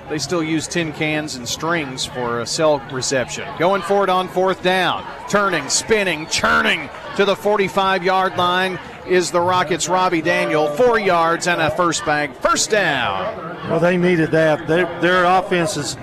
they 0.09 0.17
still 0.17 0.43
use 0.43 0.67
tin 0.67 0.91
cans 0.91 1.35
and 1.35 1.47
strings 1.47 2.03
for 2.03 2.41
a 2.41 2.45
cell 2.45 2.79
reception. 2.91 3.47
Going 3.57 3.81
for 3.81 4.03
it 4.03 4.09
on 4.09 4.27
fourth 4.27 4.61
down. 4.61 5.05
Turning, 5.29 5.69
spinning, 5.69 6.27
churning 6.27 6.89
to 7.15 7.23
the 7.23 7.35
45 7.37 8.03
yard 8.03 8.35
line 8.35 8.77
is 9.07 9.31
the 9.31 9.41
Rockets' 9.41 9.87
Robbie 9.89 10.21
Daniel. 10.21 10.67
Four 10.69 10.99
yards 10.99 11.47
and 11.47 11.61
a 11.61 11.69
first 11.71 12.05
bag. 12.05 12.33
First 12.37 12.69
down. 12.69 13.69
Well, 13.69 13.79
they 13.79 13.97
needed 13.97 14.31
that. 14.31 14.67
Their, 14.67 14.85
their 15.01 15.25
offense 15.25 15.75
has 15.75 15.95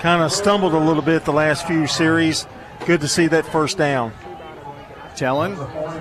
kind 0.00 0.22
of 0.22 0.32
stumbled 0.32 0.74
a 0.74 0.78
little 0.78 1.02
bit 1.02 1.24
the 1.24 1.32
last 1.32 1.66
few 1.66 1.86
series. 1.86 2.46
Good 2.86 3.00
to 3.00 3.08
see 3.08 3.26
that 3.28 3.46
first 3.46 3.78
down. 3.78 4.12
Tellen 5.14 5.56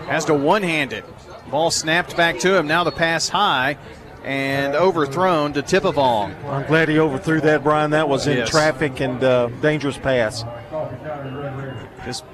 has 0.08 0.26
to 0.26 0.34
one 0.34 0.64
hand 0.64 0.94
it. 0.94 1.04
Ball 1.50 1.72
snapped 1.72 2.16
back 2.16 2.40
to 2.40 2.56
him. 2.58 2.68
Now 2.68 2.84
the 2.84 2.92
pass 2.92 3.30
high 3.30 3.78
and 4.24 4.76
overthrown 4.76 5.54
to 5.54 5.64
Tippavong. 5.64 6.36
I'm 6.46 6.68
glad 6.68 6.90
he 6.90 7.00
overthrew 7.00 7.40
that, 7.42 7.64
Brian. 7.64 7.92
That 7.92 8.10
was 8.10 8.28
in 8.28 8.38
Yes. 8.38 8.50
traffic 8.50 9.00
and 9.00 9.24
uh, 9.24 9.48
dangerous 9.62 9.98
pass. 9.98 10.44
Just 12.06 12.26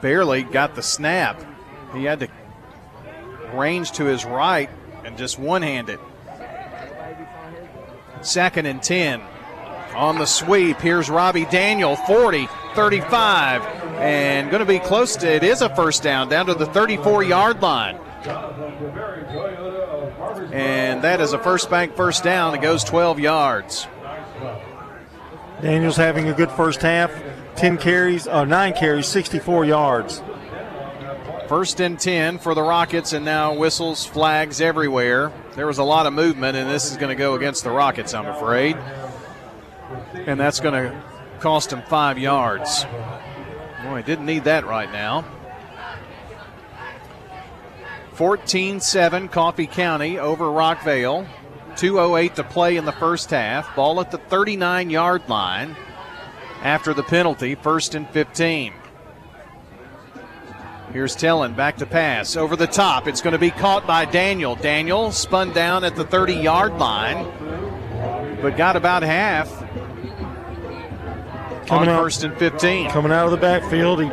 barely 0.00 0.42
got 0.42 0.74
the 0.74 0.82
snap. 0.82 1.40
He 1.94 2.04
had 2.04 2.20
to 2.20 2.28
range 3.54 3.92
to 3.92 4.04
his 4.04 4.24
right 4.24 4.70
and 5.04 5.16
just 5.16 5.38
one 5.38 5.62
handed. 5.62 5.98
Second 8.22 8.66
and 8.66 8.82
10. 8.82 9.20
On 9.94 10.18
the 10.18 10.26
sweep, 10.26 10.78
here's 10.78 11.08
Robbie 11.08 11.46
Daniel, 11.46 11.96
40, 11.96 12.48
35, 12.74 13.62
and 13.98 14.50
going 14.50 14.60
to 14.60 14.66
be 14.66 14.78
close 14.78 15.16
to 15.16 15.26
it 15.26 15.42
is 15.42 15.62
a 15.62 15.74
first 15.74 16.02
down, 16.02 16.28
down 16.28 16.46
to 16.46 16.54
the 16.54 16.66
34 16.66 17.22
yard 17.22 17.62
line. 17.62 17.98
And 20.52 21.02
that 21.02 21.20
is 21.20 21.32
a 21.32 21.38
first 21.38 21.70
bank 21.70 21.96
first 21.96 22.24
down. 22.24 22.54
It 22.54 22.60
goes 22.60 22.84
12 22.84 23.20
yards. 23.20 23.86
Daniels 25.62 25.96
having 25.96 26.28
a 26.28 26.34
good 26.34 26.50
first 26.50 26.82
half. 26.82 27.10
10 27.56 27.78
carries, 27.78 28.28
uh, 28.28 28.44
9 28.44 28.74
carries, 28.74 29.06
64 29.06 29.64
yards. 29.64 30.22
First 31.48 31.80
and 31.80 31.98
10 31.98 32.38
for 32.38 32.54
the 32.54 32.62
Rockets, 32.62 33.12
and 33.12 33.24
now 33.24 33.54
whistles, 33.54 34.04
flags 34.04 34.60
everywhere. 34.60 35.32
There 35.54 35.68
was 35.68 35.78
a 35.78 35.84
lot 35.84 36.06
of 36.06 36.12
movement, 36.12 36.56
and 36.56 36.68
this 36.68 36.90
is 36.90 36.96
going 36.96 37.10
to 37.10 37.14
go 37.14 37.34
against 37.34 37.62
the 37.62 37.70
Rockets, 37.70 38.14
I'm 38.14 38.26
afraid. 38.26 38.76
And 40.14 40.40
that's 40.40 40.58
going 40.58 40.74
to 40.74 41.02
cost 41.38 41.72
him 41.72 41.82
five 41.82 42.18
yards. 42.18 42.84
Boy, 43.84 44.02
didn't 44.02 44.26
need 44.26 44.44
that 44.44 44.66
right 44.66 44.90
now. 44.90 45.24
14 48.14 48.80
7 48.80 49.28
Coffee 49.28 49.68
County 49.68 50.18
over 50.18 50.46
Rockvale. 50.46 51.28
2.08 51.74 52.34
to 52.34 52.44
play 52.44 52.76
in 52.76 52.86
the 52.86 52.92
first 52.92 53.30
half. 53.30 53.76
Ball 53.76 54.00
at 54.00 54.10
the 54.10 54.18
39 54.18 54.90
yard 54.90 55.28
line 55.28 55.76
after 56.62 56.92
the 56.92 57.02
penalty, 57.02 57.54
first 57.54 57.94
and 57.94 58.08
15. 58.10 58.72
Here's 60.96 61.14
Tellen 61.14 61.54
back 61.54 61.76
to 61.76 61.84
pass 61.84 62.36
over 62.36 62.56
the 62.56 62.66
top. 62.66 63.06
It's 63.06 63.20
going 63.20 63.32
to 63.32 63.38
be 63.38 63.50
caught 63.50 63.86
by 63.86 64.06
Daniel. 64.06 64.56
Daniel 64.56 65.12
spun 65.12 65.52
down 65.52 65.84
at 65.84 65.94
the 65.94 66.06
30 66.06 66.32
yard 66.32 66.78
line, 66.78 67.26
but 68.40 68.56
got 68.56 68.76
about 68.76 69.02
half. 69.02 69.46
Coming 71.66 71.90
on 71.90 72.02
first 72.02 72.24
and 72.24 72.34
15. 72.38 72.88
Coming 72.88 73.12
out 73.12 73.26
of 73.26 73.30
the 73.30 73.36
backfield, 73.36 74.04
he 74.04 74.08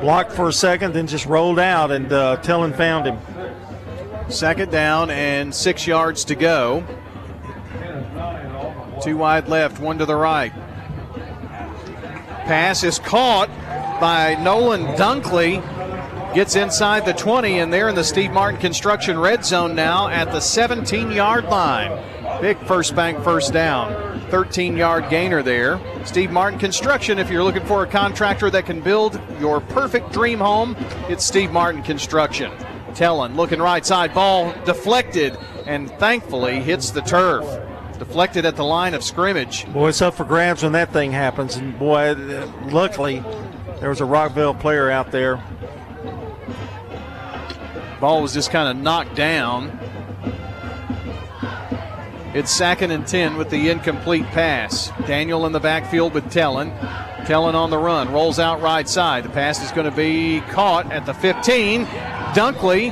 blocked 0.00 0.32
for 0.32 0.48
a 0.48 0.54
second, 0.54 0.94
then 0.94 1.06
just 1.06 1.26
rolled 1.26 1.58
out, 1.58 1.90
and 1.90 2.10
uh, 2.10 2.40
found 2.40 3.06
him. 3.06 3.18
Second 4.30 4.72
down 4.72 5.10
and 5.10 5.54
six 5.54 5.86
yards 5.86 6.24
to 6.24 6.34
go. 6.34 6.82
Two 9.02 9.18
wide 9.18 9.48
left, 9.48 9.80
one 9.80 9.98
to 9.98 10.06
the 10.06 10.16
right. 10.16 10.54
Pass 12.46 12.84
is 12.84 12.98
caught 12.98 13.50
by 14.00 14.34
Nolan 14.42 14.86
Dunkley. 14.96 15.62
Gets 16.34 16.56
inside 16.56 17.04
the 17.04 17.12
20, 17.12 17.58
and 17.58 17.72
they're 17.72 17.88
in 17.88 17.94
the 17.94 18.04
Steve 18.04 18.30
Martin 18.30 18.60
Construction 18.60 19.18
red 19.18 19.44
zone 19.44 19.74
now 19.74 20.08
at 20.08 20.32
the 20.32 20.40
17 20.40 21.10
yard 21.10 21.44
line. 21.46 21.90
Big 22.40 22.56
first 22.66 22.94
bank 22.94 23.22
first 23.22 23.52
down. 23.52 24.20
13 24.30 24.76
yard 24.76 25.10
gainer 25.10 25.42
there. 25.42 25.80
Steve 26.04 26.30
Martin 26.30 26.58
Construction, 26.58 27.18
if 27.18 27.30
you're 27.30 27.42
looking 27.42 27.64
for 27.64 27.82
a 27.82 27.86
contractor 27.86 28.48
that 28.50 28.64
can 28.64 28.80
build 28.80 29.20
your 29.40 29.60
perfect 29.60 30.12
dream 30.12 30.38
home, 30.38 30.76
it's 31.08 31.24
Steve 31.24 31.50
Martin 31.50 31.82
Construction. 31.82 32.52
Tellen 32.92 33.34
looking 33.34 33.60
right 33.60 33.84
side, 33.84 34.14
ball 34.14 34.54
deflected, 34.64 35.36
and 35.66 35.90
thankfully 35.98 36.60
hits 36.60 36.90
the 36.90 37.02
turf. 37.02 37.44
Deflected 37.98 38.46
at 38.46 38.56
the 38.56 38.64
line 38.64 38.94
of 38.94 39.04
scrimmage. 39.04 39.70
Boy, 39.72 39.88
it's 39.88 40.00
up 40.00 40.14
for 40.14 40.24
grabs 40.24 40.62
when 40.62 40.72
that 40.72 40.92
thing 40.92 41.12
happens, 41.12 41.56
and 41.56 41.78
boy, 41.78 42.14
luckily 42.70 43.22
there 43.80 43.88
was 43.88 44.00
a 44.00 44.04
Rockvale 44.04 44.58
player 44.60 44.90
out 44.90 45.10
there. 45.10 45.42
Ball 48.00 48.22
was 48.22 48.32
just 48.32 48.50
kind 48.50 48.68
of 48.68 48.82
knocked 48.82 49.14
down. 49.14 49.78
It's 52.32 52.50
second 52.50 52.92
and 52.92 53.06
10 53.06 53.36
with 53.36 53.50
the 53.50 53.70
incomplete 53.70 54.24
pass. 54.26 54.92
Daniel 55.06 55.46
in 55.46 55.52
the 55.52 55.60
backfield 55.60 56.14
with 56.14 56.24
Tellen. 56.26 56.70
Tellen 57.24 57.54
on 57.54 57.70
the 57.70 57.78
run, 57.78 58.12
rolls 58.12 58.38
out 58.38 58.60
right 58.62 58.88
side. 58.88 59.24
The 59.24 59.30
pass 59.30 59.62
is 59.64 59.72
going 59.72 59.90
to 59.90 59.96
be 59.96 60.40
caught 60.48 60.90
at 60.92 61.06
the 61.06 61.14
15. 61.14 61.86
Dunkley 61.86 62.90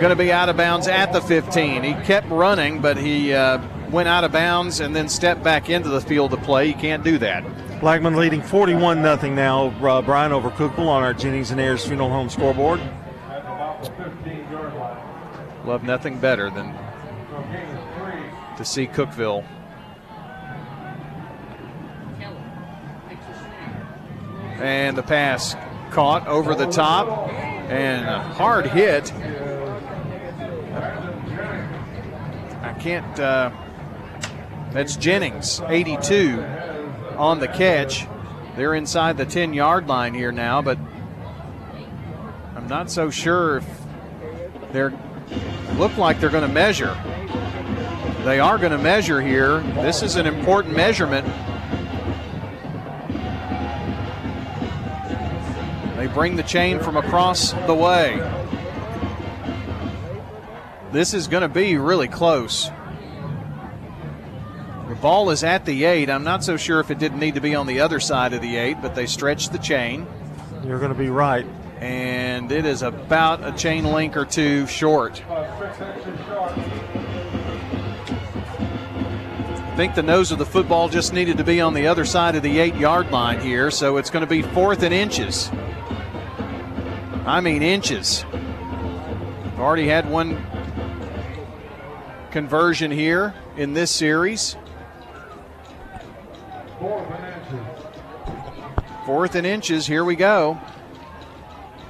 going 0.00 0.10
to 0.10 0.16
be 0.16 0.32
out 0.32 0.48
of 0.48 0.56
bounds 0.56 0.88
at 0.88 1.12
the 1.12 1.20
15. 1.20 1.82
He 1.82 1.92
kept 2.04 2.28
running, 2.30 2.80
but 2.80 2.96
he 2.96 3.34
uh, 3.34 3.60
went 3.90 4.08
out 4.08 4.24
of 4.24 4.32
bounds 4.32 4.80
and 4.80 4.96
then 4.96 5.08
stepped 5.10 5.42
back 5.42 5.68
into 5.68 5.90
the 5.90 6.00
field 6.00 6.30
to 6.30 6.38
play. 6.38 6.66
You 6.66 6.74
can't 6.74 7.04
do 7.04 7.18
that. 7.18 7.44
Blackman 7.80 8.14
leading 8.14 8.42
41 8.42 9.02
0 9.02 9.34
now, 9.34 9.68
uh, 9.68 10.02
Brian 10.02 10.32
over 10.32 10.50
Cookeville 10.50 10.86
on 10.86 11.02
our 11.02 11.14
Jennings 11.14 11.50
and 11.50 11.58
Ayers 11.58 11.86
Funeral 11.86 12.10
Home 12.10 12.28
scoreboard. 12.28 12.78
Love 15.64 15.82
nothing 15.82 16.18
better 16.20 16.50
than 16.50 16.74
to 18.58 18.64
see 18.66 18.86
Cookeville 18.86 19.46
and 24.58 24.94
the 24.94 25.02
pass 25.02 25.56
caught 25.90 26.26
over 26.26 26.54
the 26.54 26.66
top 26.66 27.30
and 27.70 28.06
a 28.06 28.20
hard 28.20 28.66
hit. 28.66 29.10
I 32.62 32.74
can't. 32.78 33.18
Uh, 33.18 33.50
that's 34.70 34.96
Jennings, 34.96 35.62
82 35.66 36.69
on 37.20 37.38
the 37.38 37.46
catch. 37.46 38.06
They're 38.56 38.74
inside 38.74 39.18
the 39.18 39.26
10 39.26 39.52
yard 39.52 39.86
line 39.86 40.14
here 40.14 40.32
now, 40.32 40.62
but 40.62 40.78
I'm 42.56 42.66
not 42.66 42.90
so 42.90 43.10
sure 43.10 43.58
if 43.58 43.82
they're 44.72 44.92
look 45.74 45.96
like 45.98 46.18
they're 46.18 46.30
going 46.30 46.48
to 46.48 46.52
measure. 46.52 46.96
They 48.24 48.40
are 48.40 48.56
going 48.56 48.72
to 48.72 48.78
measure 48.78 49.20
here. 49.20 49.60
This 49.60 50.02
is 50.02 50.16
an 50.16 50.26
important 50.26 50.74
measurement. 50.74 51.26
They 55.96 56.06
bring 56.06 56.36
the 56.36 56.42
chain 56.42 56.80
from 56.80 56.96
across 56.96 57.52
the 57.52 57.74
way. 57.74 58.16
This 60.90 61.12
is 61.12 61.28
going 61.28 61.42
to 61.42 61.48
be 61.48 61.76
really 61.76 62.08
close. 62.08 62.70
Ball 65.00 65.30
is 65.30 65.42
at 65.44 65.64
the 65.64 65.84
eight. 65.84 66.10
I'm 66.10 66.24
not 66.24 66.44
so 66.44 66.58
sure 66.58 66.78
if 66.78 66.90
it 66.90 66.98
didn't 66.98 67.20
need 67.20 67.34
to 67.34 67.40
be 67.40 67.54
on 67.54 67.66
the 67.66 67.80
other 67.80 68.00
side 68.00 68.34
of 68.34 68.42
the 68.42 68.56
eight, 68.56 68.82
but 68.82 68.94
they 68.94 69.06
stretched 69.06 69.50
the 69.50 69.58
chain. 69.58 70.06
You're 70.62 70.78
going 70.78 70.92
to 70.92 70.98
be 70.98 71.08
right. 71.08 71.46
And 71.78 72.52
it 72.52 72.66
is 72.66 72.82
about 72.82 73.42
a 73.42 73.52
chain 73.56 73.84
link 73.84 74.14
or 74.14 74.26
two 74.26 74.66
short. 74.66 75.22
I 79.70 79.74
think 79.74 79.94
the 79.94 80.02
nose 80.02 80.30
of 80.32 80.38
the 80.38 80.44
football 80.44 80.90
just 80.90 81.14
needed 81.14 81.38
to 81.38 81.44
be 81.44 81.62
on 81.62 81.72
the 81.72 81.86
other 81.86 82.04
side 82.04 82.36
of 82.36 82.42
the 82.42 82.58
eight 82.58 82.74
yard 82.74 83.10
line 83.10 83.40
here, 83.40 83.70
so 83.70 83.96
it's 83.96 84.10
going 84.10 84.26
to 84.26 84.28
be 84.28 84.42
fourth 84.42 84.82
and 84.82 84.92
inches. 84.92 85.50
I 87.24 87.40
mean, 87.40 87.62
inches. 87.62 88.26
Already 89.58 89.88
had 89.88 90.10
one 90.10 90.44
conversion 92.30 92.90
here 92.90 93.34
in 93.56 93.72
this 93.72 93.90
series. 93.90 94.56
Fourth 99.04 99.34
and 99.34 99.46
inches, 99.46 99.86
here 99.86 100.02
we 100.02 100.16
go. 100.16 100.58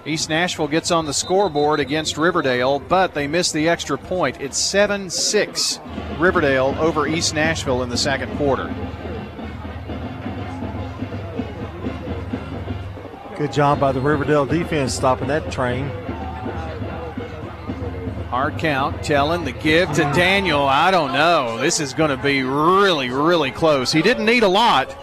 East 0.05 0.29
Nashville 0.29 0.67
gets 0.67 0.91
on 0.91 1.07
the 1.07 1.13
scoreboard 1.15 1.79
against 1.79 2.17
Riverdale, 2.17 2.81
but 2.81 3.15
they 3.15 3.29
miss 3.29 3.53
the 3.53 3.69
extra 3.69 3.97
point. 3.97 4.41
It's 4.41 4.59
7 4.59 5.09
6 5.09 5.81
Riverdale 6.19 6.75
over 6.81 7.07
East 7.07 7.35
Nashville 7.35 7.83
in 7.85 7.89
the 7.89 7.97
second 7.97 8.37
quarter. 8.37 8.75
Good 13.37 13.53
job 13.53 13.79
by 13.79 13.93
the 13.93 14.01
Riverdale 14.01 14.47
defense 14.47 14.93
stopping 14.95 15.29
that 15.29 15.53
train. 15.53 15.89
Hard 18.31 18.59
count, 18.59 18.97
Tellen 19.03 19.45
the 19.45 19.51
give 19.51 19.93
to 19.95 20.03
Daniel. 20.03 20.63
I 20.63 20.93
don't 20.93 21.13
know. 21.13 21.59
This 21.59 21.81
is 21.81 21.95
going 21.95 22.11
to 22.11 22.17
be 22.17 22.45
really, 22.45 23.11
really 23.11 23.51
close. 23.51 23.91
He 23.91 24.03
didn't 24.03 24.25
need 24.25 24.45
a 24.45 24.49
lot, 24.49 24.97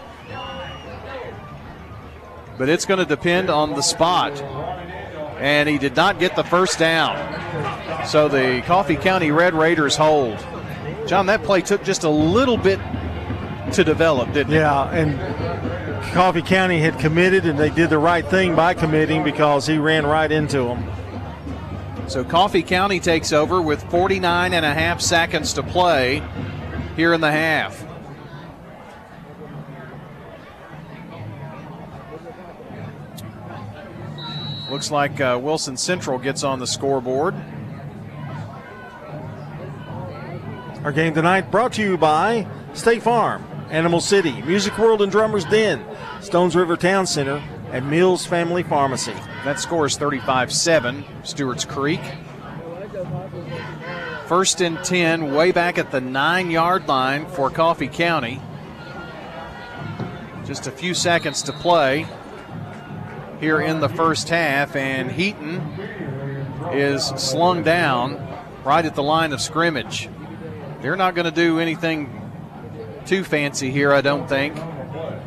but 2.56 2.70
it's 2.70 2.86
going 2.86 3.00
to 3.00 3.04
depend 3.04 3.50
on 3.50 3.74
the 3.74 3.82
spot 3.82 4.32
and 5.38 5.68
he 5.68 5.78
did 5.78 5.94
not 5.94 6.18
get 6.18 6.36
the 6.36 6.42
first 6.42 6.78
down. 6.78 7.16
So 8.06 8.28
the 8.28 8.62
Coffee 8.66 8.96
County 8.96 9.30
Red 9.30 9.54
Raiders 9.54 9.96
hold. 9.96 10.38
John, 11.06 11.26
that 11.26 11.42
play 11.42 11.60
took 11.60 11.84
just 11.84 12.04
a 12.04 12.10
little 12.10 12.56
bit 12.56 12.80
to 13.72 13.84
develop, 13.84 14.32
didn't 14.32 14.54
it? 14.54 14.56
Yeah, 14.56 14.90
and 14.90 16.12
Coffee 16.12 16.42
County 16.42 16.80
had 16.80 16.98
committed, 16.98 17.46
and 17.46 17.58
they 17.58 17.70
did 17.70 17.90
the 17.90 17.98
right 17.98 18.26
thing 18.26 18.56
by 18.56 18.74
committing 18.74 19.22
because 19.22 19.66
he 19.66 19.78
ran 19.78 20.06
right 20.06 20.30
into 20.30 20.64
them. 20.64 20.90
So 22.08 22.24
Coffee 22.24 22.62
County 22.62 23.00
takes 23.00 23.34
over 23.34 23.60
with 23.60 23.82
49 23.90 24.54
and 24.54 24.64
a 24.64 24.72
half 24.72 25.02
seconds 25.02 25.52
to 25.52 25.62
play 25.62 26.22
here 26.96 27.12
in 27.12 27.20
the 27.20 27.30
half. 27.30 27.84
Looks 34.70 34.90
like 34.90 35.20
uh, 35.20 35.38
Wilson 35.42 35.76
Central 35.76 36.18
gets 36.18 36.42
on 36.44 36.60
the 36.60 36.66
scoreboard. 36.66 37.34
Our 40.84 40.92
game 40.92 41.12
tonight 41.12 41.50
brought 41.50 41.74
to 41.74 41.82
you 41.82 41.98
by 41.98 42.46
State 42.72 43.02
Farm, 43.02 43.44
Animal 43.68 44.00
City, 44.00 44.40
Music 44.42 44.78
World 44.78 45.02
and 45.02 45.12
Drummers 45.12 45.44
Den, 45.44 45.84
Stones 46.22 46.56
River 46.56 46.78
Town 46.78 47.06
Center, 47.06 47.42
and 47.70 47.90
Mills 47.90 48.24
Family 48.24 48.62
Pharmacy. 48.62 49.14
That 49.48 49.58
score 49.58 49.86
is 49.86 49.96
35 49.96 50.52
7, 50.52 51.04
Stewart's 51.22 51.64
Creek. 51.64 52.02
First 54.26 54.60
and 54.60 54.76
10, 54.84 55.32
way 55.32 55.52
back 55.52 55.78
at 55.78 55.90
the 55.90 56.02
nine 56.02 56.50
yard 56.50 56.86
line 56.86 57.24
for 57.24 57.48
Coffee 57.48 57.88
County. 57.88 58.42
Just 60.44 60.66
a 60.66 60.70
few 60.70 60.92
seconds 60.92 61.40
to 61.44 61.54
play 61.54 62.06
here 63.40 63.58
in 63.58 63.80
the 63.80 63.88
first 63.88 64.28
half, 64.28 64.76
and 64.76 65.10
Heaton 65.10 65.60
is 66.74 67.06
slung 67.16 67.62
down 67.62 68.22
right 68.64 68.84
at 68.84 68.94
the 68.94 69.02
line 69.02 69.32
of 69.32 69.40
scrimmage. 69.40 70.10
They're 70.82 70.94
not 70.94 71.14
going 71.14 71.24
to 71.24 71.30
do 71.30 71.58
anything 71.58 72.10
too 73.06 73.24
fancy 73.24 73.70
here, 73.70 73.94
I 73.94 74.02
don't 74.02 74.28
think. 74.28 74.56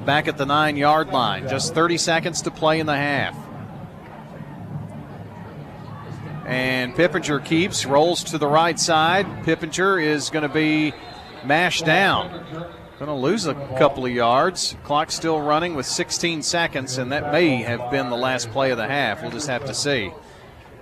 Back 0.06 0.28
at 0.28 0.38
the 0.38 0.46
nine 0.46 0.78
yard 0.78 1.08
line, 1.08 1.50
just 1.50 1.74
30 1.74 1.98
seconds 1.98 2.44
to 2.44 2.52
play 2.52 2.80
in 2.80 2.86
the 2.86 2.96
half. 2.96 3.36
And 6.52 6.94
Pippinger 6.94 7.40
keeps, 7.46 7.86
rolls 7.86 8.26
to 8.26 8.38
the 8.38 8.46
right 8.46 8.78
side. 8.78 9.26
Pippinger 9.46 10.04
is 10.04 10.30
going 10.30 10.44
to 10.44 10.54
be 10.54 10.94
mashed 11.46 11.86
down. 11.86 12.30
Going 13.00 13.08
to 13.08 13.14
lose 13.14 13.46
a 13.46 13.56
couple 13.78 14.06
of 14.06 14.12
yards. 14.12 14.76
Clock 14.84 15.12
still 15.12 15.40
running 15.40 15.76
with 15.76 15.86
16 15.86 16.44
seconds, 16.44 16.98
and 16.98 17.14
that 17.14 17.32
may 17.32 17.56
have 17.64 17.90
been 17.90 18.10
the 18.10 18.18
last 18.18 18.52
play 18.52 18.72
of 18.72 18.78
the 18.78 18.86
half. 18.86 19.22
We'll 19.22 19.32
just 19.32 19.48
have 19.48 19.64
to 19.64 19.74
see. 19.74 20.12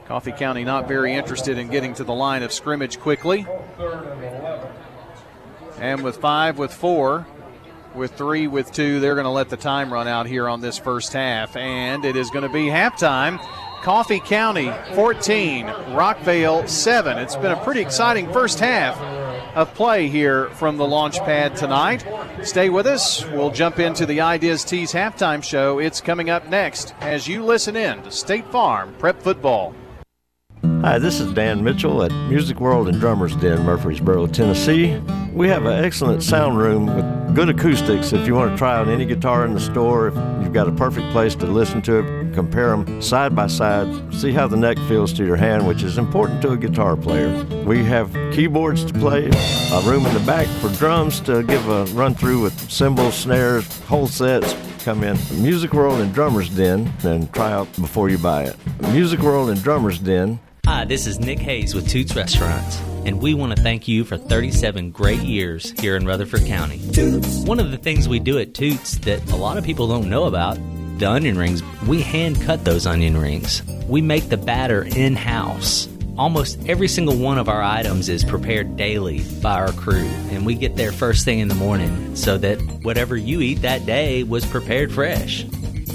Coffee 0.07 0.31
County 0.31 0.63
not 0.63 0.87
very 0.87 1.13
interested 1.13 1.59
in 1.59 1.67
getting 1.67 1.93
to 1.93 2.03
the 2.03 2.15
line 2.15 2.41
of 2.41 2.51
scrimmage 2.51 2.99
quickly. 2.99 3.45
And 5.77 6.03
with 6.03 6.17
five, 6.17 6.57
with 6.57 6.73
four, 6.73 7.27
with 7.93 8.15
three, 8.15 8.47
with 8.47 8.71
two, 8.71 8.99
they're 8.99 9.13
going 9.13 9.25
to 9.25 9.29
let 9.29 9.49
the 9.49 9.57
time 9.57 9.93
run 9.93 10.07
out 10.07 10.25
here 10.25 10.49
on 10.49 10.61
this 10.61 10.79
first 10.79 11.13
half. 11.13 11.55
And 11.55 12.05
it 12.05 12.15
is 12.15 12.31
going 12.31 12.41
to 12.41 12.51
be 12.51 12.65
halftime. 12.65 13.39
Coffee 13.81 14.19
County 14.19 14.71
14, 14.93 15.65
Rockvale 15.65 16.67
7. 16.67 17.17
It's 17.17 17.35
been 17.37 17.51
a 17.51 17.63
pretty 17.63 17.79
exciting 17.79 18.31
first 18.33 18.59
half 18.59 18.99
of 19.55 19.73
play 19.73 20.07
here 20.09 20.49
from 20.51 20.77
the 20.77 20.85
launch 20.85 21.17
pad 21.19 21.55
tonight. 21.55 22.05
Stay 22.43 22.69
with 22.69 22.85
us. 22.85 23.25
We'll 23.27 23.51
jump 23.51 23.79
into 23.79 24.05
the 24.05 24.21
Ideas 24.21 24.65
Tees 24.65 24.91
halftime 24.91 25.41
show. 25.41 25.79
It's 25.79 26.01
coming 26.01 26.29
up 26.29 26.49
next 26.49 26.93
as 26.99 27.27
you 27.27 27.43
listen 27.43 27.75
in 27.77 28.03
to 28.03 28.11
State 28.11 28.47
Farm 28.51 28.93
Prep 28.99 29.21
Football. 29.21 29.73
Hi, 30.81 30.99
this 30.99 31.19
is 31.19 31.33
Dan 31.33 31.63
Mitchell 31.63 32.03
at 32.03 32.11
Music 32.29 32.59
World 32.59 32.89
and 32.89 32.99
Drummers 32.99 33.35
Den, 33.37 33.63
Murfreesboro, 33.63 34.27
Tennessee. 34.27 35.01
We 35.33 35.47
have 35.47 35.65
an 35.65 35.83
excellent 35.83 36.21
sound 36.21 36.57
room 36.57 36.85
with 36.85 37.35
good 37.35 37.49
acoustics. 37.49 38.11
If 38.11 38.27
you 38.27 38.35
want 38.35 38.51
to 38.51 38.57
try 38.57 38.75
out 38.75 38.87
any 38.87 39.05
guitar 39.05 39.45
in 39.45 39.53
the 39.53 39.59
store, 39.59 40.11
you've 40.49 40.55
got 40.55 40.67
a 40.67 40.71
perfect 40.71 41.07
place 41.11 41.35
to 41.35 41.45
listen 41.45 41.79
to 41.79 41.99
it, 41.99 42.33
compare 42.33 42.75
them 42.75 42.99
side 43.03 43.35
by 43.35 43.45
side, 43.45 43.87
see 44.11 44.31
how 44.31 44.47
the 44.47 44.57
neck 44.57 44.79
feels 44.87 45.13
to 45.13 45.23
your 45.23 45.35
hand, 45.35 45.67
which 45.67 45.83
is 45.83 45.99
important 45.99 46.41
to 46.41 46.49
a 46.49 46.57
guitar 46.57 46.97
player. 46.97 47.45
We 47.65 47.83
have 47.83 48.11
keyboards 48.33 48.83
to 48.85 48.93
play, 48.95 49.25
a 49.27 49.81
room 49.81 50.07
in 50.07 50.13
the 50.15 50.23
back 50.25 50.47
for 50.59 50.69
drums 50.69 51.19
to 51.21 51.43
give 51.43 51.69
a 51.69 51.85
run 51.93 52.15
through 52.15 52.41
with 52.41 52.59
cymbals, 52.71 53.13
snares, 53.13 53.79
whole 53.81 54.07
sets, 54.07 54.55
come 54.83 55.03
in 55.03 55.15
Music 55.39 55.71
World 55.71 56.01
and 56.01 56.11
Drummers 56.15 56.49
Den 56.49 56.91
and 57.03 57.31
try 57.31 57.51
out 57.51 57.71
before 57.75 58.09
you 58.09 58.17
buy 58.17 58.45
it. 58.45 58.55
Music 58.91 59.19
World 59.19 59.51
and 59.51 59.61
Drummers 59.61 59.99
Den 59.99 60.39
Hi, 60.69 60.85
this 60.85 61.07
is 61.07 61.19
Nick 61.19 61.39
Hayes 61.39 61.73
with 61.73 61.89
Toots 61.89 62.15
Restaurants, 62.15 62.79
and 63.03 63.19
we 63.19 63.33
want 63.33 63.55
to 63.55 63.61
thank 63.63 63.87
you 63.87 64.03
for 64.03 64.17
37 64.17 64.91
great 64.91 65.19
years 65.21 65.71
here 65.71 65.95
in 65.95 66.05
Rutherford 66.05 66.45
County. 66.45 66.79
Toots. 66.93 67.39
One 67.39 67.59
of 67.59 67.71
the 67.71 67.77
things 67.77 68.07
we 68.07 68.19
do 68.19 68.37
at 68.37 68.53
Toots 68.53 68.99
that 68.99 69.31
a 69.31 69.35
lot 69.35 69.57
of 69.57 69.63
people 69.63 69.87
don't 69.87 70.11
know 70.11 70.25
about 70.25 70.59
the 70.99 71.09
onion 71.09 71.39
rings, 71.39 71.63
we 71.87 72.03
hand 72.03 72.39
cut 72.43 72.65
those 72.65 72.85
onion 72.85 73.17
rings. 73.17 73.63
We 73.87 74.03
make 74.03 74.29
the 74.29 74.37
batter 74.37 74.83
in 74.83 75.15
house. 75.15 75.89
Almost 76.19 76.59
every 76.69 76.87
single 76.87 77.17
one 77.17 77.39
of 77.39 77.49
our 77.49 77.63
items 77.63 78.07
is 78.07 78.23
prepared 78.23 78.77
daily 78.77 79.23
by 79.41 79.55
our 79.55 79.71
crew, 79.71 80.05
and 80.29 80.45
we 80.45 80.53
get 80.53 80.75
there 80.75 80.91
first 80.91 81.25
thing 81.25 81.39
in 81.39 81.47
the 81.47 81.55
morning 81.55 82.15
so 82.15 82.37
that 82.37 82.61
whatever 82.83 83.17
you 83.17 83.41
eat 83.41 83.63
that 83.63 83.87
day 83.87 84.21
was 84.21 84.45
prepared 84.45 84.91
fresh. 84.91 85.45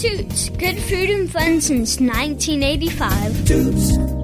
Toots, 0.01 0.48
good 0.48 0.78
food 0.80 1.10
and 1.10 1.30
fun 1.30 1.60
since 1.60 2.01
1985. 2.01 3.46
Toots. 3.46 4.23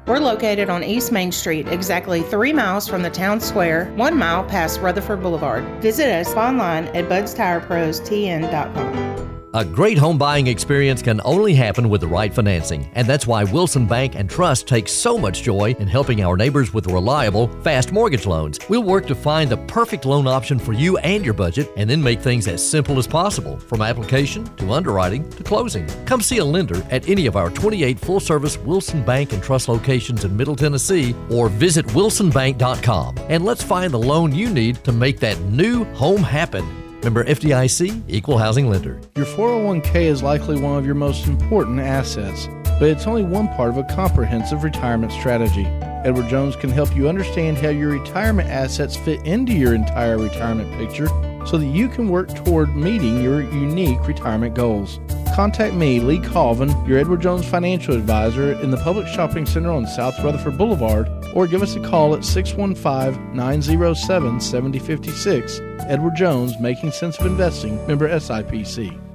We're 0.07 0.19
located 0.19 0.69
on 0.69 0.83
East 0.83 1.11
Main 1.11 1.31
Street, 1.31 1.67
exactly 1.67 2.21
three 2.23 2.53
miles 2.53 2.87
from 2.87 3.03
the 3.03 3.09
town 3.09 3.39
square, 3.39 3.85
one 3.95 4.17
mile 4.17 4.43
past 4.43 4.81
Rutherford 4.81 5.21
Boulevard. 5.21 5.63
Visit 5.81 6.09
us 6.09 6.33
online 6.33 6.85
at 6.87 7.07
budstirepros.tn.com. 7.07 9.20
A 9.53 9.65
great 9.65 9.97
home 9.97 10.17
buying 10.17 10.47
experience 10.47 11.01
can 11.01 11.19
only 11.25 11.53
happen 11.53 11.89
with 11.89 11.99
the 11.99 12.07
right 12.07 12.33
financing, 12.33 12.89
and 12.93 13.05
that's 13.05 13.27
why 13.27 13.43
Wilson 13.43 13.85
Bank 13.85 14.15
and 14.15 14.29
Trust 14.29 14.65
takes 14.65 14.93
so 14.93 15.17
much 15.17 15.43
joy 15.43 15.75
in 15.77 15.89
helping 15.89 16.23
our 16.23 16.37
neighbors 16.37 16.73
with 16.73 16.87
reliable, 16.87 17.49
fast 17.61 17.91
mortgage 17.91 18.25
loans. 18.25 18.59
We'll 18.69 18.83
work 18.83 19.07
to 19.07 19.15
find 19.15 19.49
the 19.49 19.57
perfect 19.57 20.05
loan 20.05 20.25
option 20.25 20.57
for 20.57 20.71
you 20.71 20.99
and 20.99 21.25
your 21.25 21.33
budget, 21.33 21.69
and 21.75 21.89
then 21.89 22.01
make 22.01 22.21
things 22.21 22.47
as 22.47 22.65
simple 22.65 22.97
as 22.97 23.07
possible, 23.07 23.59
from 23.59 23.81
application 23.81 24.45
to 24.55 24.71
underwriting 24.71 25.29
to 25.31 25.43
closing. 25.43 25.85
Come 26.05 26.21
see 26.21 26.37
a 26.37 26.45
lender 26.45 26.81
at 26.89 27.09
any 27.09 27.25
of 27.25 27.35
our 27.35 27.49
28 27.49 27.99
full-service 27.99 28.57
Wilson 28.59 29.03
Bank 29.03 29.33
and 29.33 29.43
Trust 29.43 29.67
locations 29.67 30.23
in 30.23 30.37
Middle 30.37 30.55
Tennessee, 30.55 31.13
or 31.29 31.49
visit 31.49 31.85
wilsonbank.com, 31.87 33.15
and 33.27 33.43
let's 33.43 33.63
find 33.63 33.91
the 33.91 33.99
loan 33.99 34.33
you 34.33 34.49
need 34.49 34.81
to 34.85 34.93
make 34.93 35.19
that 35.19 35.37
new 35.41 35.83
home 35.93 36.23
happen. 36.23 36.65
Member 37.03 37.23
FDIC, 37.23 38.03
Equal 38.07 38.37
Housing 38.37 38.69
Lender. 38.69 38.99
Your 39.15 39.25
401k 39.25 40.03
is 40.03 40.21
likely 40.21 40.59
one 40.59 40.77
of 40.77 40.85
your 40.85 40.93
most 40.95 41.25
important 41.25 41.79
assets, 41.79 42.47
but 42.63 42.83
it's 42.83 43.07
only 43.07 43.23
one 43.23 43.47
part 43.49 43.69
of 43.69 43.77
a 43.77 43.83
comprehensive 43.83 44.63
retirement 44.63 45.11
strategy. 45.11 45.65
Edward 46.03 46.29
Jones 46.29 46.55
can 46.55 46.69
help 46.69 46.95
you 46.95 47.09
understand 47.09 47.57
how 47.57 47.69
your 47.69 47.89
retirement 47.89 48.49
assets 48.49 48.95
fit 48.95 49.25
into 49.25 49.53
your 49.53 49.73
entire 49.73 50.17
retirement 50.17 50.71
picture 50.77 51.07
so 51.45 51.57
that 51.57 51.65
you 51.65 51.87
can 51.87 52.09
work 52.09 52.33
toward 52.33 52.75
meeting 52.75 53.21
your 53.21 53.41
unique 53.41 54.07
retirement 54.07 54.55
goals. 54.55 54.99
Contact 55.35 55.73
me, 55.73 55.99
Lee 55.99 56.19
Colvin, 56.19 56.69
your 56.85 56.97
Edward 56.97 57.21
Jones 57.21 57.45
financial 57.45 57.95
advisor 57.95 58.53
in 58.61 58.71
the 58.71 58.77
Public 58.77 59.07
Shopping 59.07 59.45
Center 59.45 59.71
on 59.71 59.87
South 59.87 60.17
Rutherford 60.23 60.57
Boulevard, 60.57 61.07
or 61.33 61.47
give 61.47 61.61
us 61.61 61.75
a 61.75 61.79
call 61.79 62.13
at 62.13 62.25
615 62.25 63.35
907 63.35 64.41
7056. 64.41 65.59
Edward 65.87 66.15
Jones, 66.15 66.59
Making 66.59 66.91
Sense 66.91 67.17
of 67.17 67.25
Investing, 67.25 67.75
member 67.87 68.09
SIPC. 68.09 69.10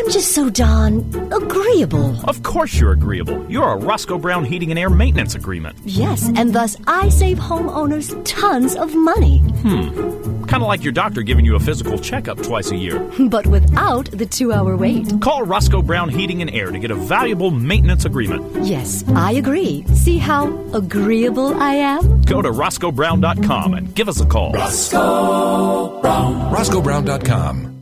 I'm 0.00 0.08
just 0.10 0.32
so 0.32 0.48
darn 0.48 1.00
agreeable. 1.30 2.18
Of 2.24 2.42
course 2.42 2.80
you're 2.80 2.92
agreeable. 2.92 3.44
You're 3.50 3.72
a 3.72 3.76
Roscoe 3.76 4.16
Brown 4.16 4.46
Heating 4.46 4.70
and 4.70 4.78
Air 4.78 4.88
Maintenance 4.88 5.34
Agreement. 5.34 5.76
Yes, 5.84 6.26
and 6.36 6.54
thus 6.54 6.74
I 6.86 7.10
save 7.10 7.36
homeowners 7.36 8.18
tons 8.24 8.76
of 8.76 8.94
money. 8.94 9.40
Hmm. 9.40 10.44
Kind 10.46 10.62
of 10.62 10.68
like 10.68 10.82
your 10.82 10.94
doctor 10.94 11.20
giving 11.20 11.44
you 11.44 11.54
a 11.54 11.60
physical 11.60 11.98
checkup 11.98 12.42
twice 12.42 12.70
a 12.70 12.76
year. 12.76 12.98
But 13.28 13.46
without 13.46 14.06
the 14.10 14.24
two 14.24 14.54
hour 14.54 14.74
wait. 14.74 15.20
Call 15.20 15.42
Roscoe 15.42 15.82
Brown 15.82 16.08
Heating 16.08 16.40
and 16.40 16.50
Air 16.50 16.70
to 16.70 16.78
get 16.78 16.90
a 16.90 16.94
valuable 16.94 17.50
maintenance 17.50 18.06
agreement. 18.06 18.64
Yes, 18.64 19.04
I 19.08 19.32
agree. 19.32 19.84
See 19.88 20.16
how 20.16 20.48
agreeable 20.72 21.54
I 21.60 21.74
am? 21.74 22.22
Go 22.22 22.40
to 22.40 22.50
RoscoeBrown.com 22.50 23.74
and 23.74 23.94
give 23.94 24.08
us 24.08 24.22
a 24.22 24.26
call. 24.26 24.54
Roscoe 24.54 26.00
Brown. 26.00 26.54
RoscoeBrown.com. 26.54 27.79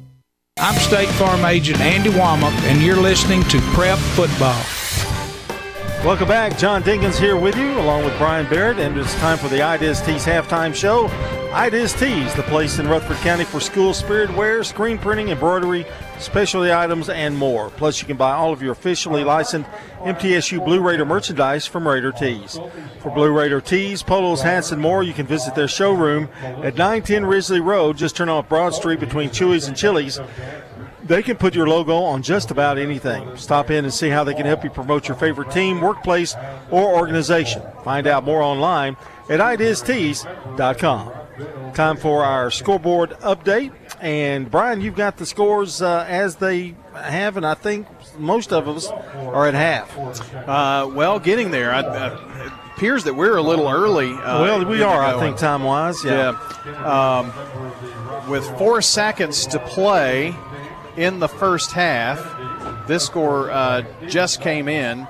I'm 0.61 0.75
State 0.75 1.09
Farm 1.11 1.45
Agent 1.45 1.81
Andy 1.81 2.11
Womack, 2.11 2.51
and 2.63 2.83
you're 2.83 3.01
listening 3.01 3.45
to 3.45 3.61
Prep 3.75 3.97
Football. 3.97 4.61
Welcome 6.05 6.27
back. 6.27 6.59
John 6.59 6.83
Dinkins 6.83 7.17
here 7.17 7.37
with 7.37 7.57
you, 7.57 7.79
along 7.79 8.05
with 8.05 8.19
Brian 8.19 8.49
Barrett, 8.51 8.81
and 8.81 8.99
it's 8.99 9.15
time 9.21 9.39
for 9.39 9.47
the 9.47 9.63
Ideas 9.63 10.01
Tees 10.01 10.25
halftime 10.25 10.75
show. 10.75 11.07
It 11.51 11.75
is 11.75 11.93
Tees, 11.93 12.35
the 12.35 12.45
place 12.45 12.79
in 12.79 12.87
Rutherford 12.89 13.17
County 13.19 13.45
for 13.45 13.59
school 13.59 13.93
spirit 13.93 14.35
wear, 14.35 14.63
screen 14.63 14.97
printing, 14.97 15.31
embroidery, 15.31 15.87
specialty 16.19 16.73
items, 16.73 17.09
and 17.09 17.37
more. 17.37 17.71
Plus, 17.71 18.01
you 18.01 18.07
can 18.07 18.17
buy 18.17 18.33
all 18.33 18.53
of 18.53 18.63
your 18.63 18.73
officially 18.73 19.25
licensed 19.25 19.69
MTSU 20.01 20.65
Blue 20.65 20.81
Raider 20.81 21.05
merchandise 21.05 21.67
from 21.67 21.89
Raider 21.89 22.13
Tees. 22.13 22.59
For 23.01 23.11
Blue 23.11 23.33
Raider 23.33 23.61
tees, 23.61 24.03
polos, 24.03 24.43
hats, 24.43 24.73
and 24.73 24.81
more, 24.81 25.03
you 25.03 25.13
can 25.13 25.27
visit 25.27 25.55
their 25.55 25.69
showroom 25.69 26.29
at 26.43 26.77
910 26.77 27.27
Risley 27.27 27.61
Road. 27.61 27.97
Just 27.97 28.17
turn 28.17 28.29
off 28.29 28.49
Broad 28.49 28.75
Street 28.75 29.01
between 29.01 29.31
Chewy's 29.31 29.69
and 29.69 29.77
Chili's. 29.77 30.21
They 31.05 31.23
can 31.23 31.37
put 31.37 31.55
your 31.55 31.69
logo 31.69 31.97
on 31.97 32.23
just 32.23 32.51
about 32.51 32.79
anything. 32.79 33.37
Stop 33.37 33.71
in 33.71 33.85
and 33.85 33.93
see 33.93 34.11
how 34.11 34.23
they 34.23 34.35
can 34.35 34.47
help 34.47 34.65
you 34.65 34.71
promote 34.71 35.09
your 35.09 35.17
favorite 35.17 35.51
team, 35.51 35.81
workplace, 35.81 36.35
or 36.71 36.95
organization. 36.95 37.63
Find 37.85 38.07
out 38.07 38.25
more 38.25 38.43
online 38.43 38.97
at 39.29 39.41
itisttees.com. 39.41 41.28
Time 41.75 41.97
for 41.97 42.25
our 42.25 42.51
scoreboard 42.51 43.11
update. 43.21 43.73
And 44.01 44.51
Brian, 44.51 44.81
you've 44.81 44.97
got 44.97 45.17
the 45.17 45.27
scores 45.27 45.83
uh, 45.83 46.05
as 46.09 46.37
they 46.37 46.75
have, 46.95 47.37
and 47.37 47.47
I 47.47 47.55
think 47.55 47.87
most 48.19 48.53
of 48.53 48.69
us 48.69 48.89
are 48.89 49.47
at 49.47 49.55
half. 49.55 49.97
Uh, 50.35 50.91
well, 50.93 51.19
getting 51.19 51.51
there. 51.51 51.73
I, 51.73 51.81
uh, 51.81 52.47
it 52.47 52.53
appears 52.77 53.05
that 53.05 53.15
we're 53.15 53.37
a 53.37 53.43
little 53.43 53.69
early. 53.69 54.13
Uh, 54.13 54.43
well, 54.43 54.65
we 54.65 54.83
are, 54.83 55.03
I 55.03 55.19
think, 55.21 55.37
time 55.37 55.63
wise. 55.65 56.05
Yeah. 56.05 56.39
yeah. 56.67 57.19
Um, 57.19 58.31
with 58.31 58.47
four 58.59 58.83
seconds 58.83 59.47
to 59.47 59.59
play 59.59 60.35
in 60.97 61.19
the 61.21 61.29
first 61.29 61.73
half, 61.73 62.19
this 62.87 63.05
score 63.05 63.51
uh, 63.51 63.85
just 64.09 64.41
came 64.41 64.69
in. 64.69 65.07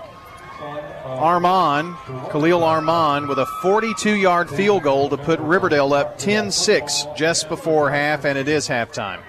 Armand, 1.04 1.96
Khalil 2.30 2.62
Armand, 2.62 3.28
with 3.28 3.38
a 3.38 3.46
42 3.62 4.14
yard 4.14 4.50
field 4.50 4.82
goal 4.82 5.08
to 5.08 5.16
put 5.16 5.40
Riverdale 5.40 5.92
up 5.94 6.18
10 6.18 6.50
6 6.50 7.06
just 7.16 7.48
before 7.48 7.90
half, 7.90 8.24
and 8.24 8.38
it 8.38 8.48
is 8.48 8.68
halftime. 8.68 9.20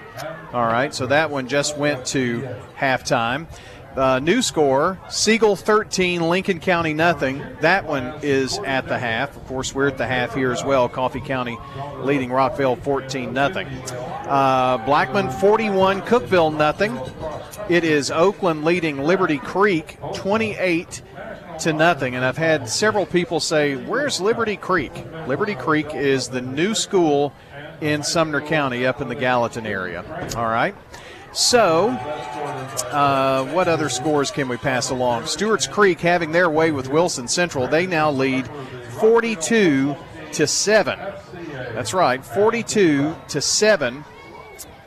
All 0.52 0.66
right, 0.66 0.94
so 0.94 1.06
that 1.06 1.30
one 1.30 1.48
just 1.48 1.76
went 1.78 2.04
to 2.06 2.48
halftime. 2.78 3.46
Uh, 3.96 4.20
new 4.20 4.40
score 4.40 5.00
Siegel 5.08 5.56
13, 5.56 6.20
Lincoln 6.20 6.60
County 6.60 6.94
nothing. 6.94 7.42
That 7.60 7.86
one 7.86 8.14
is 8.22 8.58
at 8.58 8.86
the 8.86 8.98
half. 8.98 9.36
Of 9.36 9.46
course, 9.46 9.74
we're 9.74 9.88
at 9.88 9.98
the 9.98 10.06
half 10.06 10.34
here 10.34 10.52
as 10.52 10.64
well. 10.64 10.88
Coffee 10.88 11.20
County 11.20 11.58
leading 11.98 12.30
Rockvale 12.30 12.80
14 12.80 13.32
nothing. 13.32 13.66
Uh, 13.66 14.78
Blackman 14.86 15.30
41, 15.30 16.02
Cookeville 16.02 16.56
nothing. 16.56 16.98
It 17.68 17.82
is 17.82 18.10
Oakland 18.12 18.64
leading 18.64 18.98
Liberty 18.98 19.38
Creek 19.38 19.98
28 20.14 21.02
to 21.60 21.72
nothing. 21.72 22.14
And 22.14 22.24
I've 22.24 22.36
had 22.36 22.68
several 22.68 23.06
people 23.06 23.40
say, 23.40 23.76
Where's 23.76 24.20
Liberty 24.20 24.56
Creek? 24.56 24.92
Liberty 25.26 25.54
Creek 25.54 25.94
is 25.94 26.28
the 26.28 26.40
new 26.40 26.74
school 26.74 27.32
in 27.80 28.02
Sumner 28.02 28.40
County 28.40 28.86
up 28.86 29.00
in 29.00 29.08
the 29.08 29.14
Gallatin 29.14 29.66
area. 29.66 30.04
All 30.36 30.46
right. 30.46 30.74
So, 31.32 31.90
uh, 32.90 33.44
what 33.52 33.68
other 33.68 33.88
scores 33.88 34.32
can 34.32 34.48
we 34.48 34.56
pass 34.56 34.90
along? 34.90 35.26
Stewart's 35.26 35.68
Creek 35.68 36.00
having 36.00 36.32
their 36.32 36.50
way 36.50 36.72
with 36.72 36.88
Wilson 36.88 37.28
Central. 37.28 37.68
They 37.68 37.86
now 37.86 38.10
lead 38.10 38.48
42 38.98 39.94
to 40.32 40.46
7. 40.46 40.98
That's 41.52 41.94
right, 41.94 42.24
42 42.24 43.16
to 43.28 43.40
7. 43.40 44.04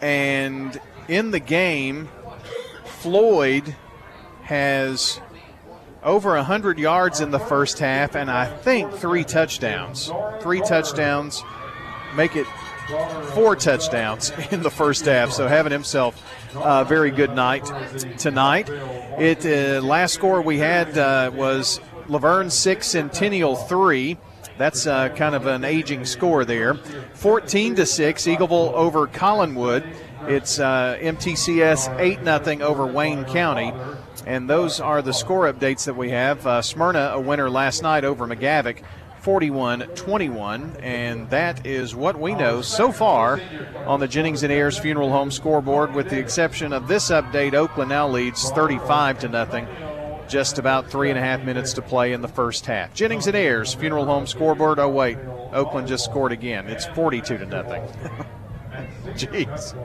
And 0.02 0.80
in 1.08 1.32
the 1.32 1.40
game, 1.40 2.10
Floyd 2.84 3.76
has 4.44 5.22
over 6.04 6.36
100 6.36 6.80
yards 6.80 7.22
in 7.22 7.32
the 7.32 7.40
first 7.40 7.80
half, 7.80 8.16
and 8.16 8.30
I 8.30 8.46
think 8.46 8.94
three 8.94 9.24
touchdowns. 9.24 10.12
Three 10.42 10.62
touchdowns 10.62 11.44
make 12.16 12.36
it 12.36 12.48
four 13.34 13.56
touchdowns 13.56 14.32
in 14.52 14.62
the 14.62 14.70
first 14.70 15.06
half. 15.06 15.32
So 15.32 15.48
having 15.48 15.72
himself 15.72 16.22
a 16.56 16.86
very 16.86 17.12
good 17.12 17.34
night 17.34 17.66
tonight. 18.18 18.70
It 19.18 19.46
uh, 19.46 19.82
last 19.86 20.14
score 20.14 20.42
we 20.42 20.58
had 20.58 20.98
uh, 20.98 21.32
was 21.34 21.80
La 22.08 22.20
Vergne 22.20 22.50
six, 22.50 22.88
Centennial 22.88 23.56
three. 23.56 24.18
That's 24.58 24.86
uh, 24.86 25.10
kind 25.10 25.34
of 25.34 25.48
an 25.48 25.64
aging 25.64 26.06
score 26.06 26.46
there. 26.46 26.76
14 27.16 27.76
to 27.76 27.86
six, 27.86 28.24
Eagleville 28.24 28.72
over 28.74 29.08
Collinwood. 29.08 29.84
It's 30.28 30.60
uh, 30.60 30.98
MTCS 31.02 32.00
8 32.00 32.56
0 32.56 32.66
over 32.66 32.86
Wayne 32.86 33.26
County. 33.26 33.74
And 34.26 34.50
those 34.50 34.80
are 34.80 35.02
the 35.02 35.14
score 35.14 35.52
updates 35.52 35.86
that 35.86 35.96
we 35.96 36.12
have. 36.12 36.46
Uh, 36.46 36.62
Smyrna, 36.62 37.12
a 37.14 37.20
winner 37.20 37.50
last 37.50 37.84
night 37.84 38.06
over 38.06 38.26
McGavock, 38.28 38.84
41 39.22 39.82
21. 39.96 40.78
And 40.82 41.30
that 41.30 41.66
is 41.66 41.96
what 41.96 42.20
we 42.20 42.36
know 42.36 42.62
so 42.62 42.92
far 42.92 43.42
on 43.86 44.00
the 44.00 44.08
Jennings 44.08 44.44
and 44.44 44.52
Ayers 44.52 44.78
Funeral 44.78 45.10
Home 45.10 45.32
scoreboard, 45.32 45.94
with 45.94 46.10
the 46.10 46.20
exception 46.20 46.74
of 46.74 46.88
this 46.88 47.10
update. 47.10 47.54
Oakland 47.54 47.90
now 47.90 48.08
leads 48.08 48.50
35 48.52 49.20
to 49.20 49.30
nothing. 49.30 49.68
Just 50.28 50.58
about 50.58 50.90
three 50.90 51.10
and 51.10 51.20
a 51.20 51.22
half 51.22 51.44
minutes 51.44 51.74
to 51.74 51.82
play 51.82 52.14
in 52.14 52.22
the 52.22 52.28
first 52.28 52.66
half. 52.66 52.94
Jennings 52.94 53.28
and 53.28 53.36
Ayers 53.36 53.74
Funeral 53.74 54.06
Home 54.06 54.26
scoreboard. 54.26 54.80
Oh, 54.80 54.90
wait. 54.90 55.18
Oakland 55.52 55.88
just 55.88 56.06
scored 56.06 56.32
again. 56.32 56.68
It's 56.68 56.86
42 56.88 57.38
to 57.38 57.46
nothing. 57.46 57.84
Jeez. 59.16 59.76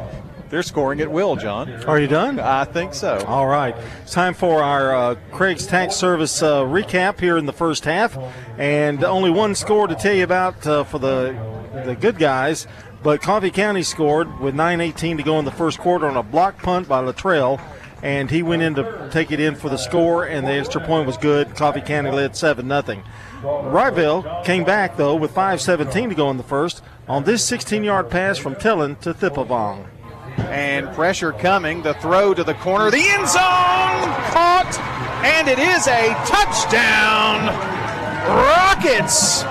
They're 0.50 0.62
scoring 0.62 1.00
at 1.00 1.10
will, 1.10 1.36
John. 1.36 1.70
Are 1.84 2.00
you 2.00 2.06
done? 2.06 2.40
I 2.40 2.64
think 2.64 2.94
so. 2.94 3.22
All 3.26 3.46
right. 3.46 3.76
It's 4.02 4.12
time 4.12 4.32
for 4.32 4.62
our 4.62 4.94
uh, 4.94 5.14
Craig's 5.30 5.66
Tax 5.66 5.94
Service 5.94 6.42
uh, 6.42 6.62
recap 6.62 7.20
here 7.20 7.36
in 7.36 7.44
the 7.44 7.52
first 7.52 7.84
half. 7.84 8.16
And 8.58 9.04
only 9.04 9.30
one 9.30 9.54
score 9.54 9.86
to 9.86 9.94
tell 9.94 10.14
you 10.14 10.24
about 10.24 10.66
uh, 10.66 10.84
for 10.84 10.98
the, 10.98 11.36
the 11.84 11.94
good 11.94 12.18
guys. 12.18 12.66
But 13.02 13.20
Coffee 13.20 13.50
County 13.50 13.82
scored 13.82 14.40
with 14.40 14.54
9.18 14.54 15.18
to 15.18 15.22
go 15.22 15.38
in 15.38 15.44
the 15.44 15.50
first 15.50 15.78
quarter 15.78 16.06
on 16.06 16.16
a 16.16 16.22
block 16.22 16.62
punt 16.62 16.88
by 16.88 17.02
Latrell. 17.02 17.60
And 18.02 18.30
he 18.30 18.42
went 18.42 18.62
in 18.62 18.74
to 18.76 19.08
take 19.10 19.32
it 19.32 19.40
in 19.40 19.56
for 19.56 19.68
the 19.68 19.76
score, 19.76 20.24
and 20.24 20.46
the 20.46 20.52
extra 20.52 20.80
point 20.80 21.06
was 21.06 21.16
good. 21.16 21.56
Coffee 21.56 21.80
County 21.80 22.12
led 22.12 22.36
7 22.36 22.68
0. 22.68 22.82
Rockvale 23.42 24.44
came 24.44 24.62
back, 24.62 24.96
though, 24.96 25.16
with 25.16 25.34
5.17 25.34 26.08
to 26.08 26.14
go 26.14 26.30
in 26.30 26.36
the 26.36 26.44
first 26.44 26.80
on 27.08 27.24
this 27.24 27.44
16 27.44 27.82
yard 27.82 28.08
pass 28.08 28.38
from 28.38 28.54
Tellen 28.54 29.00
to 29.00 29.14
Tippavong. 29.14 29.86
And 30.38 30.92
pressure 30.94 31.32
coming. 31.32 31.82
The 31.82 31.94
throw 31.94 32.34
to 32.34 32.44
the 32.44 32.54
corner. 32.54 32.90
The 32.90 33.08
end 33.08 33.28
zone 33.28 34.08
caught. 34.32 34.78
And 35.24 35.48
it 35.48 35.58
is 35.58 35.86
a 35.86 36.14
touchdown. 36.26 37.46
Rockets. 38.28 39.42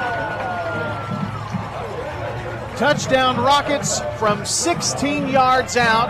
Touchdown 2.77 3.37
Rockets 3.37 4.01
from 4.17 4.45
16 4.45 5.29
yards 5.29 5.77
out. 5.77 6.09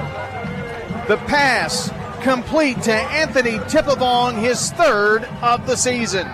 The 1.07 1.17
pass 1.17 1.89
complete 2.21 2.81
to 2.81 2.93
Anthony 2.93 3.57
Tippavong, 3.59 4.37
his 4.37 4.71
third 4.71 5.23
of 5.41 5.65
the 5.65 5.77
season. 5.77 6.27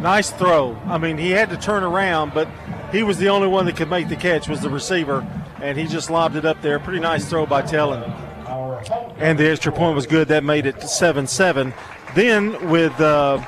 Nice 0.00 0.30
throw. 0.30 0.76
I 0.86 0.98
mean, 0.98 1.18
he 1.18 1.30
had 1.30 1.50
to 1.50 1.56
turn 1.56 1.82
around, 1.82 2.32
but 2.34 2.48
he 2.92 3.02
was 3.02 3.18
the 3.18 3.28
only 3.28 3.48
one 3.48 3.66
that 3.66 3.76
could 3.76 3.90
make 3.90 4.08
the 4.08 4.16
catch 4.16 4.48
was 4.48 4.60
the 4.60 4.70
receiver, 4.70 5.26
and 5.62 5.78
he 5.78 5.86
just 5.86 6.10
lobbed 6.10 6.36
it 6.36 6.44
up 6.44 6.60
there. 6.60 6.78
Pretty 6.80 7.00
nice 7.00 7.24
throw 7.28 7.46
by 7.46 7.62
Tellen. 7.62 8.02
And 9.18 9.38
the 9.38 9.48
extra 9.48 9.72
point 9.72 9.94
was 9.94 10.06
good. 10.06 10.28
That 10.28 10.42
made 10.42 10.66
it 10.66 10.76
7-7. 10.76 11.72
Then 12.16 12.68
with 12.68 13.00
uh, 13.00 13.42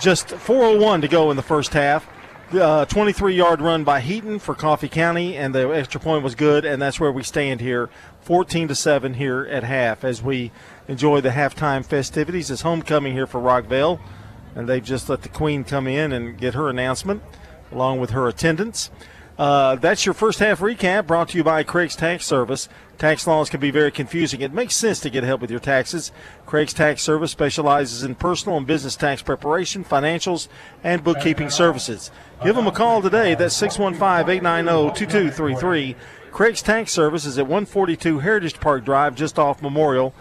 just 0.00 0.28
4:01 0.28 1.00
to 1.02 1.08
go 1.08 1.30
in 1.30 1.36
the 1.36 1.42
first 1.42 1.72
half, 1.72 2.06
uh, 2.50 2.84
23-yard 2.84 3.60
run 3.60 3.84
by 3.84 4.00
Heaton 4.00 4.40
for 4.40 4.54
Coffee 4.54 4.88
County, 4.88 5.36
and 5.36 5.54
the 5.54 5.70
extra 5.70 6.00
point 6.00 6.24
was 6.24 6.34
good, 6.34 6.64
and 6.64 6.82
that's 6.82 7.00
where 7.00 7.12
we 7.12 7.22
stand 7.22 7.60
here, 7.60 7.88
14 8.20 8.68
to 8.68 8.74
seven 8.74 9.14
here 9.14 9.46
at 9.50 9.62
half 9.62 10.04
as 10.04 10.20
we 10.20 10.50
enjoy 10.88 11.20
the 11.20 11.30
halftime 11.30 11.86
festivities. 11.86 12.50
It's 12.50 12.62
homecoming 12.62 13.14
here 13.14 13.26
for 13.26 13.40
Rockvale, 13.40 14.00
and 14.54 14.68
they've 14.68 14.84
just 14.84 15.08
let 15.08 15.22
the 15.22 15.30
Queen 15.30 15.64
come 15.64 15.86
in 15.86 16.12
and 16.12 16.36
get 16.36 16.54
her 16.54 16.68
announcement 16.68 17.22
along 17.70 18.00
with 18.00 18.10
her 18.10 18.28
attendance. 18.28 18.90
Uh, 19.42 19.74
that's 19.74 20.06
your 20.06 20.14
first 20.14 20.38
half 20.38 20.60
recap 20.60 21.04
brought 21.04 21.30
to 21.30 21.36
you 21.36 21.42
by 21.42 21.64
Craig's 21.64 21.96
Tax 21.96 22.24
Service. 22.24 22.68
Tax 22.96 23.26
laws 23.26 23.50
can 23.50 23.58
be 23.58 23.72
very 23.72 23.90
confusing. 23.90 24.40
It 24.40 24.52
makes 24.52 24.76
sense 24.76 25.00
to 25.00 25.10
get 25.10 25.24
help 25.24 25.40
with 25.40 25.50
your 25.50 25.58
taxes. 25.58 26.12
Craig's 26.46 26.72
Tax 26.72 27.02
Service 27.02 27.32
specializes 27.32 28.04
in 28.04 28.14
personal 28.14 28.56
and 28.56 28.68
business 28.68 28.94
tax 28.94 29.20
preparation, 29.20 29.84
financials, 29.84 30.46
and 30.84 31.02
bookkeeping 31.02 31.50
services. 31.50 32.12
Give 32.44 32.54
them 32.54 32.68
a 32.68 32.70
call 32.70 33.02
today. 33.02 33.34
That's 33.34 33.56
615 33.56 34.32
890 34.32 34.96
2233. 34.96 35.96
Craig's 36.30 36.62
Tax 36.62 36.92
Service 36.92 37.24
is 37.24 37.36
at 37.36 37.46
142 37.46 38.20
Heritage 38.20 38.60
Park 38.60 38.84
Drive, 38.84 39.16
just 39.16 39.40
off 39.40 39.60
Memorial. 39.60 40.14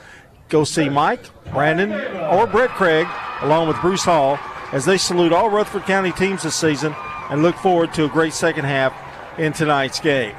Go 0.50 0.64
see 0.64 0.90
Mike, 0.90 1.30
Brandon, 1.52 1.92
or 1.92 2.48
Brett 2.48 2.72
Craig, 2.72 3.06
along 3.42 3.68
with 3.68 3.80
Bruce 3.82 4.04
Hall, 4.04 4.40
as 4.72 4.86
they 4.86 4.98
salute 4.98 5.32
all 5.32 5.52
Rutherford 5.52 5.84
County 5.84 6.12
teams 6.12 6.42
this 6.42 6.56
season 6.56 6.96
and 7.30 7.44
look 7.44 7.56
forward 7.58 7.94
to 7.94 8.06
a 8.06 8.10
great 8.10 8.34
second 8.34 8.66
half 8.66 9.11
in 9.38 9.54
tonight's 9.54 10.00
game. 10.00 10.36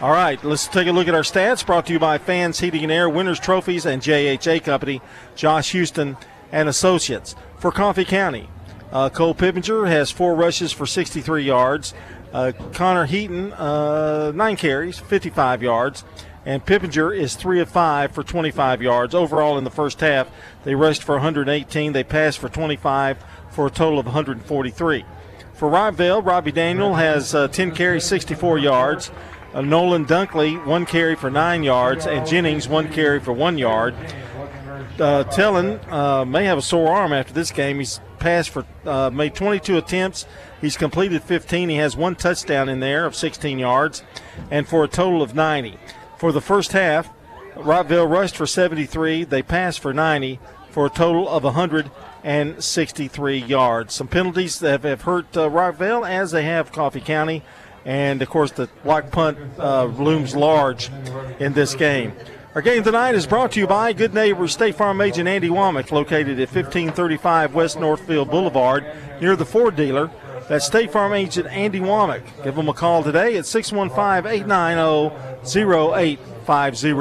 All 0.00 0.12
right, 0.12 0.42
let's 0.42 0.66
take 0.66 0.86
a 0.88 0.92
look 0.92 1.08
at 1.08 1.14
our 1.14 1.22
stats 1.22 1.64
brought 1.64 1.86
to 1.86 1.92
you 1.92 1.98
by 1.98 2.16
Fans 2.18 2.60
Heating 2.60 2.82
and 2.82 2.92
Air, 2.92 3.08
Winners 3.08 3.38
Trophies, 3.38 3.84
and 3.84 4.00
JHA 4.00 4.64
Company, 4.64 5.02
Josh 5.36 5.72
Houston 5.72 6.16
and 6.50 6.68
Associates. 6.68 7.34
For 7.58 7.70
Coffee 7.70 8.04
County, 8.04 8.48
Uh, 8.92 9.08
Cole 9.08 9.34
Pippinger 9.36 9.86
has 9.86 10.10
four 10.10 10.34
rushes 10.34 10.72
for 10.72 10.84
63 10.84 11.44
yards. 11.44 11.94
Uh, 12.32 12.50
Connor 12.72 13.06
Heaton, 13.06 13.52
uh, 13.52 14.32
nine 14.34 14.56
carries, 14.56 14.98
55 14.98 15.62
yards. 15.62 16.02
And 16.44 16.64
Pippinger 16.64 17.16
is 17.16 17.36
three 17.36 17.60
of 17.60 17.68
five 17.68 18.10
for 18.12 18.24
25 18.24 18.82
yards. 18.82 19.14
Overall, 19.14 19.58
in 19.58 19.64
the 19.64 19.70
first 19.70 20.00
half, 20.00 20.28
they 20.64 20.74
rushed 20.74 21.04
for 21.04 21.16
118. 21.16 21.92
They 21.92 22.02
passed 22.02 22.38
for 22.38 22.48
25 22.48 23.18
for 23.50 23.66
a 23.66 23.70
total 23.70 23.98
of 24.00 24.06
143. 24.06 25.04
For 25.60 25.68
Rockvale, 25.68 26.24
Robbie 26.24 26.52
Daniel 26.52 26.94
has 26.94 27.34
uh, 27.34 27.46
10 27.46 27.72
carries, 27.72 28.04
64 28.04 28.56
yards. 28.56 29.10
Uh, 29.52 29.60
Nolan 29.60 30.06
Dunkley, 30.06 30.64
one 30.64 30.86
carry 30.86 31.14
for 31.16 31.30
nine 31.30 31.62
yards. 31.62 32.06
And 32.06 32.26
Jennings, 32.26 32.66
one 32.66 32.90
carry 32.90 33.20
for 33.20 33.34
one 33.34 33.58
yard. 33.58 33.94
Uh, 34.98 35.22
uh, 35.90 36.24
may 36.24 36.46
have 36.46 36.56
a 36.56 36.62
sore 36.62 36.88
arm 36.88 37.12
after 37.12 37.34
this 37.34 37.50
game. 37.50 37.76
He's 37.76 38.00
passed 38.18 38.48
for, 38.48 38.64
uh, 38.86 39.10
made 39.10 39.34
22 39.34 39.76
attempts. 39.76 40.24
He's 40.62 40.78
completed 40.78 41.22
15. 41.22 41.68
He 41.68 41.76
has 41.76 41.94
one 41.94 42.14
touchdown 42.14 42.70
in 42.70 42.80
there 42.80 43.04
of 43.04 43.14
16 43.14 43.58
yards, 43.58 44.02
and 44.50 44.66
for 44.66 44.82
a 44.82 44.88
total 44.88 45.20
of 45.20 45.34
90. 45.34 45.78
For 46.16 46.32
the 46.32 46.40
first 46.40 46.72
half, 46.72 47.10
Rockvale 47.54 48.10
rushed 48.10 48.34
for 48.34 48.46
73. 48.46 49.24
They 49.24 49.42
passed 49.42 49.80
for 49.80 49.92
90 49.92 50.40
for 50.70 50.86
a 50.86 50.90
total 50.90 51.28
of 51.28 51.44
163 51.44 53.38
yards. 53.38 53.94
Some 53.94 54.08
penalties 54.08 54.58
that 54.60 54.82
have, 54.82 55.02
hurt 55.02 55.36
uh, 55.36 55.48
Rockvale 55.48 56.08
as 56.08 56.30
they 56.30 56.44
have 56.44 56.72
Coffee 56.72 57.00
County. 57.00 57.42
And 57.84 58.20
of 58.20 58.28
course, 58.28 58.52
the 58.52 58.68
block 58.84 59.10
punt 59.10 59.38
uh, 59.58 59.84
looms 59.84 60.36
large 60.36 60.90
in 61.38 61.52
this 61.54 61.74
game. 61.74 62.12
Our 62.54 62.62
game 62.62 62.82
tonight 62.82 63.14
is 63.14 63.26
brought 63.26 63.52
to 63.52 63.60
you 63.60 63.66
by 63.66 63.92
Good 63.92 64.12
Neighbor 64.12 64.48
State 64.48 64.74
Farm 64.74 65.00
agent 65.00 65.28
Andy 65.28 65.48
Womack, 65.48 65.92
located 65.92 66.40
at 66.40 66.52
1535 66.52 67.54
West 67.54 67.78
Northfield 67.78 68.28
Boulevard 68.28 68.84
near 69.20 69.36
the 69.36 69.46
Ford 69.46 69.76
dealer. 69.76 70.10
That's 70.48 70.66
State 70.66 70.90
Farm 70.90 71.12
agent 71.12 71.46
Andy 71.48 71.80
Womack. 71.80 72.22
Give 72.42 72.56
him 72.56 72.68
a 72.68 72.74
call 72.74 73.02
today 73.02 73.36
at 73.36 73.46
615 73.46 74.30
890 74.30 75.16
0850. 75.44 76.92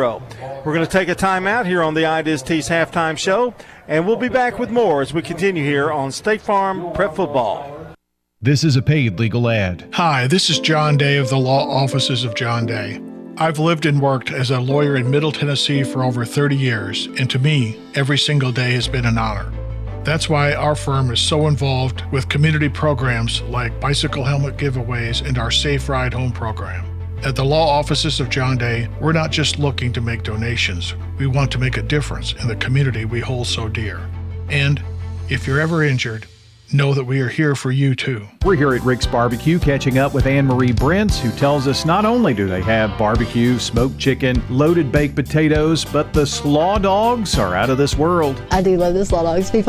We're 0.65 0.73
going 0.73 0.85
to 0.85 0.91
take 0.91 1.09
a 1.09 1.15
timeout 1.15 1.65
here 1.65 1.81
on 1.81 1.93
the 1.93 2.01
IDIST's 2.01 2.69
halftime 2.69 3.17
show, 3.17 3.53
and 3.87 4.05
we'll 4.05 4.17
be 4.17 4.29
back 4.29 4.59
with 4.59 4.69
more 4.69 5.01
as 5.01 5.13
we 5.13 5.21
continue 5.21 5.63
here 5.63 5.91
on 5.91 6.11
State 6.11 6.41
Farm 6.41 6.93
Prep 6.93 7.15
Football. 7.15 7.95
This 8.41 8.63
is 8.63 8.75
a 8.75 8.81
paid 8.81 9.19
legal 9.19 9.49
ad. 9.49 9.89
Hi, 9.93 10.27
this 10.27 10.49
is 10.49 10.59
John 10.59 10.95
Day 10.95 11.17
of 11.17 11.29
the 11.29 11.37
Law 11.37 11.69
Offices 11.69 12.23
of 12.23 12.35
John 12.35 12.65
Day. 12.65 13.01
I've 13.37 13.59
lived 13.59 13.85
and 13.85 14.01
worked 14.01 14.31
as 14.31 14.51
a 14.51 14.59
lawyer 14.59 14.95
in 14.95 15.09
Middle 15.09 15.31
Tennessee 15.31 15.83
for 15.83 16.03
over 16.03 16.25
30 16.25 16.55
years, 16.55 17.07
and 17.17 17.29
to 17.29 17.39
me, 17.39 17.79
every 17.95 18.17
single 18.17 18.51
day 18.51 18.71
has 18.73 18.87
been 18.87 19.05
an 19.05 19.17
honor. 19.17 19.51
That's 20.03 20.29
why 20.29 20.53
our 20.53 20.75
firm 20.75 21.11
is 21.11 21.19
so 21.19 21.47
involved 21.47 22.03
with 22.11 22.29
community 22.29 22.69
programs 22.69 23.41
like 23.43 23.79
bicycle 23.81 24.23
helmet 24.23 24.55
giveaways 24.55 25.27
and 25.27 25.37
our 25.37 25.51
Safe 25.51 25.89
Ride 25.89 26.13
Home 26.13 26.31
program. 26.31 26.85
At 27.23 27.35
the 27.35 27.43
law 27.43 27.67
offices 27.67 28.21
of 28.21 28.29
John 28.29 28.57
Day, 28.57 28.87
we're 29.01 29.11
not 29.11 29.29
just 29.29 29.59
looking 29.59 29.91
to 29.91 29.99
make 29.99 30.23
donations, 30.23 30.95
we 31.17 31.27
want 31.27 31.51
to 31.51 31.57
make 31.57 31.75
a 31.75 31.81
difference 31.81 32.33
in 32.33 32.47
the 32.47 32.55
community 32.55 33.03
we 33.03 33.19
hold 33.19 33.47
so 33.47 33.67
dear. 33.67 33.99
And 34.49 34.81
if 35.27 35.45
you're 35.45 35.59
ever 35.59 35.83
injured, 35.83 36.25
know 36.71 36.93
that 36.93 37.03
we 37.03 37.19
are 37.19 37.27
here 37.27 37.55
for 37.55 37.71
you 37.71 37.95
too. 37.95 38.27
We're 38.45 38.55
here 38.55 38.73
at 38.73 38.81
Rick's 38.83 39.05
Barbecue 39.05 39.59
catching 39.59 39.97
up 39.97 40.13
with 40.13 40.27
Anne 40.27 40.45
Marie 40.45 40.71
Brents, 40.71 41.19
who 41.19 41.31
tells 41.31 41.67
us 41.67 41.85
not 41.85 42.05
only 42.05 42.33
do 42.33 42.47
they 42.47 42.61
have 42.61 42.95
barbecue, 42.97 43.57
smoked 43.57 43.97
chicken, 43.97 44.41
loaded 44.49 44.91
baked 44.91 45.15
potatoes, 45.15 45.83
but 45.83 46.13
the 46.13 46.25
slaw 46.25 46.77
dogs 46.77 47.37
are 47.37 47.55
out 47.55 47.69
of 47.69 47.77
this 47.77 47.95
world. 47.95 48.41
I 48.51 48.61
do 48.61 48.77
love 48.77 48.93
the 48.93 49.05
slaw 49.05 49.23
dogs. 49.23 49.49
People 49.49 49.67